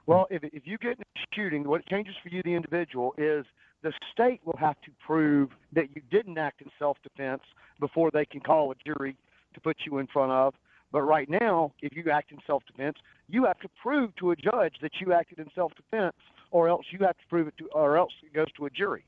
Well, 0.06 0.28
if, 0.30 0.44
if 0.44 0.64
you 0.66 0.78
get 0.78 0.92
in 0.92 1.04
the 1.16 1.22
shooting, 1.34 1.68
what 1.68 1.86
changes 1.86 2.16
for 2.22 2.30
you, 2.30 2.42
the 2.44 2.54
individual, 2.54 3.14
is 3.18 3.46
the 3.84 3.94
state 4.12 4.42
will 4.44 4.58
have 4.58 4.80
to 4.82 4.92
prove 5.06 5.52
that 5.74 5.96
you 5.96 6.02
didn't 6.12 6.38
act 6.38 6.62
in 6.62 6.70
self-defense 6.80 7.42
before 7.80 8.12
they 8.12 8.26
can 8.26 8.40
call 8.40 8.72
a 8.72 8.76
jury 8.86 9.16
to 9.54 9.62
put 9.62 9.78
you 9.86 10.00
in 10.00 10.08
front 10.08 10.32
of. 10.32 10.56
But 10.92 11.02
right 11.02 11.30
now, 11.30 11.72
if 11.82 11.96
you 11.96 12.10
act 12.12 12.32
in 12.32 12.40
self-defense, 12.46 12.98
you 13.30 13.46
have 13.46 13.60
to 13.60 13.70
prove 13.82 14.16
to 14.18 14.32
a 14.32 14.36
judge 14.36 14.76
that 14.82 14.92
you 15.00 15.14
acted 15.14 15.40
in 15.40 15.48
self-defense, 15.56 16.16
or 16.54 16.70
else 16.70 16.86
you 16.92 17.00
have 17.00 17.18
to 17.18 17.28
prove 17.30 17.48
it 17.48 17.56
to, 17.58 17.66
or 17.74 17.98
else 17.98 18.14
it 18.24 18.32
goes 18.32 18.50
to 18.56 18.66
a 18.68 18.70
jury. 18.70 19.04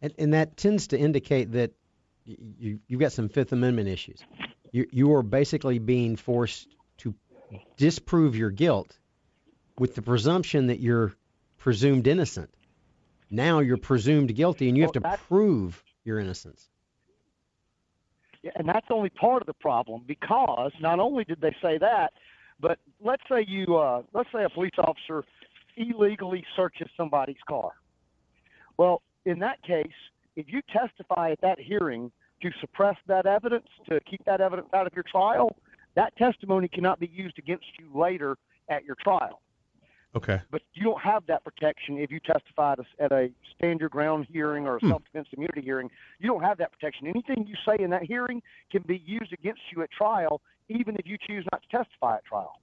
And, 0.00 0.14
and 0.18 0.34
that 0.34 0.56
tends 0.56 0.86
to 0.88 0.98
indicate 0.98 1.52
that 1.52 1.72
you, 2.24 2.78
you've 2.86 3.00
got 3.00 3.12
some 3.12 3.28
Fifth 3.28 3.52
Amendment 3.52 3.88
issues. 3.88 4.24
You, 4.70 4.86
you 4.90 5.14
are 5.14 5.22
basically 5.22 5.80
being 5.80 6.16
forced 6.16 6.68
to 6.98 7.14
disprove 7.76 8.36
your 8.36 8.50
guilt 8.50 8.96
with 9.78 9.96
the 9.96 10.02
presumption 10.02 10.68
that 10.68 10.78
you're 10.78 11.12
presumed 11.58 12.06
innocent. 12.06 12.50
Now 13.30 13.58
you're 13.58 13.76
presumed 13.76 14.34
guilty, 14.34 14.68
and 14.68 14.76
you 14.76 14.84
have 14.84 14.92
to 14.92 15.18
prove 15.26 15.82
your 16.04 16.20
innocence. 16.20 16.68
and 18.54 18.68
that's 18.68 18.86
only 18.90 19.10
part 19.10 19.42
of 19.42 19.46
the 19.46 19.54
problem 19.54 20.02
because 20.06 20.70
not 20.80 21.00
only 21.00 21.24
did 21.24 21.40
they 21.40 21.56
say 21.60 21.78
that, 21.78 22.12
but 22.60 22.78
let's 23.00 23.22
say 23.28 23.44
you 23.46 23.76
uh, 23.76 24.02
let's 24.12 24.30
say 24.32 24.44
a 24.44 24.48
police 24.48 24.78
officer 24.78 25.24
illegally 25.76 26.44
searches 26.56 26.88
somebody's 26.96 27.36
car. 27.48 27.72
Well, 28.76 29.02
in 29.24 29.38
that 29.40 29.62
case, 29.62 29.86
if 30.36 30.46
you 30.48 30.60
testify 30.72 31.30
at 31.30 31.40
that 31.42 31.58
hearing 31.60 32.10
to 32.42 32.50
suppress 32.60 32.96
that 33.06 33.26
evidence, 33.26 33.68
to 33.88 34.00
keep 34.00 34.24
that 34.24 34.40
evidence 34.40 34.68
out 34.74 34.86
of 34.86 34.92
your 34.94 35.04
trial, 35.04 35.56
that 35.94 36.16
testimony 36.16 36.68
cannot 36.68 36.98
be 36.98 37.06
used 37.06 37.38
against 37.38 37.66
you 37.78 37.88
later 37.98 38.36
at 38.68 38.84
your 38.84 38.96
trial. 38.96 39.40
Okay. 40.16 40.40
But 40.50 40.62
you 40.74 40.84
don't 40.84 41.00
have 41.00 41.26
that 41.26 41.42
protection 41.42 41.98
if 41.98 42.10
you 42.10 42.20
testify 42.20 42.74
at 43.00 43.10
a 43.12 43.30
stand 43.56 43.80
your 43.80 43.88
ground 43.88 44.26
hearing 44.30 44.66
or 44.66 44.76
a 44.76 44.80
Hmm. 44.80 44.90
self 44.90 45.04
defense 45.04 45.28
immunity 45.32 45.60
hearing. 45.60 45.90
You 46.20 46.28
don't 46.28 46.42
have 46.42 46.58
that 46.58 46.70
protection. 46.72 47.06
Anything 47.08 47.46
you 47.48 47.56
say 47.66 47.82
in 47.82 47.90
that 47.90 48.02
hearing 48.04 48.40
can 48.70 48.82
be 48.82 48.98
used 48.98 49.32
against 49.32 49.62
you 49.74 49.82
at 49.82 49.90
trial, 49.90 50.40
even 50.68 50.94
if 50.96 51.06
you 51.06 51.16
choose 51.18 51.44
not 51.50 51.62
to 51.62 51.68
testify 51.68 52.16
at 52.16 52.24
trial. 52.24 52.60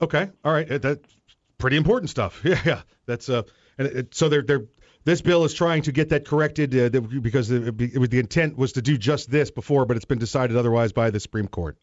Okay. 0.00 0.30
All 0.44 0.52
right. 0.52 0.66
That's 0.66 1.16
pretty 1.62 1.76
important 1.78 2.10
stuff. 2.10 2.42
Yeah. 2.44 2.60
Yeah. 2.64 2.82
That's 3.06 3.28
uh. 3.28 3.42
And 3.78 3.88
it, 3.88 4.14
so 4.14 4.28
they're 4.28 4.42
they're 4.42 4.66
this 5.04 5.22
bill 5.22 5.44
is 5.44 5.54
trying 5.54 5.82
to 5.82 5.92
get 5.92 6.10
that 6.10 6.26
corrected 6.26 6.74
uh, 6.76 7.00
because 7.00 7.50
it, 7.50 7.80
it 7.80 7.98
was, 7.98 8.08
the 8.10 8.18
intent 8.18 8.56
was 8.56 8.72
to 8.72 8.82
do 8.82 8.96
just 8.96 9.30
this 9.30 9.50
before, 9.50 9.86
but 9.86 9.96
it's 9.96 10.04
been 10.04 10.18
decided 10.18 10.56
otherwise 10.56 10.92
by 10.92 11.10
the 11.10 11.18
Supreme 11.18 11.48
Court. 11.48 11.76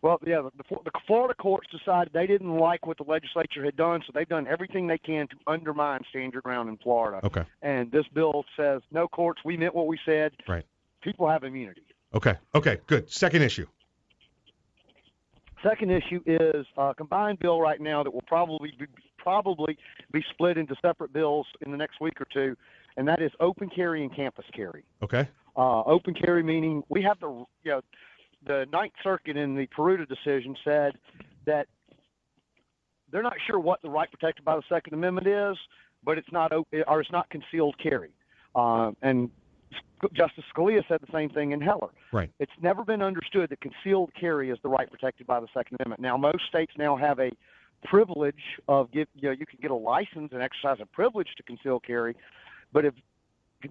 Well, 0.00 0.20
yeah, 0.24 0.42
the, 0.42 0.76
the 0.84 0.90
Florida 1.08 1.34
courts 1.34 1.66
decided 1.76 2.12
they 2.12 2.28
didn't 2.28 2.56
like 2.56 2.86
what 2.86 2.98
the 2.98 3.04
legislature 3.04 3.64
had 3.64 3.76
done, 3.76 4.02
so 4.06 4.12
they've 4.14 4.28
done 4.28 4.46
everything 4.46 4.86
they 4.86 4.98
can 4.98 5.26
to 5.26 5.34
undermine 5.48 6.02
stand 6.10 6.32
your 6.32 6.42
ground 6.42 6.68
in 6.68 6.76
Florida. 6.76 7.18
Okay. 7.24 7.42
And 7.62 7.90
this 7.90 8.06
bill 8.14 8.44
says, 8.56 8.82
no 8.92 9.08
courts, 9.08 9.40
we 9.44 9.56
meant 9.56 9.74
what 9.74 9.88
we 9.88 9.98
said. 10.06 10.32
Right. 10.46 10.64
People 11.02 11.28
have 11.28 11.42
immunity. 11.42 11.82
Okay. 12.14 12.34
Okay. 12.54 12.78
Good. 12.86 13.10
Second 13.10 13.42
issue. 13.42 13.66
Second 15.62 15.90
issue 15.90 16.20
is 16.26 16.66
a 16.76 16.94
combined 16.94 17.38
bill 17.40 17.60
right 17.60 17.80
now 17.80 18.02
that 18.02 18.12
will 18.12 18.24
probably 18.26 18.72
be, 18.78 18.86
probably 19.16 19.76
be 20.12 20.24
split 20.30 20.56
into 20.56 20.74
separate 20.80 21.12
bills 21.12 21.46
in 21.64 21.72
the 21.72 21.76
next 21.76 22.00
week 22.00 22.20
or 22.20 22.26
two, 22.32 22.56
and 22.96 23.06
that 23.08 23.20
is 23.20 23.30
open 23.40 23.68
carry 23.68 24.02
and 24.02 24.14
campus 24.14 24.44
carry. 24.54 24.84
Okay. 25.02 25.28
Uh, 25.56 25.82
open 25.84 26.14
carry 26.14 26.42
meaning 26.42 26.84
we 26.88 27.02
have 27.02 27.18
the 27.20 27.44
you 27.64 27.72
know 27.72 27.80
the 28.46 28.66
Ninth 28.72 28.92
Circuit 29.02 29.36
in 29.36 29.56
the 29.56 29.66
Peruta 29.76 30.06
decision 30.06 30.56
said 30.64 30.92
that 31.46 31.66
they're 33.10 33.22
not 33.22 33.36
sure 33.46 33.58
what 33.58 33.82
the 33.82 33.90
right 33.90 34.10
protected 34.10 34.44
by 34.44 34.54
the 34.54 34.62
Second 34.68 34.94
Amendment 34.94 35.26
is, 35.26 35.56
but 36.04 36.18
it's 36.18 36.30
not 36.30 36.52
or 36.52 37.00
it's 37.00 37.10
not 37.10 37.28
concealed 37.30 37.74
carry. 37.82 38.10
Uh, 38.54 38.92
and 39.02 39.30
Justice 40.12 40.44
Scalia 40.54 40.86
said 40.88 41.00
the 41.00 41.12
same 41.12 41.28
thing 41.30 41.52
in 41.52 41.60
Heller. 41.60 41.88
Right. 42.12 42.30
It's 42.38 42.52
never 42.62 42.84
been 42.84 43.02
understood 43.02 43.50
that 43.50 43.60
concealed 43.60 44.10
carry 44.18 44.50
is 44.50 44.58
the 44.62 44.68
right 44.68 44.90
protected 44.90 45.26
by 45.26 45.40
the 45.40 45.48
Second 45.52 45.78
Amendment. 45.80 46.00
Now, 46.00 46.16
most 46.16 46.46
states 46.48 46.72
now 46.78 46.96
have 46.96 47.18
a 47.18 47.30
privilege 47.84 48.60
of 48.66 48.90
give 48.90 49.08
you 49.14 49.28
know 49.28 49.34
you 49.38 49.46
can 49.46 49.58
get 49.60 49.70
a 49.70 49.74
license 49.74 50.30
and 50.32 50.42
exercise 50.42 50.78
a 50.80 50.86
privilege 50.86 51.28
to 51.36 51.42
conceal 51.42 51.80
carry, 51.80 52.16
but 52.72 52.84
if 52.84 52.94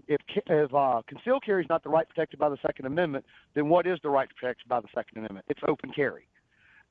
if, 0.07 0.22
if 0.48 0.74
uh, 0.74 1.02
concealed 1.07 1.44
carry 1.45 1.64
is 1.64 1.69
not 1.69 1.84
the 1.84 1.90
right 1.90 2.07
protected 2.07 2.40
by 2.40 2.49
the 2.49 2.57
Second 2.61 2.86
Amendment, 2.86 3.26
then 3.53 3.69
what 3.69 3.88
is 3.88 3.99
the 4.03 4.10
right 4.10 4.28
protected 4.36 4.68
by 4.68 4.82
the 4.82 4.88
Second 4.94 5.19
Amendment? 5.19 5.45
It's 5.48 5.61
open 5.68 5.91
carry. 5.95 6.28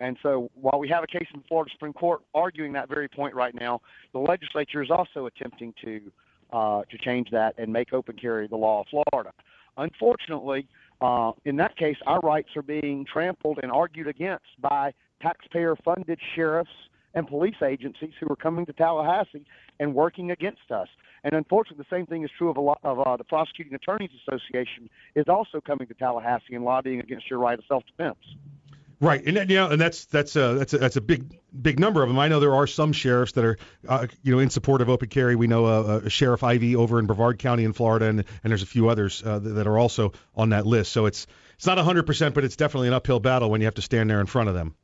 And 0.01 0.17
so 0.23 0.51
while 0.55 0.79
we 0.79 0.89
have 0.89 1.05
a 1.05 1.07
case 1.07 1.27
in 1.33 1.41
the 1.41 1.47
Florida 1.49 1.71
Supreme 1.73 1.93
Court 1.93 2.23
arguing 2.35 2.73
that 2.75 2.89
very 2.89 3.09
point 3.09 3.35
right 3.35 3.55
now, 3.55 3.81
the 4.13 4.19
legislature 4.19 4.83
is 4.83 4.91
also 4.91 5.27
attempting 5.27 5.73
to 5.85 6.13
uh, 6.53 6.83
to 6.91 6.99
change 6.99 7.31
that 7.31 7.55
and 7.59 7.73
make 7.73 7.93
open 7.93 8.17
carry 8.17 8.47
the 8.47 8.57
law 8.57 8.83
of 8.83 8.87
Florida. 8.89 9.33
Unfortunately, 9.77 10.67
uh, 11.01 11.33
in 11.45 11.57
that 11.57 11.77
case, 11.77 11.97
our 12.07 12.21
rights 12.21 12.49
are 12.57 12.63
being 12.63 13.05
trampled 13.05 13.59
and 13.63 13.71
argued 13.71 14.09
against 14.09 14.45
by 14.61 14.93
taxpayer-funded 15.21 16.19
sheriffs 16.35 16.71
and 17.15 17.27
police 17.27 17.57
agencies 17.65 18.13
who 18.21 18.27
are 18.31 18.37
coming 18.37 18.67
to 18.67 18.73
Tallahassee 18.73 19.45
and 19.81 19.95
working 19.95 20.31
against 20.31 20.71
us. 20.71 20.89
And 21.25 21.35
unfortunately, 21.35 21.85
the 21.89 21.97
same 21.97 22.07
thing 22.07 22.23
is 22.25 22.31
true 22.37 22.51
of 22.51 22.57
a 22.57 22.61
lot 22.61 22.79
of 22.85 23.01
uh, 23.01 23.17
the 23.17 23.25
Prosecuting 23.25 23.75
Attorneys 23.75 24.11
Association 24.27 24.89
is 25.15 25.25
also 25.29 25.61
coming 25.61 25.87
to 25.89 25.95
Tallahassee 25.95 26.55
and 26.55 26.65
lobbying 26.65 27.01
against 27.01 27.29
your 27.29 27.39
right 27.39 27.59
of 27.59 27.65
self-defense. 27.67 28.19
Right, 28.99 29.23
and 29.27 29.51
you 29.51 29.57
know, 29.57 29.69
and 29.69 29.79
that's 29.79 30.07
that's 30.07 30.37
a 30.37 30.55
that's 30.55 30.73
a, 30.73 30.79
that's 30.79 30.97
a 30.97 31.03
big 31.03 31.39
big 31.61 31.79
number 31.79 32.03
of 32.03 32.09
them. 32.09 32.19
I 32.19 32.29
know 32.29 32.41
there 32.41 32.55
are 32.55 32.67
some 32.67 32.95
sheriffs 32.95 33.33
that 33.33 33.45
are, 33.45 33.59
uh, 33.87 34.07
you 34.23 34.33
know, 34.33 34.39
in 34.39 34.49
support 34.49 34.81
of 34.81 34.89
open 34.89 35.11
carry. 35.11 35.37
We 35.37 35.47
know 35.49 35.67
uh, 35.67 35.69
uh, 36.05 36.09
Sheriff 36.09 36.43
Ivey 36.43 36.77
over 36.77 36.99
in 36.99 37.07
Brevard 37.07 37.39
County 37.39 37.65
in 37.65 37.75
Florida, 37.75 38.07
and 38.07 38.21
and 38.21 38.51
there's 38.51 38.63
a 38.63 38.67
few 38.67 38.89
others 38.89 39.23
uh, 39.23 39.39
that 39.39 39.67
are 39.67 39.79
also 39.79 40.13
on 40.35 40.51
that 40.51 40.67
list. 40.67 40.93
So 40.93 41.05
it's 41.05 41.27
it's 41.57 41.67
not 41.67 41.77
100%, 41.79 42.35
but 42.35 42.45
it's 42.45 42.57
definitely 42.57 42.89
an 42.89 42.95
uphill 42.95 43.21
battle 43.21 43.51
when 43.51 43.61
you 43.61 43.67
have 43.67 43.75
to 43.75 43.83
stand 43.83 44.09
there 44.11 44.21
in 44.21 44.27
front 44.27 44.49
of 44.49 44.55
them. 44.55 44.75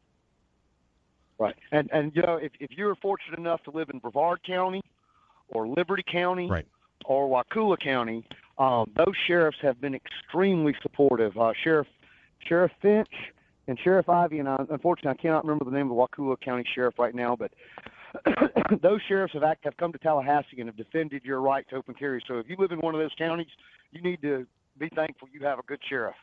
Right. 1.39 1.57
And 1.71 1.91
and 1.91 2.13
you 2.15 2.21
know, 2.21 2.37
if 2.37 2.53
if 2.61 2.71
you're 2.73 2.95
fortunate 2.97 3.39
enough 3.39 3.63
to 3.65 3.71
live 3.71 3.89
in 3.89 3.99
Brevard 3.99 4.43
County 4.47 4.83
or 5.49 5.67
Liberty 5.67 6.05
County 6.07 6.51
Right. 6.51 6.67
or 7.07 7.29
Wakulla 7.29 7.79
County, 7.79 8.27
um, 8.59 8.91
those 8.95 9.15
sheriffs 9.27 9.59
have 9.63 9.81
been 9.81 9.95
extremely 9.95 10.75
supportive. 10.83 11.37
Uh, 11.39 11.53
Sheriff 11.65 11.89
Sheriff 12.47 12.73
Finch 12.83 13.09
and 13.69 13.79
Sheriff 13.79 14.09
Ivey, 14.09 14.39
and 14.39 14.49
I, 14.49 14.57
unfortunately 14.71 15.19
I 15.19 15.23
cannot 15.23 15.45
remember 15.45 15.65
the 15.65 15.71
name 15.71 15.91
of 15.91 15.91
the 15.91 15.95
Wakulla 15.95 16.37
County 16.37 16.65
Sheriff 16.75 16.99
right 16.99 17.15
now, 17.15 17.37
but 17.37 17.53
those 18.83 19.01
sheriffs 19.09 19.35
have 19.35 19.43
act, 19.43 19.65
have 19.65 19.77
come 19.77 19.93
to 19.93 19.99
Tallahassee 19.99 20.59
and 20.59 20.67
have 20.67 20.77
defended 20.77 21.25
your 21.25 21.41
right 21.41 21.69
to 21.71 21.77
open 21.77 21.95
carry. 21.95 22.23
So 22.27 22.39
if 22.39 22.49
you 22.49 22.57
live 22.59 22.73
in 22.73 22.81
one 22.81 22.95
of 22.95 23.01
those 23.01 23.15
counties, 23.17 23.49
you 23.91 24.03
need 24.03 24.21
to 24.23 24.47
be 24.79 24.89
thankful 24.95 25.29
you 25.33 25.41
have 25.47 25.59
a 25.59 25.63
good 25.63 25.81
sheriff. 25.89 26.17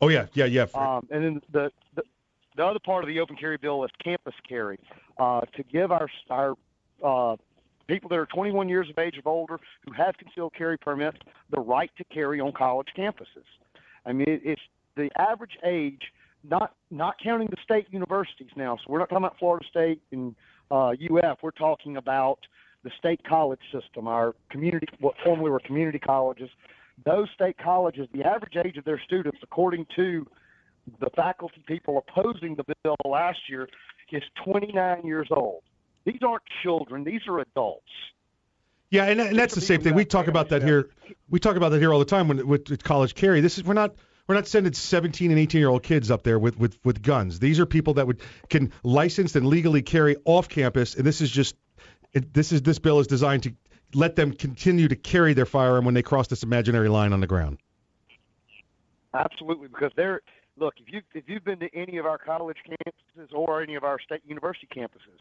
Oh 0.00 0.08
yeah, 0.08 0.26
yeah, 0.34 0.46
yeah. 0.46 0.66
Um, 0.74 1.06
and 1.10 1.24
then 1.24 1.40
the, 1.52 1.70
the 1.94 2.02
the 2.56 2.64
other 2.64 2.78
part 2.78 3.04
of 3.04 3.08
the 3.08 3.20
open 3.20 3.36
carry 3.36 3.56
bill 3.56 3.84
is 3.84 3.90
campus 4.02 4.34
carry 4.48 4.78
uh, 5.18 5.40
to 5.56 5.62
give 5.62 5.92
our 5.92 6.08
our 6.30 6.54
uh, 7.02 7.36
people 7.86 8.08
that 8.08 8.18
are 8.18 8.26
21 8.26 8.68
years 8.68 8.88
of 8.88 8.98
age 8.98 9.20
or 9.24 9.32
older 9.32 9.58
who 9.84 9.92
have 9.92 10.16
concealed 10.16 10.52
carry 10.54 10.78
permits 10.78 11.18
the 11.50 11.60
right 11.60 11.90
to 11.98 12.04
carry 12.04 12.40
on 12.40 12.52
college 12.52 12.88
campuses. 12.96 13.44
I 14.06 14.12
mean, 14.12 14.26
it's 14.28 14.60
the 14.96 15.10
average 15.16 15.58
age, 15.64 16.12
not 16.48 16.74
not 16.90 17.16
counting 17.22 17.48
the 17.48 17.56
state 17.62 17.86
universities 17.90 18.50
now. 18.56 18.76
So 18.76 18.84
we're 18.88 18.98
not 18.98 19.08
talking 19.08 19.24
about 19.24 19.38
Florida 19.38 19.64
State 19.68 20.02
and 20.12 20.34
uh, 20.70 20.90
UF. 20.90 21.38
We're 21.42 21.50
talking 21.50 21.96
about 21.96 22.38
the 22.82 22.90
state 22.98 23.20
college 23.24 23.60
system, 23.72 24.06
our 24.06 24.34
community, 24.50 24.86
what 25.00 25.14
formerly 25.24 25.50
were 25.50 25.60
community 25.60 25.98
colleges. 25.98 26.50
Those 27.04 27.28
state 27.34 27.56
colleges, 27.58 28.08
the 28.12 28.24
average 28.24 28.56
age 28.62 28.76
of 28.76 28.84
their 28.84 29.00
students, 29.00 29.38
according 29.42 29.86
to 29.96 30.26
the 31.00 31.08
faculty 31.16 31.64
people 31.66 32.04
opposing 32.06 32.56
the 32.56 32.64
bill 32.82 32.96
last 33.04 33.38
year, 33.48 33.68
is 34.12 34.22
29 34.44 35.02
years 35.04 35.28
old. 35.30 35.62
These 36.04 36.20
aren't 36.22 36.42
children; 36.62 37.04
these 37.04 37.22
are 37.26 37.40
adults. 37.40 37.90
Yeah, 38.90 39.06
and, 39.06 39.20
and 39.20 39.38
that's 39.38 39.54
the 39.54 39.60
same 39.60 39.80
thing. 39.80 39.94
We 39.94 40.04
talk 40.04 40.28
about 40.28 40.50
that 40.50 40.62
here. 40.62 40.90
We 41.30 41.40
talk 41.40 41.56
about 41.56 41.70
that 41.70 41.80
here 41.80 41.92
all 41.92 41.98
the 41.98 42.04
time 42.04 42.28
when 42.28 42.46
with, 42.46 42.68
with 42.68 42.84
college 42.84 43.14
carry. 43.14 43.40
This 43.40 43.56
is 43.58 43.64
we're 43.64 43.74
not 43.74 43.94
we're 44.26 44.34
not 44.34 44.46
sending 44.46 44.72
17 44.72 45.30
and 45.30 45.38
18 45.38 45.58
year 45.58 45.68
old 45.68 45.82
kids 45.82 46.10
up 46.10 46.22
there 46.22 46.38
with, 46.38 46.58
with 46.58 46.78
with 46.84 47.02
guns. 47.02 47.38
These 47.38 47.60
are 47.60 47.66
people 47.66 47.94
that 47.94 48.06
would 48.06 48.20
can 48.48 48.72
licensed 48.82 49.36
and 49.36 49.46
legally 49.46 49.82
carry 49.82 50.16
off 50.24 50.48
campus, 50.48 50.94
and 50.94 51.06
this 51.06 51.20
is 51.20 51.30
just 51.30 51.56
it, 52.12 52.32
this 52.32 52.52
is 52.52 52.62
this 52.62 52.78
bill 52.78 53.00
is 53.00 53.06
designed 53.06 53.42
to 53.44 53.54
let 53.94 54.16
them 54.16 54.32
continue 54.32 54.88
to 54.88 54.96
carry 54.96 55.34
their 55.34 55.46
firearm 55.46 55.84
when 55.84 55.94
they 55.94 56.02
cross 56.02 56.26
this 56.28 56.42
imaginary 56.42 56.88
line 56.88 57.12
on 57.12 57.20
the 57.20 57.26
ground. 57.26 57.58
Absolutely, 59.12 59.68
because 59.68 59.92
they're 59.94 60.22
look. 60.56 60.74
If 60.78 60.92
you 60.92 61.02
if 61.14 61.24
you've 61.26 61.44
been 61.44 61.60
to 61.60 61.68
any 61.74 61.98
of 61.98 62.06
our 62.06 62.18
college 62.18 62.58
campuses 62.66 63.32
or 63.32 63.62
any 63.62 63.74
of 63.74 63.84
our 63.84 64.00
state 64.00 64.22
university 64.24 64.68
campuses, 64.74 65.20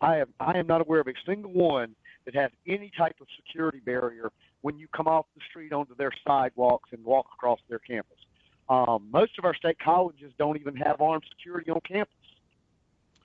I 0.00 0.18
am 0.18 0.28
I 0.40 0.58
am 0.58 0.66
not 0.66 0.80
aware 0.80 1.00
of 1.00 1.06
a 1.06 1.14
single 1.26 1.52
one 1.52 1.94
that 2.24 2.34
has 2.34 2.50
any 2.66 2.90
type 2.96 3.16
of 3.20 3.26
security 3.36 3.80
barrier 3.84 4.32
when 4.62 4.78
you 4.78 4.88
come 4.94 5.06
off 5.06 5.26
the 5.34 5.42
street 5.48 5.72
onto 5.72 5.94
their 5.94 6.10
sidewalks 6.26 6.90
and 6.92 7.04
walk 7.04 7.26
across 7.34 7.60
their 7.68 7.78
campus. 7.78 8.18
Um, 8.68 9.08
most 9.10 9.38
of 9.38 9.44
our 9.44 9.54
state 9.54 9.78
colleges 9.78 10.32
don't 10.38 10.58
even 10.58 10.76
have 10.76 11.00
armed 11.00 11.24
security 11.30 11.70
on 11.70 11.80
campus. 11.80 12.14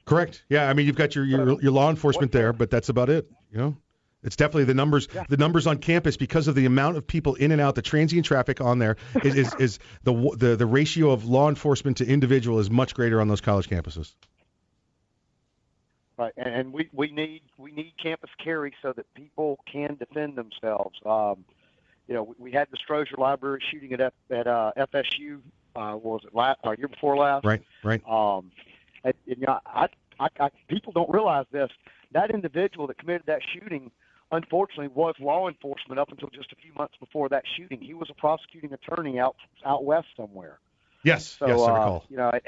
Correct. 0.06 0.44
Yeah, 0.50 0.70
I 0.70 0.74
mean 0.74 0.86
you've 0.86 0.96
got 0.96 1.16
your 1.16 1.26
your, 1.26 1.62
your 1.62 1.72
law 1.72 1.90
enforcement 1.90 2.32
there, 2.32 2.54
but 2.54 2.70
that's 2.70 2.90
about 2.90 3.10
it. 3.10 3.30
You 3.52 3.58
know, 3.58 3.78
it's 4.24 4.36
definitely 4.36 4.66
the 4.66 4.74
numbers. 4.74 5.08
The 5.30 5.38
numbers 5.38 5.68
on 5.68 5.78
campus 5.78 6.18
because 6.18 6.48
of 6.48 6.56
the 6.56 6.66
amount 6.66 6.98
of 6.98 7.08
people 7.08 7.36
in 7.36 7.52
and 7.52 7.62
out, 7.62 7.76
the 7.76 7.82
transient 7.82 8.26
traffic 8.26 8.62
on 8.62 8.80
there 8.80 8.98
is 9.24 9.36
is, 9.36 9.56
is 9.60 9.80
the 10.04 10.14
the 10.38 10.56
the 10.56 10.66
ratio 10.66 11.12
of 11.12 11.26
law 11.26 11.50
enforcement 11.50 11.98
to 11.98 12.06
individual 12.06 12.60
is 12.60 12.70
much 12.70 12.96
greater 12.96 13.22
on 13.22 13.28
those 13.28 13.42
college 13.42 13.70
campuses. 13.70 14.14
Right, 16.18 16.34
and, 16.38 16.54
and 16.54 16.74
we, 16.74 16.90
we 16.94 17.12
need 17.12 17.42
we 17.58 17.72
need 17.72 17.94
campus 18.02 18.30
carry 18.44 18.74
so 18.82 18.94
that 18.96 19.06
people 19.16 19.60
can 19.72 19.96
defend 19.96 20.38
themselves. 20.38 20.96
Um, 21.06 21.44
you 22.08 22.14
know, 22.14 22.24
we, 22.24 22.36
we 22.40 22.52
had 22.52 22.68
the 22.72 22.78
Strozier 22.78 23.18
Library 23.18 23.62
shooting 23.72 23.94
at 23.94 24.02
F, 24.02 24.14
at 24.30 24.48
uh, 24.48 24.72
FSU. 24.78 25.40
Uh, 25.76 25.98
was 25.98 26.22
it 26.26 26.36
last 26.36 26.60
uh, 26.64 26.72
year 26.78 26.88
before 26.88 27.18
last? 27.18 27.46
Right, 27.46 27.64
right. 27.84 28.02
Um, 28.08 28.52
and, 29.04 29.14
and, 29.28 29.38
you 29.38 29.46
know, 29.48 29.60
I, 29.66 29.88
I, 30.20 30.28
I, 30.40 30.50
people 30.68 30.94
don't 30.94 31.10
realize 31.10 31.46
this. 31.52 31.70
That 32.12 32.30
individual 32.30 32.88
that 32.88 33.00
committed 33.00 33.24
that 33.26 33.42
shooting 33.54 33.90
unfortunately 34.32 34.88
was 34.88 35.16
law 35.20 35.48
enforcement 35.48 36.00
up 36.00 36.12
until 36.12 36.30
just 36.30 36.52
a 36.52 36.56
few 36.56 36.72
months 36.76 36.96
before 37.00 37.30
that 37.30 37.44
shooting. 37.56 37.80
He 37.80 37.94
was 37.94 38.10
a 38.10 38.14
prosecuting 38.14 38.74
attorney 38.74 39.20
out 39.20 39.36
out 39.66 39.84
west 39.86 40.08
somewhere. 40.18 40.60
Yes, 41.04 41.36
So 41.40 41.48
yes, 41.48 41.60
I 41.60 41.64
uh, 41.64 41.74
recall. 41.74 42.06
you 42.10 42.18
know, 42.18 42.30
it, 42.30 42.44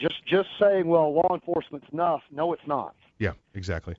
just 0.00 0.24
just 0.26 0.48
saying, 0.60 0.86
well, 0.86 1.12
law 1.14 1.34
enforcement's 1.34 1.86
enough. 1.92 2.22
No, 2.30 2.52
it's 2.52 2.66
not. 2.66 2.94
Yeah, 3.18 3.32
exactly, 3.54 3.94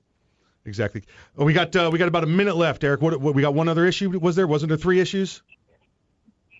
exactly. 0.64 1.02
Oh, 1.36 1.44
we 1.44 1.52
got 1.52 1.74
uh, 1.76 1.90
we 1.92 1.98
got 1.98 2.08
about 2.08 2.24
a 2.24 2.28
minute 2.28 2.56
left, 2.56 2.84
Eric. 2.84 3.00
What, 3.02 3.20
what 3.20 3.34
we 3.34 3.42
got? 3.42 3.54
One 3.54 3.68
other 3.68 3.86
issue 3.86 4.10
was 4.18 4.36
there? 4.36 4.46
Wasn't 4.46 4.68
there 4.68 4.78
three 4.78 5.00
issues? 5.00 5.42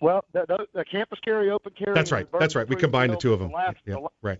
Well, 0.01 0.25
the, 0.33 0.45
the, 0.47 0.67
the 0.73 0.85
campus 0.85 1.19
carry, 1.23 1.49
open 1.49 1.71
carry. 1.77 1.93
That's 1.95 2.11
right. 2.11 2.27
That's 2.39 2.55
right. 2.55 2.67
We 2.67 2.75
combined 2.75 3.13
the 3.13 3.17
two 3.17 3.33
of 3.33 3.39
them. 3.39 3.49
the 3.49 3.55
last- 3.55 3.77
Yeah, 3.85 3.93
the 3.95 4.07
right. 4.21 4.39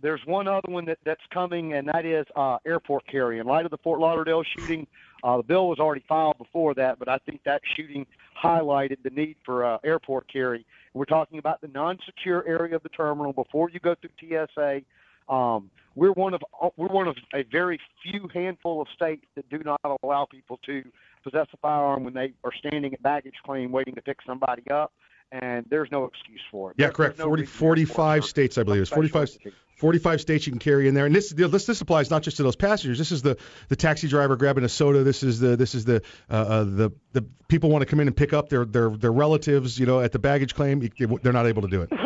There's 0.00 0.20
one 0.26 0.48
other 0.48 0.68
one 0.68 0.84
that, 0.86 0.98
that's 1.04 1.20
coming, 1.32 1.74
and 1.74 1.86
that 1.88 2.04
is 2.04 2.26
uh, 2.34 2.58
airport 2.66 3.06
carry. 3.06 3.38
In 3.38 3.46
light 3.46 3.64
of 3.64 3.70
the 3.70 3.78
Fort 3.78 4.00
Lauderdale 4.00 4.42
shooting, 4.42 4.86
uh, 5.22 5.36
the 5.36 5.42
bill 5.44 5.68
was 5.68 5.78
already 5.78 6.04
filed 6.08 6.38
before 6.38 6.74
that, 6.74 6.98
but 6.98 7.08
I 7.08 7.18
think 7.18 7.42
that 7.44 7.62
shooting 7.76 8.04
highlighted 8.42 8.96
the 9.04 9.10
need 9.10 9.36
for 9.44 9.64
uh, 9.64 9.78
airport 9.84 10.26
carry. 10.32 10.66
We're 10.92 11.04
talking 11.04 11.38
about 11.38 11.60
the 11.60 11.68
non-secure 11.68 12.44
area 12.48 12.74
of 12.74 12.82
the 12.82 12.88
terminal 12.88 13.32
before 13.32 13.70
you 13.70 13.78
go 13.78 13.94
through 13.94 14.10
TSA. 14.18 14.82
Um, 15.28 15.70
we're 15.94 16.12
one 16.12 16.34
of 16.34 16.40
we're 16.76 16.88
one 16.88 17.08
of 17.08 17.16
a 17.34 17.42
very 17.50 17.78
few 18.02 18.28
handful 18.32 18.80
of 18.80 18.88
states 18.94 19.24
that 19.36 19.48
do 19.50 19.58
not 19.58 19.80
allow 20.02 20.26
people 20.30 20.58
to 20.66 20.82
possess 21.22 21.46
a 21.52 21.56
firearm 21.58 22.04
when 22.04 22.14
they 22.14 22.32
are 22.44 22.52
standing 22.58 22.94
at 22.94 23.02
baggage 23.02 23.34
claim 23.44 23.72
waiting 23.72 23.94
to 23.94 24.02
pick 24.02 24.18
somebody 24.26 24.62
up, 24.70 24.92
and 25.30 25.66
there's 25.68 25.88
no 25.92 26.04
excuse 26.04 26.40
for 26.50 26.70
it. 26.70 26.76
Yeah, 26.78 26.86
There- 26.86 26.92
correct. 26.92 27.16
there's 27.16 27.26
no 27.26 27.30
40, 27.30 27.42
reason 27.42 27.54
45 27.54 28.24
states, 28.24 28.58
I 28.58 28.62
believe. 28.62 28.82
It's 28.82 28.90
45, 28.90 29.36
45 29.76 30.20
states 30.20 30.46
you 30.46 30.52
can 30.52 30.60
carry 30.60 30.88
in 30.88 30.94
there, 30.94 31.06
and 31.06 31.14
this 31.14 31.30
this 31.30 31.66
this 31.66 31.80
applies 31.80 32.10
not 32.10 32.22
just 32.22 32.38
to 32.38 32.42
those 32.42 32.56
passengers. 32.56 32.98
This 32.98 33.12
is 33.12 33.20
the 33.22 33.36
the 33.68 33.76
taxi 33.76 34.08
driver 34.08 34.36
grabbing 34.36 34.64
a 34.64 34.68
soda. 34.68 35.02
This 35.04 35.22
is 35.22 35.40
the 35.40 35.56
this 35.56 35.74
is 35.74 35.84
the 35.84 36.02
uh, 36.30 36.34
uh, 36.34 36.64
the 36.64 36.92
the 37.12 37.22
people 37.48 37.68
want 37.70 37.82
to 37.82 37.86
come 37.86 38.00
in 38.00 38.06
and 38.06 38.16
pick 38.16 38.32
up 38.32 38.48
their 38.48 38.64
their 38.64 38.90
their 38.90 39.12
relatives. 39.12 39.78
You 39.78 39.86
know, 39.86 40.00
at 40.00 40.12
the 40.12 40.18
baggage 40.18 40.54
claim, 40.54 40.88
they're 41.22 41.32
not 41.32 41.46
able 41.46 41.62
to 41.62 41.68
do 41.68 41.82
it. 41.82 41.90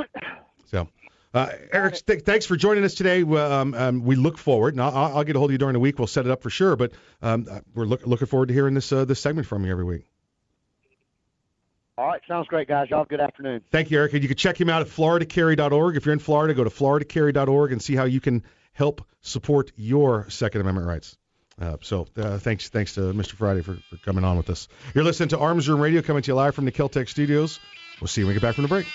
So. 0.68 0.88
Uh, 1.36 1.50
Eric, 1.70 2.06
th- 2.06 2.22
thanks 2.22 2.46
for 2.46 2.56
joining 2.56 2.82
us 2.82 2.94
today. 2.94 3.22
Um, 3.22 3.74
um, 3.74 4.04
we 4.04 4.16
look 4.16 4.38
forward, 4.38 4.72
and 4.72 4.80
I'll, 4.80 5.18
I'll 5.18 5.24
get 5.24 5.36
a 5.36 5.38
hold 5.38 5.50
of 5.50 5.52
you 5.52 5.58
during 5.58 5.74
the 5.74 5.80
week. 5.80 5.98
We'll 5.98 6.06
set 6.06 6.24
it 6.24 6.30
up 6.30 6.42
for 6.42 6.48
sure. 6.48 6.76
But 6.76 6.92
um, 7.20 7.46
uh, 7.50 7.60
we're 7.74 7.84
look, 7.84 8.06
looking 8.06 8.26
forward 8.26 8.48
to 8.48 8.54
hearing 8.54 8.72
this 8.72 8.90
uh, 8.90 9.04
this 9.04 9.20
segment 9.20 9.46
from 9.46 9.62
you 9.66 9.70
every 9.70 9.84
week. 9.84 10.06
All 11.98 12.06
right, 12.06 12.22
sounds 12.26 12.48
great, 12.48 12.68
guys. 12.68 12.88
Y'all 12.88 13.04
good 13.04 13.20
afternoon. 13.20 13.60
Thank 13.70 13.90
you, 13.90 13.98
Eric. 13.98 14.14
And 14.14 14.22
you 14.22 14.28
can 14.28 14.38
check 14.38 14.58
him 14.58 14.70
out 14.70 14.80
at 14.80 14.88
floridacarry.org. 14.88 15.96
If 15.96 16.06
you're 16.06 16.14
in 16.14 16.20
Florida, 16.20 16.54
go 16.54 16.64
to 16.64 16.70
floridacarry.org 16.70 17.70
and 17.72 17.82
see 17.82 17.94
how 17.94 18.04
you 18.04 18.20
can 18.20 18.42
help 18.72 19.06
support 19.20 19.72
your 19.76 20.30
Second 20.30 20.62
Amendment 20.62 20.86
rights. 20.86 21.18
Uh, 21.60 21.76
so 21.82 22.06
uh, 22.16 22.38
thanks, 22.38 22.70
thanks 22.70 22.94
to 22.94 23.00
Mr. 23.00 23.32
Friday 23.32 23.60
for, 23.60 23.76
for 23.90 23.96
coming 23.98 24.24
on 24.24 24.38
with 24.38 24.48
us. 24.48 24.68
You're 24.94 25.04
listening 25.04 25.30
to 25.30 25.38
Arms 25.38 25.68
Room 25.68 25.80
Radio 25.80 26.00
coming 26.00 26.22
to 26.22 26.30
you 26.30 26.34
live 26.34 26.54
from 26.54 26.64
the 26.64 26.72
Keltec 26.72 27.10
studios. 27.10 27.60
We'll 28.00 28.08
see 28.08 28.22
you 28.22 28.26
when 28.26 28.34
we 28.34 28.40
get 28.40 28.46
back 28.46 28.54
from 28.54 28.62
the 28.62 28.68
break. 28.68 28.86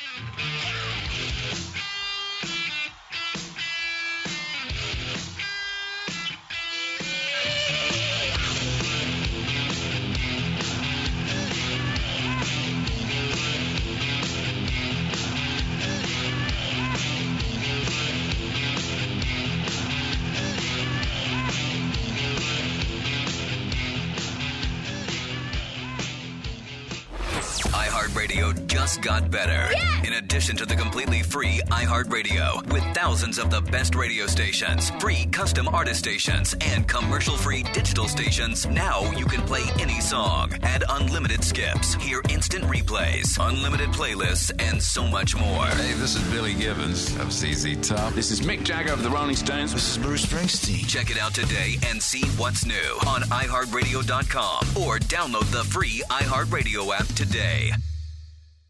iHeartRadio, 31.81 32.71
with 32.71 32.83
thousands 32.93 33.39
of 33.39 33.49
the 33.49 33.59
best 33.59 33.95
radio 33.95 34.27
stations, 34.27 34.91
free 34.99 35.25
custom 35.31 35.67
artist 35.67 35.97
stations, 35.97 36.55
and 36.61 36.87
commercial 36.87 37.35
free 37.35 37.63
digital 37.73 38.07
stations, 38.07 38.67
now 38.67 39.09
you 39.13 39.25
can 39.25 39.41
play 39.41 39.63
any 39.79 39.99
song, 39.99 40.53
add 40.61 40.83
unlimited 40.89 41.43
skips, 41.43 41.95
hear 41.95 42.21
instant 42.29 42.63
replays, 42.65 43.35
unlimited 43.39 43.89
playlists, 43.89 44.51
and 44.59 44.81
so 44.81 45.07
much 45.07 45.35
more. 45.35 45.65
Hey, 45.65 45.93
this 45.93 46.15
is 46.15 46.23
Billy 46.31 46.53
Gibbons 46.53 47.15
of 47.17 47.33
ZZ 47.33 47.75
Top. 47.87 48.13
This 48.13 48.29
is 48.29 48.41
Mick 48.41 48.63
Jagger 48.63 48.93
of 48.93 49.01
the 49.01 49.09
Rolling 49.09 49.35
Stones. 49.35 49.73
This 49.73 49.89
is 49.89 49.97
Bruce 49.97 50.25
Springsteen. 50.25 50.87
Check 50.87 51.09
it 51.09 51.17
out 51.17 51.33
today 51.33 51.79
and 51.87 52.01
see 52.01 52.25
what's 52.37 52.63
new 52.63 52.99
on 53.07 53.21
iHeartRadio.com 53.23 54.83
or 54.83 54.99
download 54.99 55.49
the 55.51 55.63
free 55.63 56.03
iHeartRadio 56.09 56.93
app 56.93 57.07
today. 57.15 57.71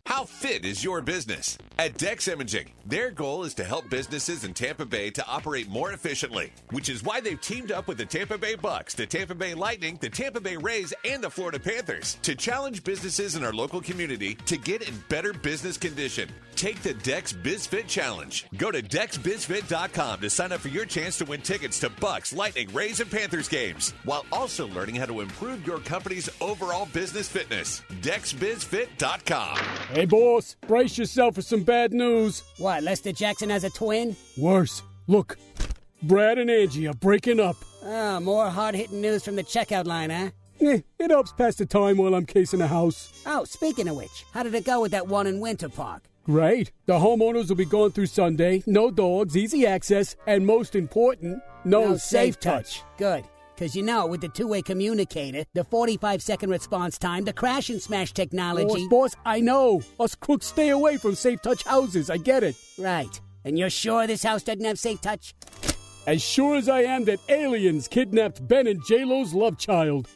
How 0.05 0.25
fit 0.25 0.65
is 0.65 0.83
your 0.83 1.01
business? 1.01 1.57
At 1.77 1.97
Dex 1.97 2.27
Imaging, 2.27 2.71
their 2.85 3.11
goal 3.11 3.43
is 3.43 3.53
to 3.55 3.63
help 3.63 3.89
businesses 3.89 4.43
in 4.43 4.53
Tampa 4.53 4.85
Bay 4.85 5.09
to 5.11 5.25
operate 5.27 5.69
more 5.69 5.93
efficiently, 5.93 6.51
which 6.71 6.89
is 6.89 7.03
why 7.03 7.21
they've 7.21 7.39
teamed 7.39 7.71
up 7.71 7.87
with 7.87 7.97
the 7.97 8.05
Tampa 8.05 8.37
Bay 8.37 8.55
Bucks, 8.55 8.93
the 8.93 9.05
Tampa 9.05 9.35
Bay 9.35 9.53
Lightning, 9.53 9.97
the 10.01 10.09
Tampa 10.09 10.41
Bay 10.41 10.57
Rays, 10.57 10.93
and 11.05 11.23
the 11.23 11.29
Florida 11.29 11.59
Panthers 11.59 12.17
to 12.23 12.35
challenge 12.35 12.83
businesses 12.83 13.35
in 13.35 13.43
our 13.43 13.53
local 13.53 13.79
community 13.79 14.35
to 14.45 14.57
get 14.57 14.87
in 14.87 15.03
better 15.07 15.33
business 15.33 15.77
condition. 15.77 16.29
Take 16.61 16.83
the 16.83 16.93
Dex 16.93 17.33
BizFit 17.33 17.87
Challenge. 17.87 18.45
Go 18.55 18.69
to 18.69 18.83
DexBizFit.com 18.83 20.21
to 20.21 20.29
sign 20.29 20.51
up 20.51 20.59
for 20.59 20.67
your 20.67 20.85
chance 20.85 21.17
to 21.17 21.25
win 21.25 21.41
tickets 21.41 21.79
to 21.79 21.89
Bucks, 21.89 22.33
Lightning, 22.33 22.71
Rays, 22.71 22.99
and 22.99 23.09
Panthers 23.09 23.49
games, 23.49 23.95
while 24.03 24.27
also 24.31 24.67
learning 24.67 24.93
how 24.93 25.07
to 25.07 25.21
improve 25.21 25.65
your 25.65 25.79
company's 25.79 26.29
overall 26.39 26.87
business 26.93 27.27
fitness. 27.27 27.81
DexBizFit.com. 28.01 29.57
Hey, 29.91 30.05
boss, 30.05 30.55
brace 30.67 30.99
yourself 30.99 31.33
for 31.33 31.41
some 31.41 31.63
bad 31.63 31.93
news. 31.93 32.43
What, 32.59 32.83
Lester 32.83 33.11
Jackson 33.11 33.49
has 33.49 33.63
a 33.63 33.71
twin? 33.71 34.15
Worse. 34.37 34.83
Look, 35.07 35.39
Brad 36.03 36.37
and 36.37 36.51
Angie 36.51 36.87
are 36.87 36.93
breaking 36.93 37.39
up. 37.39 37.55
Ah, 37.83 38.19
more 38.19 38.51
hard 38.51 38.75
hitting 38.75 39.01
news 39.01 39.25
from 39.25 39.35
the 39.35 39.43
checkout 39.43 39.87
line, 39.87 40.11
huh? 40.11 40.29
Eh, 40.61 40.81
it 40.99 41.09
helps 41.09 41.31
pass 41.31 41.55
the 41.55 41.65
time 41.65 41.97
while 41.97 42.13
I'm 42.13 42.27
casing 42.27 42.61
a 42.61 42.67
house. 42.67 43.23
Oh, 43.25 43.45
speaking 43.45 43.87
of 43.87 43.95
which, 43.95 44.25
how 44.31 44.43
did 44.43 44.53
it 44.53 44.63
go 44.63 44.79
with 44.79 44.91
that 44.91 45.07
one 45.07 45.25
in 45.25 45.39
Winter 45.39 45.67
Park? 45.67 46.03
Great. 46.31 46.71
The 46.85 46.93
homeowners 46.93 47.49
will 47.49 47.57
be 47.57 47.65
going 47.65 47.91
through 47.91 48.05
Sunday. 48.05 48.63
No 48.65 48.89
dogs, 48.89 49.35
easy 49.35 49.67
access, 49.67 50.15
and 50.27 50.47
most 50.47 50.75
important, 50.75 51.43
no, 51.65 51.97
safe 51.97 52.39
touch. 52.39 52.83
Good. 52.97 53.25
Because 53.53 53.75
you 53.75 53.83
know, 53.83 54.05
with 54.05 54.21
the 54.21 54.29
two 54.29 54.47
way 54.47 54.61
communicator, 54.61 55.43
the 55.53 55.65
45 55.65 56.21
second 56.21 56.49
response 56.49 56.97
time, 56.97 57.25
the 57.25 57.33
crash 57.33 57.69
and 57.69 57.81
smash 57.81 58.13
technology. 58.13 58.87
Boss, 58.87 59.13
boss, 59.13 59.15
I 59.25 59.41
know. 59.41 59.81
Us 59.99 60.15
crooks 60.15 60.45
stay 60.45 60.69
away 60.69 60.95
from 60.95 61.15
safe 61.15 61.41
touch 61.41 61.63
houses. 61.63 62.09
I 62.09 62.15
get 62.15 62.43
it. 62.43 62.55
Right. 62.79 63.19
And 63.43 63.59
you're 63.59 63.69
sure 63.69 64.07
this 64.07 64.23
house 64.23 64.41
doesn't 64.41 64.63
have 64.63 64.79
safe 64.79 65.01
touch? 65.01 65.35
As 66.07 66.21
sure 66.21 66.55
as 66.55 66.69
I 66.69 66.83
am 66.83 67.03
that 67.05 67.19
aliens 67.27 67.89
kidnapped 67.89 68.47
Ben 68.47 68.67
and 68.67 68.81
J-Lo's 68.85 69.33
love 69.33 69.57
child. 69.57 70.07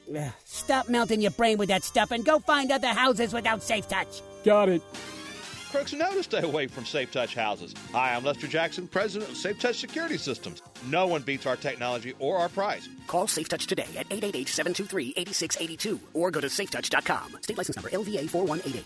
Stop 0.45 0.87
melting 0.87 1.19
your 1.19 1.31
brain 1.31 1.57
with 1.57 1.67
that 1.67 1.83
stuff 1.83 2.11
and 2.11 2.23
go 2.23 2.39
find 2.39 2.71
other 2.71 2.87
houses 2.87 3.33
without 3.33 3.61
safe 3.61 3.89
touch. 3.89 4.21
Got 4.45 4.69
it. 4.69 4.81
Crooks 5.71 5.93
know 5.93 6.11
to 6.13 6.23
stay 6.23 6.41
away 6.41 6.67
from 6.67 6.85
Safe 6.85 7.11
Touch 7.11 7.35
houses. 7.35 7.73
Hi, 7.91 8.15
I'm 8.15 8.23
Lester 8.23 8.47
Jackson, 8.47 8.87
president 8.87 9.31
of 9.31 9.37
Safe 9.37 9.59
Touch 9.59 9.77
Security 9.77 10.17
Systems. 10.17 10.61
No 10.87 11.07
one 11.07 11.21
beats 11.21 11.45
our 11.45 11.55
technology 11.57 12.13
or 12.19 12.37
our 12.37 12.49
price. 12.49 12.87
Call 13.07 13.27
Safe 13.27 13.49
Touch 13.49 13.67
today 13.67 13.87
at 13.97 14.07
888-723-8682 14.09 15.99
or 16.13 16.31
go 16.31 16.39
to 16.41 16.47
safetouch.com. 16.47 17.37
State 17.41 17.57
license 17.57 17.75
number 17.75 17.89
LVA 17.89 18.29
4188. 18.29 18.85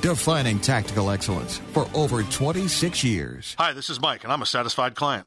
defining 0.00 0.58
tactical 0.58 1.10
excellence 1.10 1.58
for 1.72 1.88
over 1.94 2.22
26 2.22 3.04
years. 3.04 3.54
Hi, 3.58 3.72
this 3.72 3.90
is 3.90 4.00
Mike, 4.00 4.24
and 4.24 4.32
I'm 4.32 4.42
a 4.42 4.46
satisfied 4.46 4.94
client. 4.94 5.26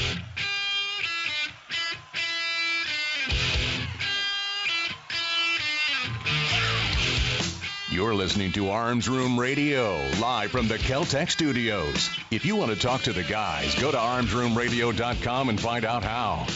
You're 7.91 8.15
listening 8.15 8.53
to 8.53 8.69
Arms 8.69 9.09
Room 9.09 9.37
Radio, 9.37 10.01
live 10.21 10.51
from 10.51 10.69
the 10.69 10.77
Keltec 10.77 11.29
studios. 11.29 12.09
If 12.31 12.45
you 12.45 12.55
want 12.55 12.71
to 12.71 12.79
talk 12.79 13.01
to 13.01 13.11
the 13.11 13.21
guys, 13.21 13.75
go 13.75 13.91
to 13.91 13.97
armsroomradio.com 13.97 15.49
and 15.49 15.59
find 15.59 15.83
out 15.83 16.01
how. 16.01 16.47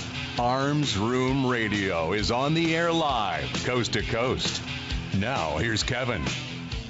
Arms 0.41 0.95
Room 0.95 1.45
Radio 1.45 2.13
is 2.13 2.31
on 2.31 2.53
the 2.53 2.73
air 2.73 2.89
live, 2.89 3.51
coast 3.65 3.91
to 3.93 4.01
coast. 4.03 4.61
Now, 5.17 5.57
here's 5.57 5.83
Kevin. 5.83 6.23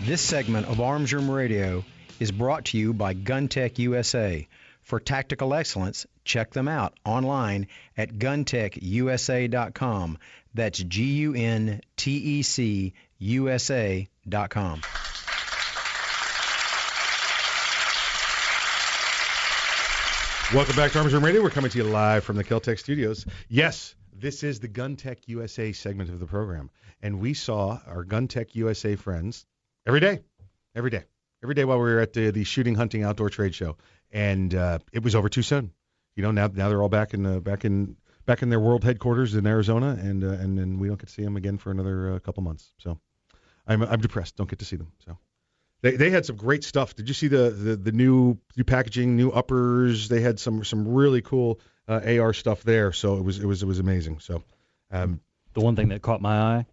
This 0.04 0.22
segment 0.22 0.68
of 0.68 0.80
Arms 0.80 1.12
Room 1.12 1.32
Radio 1.32 1.84
is 2.20 2.32
brought 2.32 2.66
to 2.66 2.78
you 2.78 2.94
by 2.94 3.16
GunTec 3.16 3.80
USA. 3.80 4.48
For 4.84 5.00
tactical 5.00 5.56
excellence, 5.56 6.06
check 6.24 6.52
them 6.52 6.68
out 6.68 6.94
online 7.04 7.66
at 7.98 8.20
guntecusa.com. 8.20 10.20
That's 10.54 10.78
G 10.78 11.04
U 11.04 11.34
N 11.34 11.82
T 11.98 12.12
E 12.12 12.44
C 12.44 12.94
USA.com. 13.18 14.08
Welcome 20.54 20.76
back 20.76 20.92
to 20.94 21.00
Arms 21.00 21.14
Room 21.14 21.24
Radio. 21.24 21.42
We're 21.42 21.50
coming 21.50 21.72
to 21.72 21.78
you 21.78 21.84
live 21.84 22.24
from 22.24 22.36
the 22.36 22.44
Keltec 22.44 22.80
studios. 22.80 23.26
Yes, 23.50 23.96
this 24.14 24.44
is 24.44 24.60
the 24.60 24.68
Gun 24.68 24.96
Tec 24.96 25.28
USA 25.28 25.72
segment 25.72 26.10
of 26.10 26.20
the 26.20 26.26
program. 26.26 26.70
And 27.02 27.20
we 27.20 27.34
saw 27.34 27.80
our 27.86 28.04
Gun 28.04 28.28
Tec 28.28 28.56
USA 28.56 28.96
friends 28.96 29.46
every 29.86 30.00
day, 30.00 30.22
every 30.76 30.90
day, 30.90 31.04
every 31.44 31.56
day 31.56 31.66
while 31.66 31.78
we 31.78 31.84
were 31.84 32.00
at 32.00 32.14
the, 32.14 32.32
the 32.32 32.44
shooting, 32.44 32.76
hunting, 32.76 33.04
outdoor 33.04 33.30
trade 33.30 33.54
show. 33.54 33.78
And 34.12 34.54
uh, 34.56 34.80
it 34.92 35.04
was 35.04 35.16
over 35.16 35.30
too 35.30 35.42
soon. 35.42 35.72
You 36.16 36.24
know, 36.24 36.32
now 36.32 36.48
now 36.48 36.70
they're 36.70 36.82
all 36.82 36.90
back 36.90 37.14
in 37.14 37.26
uh, 37.26 37.40
back 37.42 37.66
in 37.66 37.98
back 38.26 38.42
in 38.42 38.50
their 38.50 38.60
world 38.60 38.84
headquarters 38.84 39.36
in 39.36 39.46
Arizona, 39.46 39.98
and 40.00 40.24
uh, 40.24 40.30
and 40.30 40.58
then 40.58 40.80
we 40.80 40.88
don't 40.88 40.98
get 40.98 41.08
to 41.08 41.14
see 41.14 41.24
them 41.24 41.36
again 41.36 41.58
for 41.58 41.72
another 41.72 42.14
uh, 42.14 42.20
couple 42.20 42.42
months. 42.42 42.72
So 42.78 43.00
I'm 43.68 43.82
I'm 43.84 44.00
depressed. 44.02 44.36
Don't 44.36 44.50
get 44.50 44.60
to 44.60 44.66
see 44.66 44.76
them. 44.76 44.92
So 45.06 45.18
they 45.82 45.96
they 45.98 46.10
had 46.10 46.26
some 46.26 46.36
great 46.36 46.64
stuff. 46.64 46.96
Did 46.96 47.08
you 47.08 47.14
see 47.14 47.28
the 47.28 47.50
the, 47.50 47.76
the 47.76 47.92
new 47.92 48.38
new 48.58 48.64
packaging, 48.64 49.16
new 49.16 49.32
uppers? 49.32 50.08
They 50.08 50.22
had 50.22 50.40
some 50.40 50.64
some 50.64 50.88
really 50.88 51.22
cool 51.22 51.60
uh, 51.88 52.02
AR 52.20 52.34
stuff 52.34 52.64
there. 52.64 52.92
So 52.92 53.18
it 53.18 53.24
was 53.24 53.40
it 53.40 53.46
was 53.46 53.64
it 53.64 53.66
was 53.68 53.80
amazing. 53.80 54.20
So 54.20 54.44
um, 54.92 55.20
The 55.54 55.62
one 55.62 55.76
thing 55.76 55.90
that 55.90 56.02
caught 56.02 56.22
my 56.22 56.40
eye 56.40 56.66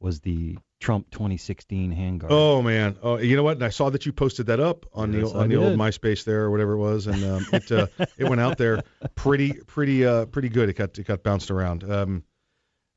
was 0.00 0.20
the 0.20 0.56
Trump 0.80 1.10
2016 1.10 1.94
handguard. 1.94 2.28
oh 2.30 2.62
man, 2.62 2.96
oh 3.02 3.18
you 3.18 3.36
know 3.36 3.42
what? 3.42 3.58
And 3.58 3.64
I 3.64 3.68
saw 3.68 3.90
that 3.90 4.06
you 4.06 4.12
posted 4.14 4.46
that 4.46 4.60
up 4.60 4.86
on 4.94 5.12
Yes, 5.12 5.32
the 5.32 5.38
I 5.38 5.42
on 5.42 5.48
the 5.50 5.56
old. 5.56 5.78
MySpace 5.78 6.24
there 6.24 6.42
or 6.44 6.50
whatever 6.50 6.72
it 6.72 6.78
was, 6.78 7.06
and 7.06 7.22
um, 7.22 7.46
it 7.52 7.70
uh, 7.70 7.86
it 8.16 8.24
went 8.24 8.40
out 8.40 8.56
there 8.56 8.82
pretty 9.14 9.52
pretty 9.52 10.06
uh, 10.06 10.24
pretty 10.26 10.48
good. 10.48 10.70
It 10.70 10.76
got 10.76 10.98
it 10.98 11.06
got 11.06 11.22
bounced 11.22 11.50
around. 11.50 11.84
Um, 11.84 12.24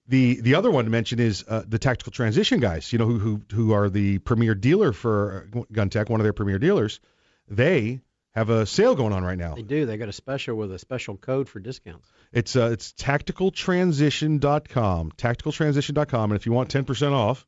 the 0.07 0.41
the 0.41 0.55
other 0.55 0.69
one 0.69 0.83
to 0.85 0.91
mention 0.91 1.19
is 1.19 1.45
uh, 1.47 1.63
the 1.67 1.79
tactical 1.79 2.11
transition 2.11 2.59
guys. 2.59 2.91
You 2.91 2.99
know 2.99 3.05
who 3.05 3.19
who 3.19 3.41
who 3.51 3.71
are 3.73 3.89
the 3.89 4.17
premier 4.19 4.53
dealer 4.55 4.93
for 4.93 5.47
uh, 5.55 5.59
GunTec, 5.71 6.09
one 6.09 6.19
of 6.19 6.23
their 6.23 6.33
premier 6.33 6.59
dealers. 6.59 6.99
They 7.47 8.01
have 8.31 8.49
a 8.49 8.65
sale 8.65 8.95
going 8.95 9.13
on 9.13 9.23
right 9.23 9.37
now. 9.37 9.55
They 9.55 9.61
do. 9.61 9.85
They 9.85 9.95
got 9.97 10.09
a 10.09 10.13
special 10.13 10.57
with 10.57 10.73
a 10.73 10.79
special 10.79 11.15
code 11.17 11.47
for 11.47 11.59
discounts. 11.59 12.09
It's 12.31 12.55
uh, 12.55 12.71
it's 12.71 12.93
tacticaltransition.com, 12.93 15.11
tacticaltransition.com, 15.11 16.31
and 16.31 16.39
if 16.39 16.45
you 16.45 16.51
want 16.51 16.73
10% 16.73 17.11
off, 17.11 17.45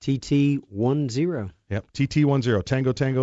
TT10. 0.00 1.50
Yep, 1.70 1.92
TT10, 1.92 2.64
Tango 2.64 2.92
Tango 2.92 2.92
10, 2.92 3.14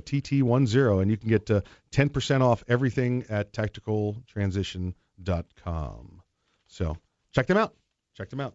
TT10, 0.00 1.02
and 1.02 1.10
you 1.10 1.16
can 1.16 1.28
get 1.28 1.50
uh, 1.50 1.62
10% 1.92 2.42
off 2.42 2.62
everything 2.68 3.24
at 3.28 3.52
tacticaltransition.com. 3.52 6.22
So 6.66 6.96
check 7.32 7.46
them 7.46 7.56
out. 7.56 7.74
Check 8.18 8.30
them 8.30 8.40
out. 8.40 8.54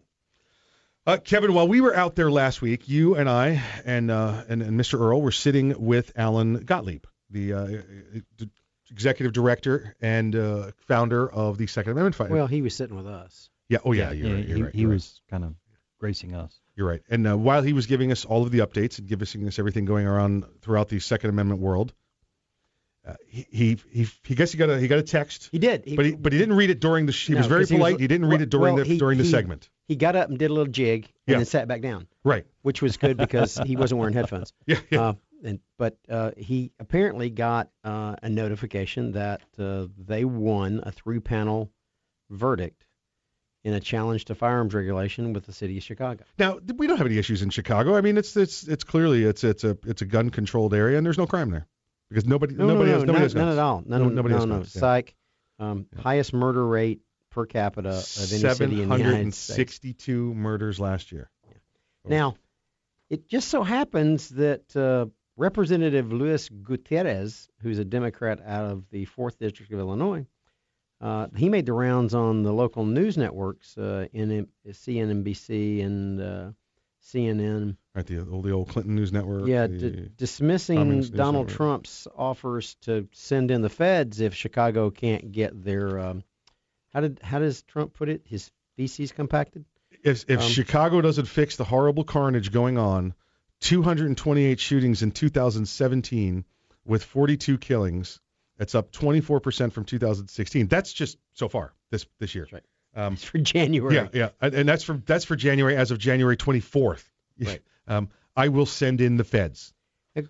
Uh, 1.06 1.16
Kevin, 1.16 1.54
while 1.54 1.66
we 1.66 1.80
were 1.80 1.96
out 1.96 2.14
there 2.14 2.30
last 2.30 2.60
week, 2.60 2.86
you 2.86 3.14
and 3.16 3.28
I 3.30 3.62
and 3.86 4.10
uh, 4.10 4.44
and, 4.48 4.60
and 4.62 4.78
Mr. 4.78 5.00
Earl 5.00 5.22
were 5.22 5.32
sitting 5.32 5.74
with 5.82 6.12
Alan 6.16 6.64
Gottlieb, 6.64 7.04
the 7.30 7.52
uh, 7.54 7.66
d- 8.36 8.50
executive 8.90 9.32
director 9.32 9.96
and 10.02 10.36
uh, 10.36 10.70
founder 10.86 11.30
of 11.30 11.56
the 11.56 11.66
Second 11.66 11.92
Amendment 11.92 12.14
Fight. 12.14 12.30
Well, 12.30 12.46
he 12.46 12.60
was 12.60 12.74
sitting 12.74 12.94
with 12.96 13.06
us. 13.06 13.48
yeah, 13.70 13.78
oh 13.86 13.92
yeah, 13.92 14.12
you're 14.12 14.28
Yeah, 14.28 14.34
right. 14.34 14.46
You're 14.46 14.56
he, 14.56 14.62
right. 14.64 14.74
he 14.74 14.80
you're 14.82 14.90
right. 14.90 14.94
was 14.96 15.20
kind 15.30 15.44
of 15.44 15.54
gracing 15.98 16.34
us. 16.34 16.58
You're 16.76 16.88
right. 16.88 17.00
And 17.08 17.26
uh, 17.26 17.36
while 17.38 17.62
he 17.62 17.72
was 17.72 17.86
giving 17.86 18.12
us 18.12 18.24
all 18.26 18.42
of 18.42 18.50
the 18.50 18.58
updates 18.58 18.98
and 18.98 19.08
giving 19.08 19.46
us 19.48 19.58
everything 19.58 19.86
going 19.86 20.06
around 20.06 20.44
throughout 20.60 20.88
the 20.90 21.00
Second 21.00 21.30
Amendment 21.30 21.60
world, 21.60 21.92
uh, 23.06 23.14
he, 23.28 23.46
he 23.50 23.78
he 23.92 24.06
he 24.22 24.34
guess 24.34 24.50
he 24.52 24.58
got 24.58 24.70
a 24.70 24.78
he 24.80 24.88
got 24.88 24.98
a 24.98 25.02
text. 25.02 25.48
He 25.52 25.58
did. 25.58 25.84
He, 25.84 25.94
but 25.96 26.06
he 26.06 26.14
but 26.14 26.32
he 26.32 26.38
didn't 26.38 26.56
read 26.56 26.70
it 26.70 26.80
during 26.80 27.06
the. 27.06 27.12
Sh- 27.12 27.26
he 27.28 27.32
No, 27.34 27.38
was 27.40 27.46
very 27.46 27.60
'cause 27.62 27.68
he 27.68 27.74
was- 27.76 27.80
polite. 27.90 28.00
he 28.00 28.06
didn't 28.06 28.28
read 28.28 28.40
it 28.40 28.48
during 28.50 28.74
well, 28.74 28.84
the 28.84 28.90
he- 28.90 28.98
during 28.98 29.18
the 29.18 29.24
he- 29.24 29.30
segment. 29.30 29.68
He 29.86 29.96
got 29.96 30.16
up 30.16 30.30
and 30.30 30.38
did 30.38 30.50
a 30.50 30.54
little 30.54 30.72
jig 30.72 31.04
and 31.26 31.32
Yeah. 31.32 31.36
then 31.36 31.44
sat 31.46 31.68
back 31.68 31.82
down. 31.82 32.06
Right. 32.24 32.46
Which 32.62 32.80
was 32.80 32.96
good 32.96 33.18
because 33.18 33.58
he 33.66 33.76
wasn't 33.76 33.98
wearing 34.00 34.14
headphones. 34.14 34.52
Yeah. 34.66 34.78
yeah. 34.90 35.00
Uh, 35.02 35.12
and 35.44 35.60
but 35.78 35.98
uh, 36.08 36.30
he 36.38 36.72
apparently 36.80 37.28
got 37.28 37.68
uh, 37.84 38.16
a 38.22 38.30
notification 38.30 39.12
that 39.12 39.42
uh, 39.58 39.86
they 39.98 40.24
won 40.24 40.80
a 40.84 40.90
three-panel 40.90 41.70
verdict 42.30 42.86
in 43.64 43.74
a 43.74 43.80
challenge 43.80 44.26
to 44.26 44.34
firearms 44.34 44.74
regulation 44.74 45.32
with 45.32 45.44
the 45.46 45.52
city 45.52 45.76
of 45.78 45.82
Chicago. 45.82 46.24
now 46.38 46.58
we 46.76 46.86
don't 46.86 46.98
have 46.98 47.06
any 47.06 47.18
issues 47.18 47.42
in 47.42 47.50
Chicago. 47.50 47.94
I 47.96 48.00
mean, 48.00 48.16
it's 48.18 48.36
it's 48.36 48.66
it's 48.66 48.84
clearly 48.84 49.24
it's 49.24 49.44
it's 49.44 49.64
a 49.64 49.76
it's 49.86 50.02
a 50.02 50.06
gun 50.06 50.30
controlled 50.30 50.74
area 50.74 50.96
and 50.96 51.04
there's 51.06 51.18
no 51.18 51.26
crime 51.26 51.50
there 51.50 51.66
because 52.14 52.28
nobody 52.28 52.54
No, 52.54 52.66
nobody 52.68 52.90
no, 52.90 52.94
has 52.94 53.04
no, 53.04 53.12
nobody 53.12 53.18
none, 53.18 53.22
has 53.22 53.34
none 53.34 53.46
guns. 53.46 53.58
at 53.58 53.62
all. 53.62 53.82
None, 53.86 54.00
no, 54.00 54.08
no, 54.08 54.14
nobody 54.14 54.32
no, 54.34 54.38
has 54.38 54.46
no. 54.46 54.54
guns. 54.56 54.74
yeah. 54.74 54.80
Psych. 54.80 55.14
Um, 55.58 55.86
Highest 55.98 56.32
murder 56.32 56.66
rate 56.66 57.00
per 57.30 57.46
capita 57.46 57.90
of 57.90 58.32
any 58.32 58.54
city 58.54 58.82
in 58.82 58.88
the 58.88 58.96
United 58.96 59.34
States. 59.34 59.74
762 59.78 60.34
murders 60.34 60.78
last 60.78 61.10
year. 61.12 61.30
Now, 62.04 62.36
it 63.10 63.28
just 63.28 63.48
so 63.48 63.62
happens 63.62 64.28
that 64.30 64.76
uh, 64.76 65.06
Representative 65.36 66.12
Luis 66.12 66.48
Gutierrez, 66.48 67.48
who's 67.60 67.78
a 67.78 67.84
Democrat 67.84 68.40
out 68.44 68.70
of 68.70 68.84
the 68.90 69.04
fourth 69.06 69.38
district 69.38 69.72
of 69.72 69.78
Illinois, 69.78 70.26
uh, 71.00 71.26
he 71.36 71.48
made 71.48 71.66
the 71.66 71.72
rounds 71.72 72.14
on 72.14 72.42
the 72.42 72.52
local 72.52 72.84
news 72.84 73.16
networks, 73.16 73.76
uh, 73.76 74.06
in 74.12 74.46
CNNBC 74.68 75.84
and 75.84 76.20
uh, 76.20 76.50
CNN. 77.04 77.76
Right, 77.94 78.06
the 78.06 78.26
old 78.28 78.44
the 78.44 78.50
old 78.52 78.68
Clinton 78.68 78.94
News 78.94 79.12
Network. 79.12 79.46
Yeah, 79.46 79.66
d- 79.66 80.10
dismissing 80.16 80.76
Donald 81.02 81.46
Network. 81.48 81.48
Trump's 81.56 82.08
offers 82.16 82.74
to 82.82 83.08
send 83.12 83.50
in 83.50 83.62
the 83.62 83.68
feds 83.68 84.20
if 84.20 84.34
Chicago 84.34 84.90
can't 84.90 85.30
get 85.32 85.62
their. 85.64 85.98
Um, 85.98 86.24
how 86.92 87.00
did 87.00 87.20
how 87.22 87.38
does 87.38 87.62
Trump 87.62 87.94
put 87.94 88.08
it? 88.08 88.22
His 88.24 88.50
feces 88.76 89.12
compacted. 89.12 89.64
If 90.02 90.24
if 90.28 90.40
Um, 90.40 90.48
Chicago 90.48 91.00
doesn't 91.00 91.26
fix 91.26 91.56
the 91.56 91.64
horrible 91.64 92.04
carnage 92.04 92.50
going 92.52 92.78
on 92.78 93.14
228 93.60 94.60
shootings 94.60 95.02
in 95.02 95.10
2017 95.10 96.44
with 96.84 97.02
42 97.04 97.58
killings. 97.58 98.20
That's 98.58 98.74
up 98.74 98.92
24% 98.92 99.72
from 99.72 99.84
2016. 99.84 100.68
That's 100.68 100.92
just 100.92 101.18
so 101.32 101.48
far 101.48 101.74
this 101.90 102.06
this 102.18 102.34
year. 102.34 102.46
Right. 102.52 102.62
Um, 102.96 103.16
for 103.16 103.38
January. 103.38 103.96
yeah, 103.96 104.08
yeah, 104.12 104.28
and, 104.40 104.54
and 104.54 104.68
that's 104.68 104.84
for 104.84 104.94
that's 105.06 105.24
for 105.24 105.36
January 105.36 105.76
as 105.76 105.90
of 105.90 105.98
January 105.98 106.36
24th. 106.36 107.04
Right. 107.40 107.62
Um, 107.86 108.08
I 108.34 108.48
will 108.48 108.64
send 108.64 109.02
in 109.02 109.18
the 109.18 109.24
feds. 109.24 109.74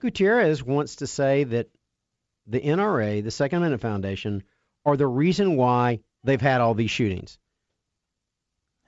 Gutierrez 0.00 0.60
wants 0.60 0.96
to 0.96 1.06
say 1.06 1.44
that 1.44 1.68
the 2.48 2.60
NRA, 2.60 3.22
the 3.22 3.30
Second 3.30 3.58
Amendment 3.58 3.82
Foundation, 3.82 4.42
are 4.84 4.96
the 4.96 5.06
reason 5.06 5.56
why 5.56 6.00
they've 6.24 6.40
had 6.40 6.60
all 6.60 6.74
these 6.74 6.90
shootings. 6.90 7.38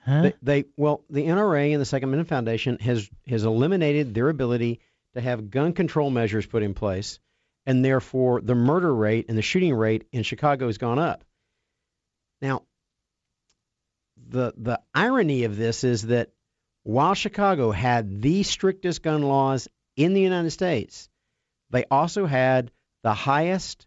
Huh? 0.05 0.23
They, 0.23 0.35
they 0.43 0.65
well, 0.77 1.05
the 1.11 1.27
NRA 1.27 1.73
and 1.73 1.81
the 1.81 1.87
Second 1.87 2.09
Amendment 2.09 2.29
Foundation 2.29 2.79
has 2.79 3.09
has 3.27 3.45
eliminated 3.45 4.15
their 4.15 4.29
ability 4.29 4.81
to 5.15 5.21
have 5.21 5.51
gun 5.51 5.73
control 5.73 6.11
measures 6.11 6.47
put 6.47 6.63
in 6.63 6.75
place, 6.75 7.19
and 7.65 7.85
therefore 7.85 8.41
the 8.41 8.55
murder 8.55 8.95
rate 8.95 9.27
and 9.29 9.37
the 9.37 9.43
shooting 9.43 9.75
rate 9.75 10.07
in 10.13 10.23
Chicago 10.23 10.67
has 10.67 10.79
gone 10.79 10.99
up. 10.99 11.25
Now, 12.41 12.63
the 14.29 14.53
the 14.57 14.81
irony 14.95 15.45
of 15.45 15.57
this 15.57 15.85
is 15.85 16.03
that 16.03 16.31
while 16.83 17.15
Chicago 17.15 17.71
had 17.71 18.23
the 18.23 18.43
strictest 18.43 19.03
gun 19.03 19.23
laws 19.23 19.69
in 19.97 20.15
the 20.15 20.21
United 20.21 20.51
States, 20.51 21.09
they 21.71 21.85
also 21.91 22.27
had 22.27 22.71
the 23.03 23.15
highest 23.15 23.87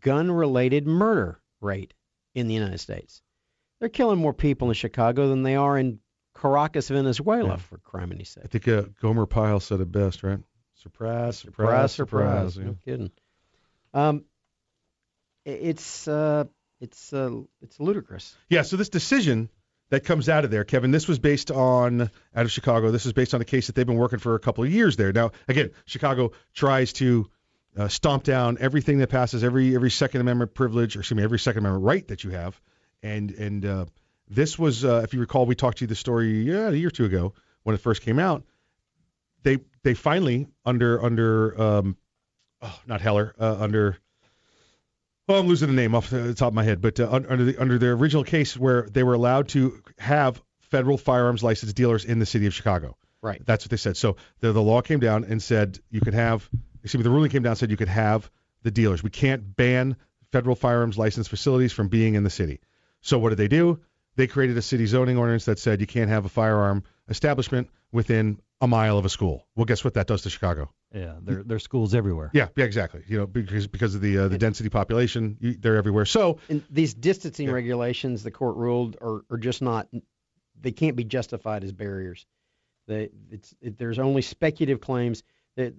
gun 0.00 0.30
related 0.30 0.86
murder 0.86 1.40
rate 1.60 1.94
in 2.34 2.46
the 2.48 2.54
United 2.54 2.78
States. 2.78 3.22
They're 3.80 3.88
killing 3.88 4.18
more 4.18 4.34
people 4.34 4.68
in 4.68 4.74
Chicago 4.74 5.28
than 5.28 5.42
they 5.42 5.56
are 5.56 5.78
in 5.78 6.00
Caracas, 6.36 6.88
Venezuela, 6.88 7.50
Yeah. 7.50 7.56
for 7.56 7.78
criminy 7.78 8.26
sake. 8.26 8.44
I 8.44 8.48
think 8.48 8.68
uh, 8.68 8.82
Gomer 9.00 9.26
Pyle 9.26 9.60
said 9.60 9.80
it 9.80 9.90
best, 9.90 10.22
right? 10.22 10.38
Surprise, 10.74 11.38
surprise, 11.38 11.92
surprise. 11.92 12.56
No 12.58 12.76
kidding. 12.84 13.10
Um, 13.92 14.24
it's 15.44 16.06
uh, 16.06 16.44
it's 16.80 17.12
uh, 17.12 17.30
it's 17.62 17.80
ludicrous. 17.80 18.36
Yeah, 18.48 18.62
so 18.62 18.76
this 18.76 18.88
decision 18.88 19.48
that 19.90 20.04
comes 20.04 20.28
out 20.28 20.44
of 20.44 20.50
there, 20.50 20.64
Kevin, 20.64 20.90
this 20.90 21.06
was 21.06 21.18
based 21.18 21.50
on 21.50 22.02
out 22.02 22.10
of 22.44 22.50
Chicago. 22.50 22.90
This 22.90 23.06
is 23.06 23.12
based 23.12 23.34
on 23.34 23.40
a 23.40 23.44
case 23.44 23.66
that 23.66 23.74
they've 23.74 23.86
been 23.86 23.96
working 23.96 24.20
for 24.20 24.34
a 24.34 24.38
couple 24.38 24.64
of 24.64 24.70
years 24.70 24.96
there. 24.96 25.12
Now, 25.12 25.32
again, 25.48 25.70
Chicago 25.84 26.32
tries 26.54 26.92
to 26.94 27.28
uh, 27.76 27.88
stomp 27.88 28.24
down 28.24 28.58
everything 28.60 28.98
that 28.98 29.08
passes, 29.08 29.44
every 29.44 29.74
every 29.74 29.90
Second 29.90 30.20
Amendment 30.20 30.54
privilege, 30.54 30.96
or 30.96 31.00
excuse 31.00 31.16
me, 31.16 31.22
every 31.22 31.38
Second 31.38 31.60
Amendment 31.60 31.84
right 31.84 32.06
that 32.08 32.24
you 32.24 32.30
have. 32.30 32.60
And 33.02 33.30
and 33.32 33.64
uh, 33.64 33.84
this 34.28 34.58
was, 34.58 34.84
uh, 34.84 35.02
if 35.04 35.12
you 35.12 35.20
recall, 35.20 35.46
we 35.46 35.54
talked 35.54 35.78
to 35.78 35.84
you 35.84 35.88
the 35.88 35.96
story 35.96 36.42
yeah, 36.42 36.68
a 36.68 36.72
year 36.72 36.88
or 36.88 36.92
two 36.92 37.04
ago 37.04 37.34
when 37.64 37.74
it 37.74 37.78
first 37.78 38.02
came 38.02 38.18
out. 38.18 38.44
They 39.42 39.58
they 39.82 39.94
finally 39.94 40.46
under 40.64 41.02
under 41.02 41.60
um, 41.60 41.96
oh, 42.62 42.80
not 42.86 43.00
Heller 43.00 43.34
uh, 43.40 43.56
under 43.58 43.98
well, 45.30 45.38
I'm 45.38 45.46
losing 45.46 45.68
the 45.68 45.74
name 45.74 45.94
off 45.94 46.10
the 46.10 46.34
top 46.34 46.48
of 46.48 46.54
my 46.54 46.64
head, 46.64 46.80
but 46.80 46.98
uh, 46.98 47.08
under 47.08 47.44
the 47.44 47.56
under 47.56 47.78
the 47.78 47.86
original 47.86 48.24
case 48.24 48.56
where 48.56 48.88
they 48.90 49.04
were 49.04 49.14
allowed 49.14 49.48
to 49.50 49.80
have 49.96 50.42
federal 50.58 50.98
firearms 50.98 51.44
license 51.44 51.72
dealers 51.72 52.04
in 52.04 52.18
the 52.18 52.26
city 52.26 52.46
of 52.46 52.54
Chicago. 52.54 52.96
Right. 53.22 53.40
That's 53.46 53.64
what 53.64 53.70
they 53.70 53.76
said. 53.76 53.96
So 53.96 54.16
the 54.40 54.50
the 54.50 54.60
law 54.60 54.82
came 54.82 54.98
down 54.98 55.22
and 55.22 55.40
said 55.40 55.78
you 55.88 56.00
could 56.00 56.14
have. 56.14 56.48
Excuse 56.82 56.98
me. 56.98 57.04
The 57.04 57.10
ruling 57.10 57.30
came 57.30 57.44
down 57.44 57.52
and 57.52 57.58
said 57.58 57.70
you 57.70 57.76
could 57.76 57.88
have 57.88 58.28
the 58.64 58.72
dealers. 58.72 59.04
We 59.04 59.10
can't 59.10 59.54
ban 59.54 59.96
federal 60.32 60.56
firearms 60.56 60.98
license 60.98 61.28
facilities 61.28 61.72
from 61.72 61.86
being 61.86 62.16
in 62.16 62.24
the 62.24 62.30
city. 62.30 62.58
So 63.00 63.16
what 63.20 63.28
did 63.28 63.38
they 63.38 63.48
do? 63.48 63.78
They 64.16 64.26
created 64.26 64.58
a 64.58 64.62
city 64.62 64.86
zoning 64.86 65.16
ordinance 65.16 65.44
that 65.44 65.60
said 65.60 65.80
you 65.80 65.86
can't 65.86 66.10
have 66.10 66.24
a 66.24 66.28
firearm 66.28 66.82
establishment 67.08 67.70
within 67.92 68.40
a 68.60 68.66
mile 68.66 68.98
of 68.98 69.04
a 69.04 69.08
school. 69.08 69.46
Well, 69.54 69.64
guess 69.64 69.84
what 69.84 69.94
that 69.94 70.08
does 70.08 70.22
to 70.22 70.30
Chicago? 70.30 70.72
Yeah, 70.92 71.14
there 71.22 71.42
there's 71.44 71.62
schools 71.62 71.94
everywhere. 71.94 72.30
Yeah, 72.34 72.48
yeah, 72.56 72.64
exactly. 72.64 73.04
You 73.06 73.18
know, 73.18 73.26
because 73.26 73.68
because 73.68 73.94
of 73.94 74.00
the 74.00 74.18
uh, 74.18 74.28
the 74.28 74.38
density 74.38 74.68
population, 74.68 75.36
you, 75.40 75.54
they're 75.54 75.76
everywhere. 75.76 76.04
So 76.04 76.38
And 76.48 76.62
these 76.68 76.94
distancing 76.94 77.50
regulations, 77.50 78.24
the 78.24 78.32
court 78.32 78.56
ruled, 78.56 78.96
are, 79.00 79.24
are 79.30 79.38
just 79.38 79.62
not. 79.62 79.88
They 80.60 80.72
can't 80.72 80.96
be 80.96 81.04
justified 81.04 81.62
as 81.62 81.72
barriers. 81.72 82.26
They, 82.88 83.10
it's 83.30 83.54
it, 83.60 83.78
there's 83.78 84.00
only 84.00 84.22
speculative 84.22 84.80
claims 84.80 85.22
that 85.56 85.74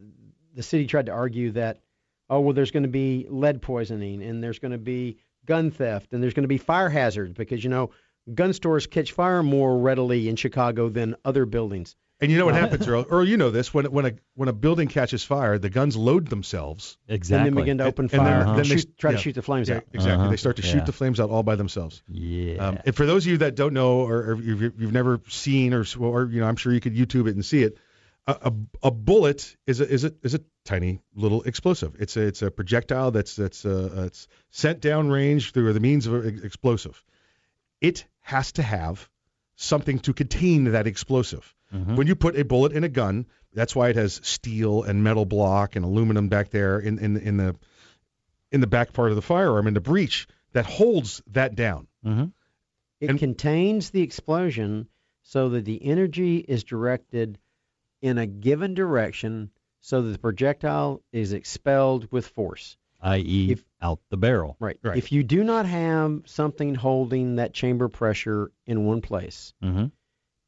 the 0.55 0.63
city 0.63 0.87
tried 0.87 1.07
to 1.07 1.11
argue 1.11 1.51
that, 1.51 1.81
oh 2.29 2.39
well, 2.39 2.53
there's 2.53 2.71
going 2.71 2.83
to 2.83 2.89
be 2.89 3.27
lead 3.29 3.61
poisoning 3.61 4.23
and 4.23 4.41
there's 4.41 4.59
going 4.59 4.71
to 4.71 4.77
be 4.77 5.17
gun 5.45 5.71
theft 5.71 6.13
and 6.13 6.23
there's 6.23 6.33
going 6.33 6.43
to 6.43 6.47
be 6.47 6.57
fire 6.57 6.89
hazards 6.89 7.33
because 7.33 7.63
you 7.63 7.69
know 7.69 7.91
gun 8.33 8.53
stores 8.53 8.87
catch 8.87 9.11
fire 9.11 9.43
more 9.43 9.77
readily 9.77 10.29
in 10.29 10.37
Chicago 10.37 10.87
than 10.87 11.15
other 11.25 11.45
buildings. 11.45 11.95
And 12.21 12.31
you 12.31 12.37
know 12.37 12.45
what 12.45 12.53
Uh, 12.53 12.59
happens, 12.59 12.87
Earl? 12.87 13.05
Earl, 13.09 13.27
you 13.27 13.35
know 13.35 13.49
this. 13.49 13.73
When 13.73 13.85
when 13.91 14.05
a 14.05 14.11
when 14.35 14.47
a 14.47 14.53
building 14.53 14.87
catches 14.87 15.23
fire, 15.23 15.57
the 15.57 15.71
guns 15.71 15.97
load 15.97 16.27
themselves. 16.27 16.97
Exactly. 17.07 17.47
And 17.47 17.57
then 17.57 17.63
begin 17.63 17.77
to 17.79 17.85
open 17.85 18.05
And- 18.05 18.13
and 18.13 18.27
then- 18.27 18.45
fire, 18.45 18.55
then 18.55 18.67
they- 18.69 18.75
shoot, 18.77 18.97
try 18.97 19.11
to 19.13 19.17
shoot 19.17 19.33
the 19.33 19.41
flames 19.41 19.69
yeah, 19.69 19.77
out. 19.77 19.83
Exactly. 19.91 20.21
Uh-huh. 20.21 20.29
They 20.29 20.37
start 20.37 20.57
to 20.57 20.61
Yeah. 20.63 20.71
shoot 20.73 20.85
the 20.85 20.91
flames 20.93 21.19
out 21.19 21.31
all 21.31 21.41
by 21.43 21.55
themselves. 21.55 22.03
Yeah. 22.07 22.57
Um, 22.67 22.79
and 22.85 22.95
for 22.95 23.07
those 23.07 23.25
of 23.25 23.31
you 23.31 23.37
that 23.39 23.55
don't 23.55 23.73
know, 23.73 24.01
or, 24.01 24.33
or 24.33 24.35
you've, 24.41 24.61
you've 24.79 24.93
never 24.93 25.19
seen, 25.29 25.73
or, 25.73 25.83
or 25.99 26.25
you 26.27 26.41
know, 26.41 26.47
I'm 26.47 26.57
sure 26.57 26.71
you 26.71 26.79
could 26.79 26.95
YouTube 26.95 27.27
it 27.27 27.33
and 27.35 27.43
see 27.43 27.63
it. 27.63 27.77
A, 28.27 28.33
a, 28.33 28.53
a 28.83 28.91
bullet 28.91 29.57
is 29.65 29.81
a 29.81 29.89
is 29.91 30.03
a 30.03 30.13
is 30.21 30.35
a 30.35 30.41
tiny 30.63 31.01
little 31.15 31.41
explosive. 31.41 31.95
It's 31.99 32.15
a 32.17 32.21
it's 32.21 32.43
a 32.43 32.51
projectile 32.51 33.09
that's 33.09 33.35
that's 33.35 33.65
uh, 33.65 34.03
it's 34.05 34.27
sent 34.51 34.79
down 34.79 35.09
range 35.09 35.53
through 35.53 35.73
the 35.73 35.79
means 35.79 36.05
of 36.05 36.13
an 36.13 36.41
explosive. 36.43 37.03
It 37.81 38.05
has 38.19 38.51
to 38.53 38.61
have 38.61 39.09
something 39.55 39.97
to 40.01 40.13
contain 40.13 40.65
that 40.65 40.85
explosive. 40.85 41.55
When 41.71 42.05
you 42.07 42.15
put 42.15 42.37
a 42.37 42.43
bullet 42.43 42.73
in 42.73 42.83
a 42.83 42.89
gun, 42.89 43.25
that's 43.53 43.75
why 43.75 43.89
it 43.89 43.95
has 43.95 44.19
steel 44.23 44.83
and 44.83 45.03
metal 45.03 45.25
block 45.25 45.75
and 45.75 45.85
aluminum 45.85 46.27
back 46.27 46.49
there 46.49 46.79
in 46.79 46.99
in 46.99 47.17
in 47.17 47.37
the 47.37 47.55
in 48.51 48.59
the 48.61 48.67
back 48.67 48.91
part 48.93 49.09
of 49.09 49.15
the 49.15 49.21
firearm 49.21 49.67
in 49.67 49.73
the 49.73 49.81
breech 49.81 50.27
that 50.51 50.65
holds 50.65 51.21
that 51.27 51.55
down. 51.55 51.87
Mm-hmm. 52.05 52.25
It 52.99 53.17
contains 53.17 53.89
the 53.89 54.01
explosion 54.01 54.87
so 55.23 55.49
that 55.49 55.65
the 55.65 55.83
energy 55.83 56.37
is 56.37 56.63
directed 56.63 57.39
in 58.01 58.17
a 58.17 58.25
given 58.27 58.73
direction 58.73 59.51
so 59.79 60.01
that 60.01 60.11
the 60.11 60.19
projectile 60.19 61.01
is 61.11 61.33
expelled 61.33 62.11
with 62.11 62.27
force. 62.27 62.77
i.e., 63.01 63.57
out 63.81 63.99
the 64.09 64.17
barrel. 64.17 64.55
Right. 64.59 64.97
If 64.97 65.11
you 65.11 65.23
do 65.23 65.43
not 65.43 65.65
have 65.65 66.21
something 66.25 66.75
holding 66.75 67.37
that 67.37 67.53
chamber 67.53 67.87
pressure 67.87 68.51
in 68.67 68.85
one 68.85 69.01
place, 69.01 69.53
Mm-hmm. 69.63 69.85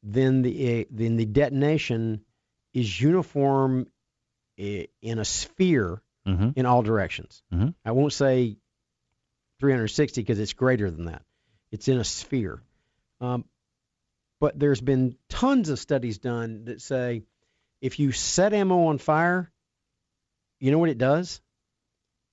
Then 0.04 0.42
the 0.42 0.68
eh, 0.80 0.84
then 0.90 1.16
the 1.16 1.24
detonation 1.26 2.20
is 2.72 3.00
uniform 3.00 3.86
in 4.56 5.18
a 5.18 5.24
sphere 5.24 6.00
Mm-hmm. 6.26 6.50
in 6.56 6.64
all 6.64 6.82
directions. 6.82 7.42
Mm-hmm. 7.52 7.68
I 7.84 7.90
won't 7.90 8.14
say 8.14 8.56
360 9.60 10.22
because 10.22 10.38
it's 10.38 10.54
greater 10.54 10.90
than 10.90 11.04
that. 11.04 11.20
It's 11.70 11.86
in 11.86 11.98
a 11.98 12.04
sphere. 12.04 12.62
Um, 13.20 13.44
but 14.40 14.58
there's 14.58 14.80
been 14.80 15.16
tons 15.28 15.68
of 15.68 15.78
studies 15.78 16.16
done 16.16 16.64
that 16.64 16.80
say 16.80 17.24
if 17.82 17.98
you 17.98 18.10
set 18.12 18.54
ammo 18.54 18.86
on 18.86 18.96
fire, 18.96 19.52
you 20.60 20.70
know 20.70 20.78
what 20.78 20.88
it 20.88 20.96
does? 20.96 21.42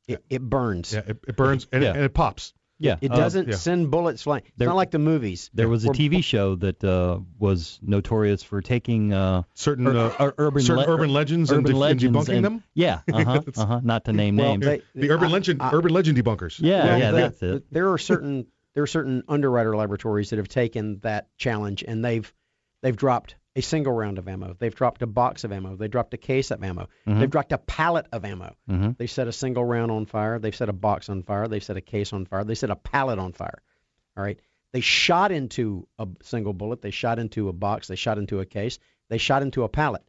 It, 0.07 0.23
it 0.29 0.41
burns. 0.41 0.93
Yeah, 0.93 1.01
it, 1.07 1.17
it 1.27 1.35
burns 1.35 1.67
and, 1.73 1.83
Yeah. 1.83 1.89
it, 1.89 1.95
and 1.97 2.05
it 2.05 2.13
pops. 2.13 2.53
Yeah. 2.81 2.95
It 2.99 3.11
uh, 3.11 3.15
doesn't 3.15 3.47
yeah. 3.47 3.55
send 3.55 3.91
bullets 3.91 4.23
flying. 4.23 4.43
It's 4.47 4.57
There- 4.57 4.67
not 4.67 4.75
like 4.75 4.89
the 4.91 4.99
movies. 4.99 5.49
There 5.53 5.69
was 5.69 5.85
a 5.85 5.89
TV 5.89 6.23
show 6.23 6.55
that 6.55 6.83
uh, 6.83 7.19
was 7.37 7.79
notorious 7.81 8.41
for 8.41 8.61
taking 8.61 9.13
uh, 9.13 9.43
certain 9.53 9.85
ur- 9.87 9.95
uh, 9.97 10.13
ur- 10.19 10.33
urban 10.37 10.63
certain 10.63 10.83
le- 10.85 10.91
urban 10.93 11.13
legends 11.13 11.51
and 11.51 11.59
urban 11.69 11.79
def- 11.79 11.91
and 11.91 11.99
debunking 12.15 12.35
and- 12.37 12.45
them? 12.45 12.63
Yeah, 12.73 13.01
uh-huh, 13.13 13.41
uh-huh. 13.55 13.81
Not 13.83 14.05
to 14.05 14.13
name 14.13 14.35
Well, 14.37 14.57
names. 14.57 14.65
they- 14.65 14.81
the 14.95 15.11
urban 15.11 15.29
I- 15.29 15.31
legend 15.31 15.61
I- 15.61 15.71
urban 15.73 15.93
legend 15.93 16.17
debunkers. 16.17 16.59
yeah, 16.59 16.85
Well, 16.85 16.99
yeah, 16.99 17.11
they- 17.11 17.21
that's 17.21 17.43
it. 17.43 17.63
There 17.71 17.91
are 17.91 17.97
certain 17.99 18.47
there 18.73 18.83
are 18.83 18.87
certain 18.87 19.23
underwriter 19.27 19.75
laboratories 19.75 20.31
that 20.31 20.37
have 20.37 20.47
taken 20.47 20.99
that 21.03 21.27
challenge 21.37 21.83
and 21.87 22.03
they've 22.03 22.33
they've 22.81 22.95
dropped 22.95 23.35
a 23.55 23.61
single 23.61 23.91
round 23.93 24.17
of 24.17 24.27
ammo. 24.27 24.55
They've 24.57 24.73
dropped 24.73 25.01
a 25.01 25.07
box 25.07 25.43
of 25.43 25.51
ammo. 25.51 25.75
They 25.75 25.87
dropped 25.89 26.13
a 26.13 26.17
case 26.17 26.51
of 26.51 26.63
ammo. 26.63 26.87
Mhm. 27.05 27.19
They've 27.19 27.29
dropped 27.29 27.51
a 27.51 27.57
pallet 27.57 28.07
of 28.11 28.23
ammo. 28.23 28.55
Mhm. 28.69 28.97
They 28.97 29.07
set 29.07 29.27
a 29.27 29.31
single 29.33 29.65
round 29.65 29.91
on 29.91 30.05
fire. 30.05 30.39
They've 30.39 30.55
set 30.55 30.69
a 30.69 30.73
box 30.73 31.09
on 31.09 31.23
fire. 31.23 31.47
They've 31.47 31.63
set 31.63 31.75
a 31.77 31.81
case 31.81 32.13
on 32.13 32.25
fire. 32.25 32.43
They 32.45 32.55
set 32.55 32.69
a 32.69 32.75
pallet 32.77 33.19
on 33.19 33.33
fire. 33.33 33.61
All 34.15 34.23
right. 34.23 34.39
They 34.71 34.79
shot 34.79 35.33
into 35.33 35.85
a 35.99 36.07
single 36.23 36.53
bullet. 36.53 36.81
They 36.81 36.91
shot 36.91 37.19
into 37.19 37.49
a 37.49 37.53
box. 37.53 37.87
They 37.87 37.95
shot 37.97 38.17
into 38.17 38.39
a 38.39 38.45
case. 38.45 38.79
They 39.09 39.17
shot 39.17 39.41
into 39.41 39.63
a 39.63 39.69
pallet. 39.69 40.03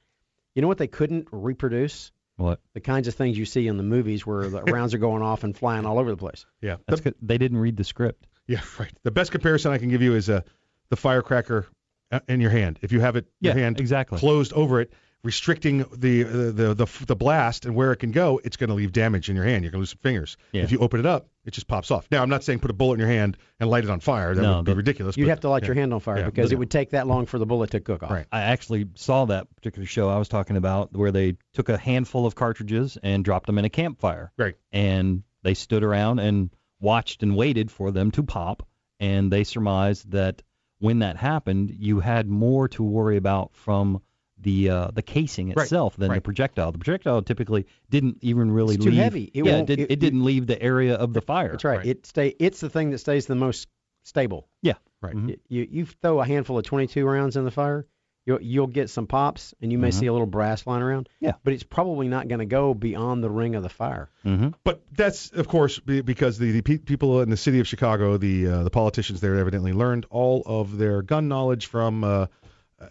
You 0.54 0.62
know 0.62 0.68
what 0.68 0.78
they 0.78 0.86
couldn't 0.86 1.26
reproduce? 1.32 2.12
What? 2.36 2.60
The 2.74 2.80
kinds 2.80 3.08
of 3.08 3.14
things 3.14 3.36
you 3.36 3.44
see 3.44 3.66
in 3.66 3.76
the 3.76 3.82
movies 3.82 4.24
where 4.24 4.48
the 4.48 4.62
rounds 4.72 4.94
are 4.94 4.98
going 4.98 5.22
off 5.22 5.42
and 5.42 5.56
flying 5.56 5.84
all 5.84 5.98
over 5.98 6.10
the 6.10 6.16
place. 6.16 6.46
Yeah. 6.60 6.76
That's 6.86 7.00
good. 7.00 7.16
They 7.20 7.38
didn't 7.38 7.58
read 7.58 7.76
the 7.76 7.84
script. 7.84 8.24
Yeah, 8.46 8.60
right. 8.78 8.92
The 9.02 9.10
best 9.10 9.32
comparison 9.32 9.72
I 9.72 9.78
can 9.78 9.88
give 9.88 10.02
you 10.02 10.14
is 10.14 10.30
uh, 10.30 10.42
the 10.90 10.96
firecracker 10.96 11.66
Uh, 12.12 12.20
in 12.28 12.40
your 12.40 12.50
hand. 12.50 12.78
If 12.82 12.92
you 12.92 13.00
have 13.00 13.16
it, 13.16 13.26
your 13.40 13.54
Yeah, 13.56 13.62
hand 13.62 13.80
exactly. 13.80 14.18
closed 14.18 14.52
over 14.52 14.80
it, 14.82 14.92
restricting 15.24 15.78
the, 15.96 16.22
the 16.24 16.52
the 16.52 16.74
the 16.74 16.86
the 17.06 17.16
blast 17.16 17.64
and 17.64 17.74
where 17.74 17.92
it 17.92 17.96
can 17.96 18.10
go, 18.10 18.40
it's 18.44 18.56
going 18.56 18.68
to 18.68 18.74
leave 18.74 18.92
damage 18.92 19.30
in 19.30 19.36
your 19.36 19.44
hand. 19.44 19.64
You're 19.64 19.70
going 19.70 19.78
to 19.78 19.82
lose 19.82 19.90
some 19.90 19.98
fingers. 20.02 20.36
Yeah. 20.52 20.62
If 20.62 20.72
you 20.72 20.78
open 20.80 21.00
it 21.00 21.06
up, 21.06 21.28
it 21.44 21.52
just 21.52 21.68
pops 21.68 21.90
off. 21.90 22.06
Now, 22.10 22.22
I'm 22.22 22.28
not 22.28 22.42
saying 22.44 22.58
put 22.58 22.70
a 22.70 22.74
bullet 22.74 22.94
in 22.94 23.00
your 23.00 23.08
hand 23.08 23.36
and 23.60 23.70
light 23.70 23.84
it 23.84 23.90
on 23.90 24.00
fire. 24.00 24.34
That 24.34 24.42
No, 24.42 24.56
would 24.56 24.64
be 24.66 24.72
ridiculous. 24.74 25.16
You'd 25.16 25.24
but- 25.26 25.30
have 25.30 25.40
to 25.40 25.48
light 25.48 25.62
yeah. 25.62 25.68
your 25.68 25.74
hand 25.76 25.94
on 25.94 26.00
fire 26.00 26.18
Yeah, 26.18 26.26
because 26.26 26.50
but- 26.50 26.54
it 26.54 26.58
would 26.58 26.70
take 26.70 26.90
that 26.90 27.06
long 27.06 27.26
for 27.26 27.38
the 27.38 27.46
bullet 27.46 27.70
to 27.70 27.80
cook 27.80 28.02
off. 28.02 28.10
Right. 28.10 28.26
I 28.32 28.42
actually 28.42 28.88
saw 28.96 29.24
that 29.26 29.46
particular 29.56 29.86
show 29.86 30.08
I 30.08 30.18
was 30.18 30.28
talking 30.28 30.56
about 30.56 30.92
where 30.94 31.12
they 31.12 31.36
took 31.54 31.68
a 31.68 31.78
handful 31.78 32.26
of 32.26 32.34
cartridges 32.34 32.98
and 33.02 33.24
dropped 33.24 33.46
them 33.46 33.58
in 33.58 33.64
a 33.64 33.70
campfire. 33.70 34.32
Right. 34.36 34.56
And 34.72 35.22
they 35.44 35.54
stood 35.54 35.82
around 35.84 36.18
and 36.18 36.50
watched 36.80 37.22
and 37.22 37.36
waited 37.36 37.70
for 37.70 37.90
them 37.92 38.10
to 38.12 38.22
pop. 38.22 38.66
And 39.00 39.32
they 39.32 39.42
surmised 39.44 40.10
that 40.12 40.42
when 40.82 40.98
that 40.98 41.16
happened, 41.16 41.70
you 41.70 42.00
had 42.00 42.28
more 42.28 42.68
to 42.68 42.82
worry 42.82 43.16
about 43.16 43.54
from 43.54 44.02
the 44.38 44.68
uh, 44.70 44.88
the 44.92 45.02
casing 45.02 45.50
Right, 45.50 45.62
itself 45.62 45.96
than 45.96 46.12
the 46.12 46.20
projectile. 46.20 46.72
The 46.72 46.78
projectile 46.78 47.22
typically 47.22 47.66
didn't 47.90 48.18
even 48.22 48.50
really 48.50 48.74
It's 48.74 48.84
too 48.84 48.90
leave. 48.90 49.00
heavy. 49.00 49.30
It 49.32 49.44
yeah, 49.44 49.52
won't- 49.58 49.70
it, 49.70 49.76
did, 49.76 49.80
it- 49.84 49.90
it, 49.92 50.00
didn't 50.00 50.24
leave 50.24 50.46
the 50.48 50.60
area 50.60 50.94
of 50.96 51.12
the 51.12 51.20
fire. 51.20 51.52
That's 51.52 51.64
right. 51.64 51.86
It 51.86 52.04
stay. 52.06 52.34
It's 52.40 52.58
the 52.60 52.68
thing 52.68 52.90
that 52.90 52.98
stays 52.98 53.26
the 53.26 53.36
most 53.36 53.68
stable. 54.02 54.48
Yeah. 54.60 54.74
Right. 55.00 55.14
Mhm. 55.14 55.38
You 55.48 55.68
you 55.70 55.86
throw 55.86 56.20
a 56.20 56.26
handful 56.26 56.58
of 56.58 56.64
22 56.64 57.04
rounds 57.06 57.36
in 57.36 57.44
the 57.44 57.50
fire, 57.52 57.86
you'll 58.24 58.40
you'll 58.42 58.66
get 58.66 58.90
some 58.90 59.06
pops, 59.06 59.54
and 59.60 59.72
you 59.72 59.78
may 59.78 59.88
Mhm. 59.88 59.94
see 59.94 60.06
a 60.06 60.12
little 60.12 60.26
brass 60.26 60.62
flying 60.62 60.82
around. 60.82 61.08
Yeah. 61.20 61.32
But 61.44 61.52
it's 61.54 61.62
probably 61.62 62.08
not 62.08 62.28
going 62.28 62.38
to 62.40 62.44
go 62.46 62.74
beyond 62.74 63.22
the 63.22 63.30
ring 63.30 63.54
of 63.54 63.62
the 63.62 63.68
fire. 63.68 64.10
Mm-hmm. 64.24 64.48
But 64.64 64.82
that's 64.96 65.30
of 65.32 65.48
course 65.48 65.78
because 65.78 66.38
the, 66.38 66.52
the 66.52 66.62
pe- 66.62 66.78
people 66.78 67.20
in 67.22 67.30
the 67.30 67.36
city 67.36 67.60
of 67.60 67.66
Chicago, 67.68 68.16
the 68.16 68.46
uh, 68.46 68.62
the 68.62 68.70
politicians 68.70 69.20
there, 69.20 69.36
evidently 69.36 69.72
learned 69.72 70.06
all 70.10 70.42
of 70.46 70.76
their 70.78 71.02
gun 71.02 71.28
knowledge 71.28 71.66
from. 71.66 72.04
Uh, 72.04 72.26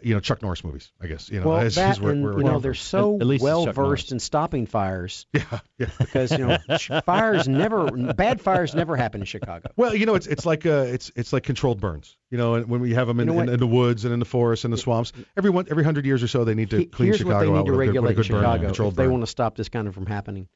you 0.02 0.14
know 0.14 0.20
Chuck 0.20 0.42
Norris 0.42 0.64
movies, 0.64 0.92
I 1.02 1.08
guess. 1.08 1.30
You 1.30 1.40
know, 1.42 1.50
well, 1.50 1.60
is- 1.62 1.76
that 1.76 1.92
is 1.98 2.00
where- 2.02 2.12
and 2.14 2.24
where 2.24 2.38
you 2.38 2.44
know 2.44 2.60
they're 2.60 2.74
so 2.74 3.16
At- 3.16 3.22
at 3.22 3.28
least 3.28 3.44
well 3.44 3.66
versed 3.66 3.78
Norris. 3.78 4.12
in 4.12 4.20
stopping 4.20 4.66
fires 4.66 5.26
Yeah, 5.34 5.60
yeah. 5.78 5.88
because 6.00 6.32
you 6.32 6.38
know 6.40 6.58
fires 7.06 7.48
never 7.48 7.90
bad 8.14 8.42
fires 8.42 8.74
never 8.76 8.96
happen 8.96 9.22
in 9.22 9.26
Chicago. 9.26 9.70
Well, 9.76 9.94
you 9.96 10.06
know, 10.06 10.16
it's 10.16 10.28
it's 10.28 10.46
like 10.46 10.66
uh, 10.66 10.86
it's 10.88 11.12
it's 11.16 11.34
like 11.34 11.44
controlled 11.44 11.80
burns. 11.80 12.18
You 12.30 12.38
know, 12.38 12.56
and 12.56 12.70
when 12.70 12.80
we 12.82 12.94
have 12.94 13.08
them 13.08 13.20
in, 13.20 13.28
You 13.28 13.34
know 13.34 13.40
in, 13.42 13.50
in 13.50 13.60
the 13.60 13.68
woods 13.68 14.06
and 14.06 14.14
in 14.14 14.20
the 14.20 14.26
forests 14.26 14.64
and 14.66 14.74
the 14.74 14.78
swamps, 14.78 15.12
every 15.36 15.50
one 15.50 15.66
every 15.70 15.84
hundred 15.84 16.06
years 16.06 16.24
or 16.24 16.28
so 16.28 16.44
they 16.46 16.56
need 16.56 16.70
to 16.72 16.78
He- 16.80 16.86
clean 16.86 17.08
Here's 17.08 17.18
Chicago 17.18 17.36
what 17.38 17.40
they 17.42 17.52
need 17.60 17.66
to 17.66 17.72
with 17.78 17.90
a 17.90 17.92
good- 17.92 18.02
with 18.02 18.06
a 18.06 18.08
regulate 18.08 18.16
good 18.16 18.26
Chicago 18.26 18.66
controlled 18.68 18.94
if 18.94 18.98
they 18.98 19.04
burn. 19.04 19.12
want 19.12 19.24
to 19.24 19.28
stop 19.28 19.56
this 19.58 19.70
kind 19.70 19.88
of 19.88 19.94
from 19.94 20.06
happening. 20.06 20.48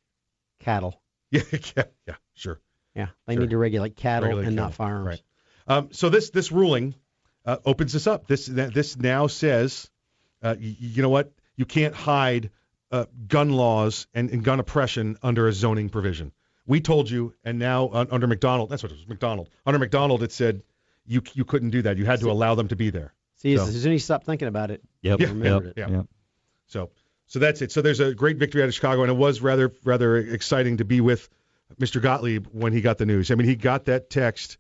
Cattle. 0.60 1.02
Yeah, 1.32 1.42
yeah, 1.76 1.84
yeah, 2.08 2.14
sure. 2.36 2.62
Yeah, 2.96 3.08
they 3.26 3.34
Sure. 3.34 3.42
need 3.42 3.50
to 3.50 3.58
regulate 3.58 3.96
cattle 3.98 4.30
Regulate 4.30 4.48
and 4.48 4.56
cattle, 4.56 4.66
not 4.70 4.74
firearms. 4.76 5.08
right. 5.08 5.22
Um, 5.68 5.90
so 5.92 6.08
this 6.10 6.30
this 6.30 6.52
ruling 6.52 6.94
uh, 7.46 7.58
opens 7.66 7.94
this 7.94 8.08
up. 8.08 8.28
This 8.28 8.46
this 8.48 8.98
now 8.98 9.28
says, 9.28 9.90
uh, 10.42 10.56
y- 10.60 10.76
you 10.80 11.02
know 11.02 11.10
what? 11.10 11.32
You 11.56 11.66
can't 11.66 11.94
hide 11.96 12.50
uh, 12.92 13.06
gun 13.28 13.52
laws 13.52 14.08
and, 14.14 14.30
and 14.30 14.44
gun 14.44 14.60
oppression 14.60 15.18
under 15.24 15.48
a 15.48 15.54
zoning 15.54 15.90
provision. 15.90 16.32
We 16.68 16.82
told 16.82 17.10
you, 17.10 17.34
and 17.44 17.60
now 17.60 17.88
uh, 17.90 18.06
under 18.10 18.28
McDonald, 18.28 18.70
that's 18.70 18.82
what 18.84 18.92
it 18.92 18.96
was, 18.96 19.08
McDonald. 19.08 19.50
Under 19.66 19.80
McDonald, 19.80 20.24
it 20.24 20.32
said 20.32 20.64
you 21.06 21.22
you 21.34 21.46
couldn't 21.46 21.70
do 21.70 21.82
that. 21.84 21.98
You 21.98 22.06
had 22.06 22.20
to 22.22 22.32
allow 22.32 22.56
them 22.56 22.68
to 22.70 22.76
be 22.76 22.90
there. 22.90 23.14
See, 23.38 23.56
So- 23.58 23.64
as 23.64 23.70
soon 23.70 23.92
as 23.92 23.94
you 23.94 24.00
stop 24.00 24.24
thinking 24.24 24.48
about 24.48 24.72
it, 24.72 24.82
Yep. 25.02 25.20
you 25.20 25.26
Yeah, 25.28 25.32
remembered 25.34 25.74
yeah, 25.78 25.86
it. 25.86 25.92
yeah. 25.92 26.02
So 26.68 26.90
so 27.28 27.40
that's 27.40 27.62
it. 27.62 27.72
So 27.72 27.82
there's 27.82 28.00
a 28.00 28.14
great 28.14 28.38
victory 28.38 28.62
out 28.64 28.68
of 28.68 28.74
Chicago, 28.74 29.04
and 29.04 29.12
it 29.12 29.16
was 29.18 29.42
rather 29.42 29.72
rather 29.84 30.18
exciting 30.18 30.78
to 30.78 30.86
be 30.86 31.02
with 31.02 31.30
Mr. 31.80 32.02
Gottlieb 32.02 32.48
when 32.52 32.74
he 32.74 32.82
got 32.82 32.98
the 32.98 33.06
news. 33.06 33.32
I 33.32 33.36
mean, 33.36 33.48
he 33.48 33.56
got 33.56 33.86
that 33.86 34.10
text. 34.10 34.58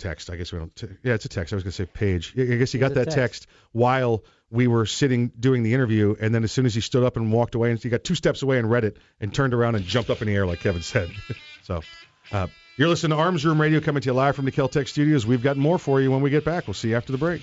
Text, 0.00 0.30
I 0.30 0.36
guess 0.36 0.52
we 0.52 0.58
don't. 0.58 0.74
T- 0.74 0.88
yeah, 1.02 1.14
it's 1.14 1.24
a 1.24 1.28
text. 1.28 1.52
I 1.52 1.56
was 1.56 1.62
gonna 1.62 1.72
say 1.72 1.86
page. 1.86 2.34
I 2.36 2.44
guess 2.56 2.72
he 2.72 2.78
got 2.78 2.94
that 2.94 3.04
text. 3.04 3.16
text 3.16 3.46
while 3.72 4.24
we 4.50 4.66
were 4.66 4.86
sitting 4.86 5.28
doing 5.38 5.62
the 5.62 5.74
interview, 5.74 6.16
and 6.20 6.34
then 6.34 6.42
as 6.42 6.50
soon 6.50 6.66
as 6.66 6.74
he 6.74 6.80
stood 6.80 7.04
up 7.04 7.16
and 7.16 7.32
walked 7.32 7.54
away, 7.54 7.70
and 7.70 7.80
he 7.80 7.88
got 7.88 8.02
two 8.02 8.14
steps 8.14 8.42
away 8.42 8.58
and 8.58 8.68
read 8.68 8.84
it, 8.84 8.96
and 9.20 9.32
turned 9.32 9.54
around 9.54 9.76
and 9.76 9.84
jumped 9.84 10.10
up 10.10 10.22
in 10.22 10.28
the 10.28 10.34
air 10.34 10.46
like 10.46 10.60
Kevin 10.60 10.82
said. 10.82 11.10
so, 11.62 11.82
uh, 12.32 12.48
you're 12.76 12.88
listening 12.88 13.10
to 13.10 13.22
Arms 13.22 13.44
Room 13.44 13.60
Radio 13.60 13.80
coming 13.80 14.00
to 14.00 14.06
you 14.06 14.12
live 14.12 14.34
from 14.34 14.46
the 14.46 14.52
Keltec 14.52 14.88
studios. 14.88 15.26
We've 15.26 15.42
got 15.42 15.56
more 15.56 15.78
for 15.78 16.00
you 16.00 16.10
when 16.10 16.22
we 16.22 16.30
get 16.30 16.44
back. 16.44 16.66
We'll 16.66 16.74
see 16.74 16.90
you 16.90 16.96
after 16.96 17.12
the 17.12 17.18
break. 17.18 17.42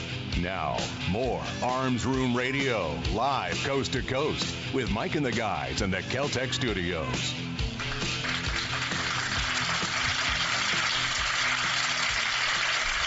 Now, 0.39 0.77
more 1.09 1.41
Arms 1.61 2.05
Room 2.05 2.35
Radio, 2.35 2.97
live 3.13 3.61
coast 3.63 3.93
to 3.93 4.01
coast, 4.01 4.55
with 4.73 4.89
Mike 4.91 5.15
and 5.15 5.25
the 5.25 5.31
guys 5.31 5.81
in 5.81 5.91
the 5.91 5.97
Keltec 5.97 6.53
studios. 6.53 7.35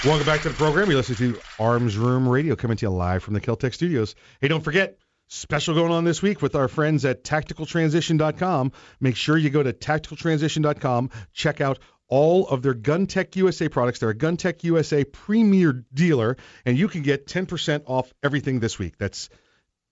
Welcome 0.04 0.26
back 0.26 0.42
to 0.42 0.50
the 0.50 0.54
program. 0.54 0.90
You're 0.90 0.98
listening 0.98 1.32
to 1.32 1.40
Arms 1.58 1.96
Room 1.96 2.28
Radio 2.28 2.56
coming 2.56 2.76
to 2.76 2.86
you 2.86 2.90
live 2.90 3.22
from 3.22 3.32
the 3.32 3.40
Keltec 3.40 3.72
studios. 3.72 4.14
Hey, 4.42 4.48
don't 4.48 4.62
forget, 4.62 4.98
special 5.28 5.74
going 5.74 5.92
on 5.92 6.04
this 6.04 6.20
week 6.20 6.42
with 6.42 6.54
our 6.54 6.68
friends 6.68 7.06
at 7.06 7.24
tacticaltransition.com. 7.24 8.72
Make 9.00 9.16
sure 9.16 9.38
you 9.38 9.48
go 9.48 9.62
to 9.62 9.72
tacticaltransition.com, 9.72 11.10
check 11.32 11.62
out 11.62 11.78
all 12.14 12.46
of 12.46 12.62
their 12.62 12.74
GunTec 12.74 13.34
USA 13.34 13.68
products. 13.68 13.98
They're 13.98 14.10
a 14.10 14.14
GunTec 14.14 14.62
USA 14.62 15.02
premier 15.02 15.84
dealer, 15.92 16.36
and 16.64 16.78
you 16.78 16.86
can 16.86 17.02
get 17.02 17.26
10% 17.26 17.82
off 17.86 18.14
everything 18.22 18.60
this 18.60 18.78
week. 18.78 18.96
That's 18.98 19.30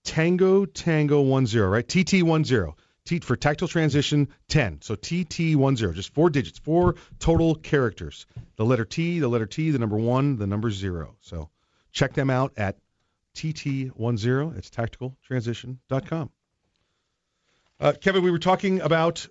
Tango 0.05 0.63
Tango 0.63 1.21
10, 1.21 1.69
right? 1.69 1.85
TT10. 1.85 2.75
T 3.03 3.19
for 3.19 3.35
tactile 3.35 3.67
transition 3.67 4.29
10. 4.47 4.83
So 4.83 4.95
TT10, 4.95 5.93
just 5.93 6.13
four 6.13 6.29
digits, 6.29 6.59
four 6.59 6.95
total 7.19 7.55
characters. 7.55 8.25
The 8.55 8.63
letter 8.63 8.85
T, 8.85 9.19
the 9.19 9.27
letter 9.27 9.45
T, 9.45 9.71
the 9.71 9.79
number 9.79 9.97
one, 9.97 10.37
the 10.37 10.47
number 10.47 10.71
zero. 10.71 11.17
So 11.19 11.49
check 11.91 12.13
them 12.13 12.29
out 12.29 12.53
at 12.55 12.77
TT10. 13.35 14.57
It's 14.57 14.69
tacticaltransition.com. 14.69 16.29
Uh, 17.81 17.93
Kevin, 17.99 18.23
we 18.23 18.31
were 18.31 18.39
talking 18.39 18.79
about 18.79 19.27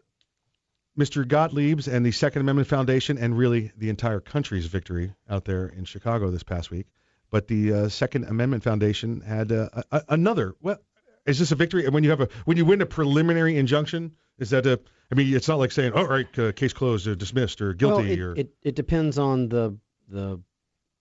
Mr. 0.99 1.27
Gottlieb's 1.27 1.89
and 1.89 2.05
the 2.05 2.13
Second 2.13 2.43
Amendment 2.43 2.69
Foundation 2.69 3.17
and 3.19 3.37
really 3.37 3.73
the 3.77 3.89
entire 3.89 4.21
country's 4.21 4.67
victory 4.67 5.15
out 5.29 5.45
there 5.45 5.67
in 5.67 5.85
Chicago 5.85 6.31
this 6.31 6.43
past 6.43 6.71
week. 6.71 6.87
But 7.31 7.49
the 7.49 7.73
uh, 7.73 7.89
Second 7.89 8.25
Amendment 8.25 8.63
Foundation 8.63 9.23
had 9.23 9.53
uh, 9.53 9.69
a, 9.91 10.03
another, 10.11 10.55
well, 10.61 10.79
is 11.25 11.39
this 11.39 11.51
a 11.51 11.55
victory? 11.55 11.87
And 11.87 11.95
when 11.95 12.05
you 12.05 12.11
have 12.11 12.21
a 12.21 12.29
when 12.45 12.57
you 12.57 12.65
win 12.65 12.81
a 12.83 12.87
preliminary 12.87 13.57
injunction, 13.57 14.13
is 14.39 14.51
that 14.51 14.67
a? 14.67 14.81
I 15.11 15.15
mean, 15.15 15.35
it's 15.35 15.49
not 15.49 15.59
like 15.59 15.73
saying, 15.73 15.93
"All 15.93 16.07
right, 16.07 16.39
uh, 16.39 16.53
case 16.53 16.73
closed, 16.73 17.07
or 17.07 17.15
dismissed, 17.15 17.61
or 17.61 17.75
guilty." 17.75 18.03
Well, 18.03 18.13
it, 18.13 18.21
or 18.21 18.37
it, 18.37 18.55
it 18.63 18.75
depends 18.75 19.19
on 19.19 19.49
the 19.49 19.79
the 20.09 20.41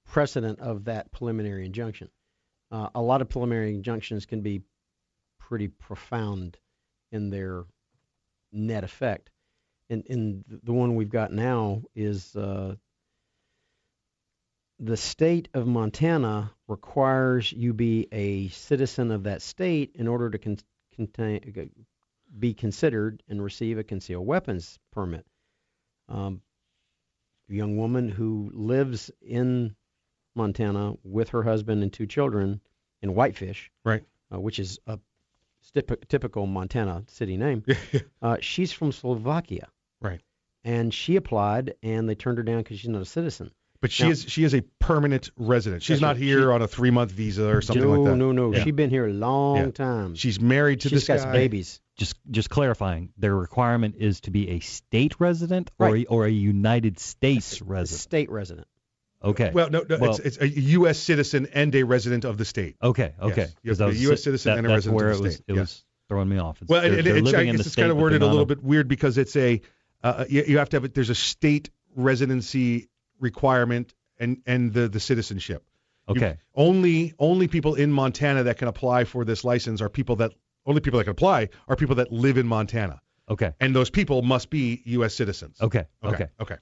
precedent 0.06 0.60
of 0.60 0.86
that 0.86 1.12
preliminary 1.12 1.66
injunction. 1.66 2.10
Uh, 2.72 2.90
a 2.96 3.02
lot 3.02 3.22
of 3.22 3.30
preliminary 3.30 3.74
injunctions 3.74 4.26
can 4.26 4.42
be 4.42 4.62
pretty 5.40 5.68
profound 5.68 6.58
in 7.12 7.30
their 7.30 7.66
net 8.52 8.84
effect, 8.84 9.32
and, 9.92 10.04
and 10.10 10.44
the 10.64 10.74
one 10.74 10.96
we've 10.96 11.10
got 11.10 11.32
now 11.34 11.84
is 11.96 12.36
uh, 12.36 12.76
the 14.80 14.98
state 14.98 15.50
of 15.54 15.68
Montana 15.68 16.52
requires 16.68 17.52
you 17.52 17.74
be 17.74 18.08
a 18.12 18.48
citizen 18.50 19.12
of 19.12 19.24
that 19.24 19.42
state 19.42 19.92
in 19.96 20.08
order 20.08 20.30
to 20.30 20.38
con- 20.40 20.58
contain, 20.96 21.70
be 22.40 22.54
considered 22.54 23.22
and 23.28 23.44
receive 23.44 23.78
a 23.78 23.84
concealed 23.84 24.26
weapons 24.26 24.80
permit. 24.92 25.26
Um, 26.08 26.42
a 27.50 27.54
young 27.54 27.78
woman 27.78 28.08
who 28.10 28.50
lives 28.54 29.12
in 29.22 29.76
Montana 30.36 30.94
with 31.04 31.30
her 31.30 31.44
husband 31.44 31.84
and 31.84 31.92
two 31.92 32.08
children 32.08 32.62
in 33.02 33.14
Whitefish, 33.14 33.70
right, 33.84 34.04
uh, 34.34 34.40
which 34.40 34.58
is 34.58 34.80
a 34.88 34.98
typ- 35.76 36.08
typical 36.08 36.46
Montana 36.46 37.04
city 37.08 37.38
name. 37.38 37.64
uh, 38.22 38.38
she's 38.40 38.72
from 38.72 38.92
Slovakia, 38.92 39.68
right, 40.02 40.22
and 40.64 40.94
she 40.94 41.16
applied, 41.16 41.76
and 41.84 42.08
they 42.10 42.16
turned 42.16 42.38
her 42.38 42.44
down 42.44 42.58
because 42.60 42.80
she's 42.80 42.90
not 42.90 43.02
a 43.02 43.06
citizen. 43.06 43.52
But 43.82 43.92
she 43.92 44.04
Now- 44.04 44.10
is 44.12 44.26
she 44.28 44.44
is 44.44 44.54
a 44.54 44.62
permanent 44.80 45.32
resident. 45.38 45.82
She's 45.82 46.02
not 46.02 46.16
here 46.16 46.40
She- 46.42 46.46
on 46.46 46.62
a 46.62 46.68
three 46.68 46.92
month 46.92 47.12
visa 47.12 47.48
or 47.48 47.62
something 47.64 47.84
no, 47.84 48.02
like 48.02 48.12
that. 48.12 48.16
no, 48.18 48.32
no. 48.32 48.54
Yeah. 48.54 48.64
She's 48.64 48.74
been 48.74 48.92
here 48.92 49.08
a 49.08 49.14
long 49.14 49.58
Yeah. 49.58 49.72
time. 49.72 50.14
She's 50.16 50.40
married 50.40 50.82
to 50.82 50.90
She's 50.90 51.08
this 51.08 51.08
got 51.24 51.26
guy. 51.26 51.32
babies. 51.32 51.82
Just 51.98 52.16
just 52.30 52.50
clarifying, 52.52 53.10
their 53.18 53.36
requirement 53.36 53.96
is 53.98 54.22
to 54.22 54.32
be 54.32 54.50
a 54.52 54.60
state 54.60 55.20
resident 55.20 55.72
or 55.80 55.94
Right. 55.94 56.06
a, 56.06 56.10
or 56.10 56.26
a 56.26 56.30
United 56.32 57.00
States 57.00 57.60
resident. 57.62 58.00
State 58.02 58.30
resident. 58.30 58.68
Okay. 59.24 59.50
Well, 59.54 59.70
no, 59.72 59.84
no 59.88 59.98
Well- 59.98 60.12
it's, 60.12 60.20
it's 60.20 60.38
a 60.38 60.48
U.S. 60.48 61.00
citizen 61.00 61.48
and 61.54 61.74
a 61.76 61.82
resident 61.84 62.24
of 62.26 62.38
the 62.38 62.46
state. 62.46 62.76
Okay, 62.84 63.14
okay. 63.20 63.42
Yes. 63.42 63.56
You 63.64 63.70
have 63.72 63.74
'Cause 63.74 63.78
to 63.80 63.84
I 63.84 63.86
a 63.86 63.90
was- 63.90 64.02
U.S. 64.04 64.24
citizen 64.24 64.52
that- 64.52 64.58
and 64.60 64.68
a 64.68 64.70
that's 64.70 64.78
resident 64.78 64.96
where 64.96 65.10
of 65.12 65.18
the 65.18 65.24
it 65.24 65.26
was, 65.28 65.36
state. 65.36 65.44
It 65.48 65.54
Yes. 65.56 65.60
was 65.60 65.86
throwing 66.08 66.30
me 66.30 66.38
off. 66.38 66.62
It's, 66.62 66.70
Well, 66.70 66.82
they're, 66.82 66.94
and, 67.00 67.06
they're 67.08 67.16
and 67.18 67.26
living 67.26 67.50
I 67.50 67.52
guess 67.58 67.66
it's 67.66 67.76
kind 67.76 67.90
of 67.92 67.98
worded 67.98 68.18
a 68.18 68.26
they're 68.26 68.30
little 68.32 68.46
bit 68.46 68.64
weird 68.64 68.88
because 68.88 69.18
it's 69.18 69.36
a 69.36 69.62
uh, 70.04 70.26
you, 70.30 70.44
you 70.48 70.58
have 70.58 70.70
to 70.70 70.78
have 70.78 70.86
it. 70.86 70.94
there's 70.94 71.10
a 71.10 71.16
state 71.16 71.70
residency 71.96 72.90
requirement 73.20 73.94
and 74.20 74.38
and 74.46 74.74
the 74.74 74.88
the 74.90 75.00
citizenship. 75.00 75.64
You- 76.08 76.16
Okay. 76.16 76.38
only 76.56 77.14
only 77.20 77.48
people 77.48 77.76
in 77.76 77.92
Montana 77.92 78.44
that 78.44 78.58
can 78.58 78.68
apply 78.68 79.06
for 79.06 79.24
this 79.24 79.44
license 79.44 79.82
are 79.82 79.90
people 79.90 80.16
that 80.18 80.32
only 80.66 80.82
people 80.82 80.98
that 80.98 81.06
can 81.06 81.12
apply 81.12 81.50
are 81.68 81.76
people 81.76 81.96
that 81.96 82.12
live 82.12 82.38
in 82.38 82.48
Montana. 82.48 83.00
Okay. 83.30 83.54
And 83.60 83.74
those 83.76 83.90
people 83.90 84.22
must 84.22 84.50
be 84.50 84.82
U.S. 84.86 85.14
citizens. 85.16 85.58
Okay. 85.62 85.86
Okay. 86.04 86.16
Okay. 86.16 86.28
Okay. 86.42 86.58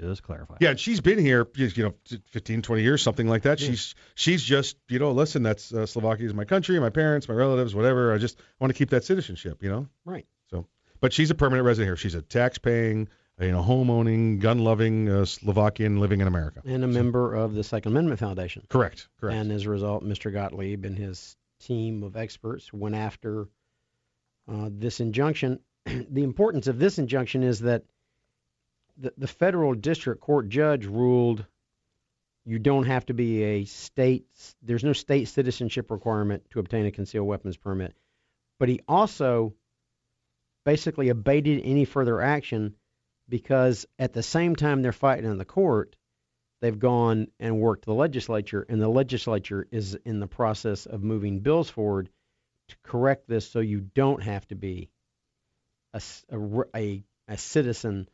Just 0.00 0.22
clarify. 0.22 0.54
Yeah, 0.60 0.70
and 0.70 0.78
she's 0.80 1.00
been 1.00 1.18
here, 1.18 1.48
you 1.56 1.82
know, 1.82 1.94
15, 2.30 2.62
20 2.62 2.82
years, 2.82 3.02
something 3.02 3.26
like 3.28 3.42
that. 3.42 3.58
She's 3.58 3.94
she's 4.14 4.42
just, 4.44 4.76
you 4.88 5.00
know, 5.00 5.10
listen, 5.10 5.42
that's 5.42 5.72
uh, 5.74 5.86
Slovakia 5.86 6.26
is 6.26 6.34
my 6.34 6.44
country, 6.44 6.78
my 6.78 6.88
parents, 6.90 7.28
my 7.28 7.34
relatives, 7.34 7.74
whatever. 7.74 8.14
I 8.14 8.18
just 8.18 8.38
want 8.60 8.72
to 8.72 8.78
keep 8.78 8.90
that 8.90 9.02
citizenship, 9.04 9.60
you 9.62 9.70
know. 9.70 9.88
Right. 10.04 10.24
So, 10.98 11.00
but 11.00 11.12
she's 11.12 11.30
a 11.30 11.34
permanent 11.34 11.64
resident 11.64 11.88
here. 11.88 11.96
She's 11.96 12.14
a 12.14 12.22
tax-paying, 12.22 13.08
you 13.40 13.52
know, 13.52 13.62
home-owning, 13.62 14.40
gun-loving 14.40 15.08
uh, 15.08 15.24
Slovakian 15.24 16.00
living 16.00 16.20
in 16.20 16.26
America. 16.26 16.60
And 16.64 16.84
a 16.84 16.88
member 16.88 17.34
of 17.34 17.54
the 17.54 17.64
Second 17.64 17.92
Amendment 17.92 18.18
Foundation. 18.18 18.64
Correct. 18.68 19.08
Correct. 19.20 19.36
And 19.36 19.52
as 19.52 19.64
a 19.64 19.70
result, 19.70 20.04
Mr. 20.04 20.32
Gottlieb 20.32 20.84
and 20.84 20.96
his 20.96 21.36
team 21.60 22.02
of 22.02 22.16
experts 22.16 22.72
went 22.72 22.94
after 22.94 23.48
uh, 24.50 24.70
this 24.72 25.00
injunction. 25.00 25.60
the 25.86 26.22
importance 26.22 26.66
of 26.66 26.78
this 26.78 26.98
injunction 26.98 27.42
is 27.42 27.60
that 27.60 27.84
the, 28.96 29.12
the 29.16 29.28
federal 29.28 29.74
district 29.74 30.20
court 30.20 30.48
judge 30.48 30.86
ruled 30.86 31.44
you 32.44 32.58
don't 32.58 32.86
have 32.86 33.04
to 33.04 33.12
be 33.12 33.42
a 33.42 33.64
state, 33.66 34.26
there's 34.62 34.82
no 34.82 34.94
state 34.94 35.28
citizenship 35.28 35.90
requirement 35.90 36.42
to 36.50 36.60
obtain 36.60 36.86
a 36.86 36.90
concealed 36.90 37.26
weapons 37.26 37.58
permit. 37.58 37.94
But 38.58 38.70
he 38.70 38.80
also 38.88 39.52
basically 40.68 41.08
abated 41.08 41.62
any 41.64 41.86
further 41.86 42.20
action 42.20 42.74
because 43.26 43.86
at 43.98 44.12
the 44.12 44.22
same 44.22 44.54
time 44.54 44.82
they're 44.82 44.92
fighting 44.92 45.24
in 45.24 45.38
the 45.38 45.44
court, 45.46 45.96
they've 46.60 46.78
gone 46.78 47.26
and 47.40 47.58
worked 47.58 47.86
the 47.86 47.94
legislature, 47.94 48.66
and 48.68 48.78
the 48.78 48.86
legislature 48.86 49.66
is 49.72 49.94
in 50.04 50.20
the 50.20 50.26
process 50.26 50.84
of 50.84 51.02
moving 51.02 51.38
bills 51.40 51.70
forward 51.70 52.10
to 52.68 52.76
correct 52.82 53.26
this 53.26 53.50
so 53.50 53.60
you 53.60 53.80
don't 53.80 54.22
have 54.22 54.46
to 54.46 54.54
be 54.54 54.90
a 55.94 57.02
a 57.28 57.38
citizen 57.38 58.06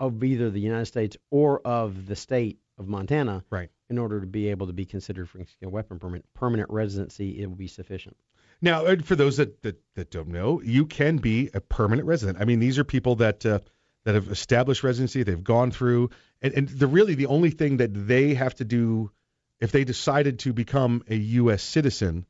of 0.00 0.22
either 0.22 0.50
the 0.50 0.60
United 0.60 0.84
States 0.84 1.16
or 1.30 1.66
of 1.66 2.04
the 2.04 2.16
state 2.16 2.58
of 2.76 2.88
Montana 2.88 3.42
right. 3.48 3.70
in 3.88 3.96
order 3.96 4.20
to 4.20 4.26
be 4.26 4.48
able 4.48 4.66
to 4.66 4.74
be 4.74 4.84
considered 4.84 5.30
for 5.30 5.40
a 5.62 5.68
weapon 5.68 5.98
permit. 5.98 6.26
Permanent 6.34 6.68
residency, 6.68 7.40
it 7.40 7.46
will 7.46 7.56
be 7.56 7.68
sufficient. 7.68 8.18
Now, 8.62 8.94
for 8.96 9.16
those 9.16 9.38
that, 9.38 9.60
that, 9.62 9.82
that 9.96 10.10
don't 10.10 10.28
know, 10.28 10.62
you 10.62 10.86
can 10.86 11.16
be 11.16 11.50
a 11.52 11.60
permanent 11.60 12.06
resident. 12.06 12.38
I 12.40 12.44
mean, 12.44 12.60
these 12.60 12.78
are 12.78 12.84
people 12.84 13.16
that 13.16 13.44
uh, 13.44 13.58
that 14.04 14.14
have 14.14 14.28
established 14.28 14.84
residency. 14.84 15.24
They've 15.24 15.42
gone 15.42 15.72
through, 15.72 16.10
and, 16.40 16.54
and 16.54 16.68
the 16.68 16.86
really 16.86 17.14
the 17.14 17.26
only 17.26 17.50
thing 17.50 17.78
that 17.78 17.90
they 17.92 18.34
have 18.34 18.54
to 18.56 18.64
do 18.64 19.10
if 19.60 19.72
they 19.72 19.84
decided 19.84 20.40
to 20.40 20.52
become 20.52 21.02
a 21.08 21.16
U.S. 21.16 21.62
citizen 21.62 22.24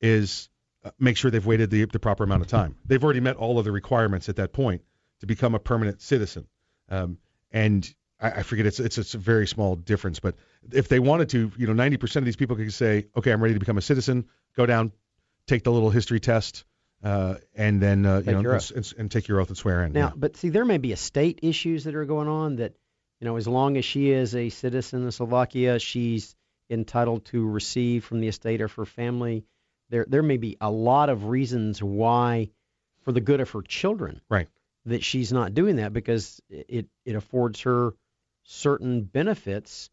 is 0.00 0.48
uh, 0.84 0.90
make 0.98 1.16
sure 1.16 1.30
they've 1.30 1.44
waited 1.44 1.70
the, 1.70 1.84
the 1.86 1.98
proper 1.98 2.24
amount 2.24 2.42
of 2.42 2.48
time. 2.48 2.76
They've 2.84 3.02
already 3.02 3.20
met 3.20 3.36
all 3.36 3.58
of 3.58 3.64
the 3.64 3.72
requirements 3.72 4.28
at 4.28 4.36
that 4.36 4.52
point 4.52 4.82
to 5.20 5.26
become 5.26 5.54
a 5.54 5.58
permanent 5.58 6.02
citizen. 6.02 6.46
Um, 6.88 7.18
and 7.50 7.92
I, 8.20 8.42
forget 8.42 8.66
it's, 8.66 8.80
it's 8.80 8.98
it's 8.98 9.14
a 9.14 9.18
very 9.18 9.46
small 9.46 9.76
difference, 9.76 10.20
but 10.20 10.36
if 10.72 10.88
they 10.88 11.00
wanted 11.00 11.28
to, 11.30 11.52
you 11.58 11.66
know, 11.66 11.74
90% 11.74 12.16
of 12.16 12.24
these 12.24 12.36
people 12.36 12.56
could 12.56 12.72
say, 12.72 13.06
okay, 13.16 13.30
I'm 13.30 13.42
ready 13.42 13.54
to 13.54 13.60
become 13.60 13.78
a 13.78 13.82
citizen. 13.82 14.26
Go 14.56 14.64
down, 14.64 14.92
take 15.46 15.64
the 15.64 15.72
little 15.72 15.90
history 15.90 16.20
test, 16.20 16.64
uh, 17.02 17.36
and 17.54 17.80
then 17.80 18.04
uh, 18.06 18.18
you 18.18 18.24
Take 18.24 18.34
know 18.34 18.40
your 18.40 18.52
and, 18.52 18.62
oath. 18.62 18.72
and, 18.74 18.94
and 18.98 19.10
take 19.10 19.28
your 19.28 19.40
oath 19.40 19.48
and 19.48 19.56
swear 19.56 19.84
in. 19.84 19.92
Now, 19.92 20.06
yeah. 20.08 20.12
but 20.16 20.36
see, 20.36 20.48
there 20.48 20.64
may 20.64 20.78
be 20.78 20.92
estate 20.92 21.40
issues 21.42 21.84
that 21.84 21.94
are 21.94 22.04
going 22.04 22.28
on 22.28 22.56
that, 22.56 22.74
you 23.20 23.24
know, 23.26 23.36
as 23.36 23.46
long 23.46 23.76
as 23.76 23.84
she 23.84 24.10
is 24.10 24.34
a 24.34 24.48
citizen 24.48 25.06
of 25.06 25.14
Slovakia, 25.14 25.78
she's 25.78 26.34
entitled 26.68 27.24
to 27.26 27.46
receive 27.46 28.04
from 28.04 28.20
the 28.20 28.28
estate 28.28 28.60
of 28.60 28.72
her 28.72 28.84
family. 28.84 29.44
There, 29.88 30.04
there 30.08 30.22
may 30.22 30.36
be 30.36 30.56
a 30.60 30.70
lot 30.70 31.10
of 31.10 31.26
reasons 31.26 31.82
why, 31.82 32.50
for 33.02 33.12
the 33.12 33.20
good 33.20 33.40
of 33.40 33.50
her 33.50 33.62
children, 33.62 34.20
right, 34.28 34.48
that 34.86 35.04
she's 35.04 35.32
not 35.32 35.54
doing 35.54 35.76
that 35.76 35.92
because 35.92 36.40
it 36.48 36.86
it 37.04 37.14
affords 37.14 37.60
her 37.60 37.94
certain 38.42 39.02
benefits 39.02 39.90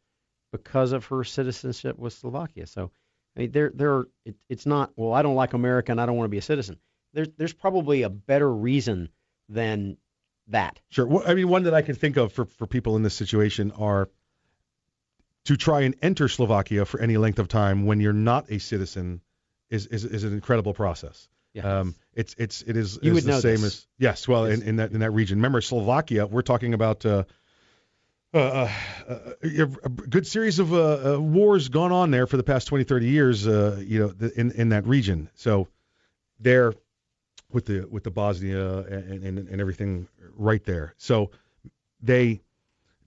because 0.52 0.94
of 0.94 1.06
her 1.08 1.24
citizenship 1.24 1.98
with 1.98 2.14
Slovakia. 2.14 2.66
So, 2.68 2.92
I 3.36 3.40
mean, 3.40 3.52
there, 3.52 3.72
there, 3.74 4.06
it, 4.26 4.36
it's 4.50 4.66
not. 4.66 4.92
Well, 4.96 5.14
I 5.14 5.22
don't 5.22 5.36
like 5.36 5.54
America 5.54 5.92
and 5.92 6.00
I 6.00 6.06
don't 6.06 6.16
want 6.16 6.26
to 6.26 6.32
be 6.32 6.38
a 6.38 6.42
citizen. 6.44 6.78
There's, 7.14 7.30
there's 7.38 7.54
probably 7.54 8.04
a 8.04 8.10
better 8.10 8.52
reason 8.52 9.10
than 9.50 9.98
that. 10.48 10.80
Sure. 10.90 11.06
Well, 11.06 11.24
I 11.26 11.34
mean, 11.34 11.48
one 11.48 11.64
that 11.64 11.74
I 11.74 11.82
can 11.82 11.96
think 11.96 12.18
of 12.18 12.34
for, 12.34 12.46
for 12.46 12.68
people 12.68 12.96
in 12.96 13.04
this 13.04 13.14
situation 13.14 13.72
are 13.72 14.10
to 15.46 15.58
try 15.58 15.82
and 15.82 15.96
enter 16.02 16.28
Slovakia 16.28 16.86
for 16.86 17.00
any 17.00 17.18
length 17.18 17.40
of 17.40 17.48
time 17.48 17.86
when 17.86 18.00
you're 18.00 18.14
not 18.14 18.50
a 18.52 18.60
citizen 18.60 19.22
is 19.70 19.88
is, 19.88 20.06
is 20.06 20.24
an 20.24 20.34
incredible 20.34 20.74
process. 20.74 21.28
Yes. 21.54 21.66
Um, 21.66 21.96
it's 22.14 22.36
it's 22.38 22.62
it 22.62 22.78
is, 22.78 23.00
You 23.02 23.12
is 23.12 23.16
would 23.16 23.24
the 23.26 23.32
know 23.32 23.40
same 23.40 23.62
this. 23.62 23.64
as 23.64 23.88
yes. 23.98 24.28
Well, 24.28 24.46
in, 24.46 24.62
in 24.62 24.76
that 24.78 24.92
in 24.92 25.00
that 25.02 25.12
region. 25.12 25.38
Remember 25.40 25.62
Slovakia? 25.62 26.28
We're 26.28 26.42
talking 26.44 26.74
about. 26.74 27.06
Uh, 27.06 27.24
uh, 28.34 28.38
uh, 28.38 28.70
uh, 29.10 29.66
a 29.84 29.90
good 29.90 30.26
series 30.28 30.60
of 30.60 30.74
uh, 30.74 31.16
uh, 31.16 31.20
wars 31.20 31.70
gone 31.70 31.92
on 31.92 32.12
there 32.12 32.28
for 32.28 32.38
the 32.38 32.44
past 32.44 32.68
20, 32.68 32.84
30 32.84 33.08
years, 33.08 33.48
uh, 33.48 33.82
you 33.86 34.00
know, 34.00 34.10
th- 34.12 34.34
in 34.34 34.52
in 34.52 34.70
that 34.70 34.86
region. 34.88 35.30
So 35.36 35.68
there, 36.40 36.74
with 37.52 37.66
the 37.66 37.86
with 37.90 38.04
the 38.04 38.12
Bosnia 38.12 38.80
and, 38.80 39.24
and 39.24 39.38
and 39.50 39.62
everything 39.62 40.08
right 40.36 40.64
there. 40.64 40.94
So 40.98 41.32
they 42.02 42.42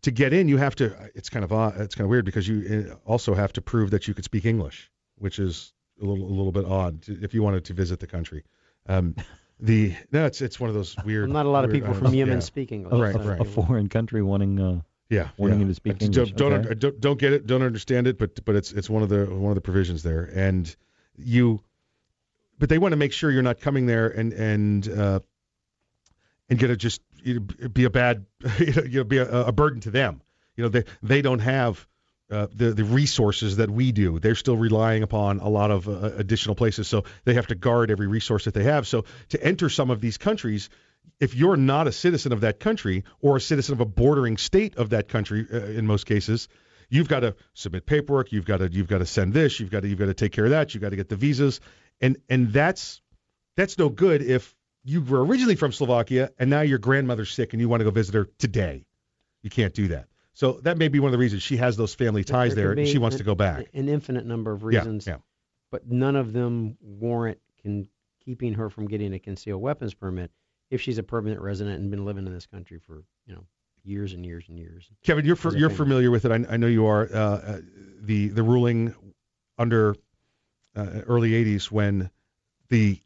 to 0.03 0.11
get 0.11 0.33
in, 0.33 0.49
you 0.49 0.57
have 0.59 0.77
to. 0.77 0.95
It's 1.15 1.29
kind 1.29 1.45
of 1.45 1.53
odd, 1.53 1.81
it's 1.81 1.95
kind 1.95 2.05
of 2.05 2.11
weird 2.11 2.25
because 2.25 2.47
you 2.47 2.91
uh, 2.93 2.95
also 3.11 3.35
have 3.35 3.53
to 3.55 3.61
prove 3.63 3.91
that 3.91 4.07
you 4.07 4.15
could 4.15 4.25
speak 4.25 4.45
English, 4.45 4.91
which 5.19 5.39
is 5.39 5.73
a 6.01 6.05
little 6.05 6.25
a 6.27 6.31
little 6.35 6.53
bit 6.53 6.65
odd 6.67 7.03
to, 7.03 7.19
if 7.23 7.35
you 7.35 7.43
wanted 7.43 7.65
to 7.65 7.73
visit 7.75 7.99
the 8.01 8.07
country. 8.07 8.45
Um, 8.89 9.17
the 9.59 9.95
no, 10.13 10.27
it's 10.27 10.41
it's 10.43 10.61
one 10.61 10.69
of 10.71 10.75
those 10.75 10.95
weird. 11.05 11.31
Not 11.31 11.47
a 11.47 11.49
lot 11.49 11.65
of 11.65 11.73
people 11.73 11.95
from 11.95 12.05
know, 12.05 12.11
Yemen 12.13 12.35
yeah. 12.35 12.41
speak 12.41 12.71
English. 12.73 12.93
A, 12.93 12.97
Right, 12.97 13.15
a- 13.17 13.19
right. 13.19 13.41
a 13.41 13.45
foreign 13.45 13.89
country 13.89 14.23
wanting 14.23 14.61
uh, 14.61 14.83
Yeah, 15.09 15.29
wanting 15.37 15.61
yeah. 15.61 15.67
you 15.67 15.69
to 15.69 15.75
speak 15.75 15.97
I 16.01 16.07
English. 16.07 16.33
Don't, 16.33 16.53
okay. 16.53 16.69
don't, 16.69 16.79
don't 16.79 17.01
don't 17.01 17.19
get 17.19 17.33
it. 17.33 17.47
Don't 17.47 17.63
understand 17.63 18.07
it. 18.07 18.19
But 18.19 18.45
but 18.45 18.57
it's 18.57 18.73
it's 18.73 18.91
one 18.91 19.03
of 19.03 19.09
the 19.09 19.27
one 19.27 19.51
of 19.51 19.55
the 19.55 19.61
provisions 19.61 20.03
there. 20.03 20.25
And 20.25 20.75
you, 21.17 21.61
but 22.59 22.69
they 22.69 22.79
want 22.79 22.93
to 22.93 22.97
make 22.97 23.13
sure 23.13 23.31
you're 23.31 23.43
not 23.43 23.61
coming 23.61 23.87
there 23.87 24.09
and 24.09 24.33
and 24.33 24.89
uh, 24.89 25.21
and 26.49 26.59
gonna 26.59 26.77
just 26.77 27.03
you 27.23 27.35
know, 27.41 27.69
be 27.69 27.85
a 27.85 27.91
bad 27.91 28.27
you 28.59 28.73
know, 28.73 28.83
you 28.83 28.99
know 29.01 29.05
be 29.05 29.19
a, 29.19 29.47
a 29.47 29.53
burden 29.53 29.81
to 29.83 29.91
them. 29.91 30.23
You 30.57 30.65
know 30.65 30.69
they 30.71 30.85
they 31.03 31.23
don't 31.23 31.41
have. 31.41 31.87
Uh, 32.29 32.49
the 32.53 32.73
the 32.73 32.83
resources 32.83 33.59
that 33.59 33.71
we 33.71 33.93
do, 33.93 34.19
they're 34.19 34.35
still 34.35 34.57
relying 34.57 35.05
upon 35.05 35.39
a 35.39 35.49
lot 35.49 35.71
of 35.71 35.89
uh, 35.89 36.11
additional 36.17 36.57
places, 36.57 36.89
so 36.89 37.05
they 37.25 37.35
have 37.35 37.47
to 37.47 37.55
guard 37.55 37.89
every 37.89 38.09
resource 38.09 38.47
that 38.47 38.55
they 38.55 38.65
have. 38.65 38.85
So 38.89 39.05
to 39.29 39.41
enter 39.41 39.69
some 39.69 39.93
of 39.93 40.01
these 40.01 40.19
countries, 40.19 40.69
if 41.21 41.35
you're 41.35 41.57
not 41.57 41.87
a 41.87 41.93
citizen 41.93 42.33
of 42.33 42.41
that 42.43 42.61
country 42.61 43.05
or 43.21 43.37
a 43.37 43.41
citizen 43.41 43.75
of 43.75 43.81
a 43.81 43.85
bordering 43.87 44.37
state 44.37 44.77
of 44.77 44.91
that 44.91 45.09
country, 45.09 45.47
uh, 45.53 45.57
in 45.57 45.87
most 45.87 46.07
cases, 46.07 46.49
you've 46.89 47.09
got 47.09 47.21
to 47.21 47.35
submit 47.55 47.87
paperwork. 47.87 48.33
You've 48.33 48.45
got 48.45 48.59
to 48.59 48.71
you've 48.71 48.89
got 48.89 48.99
to 48.99 49.07
send 49.07 49.33
this. 49.35 49.59
You've 49.61 49.71
got 49.71 49.81
to 49.83 49.89
you've 49.89 49.99
got 49.99 50.07
to 50.07 50.15
take 50.15 50.33
care 50.33 50.45
of 50.45 50.51
that. 50.51 50.75
You've 50.75 50.83
got 50.83 50.91
to 50.91 50.97
get 50.97 51.09
the 51.09 51.17
visas, 51.17 51.61
and 52.01 52.17
and 52.29 52.53
that's 52.53 53.01
that's 53.57 53.79
no 53.79 53.89
good 53.89 54.23
if 54.23 54.55
you 54.85 55.01
were 55.03 55.25
originally 55.25 55.57
from 55.57 55.73
Slovakia 55.73 56.31
and 56.39 56.49
now 56.49 56.61
your 56.61 56.79
grandmother's 56.79 57.33
sick 57.33 57.53
and 57.53 57.61
you 57.61 57.69
want 57.69 57.81
to 57.81 57.85
go 57.85 57.91
visit 57.91 58.15
her 58.15 58.29
today. 58.39 58.85
You 59.43 59.51
can't 59.51 59.75
do 59.75 59.89
that. 59.89 60.07
So 60.33 60.61
that 60.63 60.77
may 60.77 60.89
be 60.89 61.01
one 61.01 61.09
of 61.09 61.13
the 61.13 61.19
reasons 61.19 61.43
she 61.43 61.57
has 61.57 61.77
those 61.77 61.95
family 61.95 62.23
ties 62.23 62.55
there, 62.55 62.69
could 62.69 62.81
and 62.81 62.89
she 62.89 62.99
wants 62.99 63.15
an- 63.15 63.19
to 63.19 63.25
go 63.25 63.35
back. 63.35 63.67
An 63.73 63.89
infinite 63.89 64.27
number 64.27 64.53
of 64.53 64.65
reasons, 64.65 65.07
Yeah, 65.07 65.15
yeah. 65.15 65.19
But 65.71 65.91
none 65.91 66.15
of 66.15 66.33
them 66.33 66.77
warrant 66.81 67.39
can 67.63 67.89
keeping 68.25 68.55
her 68.55 68.69
from 68.71 68.87
getting 68.87 69.15
a 69.15 69.19
concealed 69.19 69.63
weapons 69.63 69.95
permit 69.95 70.31
if 70.71 70.81
she's 70.81 70.99
a 70.99 71.03
permanent 71.03 71.41
resident 71.41 71.81
and 71.81 71.91
been 71.91 72.05
living 72.05 72.27
in 72.27 72.33
this 72.33 72.47
country 72.47 72.79
for 72.79 73.05
you 73.27 73.35
know 73.35 73.45
years 73.85 74.13
and 74.13 74.25
years 74.27 74.45
and 74.49 74.59
years. 74.59 74.91
Kevin, 75.05 75.25
you're 75.25 75.39
a 75.45 75.59
you're 75.59 75.71
familiar 75.71 76.11
with 76.11 76.25
it. 76.25 76.33
I, 76.33 76.55
I 76.55 76.57
know 76.57 76.67
you 76.67 76.87
are. 76.87 77.09
Uh, 77.13 77.19
uh, 77.19 77.61
the 78.01 78.29
the 78.29 78.43
ruling 78.43 78.95
under 79.59 79.95
uh, 80.77 81.01
early 81.07 81.31
'80s 81.33 81.71
when 81.71 82.11
the 82.69 82.99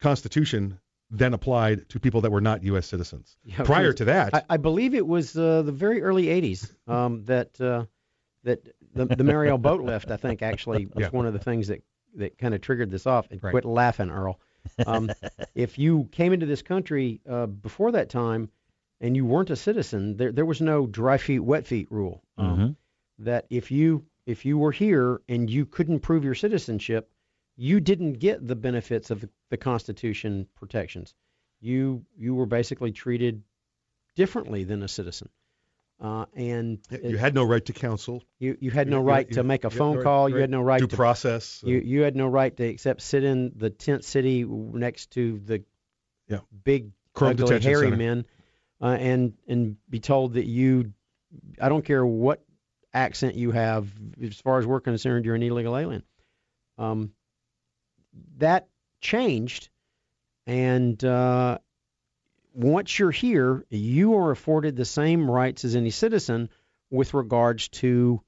Constitution 0.00 0.78
then 1.10 1.34
applied 1.34 1.88
to 1.90 2.00
people 2.00 2.20
that 2.22 2.30
were 2.30 2.40
not 2.40 2.62
U.S. 2.64 2.86
citizens. 2.86 3.36
Yeah, 3.44 3.62
Prior 3.62 3.92
to 3.92 4.04
that, 4.06 4.34
I, 4.34 4.42
I 4.50 4.56
believe 4.56 4.94
it 4.94 5.06
was 5.06 5.36
uh, 5.36 5.62
the 5.62 5.72
very 5.72 6.02
early 6.02 6.24
'80s 6.26 6.70
um, 6.88 7.24
that 7.24 7.58
uh, 7.60 7.84
that 8.44 8.64
the, 8.94 9.06
the 9.06 9.24
Mariel 9.24 9.58
boat 9.58 9.80
lift. 9.82 10.10
I 10.10 10.16
think 10.16 10.42
actually 10.42 10.86
was 10.86 11.04
Yeah. 11.04 11.08
one 11.10 11.26
of 11.26 11.32
the 11.32 11.38
things 11.38 11.68
that 11.68 11.82
that 12.16 12.38
kind 12.38 12.54
of 12.54 12.60
triggered 12.60 12.90
this 12.90 13.06
off. 13.06 13.28
And 13.30 13.42
Right. 13.42 13.50
quit 13.50 13.64
laughing, 13.64 14.10
Earl. 14.10 14.40
Um, 14.86 15.10
if 15.54 15.78
you 15.78 16.08
came 16.12 16.32
into 16.32 16.46
this 16.46 16.62
country 16.62 17.20
uh, 17.28 17.46
before 17.46 17.92
that 17.92 18.10
time 18.10 18.50
and 19.00 19.16
you 19.16 19.24
weren't 19.24 19.50
a 19.50 19.56
citizen, 19.56 20.16
there 20.16 20.32
there 20.32 20.46
was 20.46 20.60
no 20.60 20.86
dry 20.86 21.18
feet, 21.18 21.40
wet 21.40 21.66
feet 21.66 21.88
rule. 21.90 22.22
Um, 22.38 22.58
Mhm. 22.58 22.76
That 23.20 23.46
if 23.50 23.70
you 23.70 24.04
if 24.26 24.44
you 24.44 24.58
were 24.58 24.72
here 24.72 25.20
and 25.28 25.48
you 25.48 25.64
couldn't 25.66 26.00
prove 26.00 26.24
your 26.24 26.34
citizenship, 26.34 27.10
you 27.56 27.80
didn't 27.80 28.14
get 28.14 28.46
the 28.46 28.56
benefits 28.56 29.10
of 29.10 29.20
the, 29.20 29.30
the 29.50 29.56
Constitution 29.56 30.46
protections. 30.54 31.14
You 31.60 32.04
you 32.18 32.34
were 32.34 32.46
basically 32.46 32.92
treated 32.92 33.42
differently 34.14 34.64
than 34.64 34.82
a 34.82 34.88
citizen, 34.88 35.28
uh, 36.00 36.26
and 36.34 36.78
you 37.02 37.16
had 37.16 37.34
no 37.34 37.44
right 37.44 37.64
to 37.64 37.72
counsel. 37.72 38.22
you 38.38 38.56
you 38.60 38.70
had 38.70 38.88
no 38.88 39.00
right 39.00 39.28
you- 39.28 39.34
to 39.36 39.42
make 39.44 39.64
a 39.64 39.70
phone 39.70 39.92
no 39.92 39.96
right- 39.98 40.04
call. 40.04 40.28
You 40.28 40.36
had 40.36 40.50
no 40.50 40.60
right 40.62 40.80
due 40.80 40.86
to 40.86 40.96
process, 40.96 41.62
uh, 41.64 41.68
You 41.70 41.78
you 41.80 42.02
had 42.02 42.14
no 42.16 42.26
right 42.28 42.54
to 42.56 42.64
except 42.64 43.00
sit 43.02 43.24
in 43.24 43.52
the 43.56 43.70
tent 43.70 44.04
city 44.04 44.44
next 44.44 45.12
to 45.12 45.38
the 45.38 45.64
Yeah. 46.28 46.40
big 46.64 46.90
Krome 47.14 47.30
ugly 47.30 47.44
Detention 47.46 47.70
hairy 47.70 47.86
Center. 47.86 47.96
men, 47.96 48.26
uh, 48.80 48.96
and 48.98 49.32
and 49.48 49.76
be 49.88 50.00
told 50.00 50.34
that 50.34 50.44
you, 50.46 50.92
I 51.60 51.68
don't 51.70 51.84
care 51.84 52.04
what 52.04 52.44
accent 52.92 53.34
you 53.34 53.50
have, 53.52 53.88
as 54.22 54.40
far 54.40 54.58
as 54.58 54.66
we're 54.66 54.80
concerned, 54.80 55.24
you're 55.24 55.34
an 55.34 55.42
illegal 55.42 55.76
alien. 55.76 56.02
Um, 56.78 57.12
that 58.38 58.68
changed, 59.00 59.68
and 60.46 61.02
uh, 61.04 61.58
once 62.56 62.98
you're 62.98 63.10
here, 63.10 63.64
you 63.68 64.16
are 64.16 64.30
afforded 64.30 64.76
the 64.76 64.84
same 64.86 65.30
rights 65.30 65.64
as 65.64 65.76
any 65.76 65.90
citizen 65.90 66.48
with 66.90 67.12
regards 67.12 67.68
to 67.68 68.22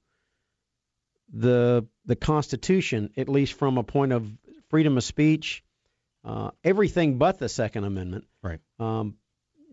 the 1.33 1.87
the 2.05 2.15
Constitution, 2.15 3.11
at 3.17 3.27
least 3.27 3.53
from 3.53 3.77
a 3.77 3.83
point 3.83 4.13
of 4.13 4.31
freedom 4.69 4.97
of 4.97 5.03
speech, 5.03 5.63
uh, 6.23 6.51
everything 6.63 7.17
but 7.17 7.39
the 7.39 7.49
Second 7.49 7.85
Amendment. 7.85 8.25
Right. 8.43 8.59
Um, 8.79 9.15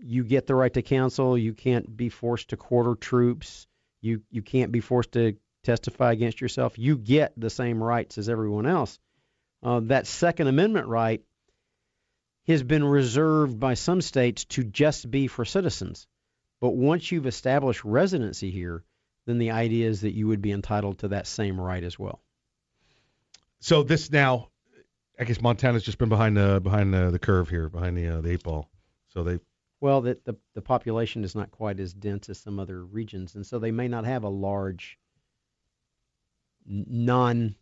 you 0.03 0.24
get 0.24 0.47
the 0.47 0.55
right 0.55 0.73
to 0.73 0.83
counsel. 0.83 1.37
You 1.37 1.53
can't 1.53 1.95
be 1.95 2.09
forced 2.09 2.51
to 2.51 2.57
quarter 2.57 2.95
troops. 2.95 3.66
You 4.01 4.23
you 4.31 4.41
can't 4.41 4.73
be 4.73 4.81
forced 4.81 5.12
to 5.12 5.37
testify 5.65 6.12
against 6.12 6.41
yourself. 6.41 6.78
You 6.78 6.97
get 6.97 7.33
the 7.37 7.51
same 7.51 7.83
rights 7.83 8.16
as 8.16 8.31
everyone 8.31 8.66
else. 8.66 8.99
Uh, 9.62 9.81
that 9.85 10.07
Second 10.07 10.47
Amendment 10.47 10.87
right 10.87 11.23
has 12.47 12.62
been 12.62 12.85
reserved 12.85 13.59
by 13.59 13.74
some 13.74 14.01
states 14.01 14.44
to 14.44 14.64
just 14.64 15.10
be 15.10 15.27
for 15.27 15.44
citizens. 15.44 16.06
But 16.60 16.74
once 16.74 17.10
you've 17.10 17.27
established 17.27 17.85
residency 17.85 18.51
here, 18.51 18.85
then 19.27 19.39
the 19.39 19.51
idea 19.51 19.89
is 19.89 20.02
that 20.02 20.12
you 20.12 20.28
would 20.28 20.40
be 20.40 20.52
entitled 20.52 20.98
to 20.98 21.09
that 21.09 21.27
same 21.27 21.60
right 21.60 21.82
as 21.82 21.98
well. 21.98 22.23
So 23.59 23.82
this 23.82 24.10
now, 24.10 24.48
I 25.18 25.24
guess 25.24 25.40
Montana's 25.40 25.82
just 25.82 25.98
been 25.98 26.09
behind 26.09 26.36
the 26.36 26.60
behind 26.60 26.94
the, 26.94 27.10
the 27.10 27.18
curve 27.18 27.48
here, 27.48 27.68
behind 27.68 27.97
the 27.97 28.09
uh, 28.09 28.20
the 28.20 28.32
eight 28.32 28.43
ball. 28.43 28.70
So 29.09 29.24
they 29.24 29.40
Well, 29.81 30.01
the, 30.01 30.18
the 30.24 30.36
the 30.55 30.62
population 30.62 31.24
is 31.24 31.35
not 31.35 31.51
quite 31.51 31.81
as 31.81 31.93
dense 31.93 32.28
as 32.28 32.39
some 32.39 32.60
other 32.60 32.85
regions, 32.85 33.35
and 33.35 33.44
so 33.44 33.59
they 33.59 33.73
may 33.73 33.89
not 33.89 34.05
have 34.05 34.24
a 34.24 34.28
large 34.28 34.98
n- 36.68 37.56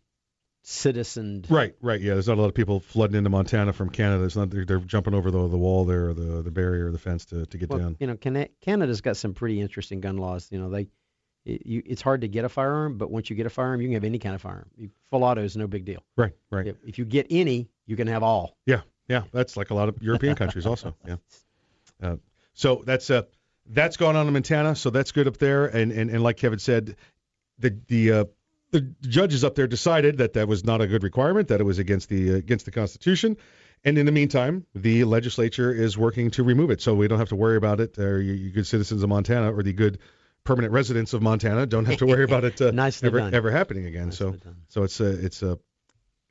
citizened. 0.67 1.47
Right, 1.49 1.75
right. 1.81 2.01
Yeah, 2.01 2.13
there's 2.13 2.27
not 2.27 2.37
a 2.37 2.41
lot 2.41 2.47
of 2.47 2.53
people 2.55 2.79
flooding 2.79 3.15
into 3.17 3.29
Montana 3.29 3.71
from 3.73 3.89
Canada. 3.89 4.23
It's 4.23 4.35
not 4.35 4.49
they're, 4.49 4.65
they're 4.65 4.79
jumping 4.79 5.13
over 5.13 5.31
the 5.31 5.47
the 5.47 5.57
wall 5.57 5.85
there, 5.85 6.09
or 6.09 6.13
the 6.13 6.41
the 6.41 6.51
barrier, 6.51 6.87
or 6.87 6.91
the 6.91 6.97
fence 6.99 7.25
to, 7.25 7.45
to 7.45 7.57
get 7.57 7.69
Well, 7.69 7.79
down. 7.79 7.97
you 7.99 8.07
know, 8.07 8.15
Cana- 8.17 8.49
Canada's 8.61 9.01
got 9.01 9.17
some 9.17 9.33
pretty 9.33 9.61
interesting 9.61 10.01
gun 10.01 10.17
laws. 10.17 10.47
You 10.51 10.59
know, 10.59 10.69
they 10.69 10.87
it, 11.45 11.65
you, 11.65 11.83
it's 11.85 12.01
hard 12.01 12.21
to 12.21 12.27
get 12.27 12.43
a 12.43 12.49
firearm, 12.49 12.97
but 12.97 13.11
once 13.11 13.29
you 13.29 13.35
get 13.35 13.45
a 13.45 13.49
firearm, 13.51 13.79
you 13.81 13.87
can 13.87 13.93
have 13.93 14.03
any 14.03 14.17
kind 14.19 14.33
of 14.33 14.41
firearm. 14.41 14.69
You, 14.75 14.89
full 15.11 15.23
auto 15.23 15.43
is 15.43 15.55
no 15.55 15.67
big 15.67 15.85
deal. 15.85 16.03
Right, 16.17 16.33
right. 16.49 16.67
If, 16.67 16.75
if 16.85 16.97
you 16.97 17.05
get 17.05 17.27
any, 17.29 17.69
you 17.85 17.95
can 17.95 18.07
have 18.07 18.23
all. 18.23 18.57
Yeah, 18.65 18.81
yeah. 19.07 19.23
That's 19.31 19.55
like 19.55 19.69
a 19.69 19.75
lot 19.75 19.87
of 19.89 20.01
European 20.01 20.35
countries 20.41 20.65
also. 20.65 20.95
Yeah. 21.07 21.17
Uh, 22.01 22.15
so 22.53 22.81
that's 22.85 23.09
uh 23.09 23.23
that's 23.67 23.97
gone 23.97 24.15
on 24.15 24.27
in 24.27 24.33
Montana. 24.33 24.75
So 24.75 24.89
that's 24.89 25.11
good 25.11 25.27
up 25.27 25.37
there. 25.37 25.67
And 25.67 25.91
and, 25.91 26.09
and 26.09 26.23
like 26.23 26.37
Kevin 26.37 26.59
said, 26.59 26.95
the 27.59 27.77
the 27.87 28.11
uh, 28.11 28.25
the 28.75 29.07
judges 29.07 29.43
up 29.43 29.55
there 29.55 29.67
decided 29.67 30.17
that 30.17 30.33
that 30.33 30.47
was 30.47 30.65
not 30.65 30.81
a 30.81 30.87
good 30.87 31.03
requirement. 31.03 31.47
That 31.47 31.61
it 31.61 31.63
was 31.63 31.79
against 31.79 32.09
the 32.09 32.33
uh, 32.33 32.35
against 32.35 32.65
the 32.65 32.71
Constitution. 32.71 33.37
And 33.83 33.97
in 33.97 34.05
the 34.05 34.11
meantime, 34.11 34.65
the 34.73 35.03
legislature 35.03 35.71
is 35.71 35.97
working 35.97 36.31
to 36.31 36.43
remove 36.43 36.71
it, 36.71 36.81
so 36.81 36.95
we 36.95 37.07
don't 37.07 37.19
have 37.19 37.29
to 37.29 37.35
worry 37.35 37.55
about 37.55 37.79
it. 37.79 37.97
Or 37.99 38.21
you, 38.21 38.33
you 38.33 38.51
good 38.51 38.67
citizens 38.67 39.03
of 39.03 39.09
Montana, 39.09 39.53
or 39.53 39.63
the 39.63 39.73
good 39.73 39.99
permanent 40.43 40.73
residents 40.73 41.13
of 41.13 41.21
Montana, 41.21 41.65
don't 41.65 41.85
have 41.85 41.99
to 41.99 42.05
worry 42.05 42.23
about 42.23 42.43
it 42.43 42.59
uh, 42.61 42.71
ever 43.03 43.19
done. 43.19 43.33
ever 43.33 43.51
happening 43.51 43.85
again. 43.85 44.11
so 44.11 44.35
so 44.69 44.83
it's 44.83 44.99
a, 44.99 45.25
it's 45.25 45.41
uh, 45.41 45.55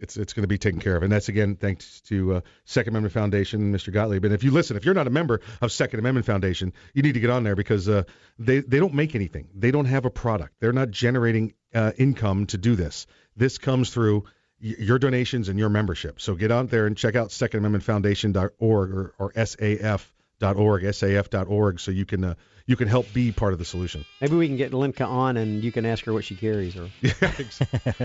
it's 0.04 0.16
it's 0.18 0.34
going 0.34 0.42
to 0.42 0.48
be 0.48 0.58
taken 0.58 0.80
care 0.80 0.96
of, 0.96 1.02
and 1.02 1.10
that's 1.10 1.28
again 1.28 1.56
thanks 1.56 2.02
to 2.02 2.34
uh, 2.34 2.40
Second 2.64 2.92
Amendment 2.92 3.14
Foundation, 3.14 3.72
Mr. 3.72 3.92
Gottlieb. 3.92 4.24
And 4.24 4.34
if 4.34 4.44
you 4.44 4.50
listen, 4.50 4.76
if 4.76 4.84
you're 4.84 4.94
not 4.94 5.06
a 5.06 5.10
member 5.10 5.40
of 5.62 5.72
Second 5.72 5.98
Amendment 5.98 6.26
Foundation, 6.26 6.72
you 6.92 7.02
need 7.02 7.14
to 7.14 7.20
get 7.20 7.30
on 7.30 7.42
there 7.42 7.56
because 7.56 7.88
uh, 7.88 8.04
they 8.38 8.60
they 8.60 8.78
don't 8.78 8.94
make 8.94 9.14
anything. 9.14 9.48
They 9.54 9.70
don't 9.70 9.86
have 9.86 10.04
a 10.04 10.10
product. 10.10 10.54
They're 10.60 10.72
not 10.72 10.90
generating 10.90 11.54
uh, 11.74 11.92
income 11.96 12.46
to 12.46 12.58
do 12.58 12.76
this. 12.76 13.06
This 13.36 13.58
comes 13.58 13.90
through 13.90 14.24
your 14.60 14.98
donations 14.98 15.48
and 15.48 15.58
your 15.58 15.68
membership. 15.68 16.20
So 16.20 16.34
get 16.34 16.52
out 16.52 16.70
there 16.70 16.86
and 16.86 16.96
check 16.96 17.16
out 17.16 17.30
SecondAmendmentFoundation.org 17.30 18.92
or, 18.92 19.14
or 19.18 19.32
SAF.org, 19.32 20.82
SAF.org, 20.84 21.80
so 21.80 21.90
you 21.90 22.06
can 22.06 22.24
uh, 22.24 22.34
you 22.66 22.76
can 22.76 22.88
help 22.88 23.12
be 23.12 23.30
part 23.30 23.52
of 23.52 23.58
the 23.58 23.64
solution. 23.64 24.04
Maybe 24.20 24.36
we 24.36 24.46
can 24.48 24.56
get 24.56 24.72
Linka 24.72 25.04
on, 25.04 25.36
and 25.36 25.62
you 25.62 25.70
can 25.70 25.84
ask 25.84 26.04
her 26.06 26.12
what 26.12 26.24
she 26.24 26.34
carries, 26.34 26.76
or 26.76 26.88
yeah, 27.02 27.12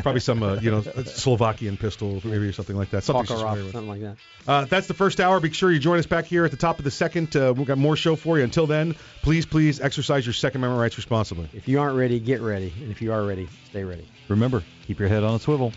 Probably 0.02 0.20
some 0.20 0.44
uh, 0.44 0.56
you 0.56 0.72
know 0.72 0.82
Slovakian 0.82 1.78
pistol, 1.78 2.22
maybe 2.24 2.48
or 2.48 2.52
something 2.52 2.76
like 2.76 2.90
that. 2.92 3.04
Something 3.04 3.26
she's 3.26 3.36
Makarov, 3.38 3.42
familiar 3.42 3.64
with. 3.64 3.72
something 3.72 3.90
like 3.90 4.02
that. 4.02 4.18
Uh, 4.48 4.66
that's 4.66 4.88
the 4.88 4.94
first 4.94 5.20
hour. 5.20 5.40
Be 5.40 5.52
sure 5.52 5.72
you 5.72 5.80
join 5.80 6.00
us 6.00 6.08
back 6.08 6.26
here 6.26 6.44
at 6.44 6.52
the 6.52 6.58
top 6.58 6.78
of 6.78 6.84
the 6.84 6.92
second. 6.92 7.36
Uh, 7.36 7.54
we've 7.56 7.68
got 7.68 7.78
more 7.78 7.96
show 7.96 8.16
for 8.16 8.38
you. 8.38 8.44
Until 8.44 8.68
then, 8.68 8.96
please, 9.22 9.46
please 9.46 9.80
exercise 9.80 10.26
your 10.26 10.34
Second 10.34 10.62
Amendment 10.62 10.82
rights 10.82 10.98
responsibly. 10.98 11.50
If 11.54 11.68
you 11.68 11.80
aren't 11.80 11.98
ready, 11.98 12.20
get 12.20 12.42
ready, 12.42 12.74
and 12.82 12.92
if 12.92 13.02
you 13.02 13.14
are 13.14 13.24
ready, 13.24 13.48
stay 13.70 13.84
ready. 13.84 14.08
Remember, 14.28 14.64
keep 14.88 15.00
your 15.00 15.08
head 15.10 15.24
on 15.24 15.36
a 15.36 15.40
swivel. 15.40 15.72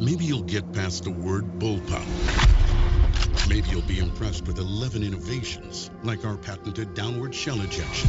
Maybe 0.00 0.24
you'll 0.24 0.40
get 0.40 0.72
past 0.72 1.04
the 1.04 1.10
word 1.10 1.44
bullpup. 1.58 2.06
Maybe 3.50 3.68
you'll 3.68 3.82
be 3.82 3.98
impressed 3.98 4.46
with 4.46 4.56
11 4.56 5.02
innovations, 5.02 5.90
like 6.02 6.24
our 6.24 6.38
patented 6.38 6.94
downward 6.94 7.34
shell 7.34 7.60
ejection. 7.60 8.08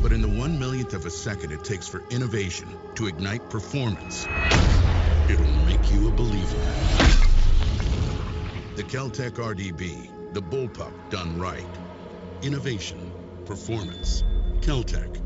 But 0.00 0.12
in 0.12 0.22
the 0.22 0.28
one 0.28 0.60
millionth 0.60 0.94
of 0.94 1.04
a 1.04 1.10
second 1.10 1.50
it 1.50 1.64
takes 1.64 1.88
for 1.88 2.04
innovation 2.10 2.68
to 2.94 3.08
ignite 3.08 3.50
performance, 3.50 4.28
it'll 5.28 5.64
make 5.66 5.92
you 5.92 6.06
a 6.06 6.12
believer. 6.12 6.60
The 8.76 8.84
Keltec 8.84 9.32
RDB, 9.32 10.34
the 10.34 10.40
bullpup 10.40 10.92
done 11.10 11.36
right. 11.36 11.66
Innovation, 12.42 13.10
performance, 13.44 14.22
Keltec. 14.60 15.25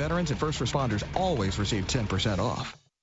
veterans 0.01 0.31
and 0.31 0.39
first 0.39 0.59
responders 0.59 1.03
always 1.15 1.59
receive 1.59 1.85
10% 1.85 2.39
off. 2.39 2.80